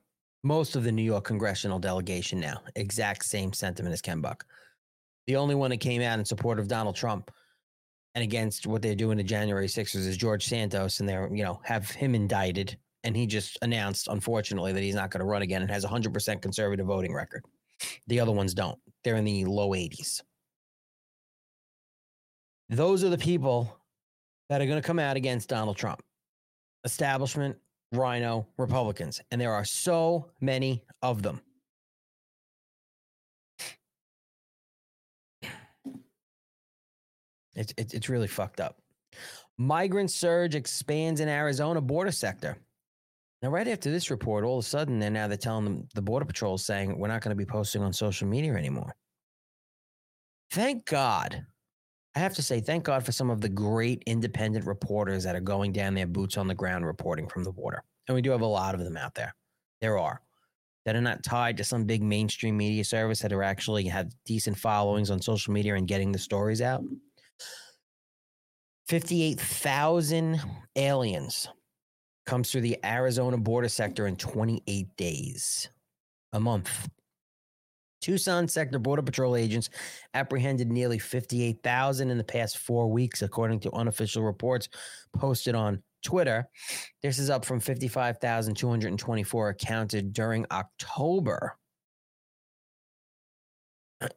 Most 0.43 0.77
of 0.77 0.85
the 0.85 0.93
New 0.93 1.03
York 1.03 1.25
congressional 1.25 1.79
delegation 1.79 2.39
now, 2.39 2.61
exact 2.77 3.25
same 3.25 3.53
sentiment 3.53 3.93
as 3.95 4.03
Ken 4.03 4.21
Buck. 4.21 4.45
The 5.27 5.37
only 5.37 5.55
one 5.55 5.71
that 5.71 5.79
came 5.79 6.03
out 6.03 6.19
in 6.19 6.25
support 6.25 6.59
of 6.59 6.69
Donald 6.69 6.97
Trump 6.97 7.31
and 8.15 8.23
against 8.23 8.67
what 8.67 8.83
they're 8.83 8.95
doing 8.95 9.19
to 9.19 9.25
January 9.25 9.67
6th 9.67 9.95
is 9.97 10.17
George 10.17 10.47
Santos, 10.47 11.01
and 11.01 11.09
they're, 11.09 11.29
you 11.35 11.45
know, 11.45 11.61
have 11.65 11.91
him 11.91 12.15
indicted. 12.15 12.77
And 13.05 13.17
he 13.17 13.27
just 13.27 13.59
announced, 13.63 14.09
unfortunately, 14.09 14.73
that 14.73 14.83
he's 14.83 14.95
not 14.95 15.11
going 15.11 15.21
to 15.21 15.27
run 15.27 15.43
again 15.43 15.63
and 15.63 15.71
has 15.71 15.85
a 15.85 15.89
100% 15.89 16.43
conservative 16.43 16.87
voting 16.87 17.15
record. 17.15 17.45
The 18.09 18.21
other 18.21 18.33
ones 18.33 18.53
don't. 18.53 18.79
They're 19.05 19.17
in 19.17 19.25
the 19.25 19.45
low 19.47 19.71
80s. 19.71 20.23
Those 22.69 23.03
are 23.03 23.09
the 23.09 23.19
people 23.19 23.77
that 24.49 24.61
are 24.61 24.67
going 24.67 24.81
to 24.81 24.87
come 24.87 24.99
out 24.99 25.17
against 25.17 25.49
Donald 25.49 25.77
Trump. 25.77 26.03
Establishment, 26.85 27.57
rhino, 27.93 28.47
Republicans. 28.59 29.21
And 29.31 29.41
there 29.41 29.53
are 29.53 29.65
so 29.65 30.31
many 30.41 30.85
of 31.03 31.23
them. 31.23 31.41
It's, 37.55 37.75
it's, 37.77 37.95
it's 37.95 38.09
really 38.09 38.29
fucked 38.29 38.61
up. 38.61 38.77
Migrant 39.59 40.11
surge 40.11 40.55
expands 40.55 41.21
in 41.21 41.29
Arizona 41.29 41.81
border 41.81 42.13
sector. 42.13 42.57
Now, 43.43 43.49
right 43.49 43.69
after 43.69 43.91
this 43.91 44.11
report, 44.11 44.45
all 44.45 44.59
of 44.59 44.65
a 44.65 44.69
sudden, 44.69 44.99
they're 44.99 45.11
now 45.11 45.27
they're 45.27 45.39
telling 45.39 45.65
them 45.65 45.89
the 45.95 46.03
border 46.03 46.27
patrol 46.27 46.57
is 46.57 46.65
saying 46.65 46.99
we're 46.99 47.09
not 47.09 47.23
going 47.23 47.35
to 47.35 47.39
be 47.39 47.47
posting 47.47 47.83
on 47.83 47.93
social 47.93 48.29
media 48.29 48.55
anymore. 48.55 48.95
Thank 50.51 50.85
God. 50.85 51.47
I 52.15 52.19
have 52.19 52.35
to 52.35 52.43
say, 52.43 52.61
thank 52.61 52.85
God 52.85 53.05
for 53.05 53.13
some 53.13 53.31
of 53.31 53.41
the 53.41 53.49
great 53.49 54.03
independent 54.07 54.67
reporters 54.67 55.25
that 55.25 55.37
are 55.37 55.41
going 55.41 55.73
down 55.73 55.95
their 55.95 56.09
boots 56.09 56.37
on 56.37 56.49
the 56.49 56.55
ground 56.55 56.85
reporting 56.85 57.29
from 57.29 57.45
the 57.45 57.53
border. 57.53 57.83
And 58.09 58.15
we 58.15 58.21
do 58.21 58.31
have 58.31 58.41
a 58.41 58.47
lot 58.47 58.75
of 58.75 58.83
them 58.83 58.97
out 58.97 59.15
there. 59.15 59.35
There 59.81 59.99
are 59.99 60.21
that 60.85 60.97
are 60.97 61.01
not 61.01 61.23
tied 61.23 61.57
to 61.59 61.65
some 61.65 61.85
big 61.85 62.03
mainstream 62.03 62.57
media 62.57 62.85
service 62.85 63.21
that 63.21 63.33
are 63.33 63.43
actually 63.43 63.85
have 63.85 64.13
decent 64.25 64.59
followings 64.59 65.11
on 65.11 65.21
social 65.21 65.53
media 65.53 65.75
and 65.75 65.87
getting 65.87 66.11
the 66.11 66.19
stories 66.19 66.61
out. 66.61 66.83
58,000 68.89 70.41
aliens 70.77 71.49
comes 72.31 72.53
through 72.53 72.61
the 72.61 72.79
Arizona 72.85 73.37
border 73.37 73.69
sector 73.69 74.07
in 74.07 74.15
28 74.15 74.97
days, 74.97 75.69
a 76.33 76.39
month. 76.39 76.89
Tucson 78.01 78.47
sector 78.47 78.79
border 78.79 79.03
patrol 79.03 79.35
agents 79.35 79.69
apprehended 80.15 80.71
nearly 80.71 80.97
58,000 80.97 82.09
in 82.09 82.17
the 82.17 82.23
past 82.23 82.59
4 82.59 82.87
weeks 82.89 83.23
according 83.23 83.59
to 83.61 83.73
unofficial 83.73 84.23
reports 84.23 84.69
posted 85.13 85.57
on 85.57 85.83
Twitter. 86.05 86.49
This 87.03 87.19
is 87.19 87.31
up 87.31 87.45
from 87.45 87.59
55,224 87.59 89.49
accounted 89.49 90.13
during 90.13 90.47
October. 90.53 91.59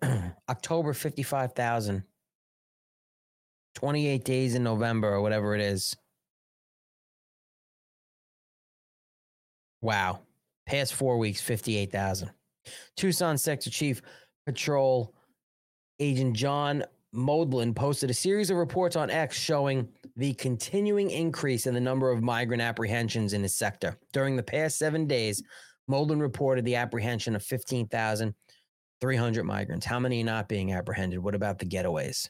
October 0.50 0.94
55,000 0.94 2.04
28 3.74 4.24
days 4.24 4.54
in 4.54 4.64
November 4.64 5.10
or 5.10 5.22
whatever 5.22 5.56
it 5.56 5.62
is. 5.62 5.96
Wow. 9.84 10.22
Past 10.66 10.96
four 10.96 11.18
weeks, 11.18 11.42
58,000. 11.42 12.32
Tucson 12.96 13.38
Sector 13.38 13.70
Chief 13.70 14.02
Patrol 14.46 15.14
Agent 16.00 16.38
John 16.38 16.86
Modlin 17.14 17.76
posted 17.76 18.10
a 18.10 18.14
series 18.14 18.50
of 18.50 18.56
reports 18.58 18.96
on 18.96 19.12
X 19.12 19.38
showing 19.38 19.90
the 20.16 20.34
continuing 20.36 21.12
increase 21.12 21.68
in 21.68 21.74
the 21.74 21.82
number 21.82 22.10
of 22.10 22.24
migrant 22.24 22.62
apprehensions 22.62 23.34
in 23.34 23.44
his 23.44 23.56
sector. 23.56 23.98
During 24.14 24.38
the 24.38 24.44
past 24.44 24.80
seven 24.80 25.06
days, 25.06 25.44
Modlin 25.92 26.22
reported 26.22 26.64
the 26.64 26.78
apprehension 26.78 27.36
of 27.36 27.44
15,300 27.44 29.44
migrants. 29.44 29.86
How 29.86 30.00
many 30.00 30.22
are 30.22 30.26
not 30.26 30.48
being 30.48 30.72
apprehended? 30.72 31.20
What 31.20 31.36
about 31.36 31.60
the 31.60 31.66
getaways? 31.66 32.30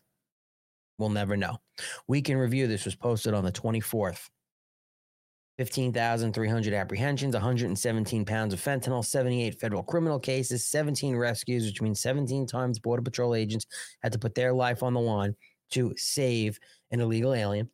We'll 0.98 1.10
never 1.10 1.38
know. 1.38 1.60
Week 2.08 2.32
in 2.32 2.38
review, 2.38 2.66
this 2.66 2.86
was 2.86 2.96
posted 2.96 3.36
on 3.36 3.46
the 3.46 3.52
24th. 3.52 4.28
15,300 5.58 6.74
apprehensions, 6.74 7.34
117 7.34 8.26
pounds 8.26 8.54
of 8.54 8.60
fentanyl, 8.60 9.06
78 9.06 9.60
federal 9.60 9.84
criminal 9.84 10.20
cases, 10.20 10.66
17 10.66 11.16
rescues, 11.16 11.66
which 11.66 11.82
means 11.82 12.00
17 12.00 12.48
times 12.48 12.80
Border 12.80 13.04
Patrol 13.04 13.36
agents 13.36 13.66
had 14.02 14.12
to 14.12 14.20
put 14.20 14.34
their 14.34 14.54
life 14.54 14.82
on 14.82 14.94
the 14.94 15.00
line 15.00 15.36
to 15.72 15.94
save 15.96 16.60
an 16.92 17.02
illegal 17.02 17.34
alien, 17.34 17.70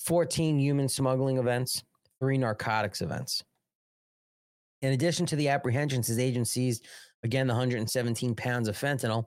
14 0.00 0.58
human 0.58 0.88
smuggling 0.88 1.36
events, 1.36 1.82
three 2.18 2.38
narcotics 2.38 3.02
events. 3.02 3.42
In 4.80 4.92
addition 4.92 5.26
to 5.26 5.36
the 5.36 5.48
apprehensions, 5.48 6.08
his 6.08 6.18
agent 6.18 6.48
seized 6.48 6.86
again 7.22 7.46
the 7.46 7.52
117 7.52 8.34
pounds 8.34 8.68
of 8.68 8.76
fentanyl. 8.76 9.26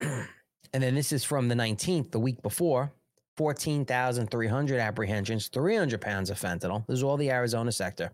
and 0.00 0.26
then 0.72 0.94
this 0.94 1.12
is 1.12 1.24
from 1.24 1.48
the 1.48 1.54
19th, 1.54 2.12
the 2.12 2.20
week 2.20 2.40
before. 2.42 2.92
14,300 3.36 4.80
apprehensions, 4.80 5.48
300 5.48 6.00
pounds 6.00 6.30
of 6.30 6.38
fentanyl. 6.38 6.86
This 6.86 6.98
is 6.98 7.02
all 7.02 7.16
the 7.16 7.30
Arizona 7.30 7.72
sector. 7.72 8.12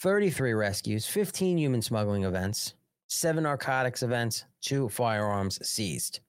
33 0.00 0.52
rescues, 0.52 1.06
15 1.06 1.58
human 1.58 1.80
smuggling 1.80 2.24
events, 2.24 2.74
seven 3.08 3.44
narcotics 3.44 4.02
events, 4.02 4.44
two 4.60 4.88
firearms 4.88 5.64
seized. 5.66 6.20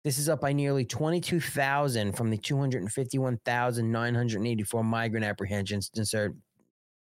This 0.04 0.18
is 0.18 0.28
up 0.28 0.40
by 0.40 0.52
nearly 0.52 0.84
22,000 0.84 2.16
from 2.16 2.30
the 2.30 2.36
251,984 2.36 4.84
migrant 4.84 5.24
apprehensions 5.24 5.92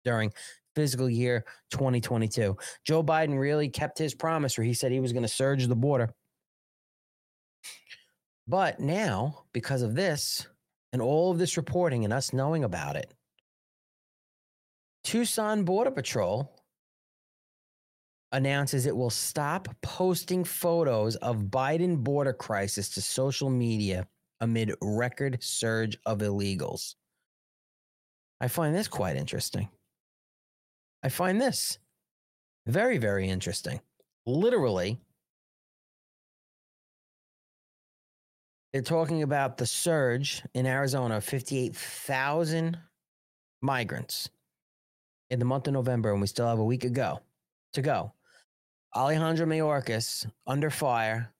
during 0.04 0.32
fiscal 0.74 1.10
year 1.10 1.44
2022. 1.70 2.56
Joe 2.86 3.02
Biden 3.02 3.38
really 3.38 3.68
kept 3.68 3.98
his 3.98 4.14
promise 4.14 4.56
where 4.56 4.64
he 4.64 4.72
said 4.72 4.90
he 4.90 5.00
was 5.00 5.12
going 5.12 5.22
to 5.22 5.28
surge 5.28 5.66
the 5.66 5.76
border. 5.76 6.08
But 8.46 8.80
now, 8.80 9.44
because 9.52 9.82
of 9.82 9.94
this 9.94 10.46
and 10.94 11.02
all 11.02 11.30
of 11.30 11.38
this 11.38 11.58
reporting 11.58 12.04
and 12.04 12.12
us 12.14 12.32
knowing 12.32 12.64
about 12.64 12.96
it, 12.96 13.12
Tucson 15.04 15.64
Border 15.64 15.90
Patrol 15.90 16.57
announces 18.32 18.86
it 18.86 18.96
will 18.96 19.10
stop 19.10 19.68
posting 19.82 20.44
photos 20.44 21.16
of 21.16 21.44
Biden 21.44 21.96
border 21.96 22.32
crisis 22.32 22.88
to 22.90 23.00
social 23.00 23.50
media 23.50 24.06
amid 24.40 24.74
record 24.82 25.38
surge 25.42 25.96
of 26.06 26.18
illegals. 26.18 26.94
I 28.40 28.48
find 28.48 28.74
this 28.74 28.88
quite 28.88 29.16
interesting. 29.16 29.68
I 31.02 31.08
find 31.08 31.40
this 31.40 31.78
very, 32.66 32.98
very 32.98 33.28
interesting. 33.28 33.80
Literally, 34.26 34.98
they're 38.72 38.82
talking 38.82 39.22
about 39.22 39.56
the 39.56 39.66
surge 39.66 40.42
in 40.54 40.66
Arizona 40.66 41.16
of 41.16 41.24
58,000 41.24 42.78
migrants 43.62 44.28
in 45.30 45.38
the 45.38 45.44
month 45.44 45.66
of 45.66 45.72
November, 45.72 46.12
and 46.12 46.20
we 46.20 46.26
still 46.26 46.46
have 46.46 46.58
a 46.58 46.64
week 46.64 46.84
ago 46.84 47.20
to 47.72 47.82
go. 47.82 48.12
Alejandro 48.94 49.46
Mayorkas 49.46 50.26
under 50.46 50.70
fire, 50.70 51.32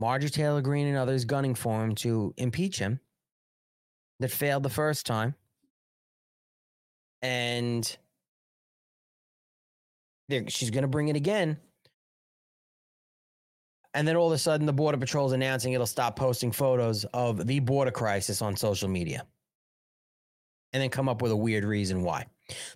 Marjorie 0.00 0.30
Taylor 0.30 0.62
Greene 0.62 0.86
and 0.86 0.96
others 0.96 1.24
gunning 1.24 1.54
for 1.54 1.82
him 1.84 1.94
to 1.96 2.34
impeach 2.36 2.78
him. 2.78 3.00
That 4.20 4.30
failed 4.30 4.62
the 4.62 4.70
first 4.70 5.06
time. 5.06 5.34
And 7.20 7.84
she's 10.48 10.70
going 10.70 10.82
to 10.82 10.88
bring 10.88 11.08
it 11.08 11.16
again. 11.16 11.58
And 13.92 14.06
then 14.06 14.16
all 14.16 14.28
of 14.28 14.32
a 14.32 14.38
sudden, 14.38 14.66
the 14.66 14.72
Border 14.72 14.98
Patrol 14.98 15.26
is 15.26 15.32
announcing 15.32 15.72
it'll 15.72 15.86
stop 15.86 16.16
posting 16.16 16.52
photos 16.52 17.04
of 17.06 17.46
the 17.46 17.60
border 17.60 17.90
crisis 17.90 18.42
on 18.42 18.56
social 18.56 18.88
media. 18.88 19.24
And 20.72 20.82
then 20.82 20.90
come 20.90 21.08
up 21.08 21.22
with 21.22 21.32
a 21.32 21.36
weird 21.36 21.64
reason 21.64 22.02
why. 22.02 22.26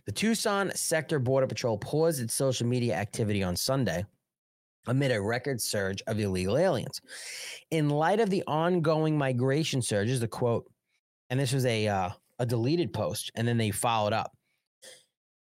The 0.07 0.13
Tucson 0.13 0.71
Sector 0.75 1.19
Border 1.19 1.47
Patrol 1.47 1.77
paused 1.79 2.21
its 2.21 2.35
social 2.35 2.67
media 2.67 2.95
activity 2.95 3.43
on 3.43 3.57
Sunday 3.57 4.05
amid 4.89 5.13
a 5.13 5.21
record 5.21 5.61
surge 5.61 6.03
of 6.07 6.19
illegal 6.19 6.57
aliens. 6.57 7.01
In 7.71 7.91
light 7.91 8.21
of 8.21 8.31
the 8.31 8.45
ongoing 8.47 9.17
migration 9.17 9.83
surge, 9.83 10.09
is 10.09 10.21
the 10.21 10.29
quote, 10.29 10.65
and 11.31 11.39
this 11.39 11.53
was 11.53 11.67
a 11.67 11.89
uh, 11.89 12.11
a 12.39 12.47
deleted 12.47 12.93
post, 12.93 13.31
and 13.35 13.47
then 13.47 13.59
they 13.59 13.71
followed 13.71 14.13
up. 14.13 14.33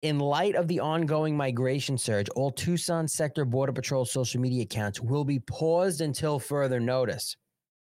In 0.02 0.20
light 0.20 0.54
of 0.54 0.68
the 0.68 0.80
ongoing 0.80 1.36
migration 1.36 1.98
surge, 1.98 2.28
all 2.36 2.52
Tucson 2.52 3.08
Sector 3.08 3.44
Border 3.46 3.72
Patrol 3.72 4.04
social 4.04 4.40
media 4.40 4.62
accounts 4.62 5.00
will 5.00 5.24
be 5.24 5.40
paused 5.40 6.00
until 6.00 6.38
further 6.38 6.78
notice. 6.78 7.36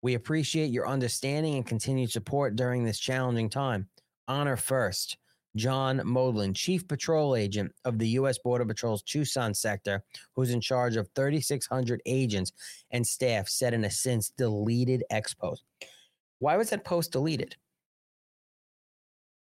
We 0.04 0.14
appreciate 0.14 0.70
your 0.70 0.88
understanding 0.88 1.56
and 1.56 1.66
continued 1.66 2.12
support 2.12 2.56
during 2.56 2.84
this 2.84 3.00
challenging 3.00 3.50
time. 3.50 3.88
Honor 4.28 4.56
first. 4.56 5.18
John 5.56 6.00
Modlin, 6.00 6.54
Chief 6.54 6.88
Patrol 6.88 7.36
Agent 7.36 7.72
of 7.86 7.98
the 7.98 8.10
U.S. 8.10 8.38
Border 8.38 8.66
Patrol's 8.66 9.04
Tucson 9.04 9.54
sector, 9.54 10.04
who's 10.36 10.52
in 10.52 10.60
charge 10.60 10.98
of 10.98 11.10
3,600 11.16 12.02
agents 12.06 12.52
and 12.92 13.06
staff, 13.06 13.48
said 13.48 13.74
in 13.74 13.86
a 13.86 13.90
since 13.90 14.30
deleted 14.32 15.04
X 15.10 15.34
post. 15.34 15.64
Why 16.40 16.58
was 16.58 16.70
that 16.72 16.84
post 16.84 17.14
deleted? 17.14 17.56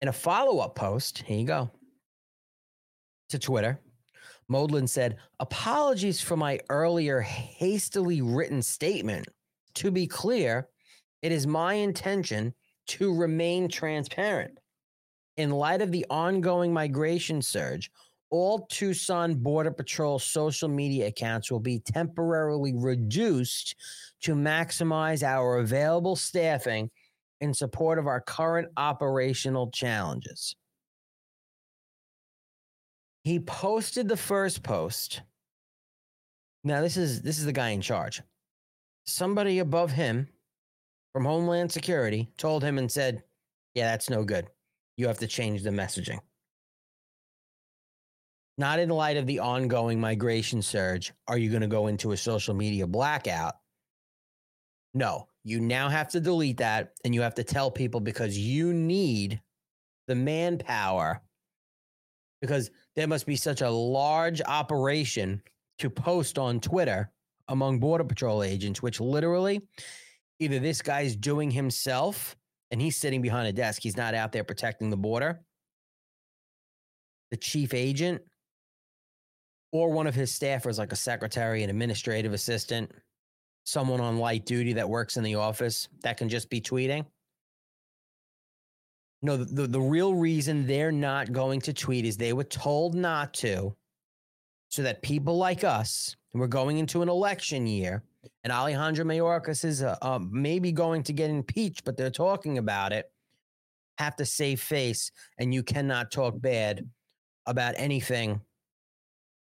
In 0.02 0.08
a 0.08 0.12
follow 0.12 0.58
up 0.58 0.74
post, 0.74 1.22
here 1.26 1.38
you 1.38 1.46
go, 1.46 1.70
to 3.30 3.38
Twitter, 3.38 3.80
Modlin 4.50 4.88
said, 4.88 5.16
Apologies 5.40 6.20
for 6.20 6.36
my 6.36 6.60
earlier 6.68 7.20
hastily 7.20 8.20
written 8.20 8.60
statement. 8.60 9.26
To 9.76 9.90
be 9.90 10.06
clear, 10.06 10.68
it 11.22 11.32
is 11.32 11.46
my 11.46 11.74
intention 11.74 12.54
to 12.88 13.14
remain 13.14 13.68
transparent 13.68 14.58
in 15.36 15.50
light 15.50 15.82
of 15.82 15.90
the 15.90 16.06
ongoing 16.10 16.72
migration 16.72 17.42
surge, 17.42 17.90
all 18.30 18.66
Tucson 18.66 19.34
Border 19.34 19.70
Patrol 19.70 20.18
social 20.18 20.68
media 20.68 21.06
accounts 21.06 21.50
will 21.50 21.60
be 21.60 21.78
temporarily 21.80 22.74
reduced 22.74 23.76
to 24.22 24.34
maximize 24.34 25.22
our 25.22 25.58
available 25.58 26.16
staffing 26.16 26.90
in 27.40 27.52
support 27.52 27.98
of 27.98 28.06
our 28.06 28.20
current 28.20 28.68
operational 28.76 29.70
challenges. 29.70 30.56
He 33.22 33.40
posted 33.40 34.08
the 34.08 34.16
first 34.16 34.62
post. 34.62 35.22
Now 36.62 36.80
this 36.80 36.96
is 36.96 37.22
this 37.22 37.38
is 37.38 37.44
the 37.44 37.52
guy 37.52 37.70
in 37.70 37.80
charge. 37.80 38.22
Somebody 39.06 39.58
above 39.58 39.92
him 39.92 40.28
from 41.12 41.24
Homeland 41.24 41.70
Security 41.70 42.30
told 42.36 42.64
him 42.64 42.78
and 42.78 42.90
said, 42.90 43.22
"Yeah, 43.74 43.90
that's 43.90 44.10
no 44.10 44.24
good 44.24 44.48
you 44.96 45.06
have 45.06 45.18
to 45.18 45.26
change 45.26 45.62
the 45.62 45.70
messaging. 45.70 46.18
not 48.56 48.78
in 48.78 48.88
light 48.88 49.16
of 49.16 49.26
the 49.26 49.40
ongoing 49.40 50.00
migration 50.00 50.62
surge, 50.62 51.12
are 51.26 51.36
you 51.36 51.50
going 51.50 51.62
to 51.62 51.66
go 51.66 51.88
into 51.88 52.12
a 52.12 52.16
social 52.16 52.54
media 52.54 52.86
blackout? 52.86 53.54
No, 54.94 55.26
you 55.42 55.60
now 55.60 55.88
have 55.88 56.08
to 56.10 56.20
delete 56.20 56.58
that 56.58 56.92
and 57.04 57.14
you 57.14 57.22
have 57.22 57.34
to 57.34 57.44
tell 57.44 57.70
people 57.70 58.00
because 58.00 58.38
you 58.38 58.72
need 58.72 59.40
the 60.06 60.14
manpower 60.14 61.20
because 62.40 62.70
there 62.94 63.08
must 63.08 63.26
be 63.26 63.36
such 63.36 63.60
a 63.60 63.70
large 63.70 64.40
operation 64.42 65.42
to 65.78 65.90
post 65.90 66.38
on 66.38 66.60
Twitter 66.60 67.10
among 67.48 67.80
Border 67.80 68.04
Patrol 68.04 68.42
agents, 68.42 68.82
which 68.82 69.00
literally 69.00 69.62
either 70.38 70.58
this 70.58 70.82
guy's 70.82 71.16
doing 71.16 71.50
himself 71.50 72.36
and 72.74 72.82
he's 72.82 72.96
sitting 72.96 73.22
behind 73.22 73.46
a 73.46 73.52
desk, 73.52 73.80
he's 73.80 73.96
not 73.96 74.14
out 74.14 74.32
there 74.32 74.42
protecting 74.42 74.90
the 74.90 74.96
border, 74.96 75.38
the 77.30 77.36
chief 77.36 77.72
agent, 77.72 78.20
or 79.70 79.92
one 79.92 80.08
of 80.08 80.14
his 80.16 80.36
staffers, 80.36 80.76
like 80.76 80.90
a 80.90 80.96
secretary, 80.96 81.62
an 81.62 81.70
administrative 81.70 82.32
assistant, 82.32 82.90
someone 83.62 84.00
on 84.00 84.18
light 84.18 84.44
duty 84.44 84.72
that 84.72 84.88
works 84.88 85.16
in 85.16 85.22
the 85.22 85.36
office 85.36 85.88
that 86.02 86.16
can 86.16 86.28
just 86.28 86.50
be 86.50 86.60
tweeting. 86.60 87.06
No, 89.22 89.36
the, 89.36 89.44
the, 89.44 89.66
the 89.68 89.80
real 89.80 90.12
reason 90.12 90.66
they're 90.66 90.90
not 90.90 91.30
going 91.30 91.60
to 91.60 91.72
tweet 91.72 92.04
is 92.04 92.16
they 92.16 92.32
were 92.32 92.42
told 92.42 92.96
not 92.96 93.32
to, 93.34 93.72
so 94.70 94.82
that 94.82 95.00
people 95.00 95.36
like 95.36 95.62
us, 95.62 96.16
we're 96.32 96.48
going 96.48 96.78
into 96.78 97.02
an 97.02 97.08
election 97.08 97.68
year, 97.68 98.02
and 98.42 98.52
Alejandro 98.52 99.04
Mayorkas 99.04 99.64
is 99.64 99.82
uh, 99.82 99.96
uh, 100.02 100.18
maybe 100.30 100.72
going 100.72 101.02
to 101.04 101.12
get 101.12 101.30
impeached, 101.30 101.84
but 101.84 101.96
they're 101.96 102.10
talking 102.10 102.58
about 102.58 102.92
it, 102.92 103.10
have 103.98 104.16
to 104.16 104.24
save 104.24 104.60
face, 104.60 105.10
and 105.38 105.54
you 105.54 105.62
cannot 105.62 106.10
talk 106.10 106.40
bad 106.40 106.88
about 107.46 107.74
anything 107.76 108.40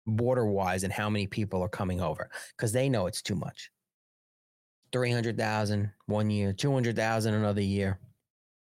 border 0.08 0.46
wise 0.46 0.84
and 0.84 0.94
how 0.94 1.10
many 1.10 1.28
people 1.28 1.62
are 1.62 1.70
coming 1.70 2.02
over 2.02 2.30
because 2.56 2.72
they 2.72 2.90
know 2.90 3.08
it's 3.08 3.22
too 3.22 3.36
much. 3.36 3.72
300,000 4.92 5.92
one 6.06 6.30
year, 6.30 6.54
200,000 6.54 7.34
another 7.34 7.62
year, 7.62 8.00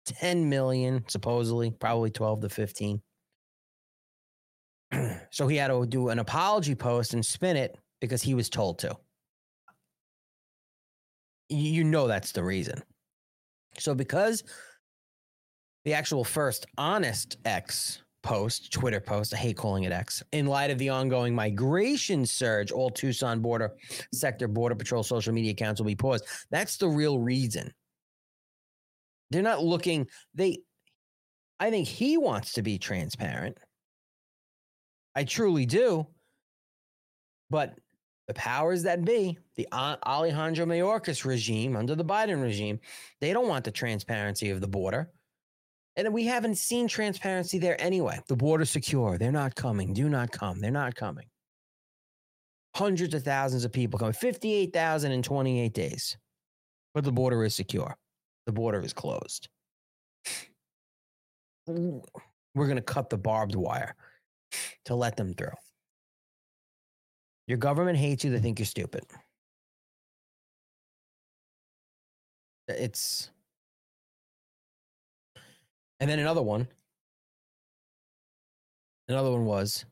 10 0.06 0.50
million 0.50 1.04
supposedly, 1.08 1.72
probably 1.72 2.10
12 2.10 2.42
to 2.42 2.50
15. 2.50 3.02
so 5.32 5.48
he 5.48 5.58
had 5.58 5.68
to 5.68 5.86
do 5.86 6.10
an 6.10 6.20
apology 6.20 6.76
post 6.76 7.14
and 7.14 7.26
spin 7.26 7.58
it 7.58 7.78
because 8.00 8.22
he 8.24 8.34
was 8.34 8.50
told 8.50 8.80
to. 8.80 8.98
You 11.50 11.84
know 11.84 12.08
that's 12.08 12.32
the 12.32 12.44
reason. 12.44 12.82
So 13.80 13.96
because 13.96 14.44
the 15.86 15.94
actual 15.94 16.24
first 16.24 16.66
honest 16.78 17.38
X 17.46 18.02
post, 18.24 18.74
Twitter 18.74 19.00
post, 19.00 19.34
I 19.34 19.38
hate 19.38 19.56
calling 19.56 19.84
it 19.84 19.92
X, 19.92 20.22
in 20.34 20.48
light 20.48 20.70
of 20.70 20.78
the 20.78 20.90
ongoing 20.90 21.34
migration 21.34 22.26
surge, 22.26 22.72
all 22.72 22.90
Tucson 22.90 23.40
border 23.40 23.72
sector 24.14 24.48
border 24.48 24.76
patrol 24.76 25.04
social 25.04 25.34
media 25.34 25.52
accounts 25.52 25.80
will 25.80 25.88
be 25.88 25.96
paused. 25.96 26.26
That's 26.52 26.78
the 26.78 26.90
real 26.90 27.20
reason. 27.20 27.72
They're 29.30 29.42
not 29.42 29.64
looking, 29.64 30.08
they 30.34 30.60
I 31.60 31.70
think 31.70 31.88
he 31.88 32.18
wants 32.18 32.54
to 32.54 32.62
be 32.62 32.78
transparent. 32.78 33.58
I 35.16 35.24
truly 35.24 35.66
do. 35.66 36.08
But 37.50 37.74
the 38.28 38.34
powers 38.34 38.84
that 38.84 39.06
be, 39.06 39.38
the 39.56 39.68
Alejandro 39.72 40.66
Mayorkas 40.66 41.24
regime 41.24 41.76
under 41.76 41.96
the 41.96 42.06
Biden 42.06 42.42
regime, 42.42 42.80
they 43.22 43.32
don't 43.32 43.48
want 43.48 43.64
the 43.64 43.72
transparency 43.72 44.50
of 44.50 44.62
the 44.62 44.68
border. 44.68 45.10
And 45.96 46.14
we 46.14 46.26
haven't 46.26 46.58
seen 46.58 46.88
transparency 46.88 47.58
there 47.58 47.82
anyway. 47.82 48.20
The 48.28 48.36
border's 48.36 48.70
secure. 48.70 49.18
They're 49.18 49.32
not 49.32 49.56
coming. 49.56 49.94
Do 49.94 50.10
not 50.10 50.32
come. 50.32 50.60
They're 50.60 50.70
not 50.70 50.94
coming. 50.94 51.26
Hundreds 52.76 53.16
of 53.16 53.24
thousands 53.24 53.66
of 53.66 53.72
people 53.72 53.98
coming. 53.98 54.14
58,000 54.14 55.12
in 55.12 55.24
28 55.24 55.74
days. 55.74 56.18
But 56.94 57.04
the 57.04 57.12
border 57.12 57.44
is 57.46 57.56
secure. 57.56 57.98
The 58.46 58.52
border 58.52 58.82
is 58.82 58.94
closed. 58.94 59.50
We're 61.68 62.02
going 62.56 62.76
to 62.76 62.82
cut 62.82 63.10
the 63.10 63.18
barbed 63.18 63.56
wire 63.56 63.96
to 64.86 64.96
let 64.96 65.18
them 65.18 65.34
through. 65.34 65.50
Your 67.48 67.58
government 67.58 67.98
hates 67.98 68.24
you. 68.24 68.32
They 68.32 68.40
think 68.40 68.60
you're 68.60 68.66
stupid. 68.66 69.06
Uh, 72.70 72.74
it's 72.74 73.30
and 76.00 76.10
then 76.10 76.20
another 76.20 76.42
one. 76.42 76.68
Another 79.08 79.32
one 79.32 79.46
was 79.46 79.86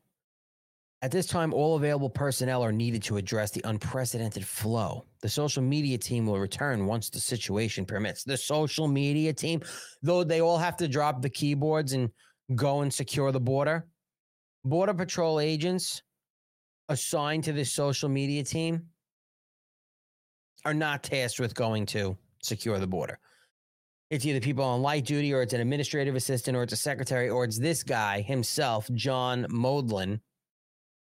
at 1.02 1.10
this 1.10 1.26
time, 1.26 1.52
all 1.52 1.76
available 1.76 2.08
personnel 2.08 2.62
are 2.62 2.72
needed 2.72 3.02
to 3.04 3.16
address 3.16 3.50
the 3.50 3.60
unprecedented 3.64 4.46
flow. 4.46 5.04
The 5.20 5.28
social 5.28 5.62
media 5.62 5.98
team 5.98 6.26
will 6.26 6.38
return 6.38 6.86
once 6.86 7.10
the 7.10 7.20
situation 7.20 7.84
permits. 7.84 8.24
The 8.24 8.36
social 8.36 8.88
media 8.88 9.32
team, 9.32 9.62
though 10.02 10.24
they 10.24 10.40
all 10.40 10.58
have 10.58 10.76
to 10.78 10.88
drop 10.88 11.20
the 11.20 11.30
keyboards 11.30 11.92
and 11.92 12.10
go 12.54 12.80
and 12.80 12.92
secure 12.92 13.30
the 13.30 13.40
border, 13.40 13.86
Border 14.64 14.94
Patrol 14.94 15.38
agents 15.38 16.02
assigned 16.88 17.44
to 17.44 17.52
this 17.52 17.72
social 17.72 18.08
media 18.08 18.42
team 18.42 18.86
are 20.64 20.74
not 20.74 21.02
tasked 21.02 21.40
with 21.40 21.54
going 21.54 21.86
to 21.86 22.16
secure 22.42 22.78
the 22.78 22.86
border. 22.86 23.18
It's 24.10 24.24
either 24.24 24.40
people 24.40 24.64
on 24.64 24.82
light 24.82 25.04
duty 25.04 25.32
or 25.34 25.42
it's 25.42 25.52
an 25.52 25.60
administrative 25.60 26.14
assistant 26.14 26.56
or 26.56 26.62
it's 26.62 26.72
a 26.72 26.76
secretary 26.76 27.28
or 27.28 27.44
it's 27.44 27.58
this 27.58 27.82
guy 27.82 28.20
himself, 28.20 28.88
John 28.94 29.46
Modlin, 29.50 30.20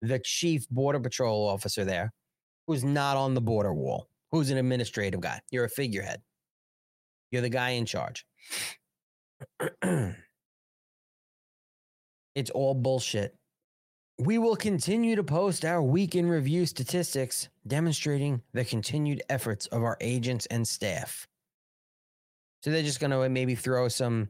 the 0.03 0.19
chief 0.25 0.69
border 0.69 0.99
patrol 0.99 1.49
officer 1.49 1.85
there, 1.85 2.13
who's 2.67 2.83
not 2.83 3.17
on 3.17 3.35
the 3.35 3.41
border 3.41 3.73
wall, 3.73 4.09
who's 4.33 4.51
an 4.51 4.59
administrative 4.59 5.21
guy. 5.21 5.41
You're 5.51 5.65
a 5.65 5.71
figurehead. 5.71 6.21
You're 7.31 7.43
the 7.43 7.49
guy 7.51 7.71
in 7.71 7.87
charge. 7.87 8.27
it's 12.35 12.51
all 12.51 12.75
bullshit. 12.75 13.38
We 14.21 14.39
will 14.39 14.57
continue 14.57 15.15
to 15.15 15.23
post 15.23 15.65
our 15.65 15.81
week 15.81 16.17
in 16.17 16.29
review 16.29 16.67
statistics 16.67 17.49
demonstrating 17.69 18.43
the 18.53 18.65
continued 18.65 19.23
efforts 19.29 19.67
of 19.69 19.85
our 19.85 19.97
agents 20.01 20.47
and 20.47 20.67
staff. 20.67 21.29
So 22.63 22.71
they're 22.71 22.83
just 22.83 22.99
going 22.99 23.13
to 23.13 23.29
maybe 23.29 23.55
throw 23.55 23.87
some 23.87 24.29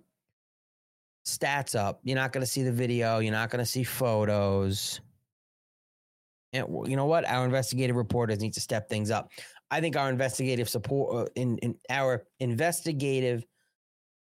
stats 1.26 1.74
up. 1.74 2.00
You're 2.02 2.16
not 2.16 2.32
going 2.32 2.44
to 2.44 2.50
see 2.50 2.62
the 2.62 2.72
video. 2.72 3.20
You're 3.20 3.32
not 3.32 3.48
going 3.48 3.64
to 3.64 3.70
see 3.70 3.82
photos. 3.82 5.00
And 6.52 6.66
you 6.86 6.96
know 6.96 7.06
what? 7.06 7.26
Our 7.26 7.46
investigative 7.46 7.96
reporters 7.96 8.40
need 8.40 8.52
to 8.54 8.60
step 8.60 8.90
things 8.90 9.10
up. 9.10 9.30
I 9.70 9.80
think 9.80 9.96
our 9.96 10.10
investigative 10.10 10.68
support 10.68 11.14
uh, 11.14 11.30
in, 11.34 11.56
in 11.58 11.74
our 11.88 12.24
investigative 12.40 13.46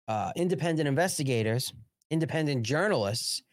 uh, 0.10 0.34
independent 0.36 0.90
investigators, 0.90 1.74
independent 2.12 2.64
journalists 2.64 3.44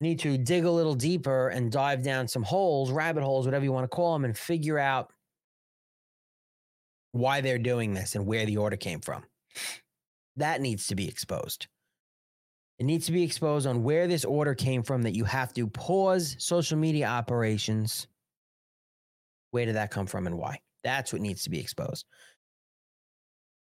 need 0.00 0.20
to 0.20 0.38
dig 0.38 0.64
a 0.64 0.70
little 0.70 0.94
deeper 0.94 1.48
and 1.48 1.72
dive 1.72 2.02
down 2.02 2.28
some 2.28 2.42
holes, 2.42 2.90
rabbit 2.90 3.22
holes, 3.22 3.46
whatever 3.46 3.64
you 3.64 3.72
want 3.72 3.84
to 3.84 3.88
call 3.88 4.12
them, 4.12 4.24
and 4.24 4.36
figure 4.36 4.78
out 4.78 5.12
why 7.12 7.40
they're 7.40 7.58
doing 7.58 7.94
this 7.94 8.14
and 8.14 8.26
where 8.26 8.46
the 8.46 8.56
order 8.56 8.76
came 8.76 9.00
from. 9.00 9.24
That 10.36 10.60
needs 10.60 10.86
to 10.88 10.94
be 10.94 11.08
exposed. 11.08 11.66
It 12.78 12.84
needs 12.84 13.06
to 13.06 13.12
be 13.12 13.24
exposed 13.24 13.66
on 13.66 13.82
where 13.82 14.06
this 14.06 14.24
order 14.24 14.54
came 14.54 14.84
from 14.84 15.02
that 15.02 15.16
you 15.16 15.24
have 15.24 15.52
to 15.54 15.66
pause 15.66 16.36
social 16.38 16.78
media 16.78 17.06
operations. 17.08 18.06
Where 19.50 19.66
did 19.66 19.74
that 19.74 19.90
come 19.90 20.06
from 20.06 20.28
and 20.28 20.38
why? 20.38 20.60
That's 20.84 21.12
what 21.12 21.22
needs 21.22 21.42
to 21.42 21.50
be 21.50 21.58
exposed. 21.58 22.06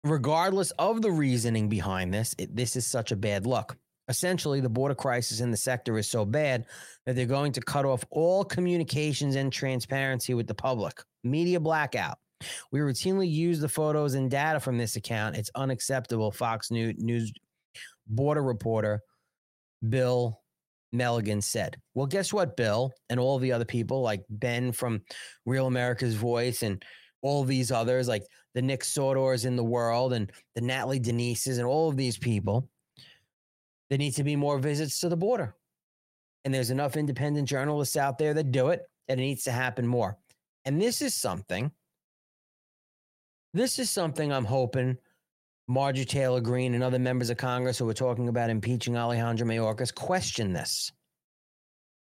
Regardless 0.03 0.71
of 0.71 1.01
the 1.01 1.11
reasoning 1.11 1.69
behind 1.69 2.13
this, 2.13 2.33
it, 2.39 2.55
this 2.55 2.75
is 2.75 2.87
such 2.87 3.11
a 3.11 3.15
bad 3.15 3.45
look. 3.45 3.77
Essentially, 4.09 4.59
the 4.59 4.69
border 4.69 4.95
crisis 4.95 5.39
in 5.39 5.51
the 5.51 5.57
sector 5.57 5.97
is 5.97 6.09
so 6.09 6.25
bad 6.25 6.65
that 7.05 7.15
they're 7.15 7.25
going 7.25 7.53
to 7.53 7.61
cut 7.61 7.85
off 7.85 8.03
all 8.11 8.43
communications 8.43 9.35
and 9.35 9.51
transparency 9.51 10.33
with 10.33 10.47
the 10.47 10.55
public. 10.55 11.01
Media 11.23 11.59
blackout. 11.59 12.17
We 12.71 12.79
routinely 12.79 13.31
use 13.31 13.59
the 13.59 13.69
photos 13.69 14.15
and 14.15 14.29
data 14.29 14.59
from 14.59 14.77
this 14.77 14.97
account. 14.97 15.37
It's 15.37 15.51
unacceptable, 15.55 16.31
Fox 16.31 16.69
News 16.71 17.31
border 18.07 18.43
reporter 18.43 19.01
Bill 19.87 20.41
Melugin 20.93 21.41
said. 21.41 21.77
Well, 21.95 22.05
guess 22.05 22.31
what, 22.31 22.55
Bill, 22.55 22.91
and 23.09 23.19
all 23.19 23.39
the 23.39 23.51
other 23.51 23.65
people 23.65 24.01
like 24.01 24.23
Ben 24.29 24.71
from 24.71 25.01
Real 25.45 25.67
America's 25.67 26.15
Voice 26.15 26.63
and 26.63 26.83
all 27.21 27.43
these 27.43 27.71
others, 27.71 28.07
like 28.07 28.23
the 28.53 28.61
Nick 28.61 28.81
Sortors 28.81 29.45
in 29.45 29.55
the 29.55 29.63
world 29.63 30.13
and 30.13 30.31
the 30.55 30.61
Natalie 30.61 30.99
Denises 30.99 31.57
and 31.57 31.65
all 31.65 31.89
of 31.89 31.97
these 31.97 32.17
people, 32.17 32.69
there 33.93 33.99
needs 33.99 34.15
to 34.15 34.23
be 34.23 34.35
more 34.35 34.57
visits 34.57 34.99
to 35.01 35.07
the 35.07 35.15
border. 35.15 35.55
And 36.45 36.51
there's 36.51 36.71
enough 36.71 36.97
independent 36.97 37.47
journalists 37.47 37.95
out 37.95 38.17
there 38.17 38.33
that 38.33 38.51
do 38.51 38.69
it, 38.69 38.81
and 39.07 39.19
it 39.19 39.23
needs 39.23 39.43
to 39.43 39.51
happen 39.51 39.85
more. 39.85 40.17
And 40.65 40.81
this 40.81 41.03
is 41.03 41.13
something 41.13 41.71
this 43.53 43.77
is 43.77 43.91
something 43.91 44.33
I'm 44.33 44.45
hoping 44.45 44.97
Marjorie 45.67 46.05
Taylor 46.05 46.41
Greene 46.41 46.73
and 46.73 46.83
other 46.83 46.97
members 46.97 47.29
of 47.29 47.37
Congress 47.37 47.77
who 47.77 47.87
are 47.87 47.93
talking 47.93 48.29
about 48.29 48.49
impeaching 48.49 48.97
Alejandro 48.97 49.45
Mayorkas 49.45 49.93
question 49.93 50.53
this. 50.53 50.91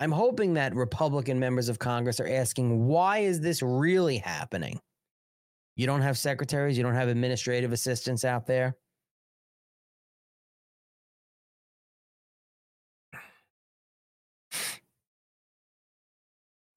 I'm 0.01 0.11
hoping 0.11 0.55
that 0.55 0.75
Republican 0.75 1.39
members 1.39 1.69
of 1.69 1.79
Congress 1.79 2.19
are 2.19 2.27
asking, 2.27 2.89
why 2.89 3.19
is 3.19 3.41
this 3.41 3.63
really 3.63 4.17
happening? 4.17 4.81
You 5.77 5.87
don't 5.87 6.03
have 6.03 6.19
secretaries, 6.19 6.77
you 6.77 6.83
don't 6.83 6.97
have 6.97 7.07
administrative 7.07 7.71
assistants 7.71 8.25
out 8.25 8.49
there. 8.49 8.75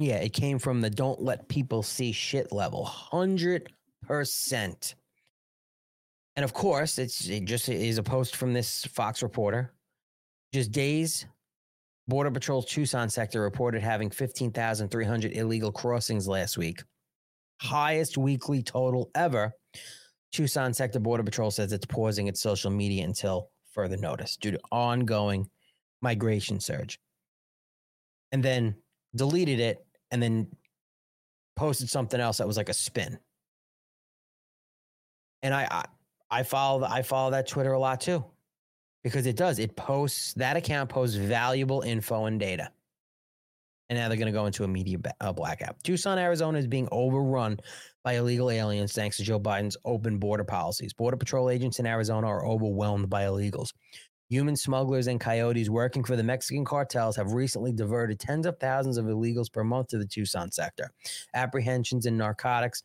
Yeah, 0.02 0.16
it 0.16 0.34
came 0.34 0.58
from 0.58 0.82
the 0.82 0.90
don't 0.90 1.22
let 1.22 1.48
people 1.48 1.84
see 1.84 2.12
shit 2.12 2.52
level. 2.52 2.90
100%. 3.14 4.96
And 6.36 6.44
of 6.44 6.54
course, 6.54 6.98
it's 6.98 7.28
it 7.28 7.46
just 7.46 7.70
is 7.70 8.00
a 8.00 8.04
post 8.04 8.36
from 8.36 8.52
this 8.52 8.84
Fox 8.86 9.22
reporter. 9.22 9.76
Just 10.54 10.72
days, 10.72 11.28
Border 12.08 12.32
Patrol's 12.32 12.66
Tucson 12.66 13.10
sector 13.10 13.42
reported 13.42 13.84
having 13.84 14.10
15,300 14.10 15.34
illegal 15.34 15.72
crossings 15.72 16.28
last 16.28 16.58
week. 16.58 16.82
Highest 17.62 18.18
weekly 18.18 18.64
total 18.64 19.12
ever. 19.14 19.54
Tucson 20.32 20.74
sector 20.74 21.00
Border 21.00 21.24
Patrol 21.24 21.52
says 21.52 21.72
it's 21.74 21.86
pausing 21.86 22.28
its 22.28 22.42
social 22.42 22.72
media 22.72 23.04
until 23.04 23.52
further 23.72 23.98
notice 23.98 24.36
due 24.36 24.50
to 24.50 24.60
ongoing 24.72 25.48
migration 26.02 26.60
surge. 26.60 26.98
And 28.32 28.42
then 28.42 28.74
deleted 29.16 29.60
it 29.60 29.86
and 30.12 30.22
then 30.22 30.48
posted 31.56 31.90
something 31.90 32.20
else 32.20 32.38
that 32.38 32.48
was 32.48 32.58
like 32.58 32.70
a 32.70 32.74
spin. 32.74 33.18
And 35.42 35.54
I 35.54 35.68
I, 35.70 35.86
I 36.40 36.44
follow 36.44 36.86
I 36.86 37.02
follow 37.02 37.32
that 37.32 37.48
Twitter 37.48 37.74
a 37.74 37.80
lot 37.80 38.02
too. 38.02 38.24
Because 39.04 39.26
it 39.26 39.36
does. 39.36 39.58
It 39.58 39.76
posts 39.76 40.34
that 40.36 40.58
account 40.58 40.90
posts 40.90 41.16
valuable 41.16 41.82
info 41.82 42.26
and 42.26 42.40
data. 42.40 42.72
And 43.90 43.98
now 43.98 44.08
they're 44.08 44.18
going 44.18 44.28
to 44.28 44.32
go 44.32 44.46
into 44.46 44.64
a 44.64 44.68
media 44.68 45.00
blackout. 45.36 45.84
Tucson, 45.84 46.20
Arizona 46.20 46.60
is 46.60 46.68
being 46.68 46.88
overrun 46.92 47.60
by 48.04 48.14
illegal 48.14 48.50
aliens 48.50 48.94
thanks 48.94 49.18
to 49.18 49.24
Joe 49.24 49.40
Biden's 49.40 49.76
open 49.84 50.18
border 50.18 50.44
policies. 50.44 50.94
Border 50.94 51.18
Patrol 51.18 51.50
agents 51.50 51.80
in 51.80 51.86
Arizona 51.86 52.28
are 52.28 52.46
overwhelmed 52.46 53.10
by 53.10 53.24
illegals. 53.24 53.70
Human 54.32 54.56
smugglers 54.56 55.08
and 55.08 55.20
coyotes 55.20 55.70
working 55.70 56.06
for 56.06 56.16
the 56.16 56.24
Mexican 56.24 56.64
cartels 56.64 57.18
have 57.18 57.34
recently 57.34 57.74
diverted 57.74 58.18
tens 58.18 58.46
of 58.46 58.58
thousands 58.62 58.96
of 58.96 59.08
illegals 59.08 59.52
per 59.52 59.62
month 59.62 59.90
to 59.90 59.98
the 59.98 60.06
Tucson 60.06 60.50
sector. 60.50 60.90
Apprehensions 61.34 62.06
in 62.06 62.16
narcotics, 62.16 62.82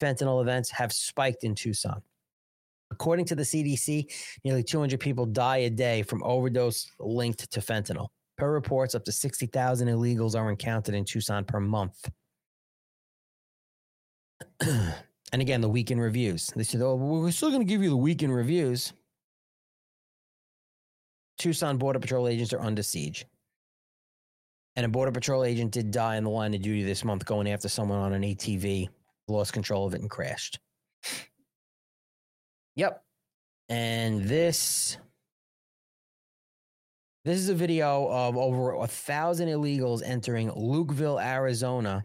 fentanyl 0.00 0.40
events 0.40 0.70
have 0.70 0.92
spiked 0.92 1.42
in 1.42 1.56
Tucson. 1.56 2.00
According 2.92 3.24
to 3.24 3.34
the 3.34 3.42
CDC, 3.42 4.06
nearly 4.44 4.62
200 4.62 5.00
people 5.00 5.26
die 5.26 5.56
a 5.56 5.70
day 5.70 6.04
from 6.04 6.22
overdose 6.22 6.88
linked 7.00 7.50
to 7.50 7.60
fentanyl. 7.60 8.06
Per 8.38 8.52
reports, 8.52 8.94
up 8.94 9.04
to 9.06 9.10
60,000 9.10 9.88
illegals 9.88 10.38
are 10.38 10.48
encountered 10.48 10.94
in 10.94 11.04
Tucson 11.04 11.44
per 11.44 11.58
month. 11.58 12.08
and 14.60 14.94
again, 15.32 15.60
the 15.60 15.68
weekend 15.68 16.00
reviews. 16.00 16.52
They 16.54 16.62
said, 16.62 16.82
oh, 16.82 16.94
we're 16.94 17.32
still 17.32 17.50
going 17.50 17.62
to 17.62 17.66
give 17.66 17.82
you 17.82 17.90
the 17.90 17.96
weekend 17.96 18.32
reviews. 18.32 18.92
Tucson 21.38 21.78
Border 21.78 21.98
Patrol 21.98 22.28
agents 22.28 22.52
are 22.52 22.60
under 22.60 22.82
siege. 22.82 23.26
And 24.76 24.84
a 24.86 24.88
Border 24.88 25.12
Patrol 25.12 25.44
agent 25.44 25.72
did 25.72 25.90
die 25.90 26.16
in 26.16 26.24
the 26.24 26.30
line 26.30 26.54
of 26.54 26.62
duty 26.62 26.82
this 26.82 27.04
month 27.04 27.24
going 27.24 27.48
after 27.48 27.68
someone 27.68 27.98
on 27.98 28.12
an 28.12 28.22
ATV, 28.22 28.88
lost 29.28 29.52
control 29.52 29.86
of 29.86 29.94
it, 29.94 30.00
and 30.00 30.10
crashed. 30.10 30.58
Yep. 32.76 33.04
And 33.68 34.24
this 34.24 34.98
this 37.24 37.38
is 37.38 37.48
a 37.48 37.54
video 37.54 38.06
of 38.10 38.36
over 38.36 38.74
a 38.74 38.86
thousand 38.86 39.48
illegals 39.48 40.02
entering 40.04 40.50
Lukeville, 40.50 41.22
Arizona. 41.24 42.04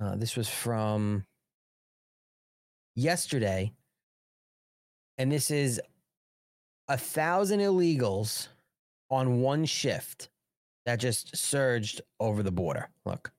Uh, 0.00 0.16
this 0.16 0.36
was 0.36 0.48
from 0.48 1.24
yesterday. 2.96 3.72
And 5.18 5.30
this 5.30 5.50
is 5.50 5.80
a 6.88 6.96
thousand 6.96 7.60
illegals 7.60 8.48
on 9.10 9.40
one 9.40 9.64
shift 9.64 10.28
that 10.84 11.00
just 11.00 11.36
surged 11.36 12.00
over 12.20 12.42
the 12.42 12.52
border. 12.52 12.88
Look, 13.04 13.32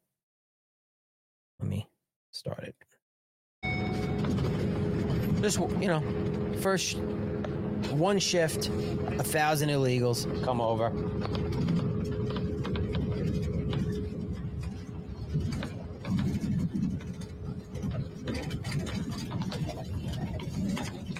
let 1.60 1.70
me 1.70 1.88
start 2.32 2.64
it. 2.64 2.76
Just, 5.42 5.60
you 5.80 5.88
know, 5.88 6.04
first 6.62 6.98
one 7.92 8.20
shift, 8.20 8.68
a 8.68 9.24
thousand 9.24 9.70
illegals 9.70 10.28
come 10.44 10.60
over. 10.60 10.90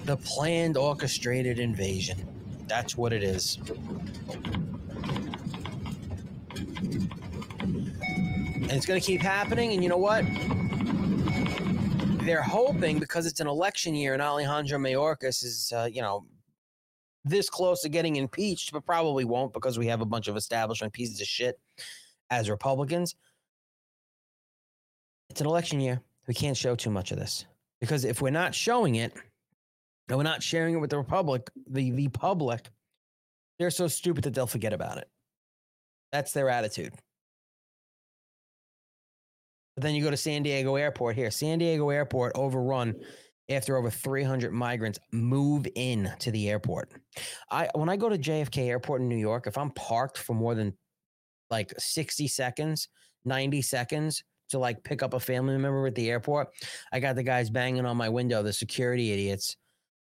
The 0.08 0.16
planned 0.16 0.78
orchestrated 0.78 1.58
invasion. 1.58 2.26
That's 2.66 2.96
what 2.96 3.12
it 3.12 3.22
is. 3.22 3.58
And 8.54 8.72
it's 8.72 8.86
going 8.86 8.98
to 8.98 9.06
keep 9.06 9.20
happening. 9.20 9.74
And 9.74 9.82
you 9.82 9.90
know 9.90 9.98
what? 9.98 10.24
They're 12.24 12.40
hoping 12.40 12.98
because 12.98 13.26
it's 13.26 13.40
an 13.40 13.48
election 13.48 13.94
year 13.94 14.14
and 14.14 14.22
Alejandro 14.22 14.78
Mayorkas 14.78 15.44
is, 15.44 15.74
uh, 15.76 15.90
you 15.92 16.00
know, 16.00 16.24
this 17.22 17.50
close 17.50 17.82
to 17.82 17.90
getting 17.90 18.16
impeached, 18.16 18.72
but 18.72 18.86
probably 18.86 19.26
won't 19.26 19.52
because 19.52 19.78
we 19.78 19.88
have 19.88 20.00
a 20.00 20.06
bunch 20.06 20.26
of 20.26 20.38
establishment 20.38 20.94
pieces 20.94 21.20
of 21.20 21.26
shit 21.26 21.60
as 22.30 22.48
Republicans. 22.48 23.14
It's 25.28 25.42
an 25.42 25.46
election 25.46 25.80
year. 25.80 26.00
We 26.26 26.32
can't 26.32 26.56
show 26.56 26.76
too 26.76 26.88
much 26.88 27.12
of 27.12 27.18
this 27.18 27.44
because 27.78 28.06
if 28.06 28.22
we're 28.22 28.30
not 28.30 28.54
showing 28.54 28.94
it, 28.94 29.12
and 30.08 30.16
we're 30.16 30.24
not 30.24 30.42
sharing 30.42 30.74
it 30.74 30.78
with 30.78 30.90
the 30.90 30.98
republic, 30.98 31.50
the 31.70 31.90
the 31.90 32.08
public, 32.08 32.68
they're 33.58 33.70
so 33.70 33.88
stupid 33.88 34.24
that 34.24 34.34
they'll 34.34 34.46
forget 34.46 34.72
about 34.72 34.98
it. 34.98 35.08
That's 36.12 36.32
their 36.32 36.48
attitude. 36.48 36.94
But 39.76 39.82
then 39.82 39.94
you 39.94 40.02
go 40.02 40.10
to 40.10 40.16
San 40.16 40.42
Diego 40.42 40.76
Airport 40.76 41.14
here. 41.14 41.30
San 41.30 41.58
Diego 41.58 41.90
Airport 41.90 42.32
overrun 42.34 42.94
after 43.50 43.76
over 43.76 43.90
300 43.90 44.52
migrants 44.52 44.98
move 45.12 45.66
in 45.74 46.10
to 46.18 46.30
the 46.30 46.50
airport. 46.50 46.90
I 47.50 47.68
when 47.74 47.88
I 47.88 47.96
go 47.96 48.08
to 48.08 48.18
JFK 48.18 48.66
Airport 48.66 49.02
in 49.02 49.08
New 49.08 49.16
York, 49.16 49.46
if 49.46 49.58
I'm 49.58 49.70
parked 49.70 50.18
for 50.18 50.34
more 50.34 50.54
than 50.54 50.76
like 51.50 51.72
60 51.78 52.28
seconds, 52.28 52.88
90 53.24 53.62
seconds 53.62 54.22
to 54.50 54.58
like 54.58 54.82
pick 54.82 55.02
up 55.02 55.14
a 55.14 55.20
family 55.20 55.56
member 55.58 55.86
at 55.86 55.94
the 55.94 56.10
airport, 56.10 56.48
I 56.92 57.00
got 57.00 57.16
the 57.16 57.22
guys 57.22 57.50
banging 57.50 57.86
on 57.86 57.96
my 57.96 58.08
window, 58.08 58.42
the 58.42 58.52
security 58.52 59.12
idiots 59.12 59.56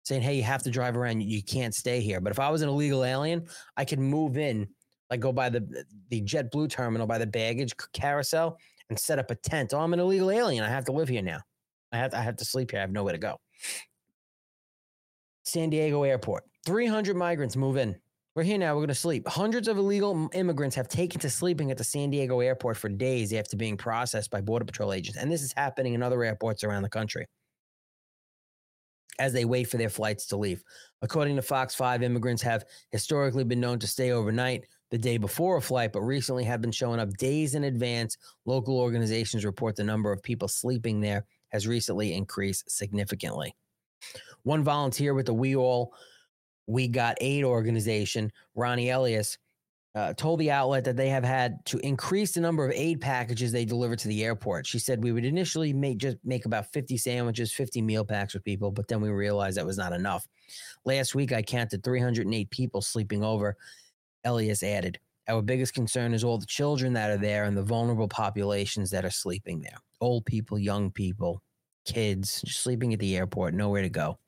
saying, 0.06 0.22
"Hey, 0.22 0.36
you 0.36 0.44
have 0.44 0.64
to 0.64 0.72
drive 0.72 0.96
around. 0.96 1.22
You 1.22 1.44
can't 1.44 1.76
stay 1.76 2.00
here." 2.00 2.22
But 2.22 2.32
if 2.32 2.40
I 2.40 2.50
was 2.50 2.62
an 2.62 2.70
illegal 2.70 3.04
alien, 3.04 3.48
I 3.76 3.86
could 3.86 4.00
move 4.00 4.38
in, 4.38 4.68
like 5.10 5.20
go 5.20 5.34
by 5.34 5.50
the 5.50 5.86
the 6.10 6.22
JetBlue 6.22 6.70
terminal 6.70 7.08
by 7.08 7.18
the 7.18 7.28
baggage 7.28 7.74
carousel 7.94 8.58
and 8.90 8.98
set 8.98 9.20
up 9.20 9.32
a 9.32 9.36
tent. 9.36 9.74
Oh, 9.74 9.80
I'm 9.80 9.94
an 9.94 10.00
illegal 10.00 10.32
alien. 10.32 10.64
I 10.64 10.70
have 10.70 10.86
to 10.86 10.92
live 10.92 11.10
here 11.10 11.22
now. 11.22 11.42
I 11.92 11.98
have 11.98 12.12
to, 12.12 12.18
I 12.18 12.22
have 12.22 12.38
to 12.38 12.46
sleep 12.46 12.72
here. 12.72 12.80
I 12.80 12.82
have 12.82 12.92
nowhere 12.92 13.14
to 13.14 13.20
go. 13.20 13.40
San 15.44 15.70
Diego 15.70 16.04
Airport. 16.04 16.44
300 16.66 17.16
migrants 17.16 17.56
move 17.56 17.78
in. 17.78 17.96
We're 18.36 18.44
here 18.44 18.58
now. 18.58 18.74
We're 18.74 18.82
going 18.82 18.88
to 18.90 18.96
sleep. 18.96 19.28
Hundreds 19.28 19.68
of 19.68 19.78
illegal 19.78 20.30
immigrants 20.34 20.76
have 20.76 20.90
taken 20.90 21.22
to 21.22 21.30
sleeping 21.30 21.72
at 21.72 21.78
the 21.78 21.84
San 21.84 22.10
Diego 22.10 22.42
airport 22.42 22.76
for 22.76 22.90
days 22.90 23.32
after 23.32 23.56
being 23.56 23.78
processed 23.78 24.30
by 24.30 24.42
Border 24.42 24.66
Patrol 24.66 24.92
agents. 24.92 25.18
And 25.18 25.32
this 25.32 25.42
is 25.42 25.54
happening 25.56 25.94
in 25.94 26.04
other 26.04 26.22
airports 26.24 26.64
around 26.64 26.84
the 26.84 26.90
country 26.90 27.28
as 29.20 29.34
they 29.34 29.46
wait 29.46 29.66
for 29.66 29.78
their 29.78 29.90
flights 29.90 30.26
to 30.28 30.38
leave. 30.38 30.64
According 31.02 31.36
to 31.36 31.42
Fox 31.42 31.76
5, 31.76 32.04
immigrants 32.04 32.42
have 32.42 32.66
historically 32.92 33.44
been 33.44 33.60
known 33.60 33.80
to 33.80 33.88
stay 33.88 34.12
overnight 34.12 34.66
the 34.92 34.98
day 34.98 35.18
before 35.18 35.58
a 35.58 35.62
flight, 35.62 35.94
but 35.94 36.02
recently 36.02 36.44
have 36.44 36.62
been 36.62 36.72
showing 36.72 37.00
up 37.00 37.16
days 37.18 37.56
in 37.56 37.64
advance. 37.64 38.18
Local 38.46 38.80
organizations 38.80 39.46
report 39.46 39.76
the 39.76 39.84
number 39.84 40.12
of 40.12 40.24
people 40.24 40.48
sleeping 40.48 41.02
there 41.02 41.26
has 41.50 41.68
recently 41.68 42.14
increased 42.14 42.70
significantly. 42.70 43.56
One 44.44 44.64
volunteer 44.64 45.14
with 45.14 45.26
the 45.26 45.34
We 45.34 45.56
All 45.56 45.94
We 46.68 46.88
Got 46.88 47.18
Aid 47.22 47.44
organization, 47.44 48.32
Ronnie 48.54 48.90
Elias, 48.90 49.38
uh, 49.96 50.14
told 50.14 50.40
the 50.40 50.52
outlet 50.52 50.84
that 50.84 50.98
they 50.98 51.08
have 51.08 51.24
had 51.24 51.66
to 51.66 51.78
increase 51.80 52.34
the 52.34 52.42
number 52.42 52.66
of 52.66 52.72
aid 52.74 53.00
packages 53.00 53.52
they 53.52 53.64
deliver 53.64 53.96
to 53.96 54.10
the 54.10 54.26
airport. 54.26 54.68
She 54.68 54.78
said 54.78 55.02
we 55.02 55.14
would 55.14 55.24
initially 55.24 55.72
make 55.72 56.00
just 56.00 56.18
make 56.26 56.46
about 56.46 56.72
50 56.74 56.98
sandwiches, 56.98 57.54
50 57.54 57.82
meal 57.82 58.04
packs 58.04 58.34
with 58.34 58.44
people, 58.44 58.72
but 58.72 58.90
then 58.90 59.00
we 59.00 59.10
realized 59.10 59.58
that 59.58 59.66
was 59.66 59.78
not 59.78 59.94
enough. 59.94 60.28
Last 60.84 61.16
week 61.16 61.32
I 61.32 61.42
counted 61.42 61.84
308 61.84 62.50
people 62.50 62.82
sleeping 62.82 63.24
over. 63.24 63.56
Elias 64.26 64.64
added, 64.64 65.00
"Our 65.30 65.42
biggest 65.42 65.74
concern 65.74 66.14
is 66.14 66.26
all 66.26 66.40
the 66.40 66.46
children 66.46 66.92
that 66.94 67.10
are 67.10 67.18
there 67.18 67.46
and 67.46 67.56
the 67.56 67.64
vulnerable 67.64 68.10
populations 68.10 68.90
that 68.90 69.06
are 69.06 69.12
sleeping 69.12 69.62
there. 69.62 69.78
Old 70.02 70.26
people, 70.26 70.60
young 70.60 70.92
people, 70.92 71.42
kids, 71.86 72.42
just 72.42 72.62
sleeping 72.62 72.92
at 72.92 73.00
the 73.00 73.16
airport, 73.16 73.54
nowhere 73.54 73.84
to 73.84 73.90
go." 73.90 74.20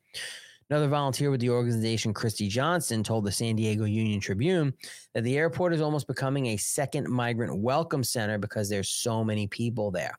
Another 0.70 0.88
volunteer 0.88 1.30
with 1.30 1.40
the 1.40 1.48
organization, 1.48 2.12
Christy 2.12 2.46
Johnson, 2.46 3.02
told 3.02 3.24
the 3.24 3.32
San 3.32 3.56
Diego 3.56 3.84
Union 3.84 4.20
Tribune 4.20 4.74
that 5.14 5.24
the 5.24 5.38
airport 5.38 5.72
is 5.72 5.80
almost 5.80 6.06
becoming 6.06 6.46
a 6.46 6.58
second 6.58 7.08
migrant 7.08 7.58
welcome 7.58 8.04
center 8.04 8.36
because 8.36 8.68
there's 8.68 8.90
so 8.90 9.24
many 9.24 9.46
people 9.46 9.90
there. 9.90 10.18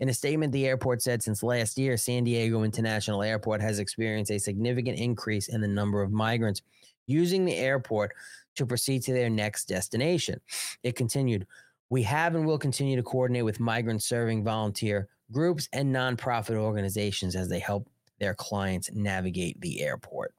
In 0.00 0.08
a 0.08 0.14
statement, 0.14 0.52
the 0.52 0.66
airport 0.66 1.02
said 1.02 1.22
since 1.22 1.40
last 1.40 1.78
year, 1.78 1.96
San 1.96 2.24
Diego 2.24 2.64
International 2.64 3.22
Airport 3.22 3.60
has 3.60 3.78
experienced 3.78 4.32
a 4.32 4.40
significant 4.40 4.98
increase 4.98 5.48
in 5.48 5.60
the 5.60 5.68
number 5.68 6.02
of 6.02 6.10
migrants 6.10 6.62
using 7.06 7.44
the 7.44 7.54
airport 7.54 8.10
to 8.56 8.66
proceed 8.66 9.02
to 9.02 9.12
their 9.12 9.30
next 9.30 9.66
destination. 9.66 10.40
It 10.82 10.96
continued, 10.96 11.46
We 11.90 12.02
have 12.02 12.34
and 12.34 12.44
will 12.44 12.58
continue 12.58 12.96
to 12.96 13.04
coordinate 13.04 13.44
with 13.44 13.60
migrant 13.60 14.02
serving 14.02 14.42
volunteer 14.42 15.06
groups 15.30 15.68
and 15.72 15.94
nonprofit 15.94 16.56
organizations 16.56 17.36
as 17.36 17.48
they 17.48 17.60
help 17.60 17.88
their 18.18 18.34
clients 18.34 18.90
navigate 18.92 19.60
the 19.60 19.82
airport. 19.82 20.34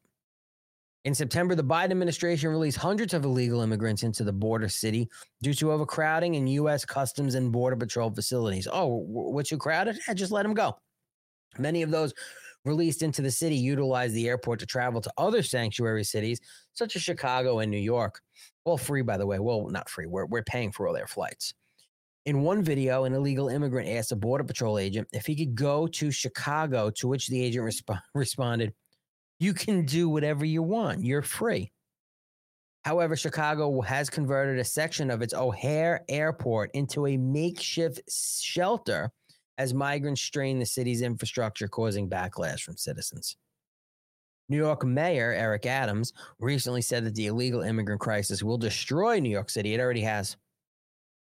In 1.06 1.16
September, 1.16 1.56
the 1.56 1.64
Biden 1.64 1.92
administration 1.92 2.50
released 2.50 2.78
hundreds 2.78 3.14
of 3.14 3.24
illegal 3.24 3.62
immigrants 3.62 4.04
into 4.04 4.26
the 4.26 4.34
border 4.34 4.68
city 4.68 5.08
due 5.42 5.54
to 5.54 5.72
overcrowding 5.72 6.36
in 6.36 6.48
U.S. 6.48 6.84
Customs 6.84 7.36
and 7.36 7.52
Border 7.52 7.78
Patrol 7.78 8.12
facilities. 8.12 8.68
Oh, 8.70 8.88
what 8.88 9.50
you 9.50 9.58
crowded? 9.58 9.98
Yeah, 10.06 10.14
just 10.16 10.34
let 10.34 10.44
them 10.44 10.54
go. 10.54 10.78
Many 11.58 11.82
of 11.82 11.92
those 11.92 12.14
released 12.66 13.04
into 13.04 13.22
the 13.22 13.32
city 13.32 13.56
utilized 13.56 14.14
the 14.14 14.28
airport 14.28 14.60
to 14.60 14.66
travel 14.66 15.00
to 15.00 15.12
other 15.18 15.42
sanctuary 15.42 16.04
cities, 16.04 16.42
such 16.74 16.96
as 16.98 17.02
Chicago 17.02 17.60
and 17.60 17.72
New 17.72 17.78
York. 17.78 18.20
Well, 18.66 18.78
free, 18.78 19.02
by 19.02 19.18
the 19.18 19.26
way. 19.26 19.40
Well, 19.40 19.70
not 19.70 19.90
free. 19.90 20.08
We're, 20.08 20.26
we're 20.26 20.44
paying 20.44 20.74
for 20.74 20.88
all 20.88 20.94
their 20.94 21.08
flights. 21.08 21.54
In 22.28 22.42
one 22.42 22.62
video, 22.62 23.06
an 23.06 23.14
illegal 23.14 23.48
immigrant 23.48 23.88
asked 23.88 24.12
a 24.12 24.16
Border 24.18 24.44
Patrol 24.44 24.78
agent 24.78 25.08
if 25.14 25.26
he 25.26 25.34
could 25.34 25.56
go 25.56 25.88
to 25.88 26.12
Chicago, 26.12 26.90
to 26.98 27.08
which 27.08 27.28
the 27.28 27.42
agent 27.42 27.66
resp- 27.66 28.02
responded, 28.14 28.74
You 29.40 29.54
can 29.54 29.86
do 29.86 30.10
whatever 30.10 30.44
you 30.44 30.62
want. 30.62 31.06
You're 31.06 31.22
free. 31.22 31.72
However, 32.84 33.16
Chicago 33.16 33.80
has 33.80 34.10
converted 34.10 34.60
a 34.60 34.66
section 34.66 35.10
of 35.10 35.22
its 35.22 35.34
O'Hare 35.34 36.04
Airport 36.10 36.72
into 36.74 37.08
a 37.08 37.16
makeshift 37.16 38.02
shelter 38.12 39.10
as 39.58 39.74
migrants 39.74 40.22
strain 40.22 40.60
the 40.60 40.66
city's 40.66 41.02
infrastructure, 41.02 41.70
causing 41.70 42.10
backlash 42.10 42.60
from 42.60 42.76
citizens. 42.76 43.38
New 44.50 44.58
York 44.58 44.84
Mayor 44.84 45.32
Eric 45.32 45.66
Adams 45.66 46.12
recently 46.42 46.82
said 46.82 47.06
that 47.06 47.16
the 47.16 47.28
illegal 47.28 47.62
immigrant 47.62 48.02
crisis 48.02 48.44
will 48.44 48.58
destroy 48.58 49.18
New 49.18 49.30
York 49.30 49.50
City. 49.50 49.74
It 49.74 49.80
already 49.80 50.02
has 50.02 50.36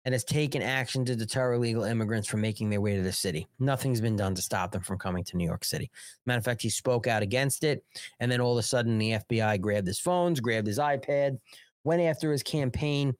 and 0.04 0.14
has 0.14 0.24
taken 0.24 0.62
action 0.62 1.04
to 1.04 1.14
deter 1.14 1.52
illegal 1.52 1.84
immigrants 1.84 2.28
from 2.28 2.40
making 2.40 2.70
their 2.70 2.80
way 2.80 2.96
to 2.96 3.02
the 3.02 3.12
city. 3.12 3.46
Nothing's 3.58 4.00
been 4.00 4.16
done 4.16 4.34
to 4.34 4.42
stop 4.42 4.72
them 4.72 4.82
from 4.82 4.98
coming 4.98 5.24
to 5.24 5.36
New 5.36 5.44
York 5.44 5.64
City. 5.64 5.90
Matter 6.26 6.38
of 6.38 6.44
fact, 6.44 6.62
he 6.62 6.70
spoke 6.70 7.06
out 7.06 7.22
against 7.22 7.64
it. 7.64 7.84
And 8.18 8.32
then 8.32 8.40
all 8.40 8.52
of 8.52 8.58
a 8.58 8.66
sudden, 8.66 8.98
the 8.98 9.12
FBI 9.12 9.60
grabbed 9.60 9.86
his 9.86 10.00
phones, 10.00 10.40
grabbed 10.40 10.66
his 10.66 10.78
iPad, 10.78 11.38
went 11.84 12.02
after 12.02 12.32
his 12.32 12.42
campaign 12.42 13.14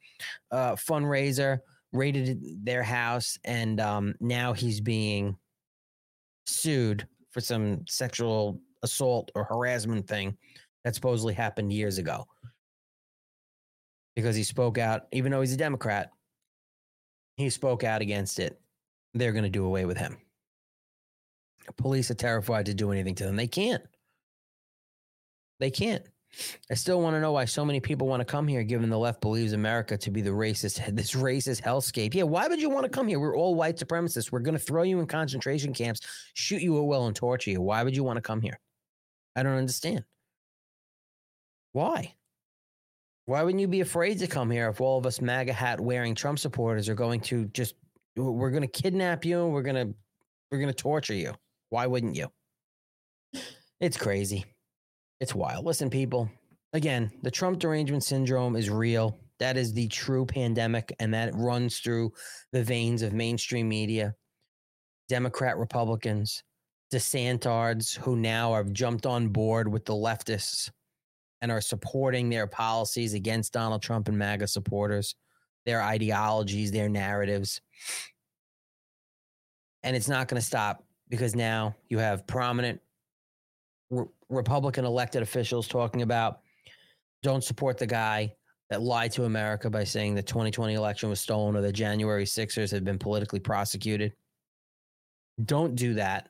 uh, 0.50 0.72
fundraiser, 0.72 1.58
raided 1.92 2.64
their 2.64 2.82
house, 2.82 3.38
and 3.44 3.80
um, 3.80 4.14
now 4.20 4.52
he's 4.52 4.80
being 4.80 5.36
sued 6.46 7.06
for 7.30 7.40
some 7.40 7.84
sexual 7.86 8.60
assault 8.82 9.30
or 9.34 9.44
harassment 9.44 10.06
thing 10.08 10.36
that 10.84 10.94
supposedly 10.94 11.34
happened 11.34 11.72
years 11.72 11.98
ago 11.98 12.26
because 14.16 14.36
he 14.36 14.42
spoke 14.42 14.78
out, 14.78 15.02
even 15.12 15.30
though 15.32 15.40
he's 15.40 15.52
a 15.52 15.56
Democrat, 15.56 16.10
he 17.40 17.50
spoke 17.50 17.84
out 17.84 18.02
against 18.02 18.38
it. 18.38 18.60
They're 19.14 19.32
going 19.32 19.44
to 19.44 19.50
do 19.50 19.64
away 19.64 19.84
with 19.84 19.96
him. 19.96 20.18
Police 21.76 22.10
are 22.10 22.14
terrified 22.14 22.66
to 22.66 22.74
do 22.74 22.92
anything 22.92 23.14
to 23.16 23.24
them. 23.24 23.36
They 23.36 23.46
can't. 23.46 23.82
They 25.58 25.70
can't. 25.70 26.04
I 26.70 26.74
still 26.74 27.00
want 27.00 27.16
to 27.16 27.20
know 27.20 27.32
why 27.32 27.44
so 27.44 27.64
many 27.64 27.80
people 27.80 28.06
want 28.06 28.20
to 28.20 28.24
come 28.24 28.46
here, 28.46 28.62
given 28.62 28.88
the 28.88 28.98
left 28.98 29.20
believes 29.20 29.52
America 29.52 29.98
to 29.98 30.10
be 30.10 30.22
the 30.22 30.30
racist, 30.30 30.94
this 30.94 31.12
racist 31.12 31.62
hellscape. 31.62 32.14
Yeah, 32.14 32.22
why 32.22 32.46
would 32.46 32.60
you 32.60 32.70
want 32.70 32.84
to 32.84 32.90
come 32.90 33.08
here? 33.08 33.18
We're 33.18 33.36
all 33.36 33.54
white 33.54 33.76
supremacists. 33.76 34.30
We're 34.30 34.40
going 34.40 34.56
to 34.56 34.62
throw 34.62 34.82
you 34.82 35.00
in 35.00 35.06
concentration 35.06 35.74
camps, 35.74 36.00
shoot 36.34 36.62
you 36.62 36.76
a 36.76 36.84
will, 36.84 37.06
and 37.06 37.16
torture 37.16 37.50
you. 37.50 37.60
Why 37.60 37.82
would 37.82 37.96
you 37.96 38.04
want 38.04 38.16
to 38.16 38.22
come 38.22 38.40
here? 38.40 38.58
I 39.34 39.42
don't 39.42 39.56
understand. 39.56 40.04
Why? 41.72 42.14
Why 43.30 43.44
wouldn't 43.44 43.60
you 43.60 43.68
be 43.68 43.80
afraid 43.80 44.18
to 44.18 44.26
come 44.26 44.50
here 44.50 44.68
if 44.70 44.80
all 44.80 44.98
of 44.98 45.06
us 45.06 45.20
MAGA 45.20 45.52
hat 45.52 45.78
wearing 45.78 46.16
Trump 46.16 46.40
supporters 46.40 46.88
are 46.88 46.96
going 46.96 47.20
to 47.20 47.44
just 47.44 47.76
we're 48.16 48.50
going 48.50 48.62
to 48.62 48.66
kidnap 48.66 49.24
you, 49.24 49.44
and 49.44 49.52
we're 49.52 49.62
going 49.62 49.76
to 49.76 49.94
we're 50.50 50.58
going 50.58 50.66
to 50.66 50.74
torture 50.74 51.14
you. 51.14 51.34
Why 51.68 51.86
wouldn't 51.86 52.16
you? 52.16 52.26
It's 53.80 53.96
crazy. 53.96 54.46
It's 55.20 55.32
wild. 55.32 55.64
Listen, 55.64 55.90
people, 55.90 56.28
again, 56.72 57.08
the 57.22 57.30
Trump 57.30 57.60
derangement 57.60 58.02
syndrome 58.02 58.56
is 58.56 58.68
real. 58.68 59.16
That 59.38 59.56
is 59.56 59.72
the 59.72 59.86
true 59.86 60.26
pandemic, 60.26 60.92
and 60.98 61.14
that 61.14 61.32
runs 61.36 61.78
through 61.78 62.12
the 62.50 62.64
veins 62.64 63.00
of 63.02 63.12
mainstream 63.12 63.68
media, 63.68 64.16
Democrat 65.08 65.56
Republicans, 65.56 66.42
DeSantards, 66.92 67.96
who 67.96 68.16
now 68.16 68.54
have 68.54 68.72
jumped 68.72 69.06
on 69.06 69.28
board 69.28 69.68
with 69.68 69.84
the 69.84 69.94
leftists 69.94 70.68
and 71.42 71.50
are 71.50 71.60
supporting 71.60 72.28
their 72.28 72.46
policies 72.46 73.14
against 73.14 73.52
Donald 73.52 73.82
Trump 73.82 74.08
and 74.08 74.18
MAGA 74.18 74.46
supporters, 74.46 75.14
their 75.64 75.82
ideologies, 75.82 76.70
their 76.70 76.88
narratives. 76.88 77.60
And 79.82 79.96
it's 79.96 80.08
not 80.08 80.28
going 80.28 80.40
to 80.40 80.46
stop 80.46 80.84
because 81.08 81.34
now 81.34 81.74
you 81.88 81.98
have 81.98 82.26
prominent 82.26 82.80
re- 83.90 84.06
Republican 84.28 84.84
elected 84.84 85.22
officials 85.22 85.66
talking 85.66 86.02
about 86.02 86.40
don't 87.22 87.44
support 87.44 87.78
the 87.78 87.86
guy 87.86 88.32
that 88.70 88.82
lied 88.82 89.12
to 89.12 89.24
America 89.24 89.68
by 89.68 89.84
saying 89.84 90.14
the 90.14 90.22
2020 90.22 90.74
election 90.74 91.10
was 91.10 91.20
stolen 91.20 91.56
or 91.56 91.60
the 91.60 91.72
January 91.72 92.24
Sixers 92.24 92.70
had 92.70 92.84
been 92.84 92.98
politically 92.98 93.40
prosecuted. 93.40 94.12
Don't 95.44 95.74
do 95.74 95.94
that. 95.94 96.28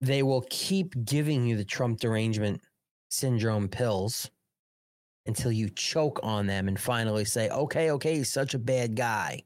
They 0.00 0.22
will 0.22 0.44
keep 0.48 1.04
giving 1.04 1.46
you 1.46 1.56
the 1.56 1.64
Trump 1.64 2.00
derangement 2.00 2.60
syndrome 3.12 3.68
pills 3.68 4.30
until 5.26 5.52
you 5.52 5.68
choke 5.68 6.18
on 6.22 6.46
them 6.46 6.66
and 6.66 6.80
finally 6.80 7.24
say, 7.24 7.48
okay, 7.50 7.90
okay, 7.92 8.16
he's 8.16 8.30
such 8.30 8.54
a 8.54 8.58
bad 8.58 8.96
guy. 8.96 9.42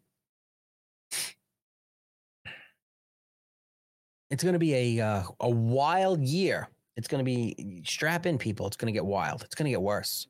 It's 4.30 4.42
going 4.42 4.54
to 4.54 4.58
be 4.58 4.98
a 4.98 5.04
uh, 5.04 5.22
a 5.40 5.50
wild 5.50 6.20
year. 6.20 6.68
It's 6.96 7.08
going 7.08 7.20
to 7.20 7.24
be 7.24 7.82
strap 7.84 8.26
in, 8.26 8.38
people. 8.38 8.66
It's 8.66 8.76
going 8.76 8.92
to 8.92 8.96
get 8.96 9.04
wild. 9.04 9.42
It's 9.42 9.54
going 9.54 9.66
to 9.66 9.70
get 9.70 9.82
worse. 9.82 10.26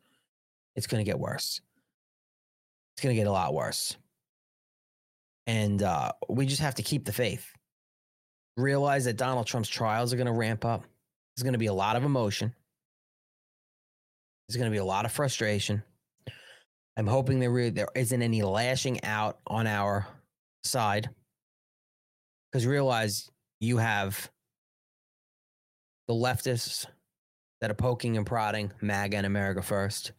It's 0.74 0.86
going 0.86 1.02
to 1.02 1.08
get 1.08 1.18
worse. 1.18 1.60
It's 2.94 3.02
going 3.02 3.14
to 3.14 3.18
get 3.18 3.28
a 3.28 3.32
lot 3.32 3.54
worse. 3.54 3.96
And 5.46 5.82
uh, 5.82 6.12
we 6.28 6.44
just 6.44 6.60
have 6.60 6.74
to 6.74 6.82
keep 6.82 7.04
the 7.04 7.12
faith. 7.12 7.46
Realize 8.56 9.04
that 9.04 9.16
Donald 9.16 9.46
Trump's 9.46 9.68
trials 9.68 10.12
are 10.12 10.16
going 10.16 10.26
to 10.26 10.32
ramp 10.32 10.64
up. 10.64 10.82
There's 11.36 11.44
going 11.44 11.52
to 11.52 11.58
be 11.58 11.66
a 11.66 11.74
lot 11.74 11.96
of 11.96 12.04
emotion. 12.04 12.52
There's 14.48 14.56
going 14.56 14.70
to 14.70 14.74
be 14.74 14.78
a 14.78 14.84
lot 14.84 15.04
of 15.04 15.12
frustration. 15.12 15.82
I'm 16.96 17.06
hoping 17.06 17.40
there 17.40 17.50
really, 17.50 17.70
there 17.70 17.88
isn't 17.94 18.22
any 18.22 18.42
lashing 18.42 19.04
out 19.04 19.38
on 19.46 19.66
our 19.66 20.06
side 20.64 21.10
because 22.50 22.66
realize 22.66 23.30
you 23.60 23.78
have 23.78 24.30
the 26.08 26.14
leftists 26.14 26.86
that 27.60 27.70
are 27.70 27.74
poking 27.74 28.16
and 28.16 28.26
prodding 28.26 28.72
MAGA 28.80 29.16
and 29.16 29.26
America 29.26 29.62
first 29.62 30.12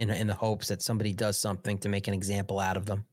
in, 0.00 0.10
in 0.10 0.26
the 0.26 0.34
hopes 0.34 0.68
that 0.68 0.82
somebody 0.82 1.12
does 1.12 1.40
something 1.40 1.78
to 1.78 1.88
make 1.88 2.08
an 2.08 2.14
example 2.14 2.58
out 2.58 2.76
of 2.76 2.86
them. 2.86 3.04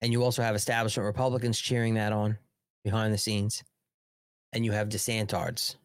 And 0.00 0.12
you 0.12 0.24
also 0.24 0.42
have 0.42 0.56
establishment 0.56 1.06
Republicans 1.06 1.60
cheering 1.60 1.94
that 1.94 2.12
on 2.12 2.38
behind 2.84 3.12
the 3.12 3.18
scenes. 3.18 3.62
And 4.52 4.64
you 4.64 4.72
have 4.72 4.88
DeSantards 4.88 5.76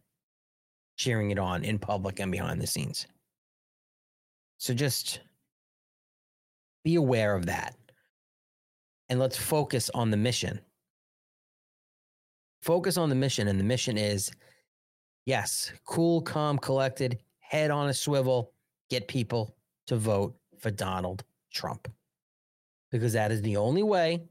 cheering 0.97 1.31
it 1.31 1.39
on 1.39 1.63
in 1.63 1.77
public 1.79 2.19
and 2.19 2.31
behind 2.31 2.59
the 2.61 2.67
scenes. 2.67 3.05
So 4.57 4.73
just 4.73 5.21
be 6.83 6.95
aware 6.95 7.35
of 7.35 7.45
that. 7.45 7.75
And 9.09 9.19
let's 9.19 9.37
focus 9.37 9.89
on 9.93 10.11
the 10.11 10.17
mission. 10.17 10.59
Focus 12.61 12.97
on 12.97 13.09
the 13.09 13.15
mission. 13.15 13.47
And 13.47 13.59
the 13.59 13.63
mission 13.63 13.97
is 13.97 14.31
yes, 15.25 15.71
cool, 15.85 16.21
calm, 16.21 16.57
collected, 16.57 17.19
head 17.39 17.71
on 17.71 17.89
a 17.89 17.93
swivel, 17.93 18.51
get 18.89 19.07
people 19.07 19.55
to 19.87 19.95
vote 19.95 20.35
for 20.59 20.71
Donald 20.71 21.23
Trump. 21.53 21.87
Because 22.91 23.13
that 23.13 23.31
is 23.31 23.41
the 23.41 23.57
only 23.57 23.83
way 23.83 24.23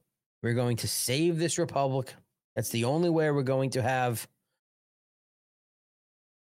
we're 0.42 0.54
going 0.54 0.76
to 0.78 0.88
save 0.88 1.38
this 1.38 1.58
republic. 1.58 2.14
That's 2.54 2.70
the 2.70 2.84
only 2.84 3.10
way 3.10 3.30
we're 3.30 3.42
going 3.42 3.70
to 3.70 3.82
have 3.82 4.26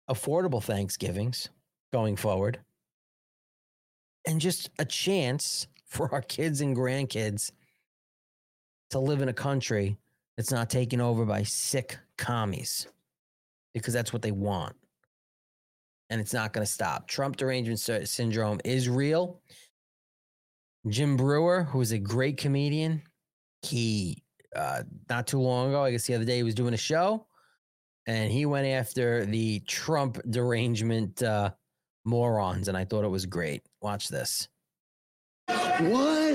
affordable 0.09 0.63
Thanksgivings 0.63 1.49
going 1.93 2.17
forward 2.17 2.59
and 4.27 4.41
just 4.41 4.71
a 4.79 4.85
chance 4.85 5.67
for 5.87 6.13
our 6.13 6.23
kids 6.23 6.61
and 6.61 6.77
grandkids 6.77 7.53
to 8.91 8.99
live 8.99 9.23
in 9.23 9.29
a 9.29 9.33
country 9.33 9.97
that's 10.37 10.51
not 10.53 10.69
taken 10.69 11.01
over 11.01 11.25
by 11.25 11.43
sick 11.43 11.99
commies. 12.19 12.89
because 13.75 13.93
that's 13.93 14.13
what 14.13 14.23
they 14.23 14.33
want. 14.33 14.75
And 16.09 16.19
it's 16.19 16.33
not 16.33 16.55
going 16.55 16.65
to 16.65 16.73
stop. 16.73 17.07
Trump 17.09 17.37
derangement 17.37 17.79
sy- 17.79 18.05
syndrome 18.05 18.59
is 18.65 18.89
real. 18.89 19.41
Jim 20.89 21.17
Breuer, 21.17 21.65
who 21.65 21.81
is 21.83 21.93
a 21.93 21.99
great 21.99 22.39
comedian, 22.39 23.03
he 23.61 24.23
uh, 24.55 24.83
not 25.11 25.27
too 25.27 25.41
long 25.41 25.69
ago, 25.69 25.85
I 25.85 25.91
guess 25.91 26.07
the 26.07 26.15
other 26.15 26.25
day, 26.25 26.37
he 26.37 26.43
was 26.43 26.55
doing 26.55 26.73
a 26.73 26.79
show 26.79 27.27
and 28.07 28.33
he 28.33 28.47
went 28.47 28.67
after 28.67 29.27
the 29.27 29.61
Trump 29.67 30.19
derangement 30.31 31.23
uh, 31.23 31.51
morons. 32.07 32.69
And 32.69 32.77
I 32.77 32.85
thought 32.85 33.05
it 33.05 33.09
was 33.09 33.27
great. 33.27 33.63
Watch 33.83 34.09
this. 34.09 34.49
What 35.49 36.33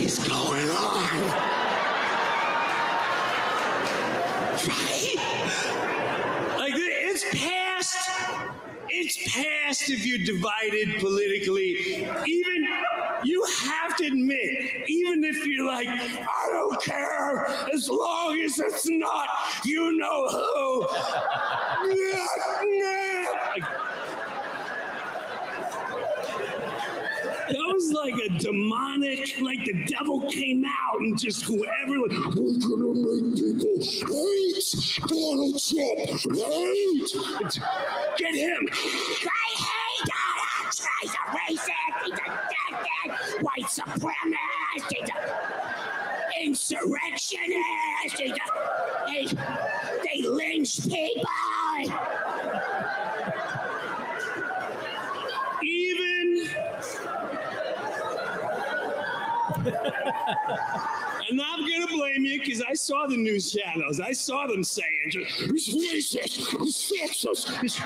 is 0.00 0.18
going 0.28 0.70
on? 0.70 1.58
Right? 4.66 5.14
Like 6.58 6.74
it's 6.76 7.24
past. 7.32 8.10
It's 8.90 9.34
past 9.34 9.90
if 9.90 10.04
you're 10.04 10.24
divided 10.24 10.98
politically. 10.98 12.08
Even 12.26 12.66
you 13.24 13.44
have 13.62 13.96
to 13.96 14.06
admit, 14.06 14.88
even 14.88 15.24
if 15.24 15.46
you're 15.46 15.66
like, 15.66 15.88
I 15.88 16.48
don't 16.50 16.82
care 16.82 17.46
as 17.72 17.88
long 17.88 18.38
as 18.44 18.58
it's 18.58 18.88
not 18.88 19.28
you 19.64 19.96
know 19.96 20.28
who. 20.28 20.86
That 27.48 27.56
was 27.56 27.92
like 27.92 28.14
a 28.14 28.28
demonic, 28.38 29.40
like 29.40 29.64
the 29.64 29.72
devil 29.86 30.20
came 30.30 30.64
out 30.66 31.00
and 31.00 31.18
just 31.18 31.44
whoever, 31.44 31.98
like, 31.98 32.34
we're 32.34 32.58
gonna 32.58 32.92
make 32.94 33.34
people 33.34 33.80
hate 33.80 34.58
Donald 35.08 35.58
Trump, 35.58 35.98
hate. 36.36 37.12
Get 38.18 38.34
him. 38.34 38.68
I 38.70 39.50
hate 39.56 40.04
Donald 40.04 40.72
Trump. 40.76 40.98
He's 41.00 41.10
a 41.10 41.16
racist. 41.32 41.94
He's 42.04 42.12
a 42.12 42.47
white 43.40 43.64
supremacist. 43.64 44.90
He's 44.90 45.08
a 45.10 46.44
insurrectionist. 46.44 48.16
He's 48.16 48.30
a, 48.30 48.34
he, 49.10 49.38
they 50.04 50.22
lynch 50.28 50.82
people. 50.88 51.24
Even 55.62 56.48
I'm 61.28 61.36
not 61.36 61.58
gonna 61.60 61.86
blame 61.88 62.24
you 62.24 62.40
because 62.40 62.62
I 62.62 62.72
saw 62.74 63.06
the 63.06 63.16
news 63.16 63.52
channels. 63.52 64.00
I 64.00 64.12
saw 64.12 64.46
them 64.46 64.64
saying, 64.64 65.12
"He's 65.12 65.68
racist, 65.74 66.38
sexist." 66.62 67.80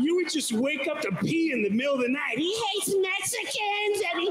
You 0.00 0.14
would 0.16 0.30
just 0.30 0.52
wake 0.52 0.86
up 0.86 1.00
to 1.00 1.10
pee 1.16 1.50
in 1.52 1.62
the 1.62 1.70
middle 1.70 1.94
of 1.94 2.02
the 2.02 2.08
night. 2.08 2.36
He 2.38 2.54
hates 2.74 2.94
Mexicans 2.94 4.02
and 4.12 4.20
he, 4.20 4.30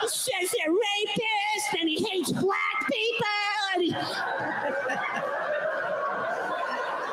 he 0.00 0.08
says 0.08 0.50
they're 0.56 0.72
rapists 0.72 1.80
and 1.80 1.88
he 1.88 2.04
hates 2.04 2.32
black 2.32 2.86
people. 2.90 3.26
And 3.74 3.82
he, 3.82 3.92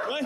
what? 0.09 0.23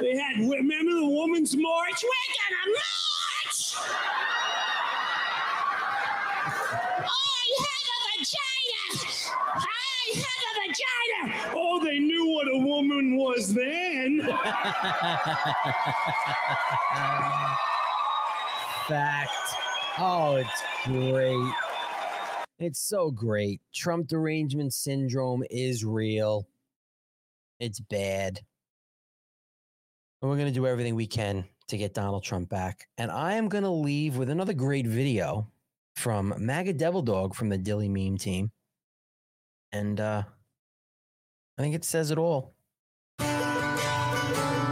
They 0.00 0.16
had 0.16 0.38
remember 0.38 0.92
the 0.94 1.06
woman's 1.06 1.56
march? 1.56 2.04
We're 2.04 2.34
gonna 2.38 2.74
march! 2.74 4.31
Vagina! 10.72 11.52
Oh, 11.54 11.84
they 11.84 11.98
knew 11.98 12.28
what 12.28 12.48
a 12.48 12.58
woman 12.58 13.16
was 13.16 13.52
then. 13.52 14.20
Fact. 18.88 19.30
Oh, 19.98 20.36
it's 20.36 20.62
great. 20.84 21.54
It's 22.58 22.80
so 22.80 23.10
great. 23.10 23.60
Trump 23.74 24.06
derangement 24.08 24.72
syndrome 24.72 25.44
is 25.50 25.84
real. 25.84 26.46
It's 27.60 27.80
bad. 27.80 28.40
And 30.20 30.30
we're 30.30 30.36
going 30.36 30.48
to 30.48 30.54
do 30.54 30.66
everything 30.66 30.94
we 30.94 31.06
can 31.06 31.44
to 31.68 31.76
get 31.76 31.94
Donald 31.94 32.22
Trump 32.22 32.48
back. 32.48 32.86
And 32.98 33.10
I 33.10 33.34
am 33.34 33.48
going 33.48 33.64
to 33.64 33.70
leave 33.70 34.16
with 34.16 34.30
another 34.30 34.52
great 34.52 34.86
video 34.86 35.48
from 35.96 36.34
MAGA 36.38 36.74
Devil 36.74 37.02
Dog 37.02 37.34
from 37.34 37.48
the 37.48 37.58
Dilley 37.58 37.88
meme 37.88 38.16
team. 38.16 38.50
And 39.72 40.00
uh, 40.00 40.22
I 41.58 41.62
think 41.62 41.74
it 41.74 41.84
says 41.84 42.10
it 42.10 42.18
all. 42.18 42.54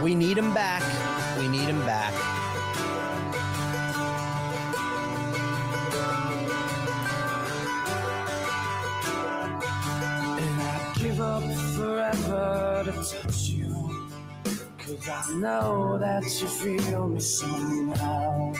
We 0.01 0.15
need 0.15 0.37
him 0.37 0.51
back. 0.53 0.81
We 1.37 1.47
need 1.47 1.69
him 1.69 1.79
back. 1.85 2.11
And 10.41 10.61
I'd 10.61 10.93
give 10.97 11.21
up 11.21 11.43
forever 11.75 12.83
to 12.85 12.91
touch 12.91 13.49
you. 13.49 14.09
Cause 14.79 15.07
I 15.07 15.33
know 15.35 15.99
that 15.99 16.23
you 16.23 16.47
feel 16.47 17.07
me 17.07 17.19
somehow. 17.19 18.53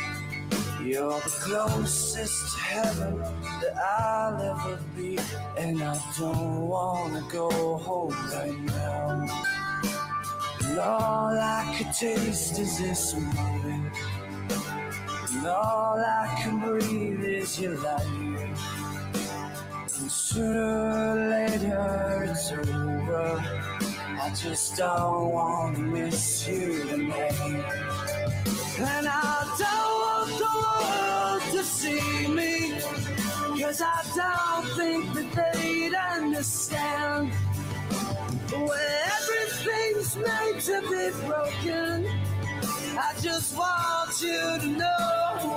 You're 0.84 1.20
the 1.20 1.30
closest 1.30 2.56
to 2.56 2.60
heaven 2.60 3.20
that 3.20 3.78
I'll 3.78 4.42
ever 4.42 4.80
be. 4.98 5.20
And 5.58 5.84
I 5.84 6.00
don't 6.18 6.68
wanna 6.68 7.24
go 7.32 7.78
home 7.78 8.16
right 8.34 8.60
now. 8.62 9.28
And 10.64 10.80
all 10.80 11.38
I 11.38 11.76
could 11.78 11.94
taste 11.94 12.58
is 12.58 12.80
this 12.80 13.14
moment. 13.14 13.94
And 15.34 15.46
all 15.46 16.00
I 16.00 16.42
can 16.42 16.60
breathe 16.60 17.24
is 17.24 17.60
your 17.60 17.78
light. 17.78 18.06
And 20.00 20.12
sooner 20.12 21.12
or 21.12 21.30
later 21.30 22.28
it's 22.28 22.52
over. 22.52 23.44
I 24.20 24.32
just 24.36 24.78
don't 24.78 25.30
want 25.32 25.76
to 25.76 25.82
miss 25.84 26.48
you 26.48 26.86
tonight. 26.90 27.40
And 28.80 29.08
I 29.08 29.56
don't 29.60 30.01
world 30.80 31.42
to 31.52 31.64
see 31.64 32.28
me. 32.28 32.80
Cause 33.62 33.82
I 33.82 34.02
don't 34.16 34.68
think 34.78 35.14
that 35.14 35.54
they'd 35.54 35.94
understand. 35.94 37.32
When 38.52 38.92
everything's 39.18 40.16
made 40.18 40.60
to 40.70 40.82
be 40.92 41.28
broken, 41.28 42.08
I 42.98 43.14
just 43.22 43.56
want 43.58 44.22
you 44.22 44.60
to 44.60 44.68
know 44.68 45.38
who 45.40 45.52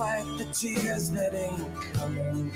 can't 0.00 0.38
the 0.38 0.44
tears 0.46 1.10
that 1.10 1.34
ain't 1.34 1.74
coming. 1.94 2.50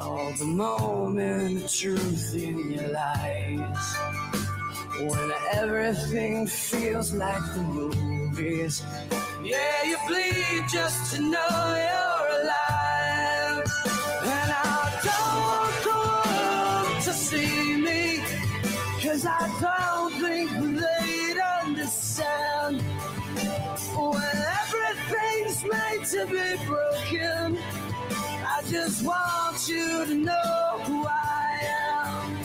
All 0.00 0.32
the 0.38 0.46
moment 0.46 1.64
of 1.64 1.70
truth 1.70 2.34
in 2.34 2.70
your 2.70 2.88
lies. 2.88 3.86
When 4.98 5.30
everything 5.52 6.46
feels 6.46 7.12
like 7.12 7.44
the 7.54 7.62
movies. 7.62 8.82
Yeah, 9.44 9.82
you 9.84 9.96
bleed 10.06 10.64
just 10.72 11.14
to 11.14 11.20
know 11.20 11.54
you're 11.86 12.26
alive. 12.40 13.66
And 14.34 14.50
I 14.50 14.80
don't 15.08 15.34
want 15.48 15.76
the 15.88 15.98
world 16.08 17.02
to 17.04 17.12
see 17.12 17.76
me. 17.88 18.22
Cause 19.02 19.26
I 19.26 19.44
don't 19.60 20.12
think 20.22 20.50
they'd 20.80 21.40
understand. 21.62 22.80
When 23.94 24.38
everything's 25.58 25.64
made 25.64 26.04
to 26.06 26.26
be 26.26 26.66
broken, 26.66 27.58
I 28.10 28.62
just 28.68 29.04
want 29.04 29.68
you 29.68 30.06
to 30.06 30.14
know 30.14 30.78
who 30.84 31.06
I 31.06 31.58
am. 31.62 32.38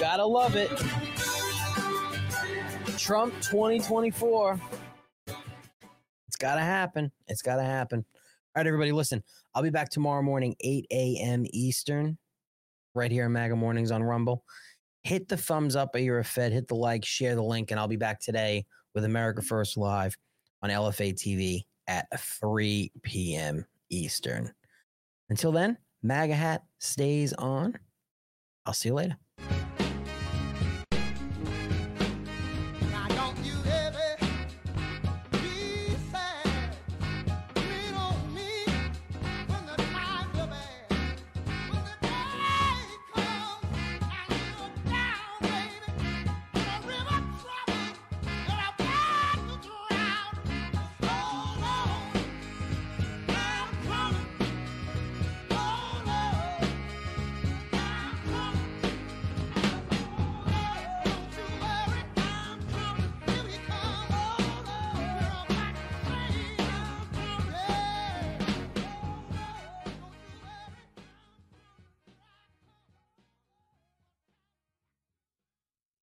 Gotta 0.00 0.24
love 0.24 0.56
it. 0.56 0.70
Trump 3.08 3.32
2024. 3.40 4.60
It's 6.26 6.36
gotta 6.38 6.60
happen. 6.60 7.10
It's 7.26 7.40
gotta 7.40 7.62
happen. 7.62 8.04
All 8.04 8.60
right, 8.60 8.66
everybody, 8.66 8.92
listen. 8.92 9.24
I'll 9.54 9.62
be 9.62 9.70
back 9.70 9.88
tomorrow 9.88 10.20
morning, 10.20 10.54
8 10.60 10.86
a.m. 10.90 11.46
Eastern, 11.48 12.18
right 12.94 13.10
here 13.10 13.24
in 13.24 13.32
MAGA 13.32 13.56
Mornings 13.56 13.92
on 13.92 14.02
Rumble. 14.02 14.44
Hit 15.04 15.26
the 15.26 15.38
thumbs 15.38 15.74
up 15.74 15.96
if 15.96 16.02
you're 16.02 16.18
a 16.18 16.24
Fed, 16.24 16.52
hit 16.52 16.68
the 16.68 16.74
like, 16.74 17.02
share 17.02 17.34
the 17.34 17.42
link, 17.42 17.70
and 17.70 17.80
I'll 17.80 17.88
be 17.88 17.96
back 17.96 18.20
today 18.20 18.66
with 18.94 19.06
America 19.06 19.40
First 19.40 19.78
Live 19.78 20.14
on 20.60 20.68
LFA 20.68 21.14
TV 21.14 21.64
at 21.86 22.08
3 22.20 22.92
p.m. 23.00 23.64
Eastern. 23.88 24.52
Until 25.30 25.50
then, 25.50 25.78
MAGA 26.02 26.34
hat 26.34 26.62
stays 26.78 27.32
on. 27.32 27.74
I'll 28.66 28.74
see 28.74 28.90
you 28.90 28.94
later. 28.96 29.16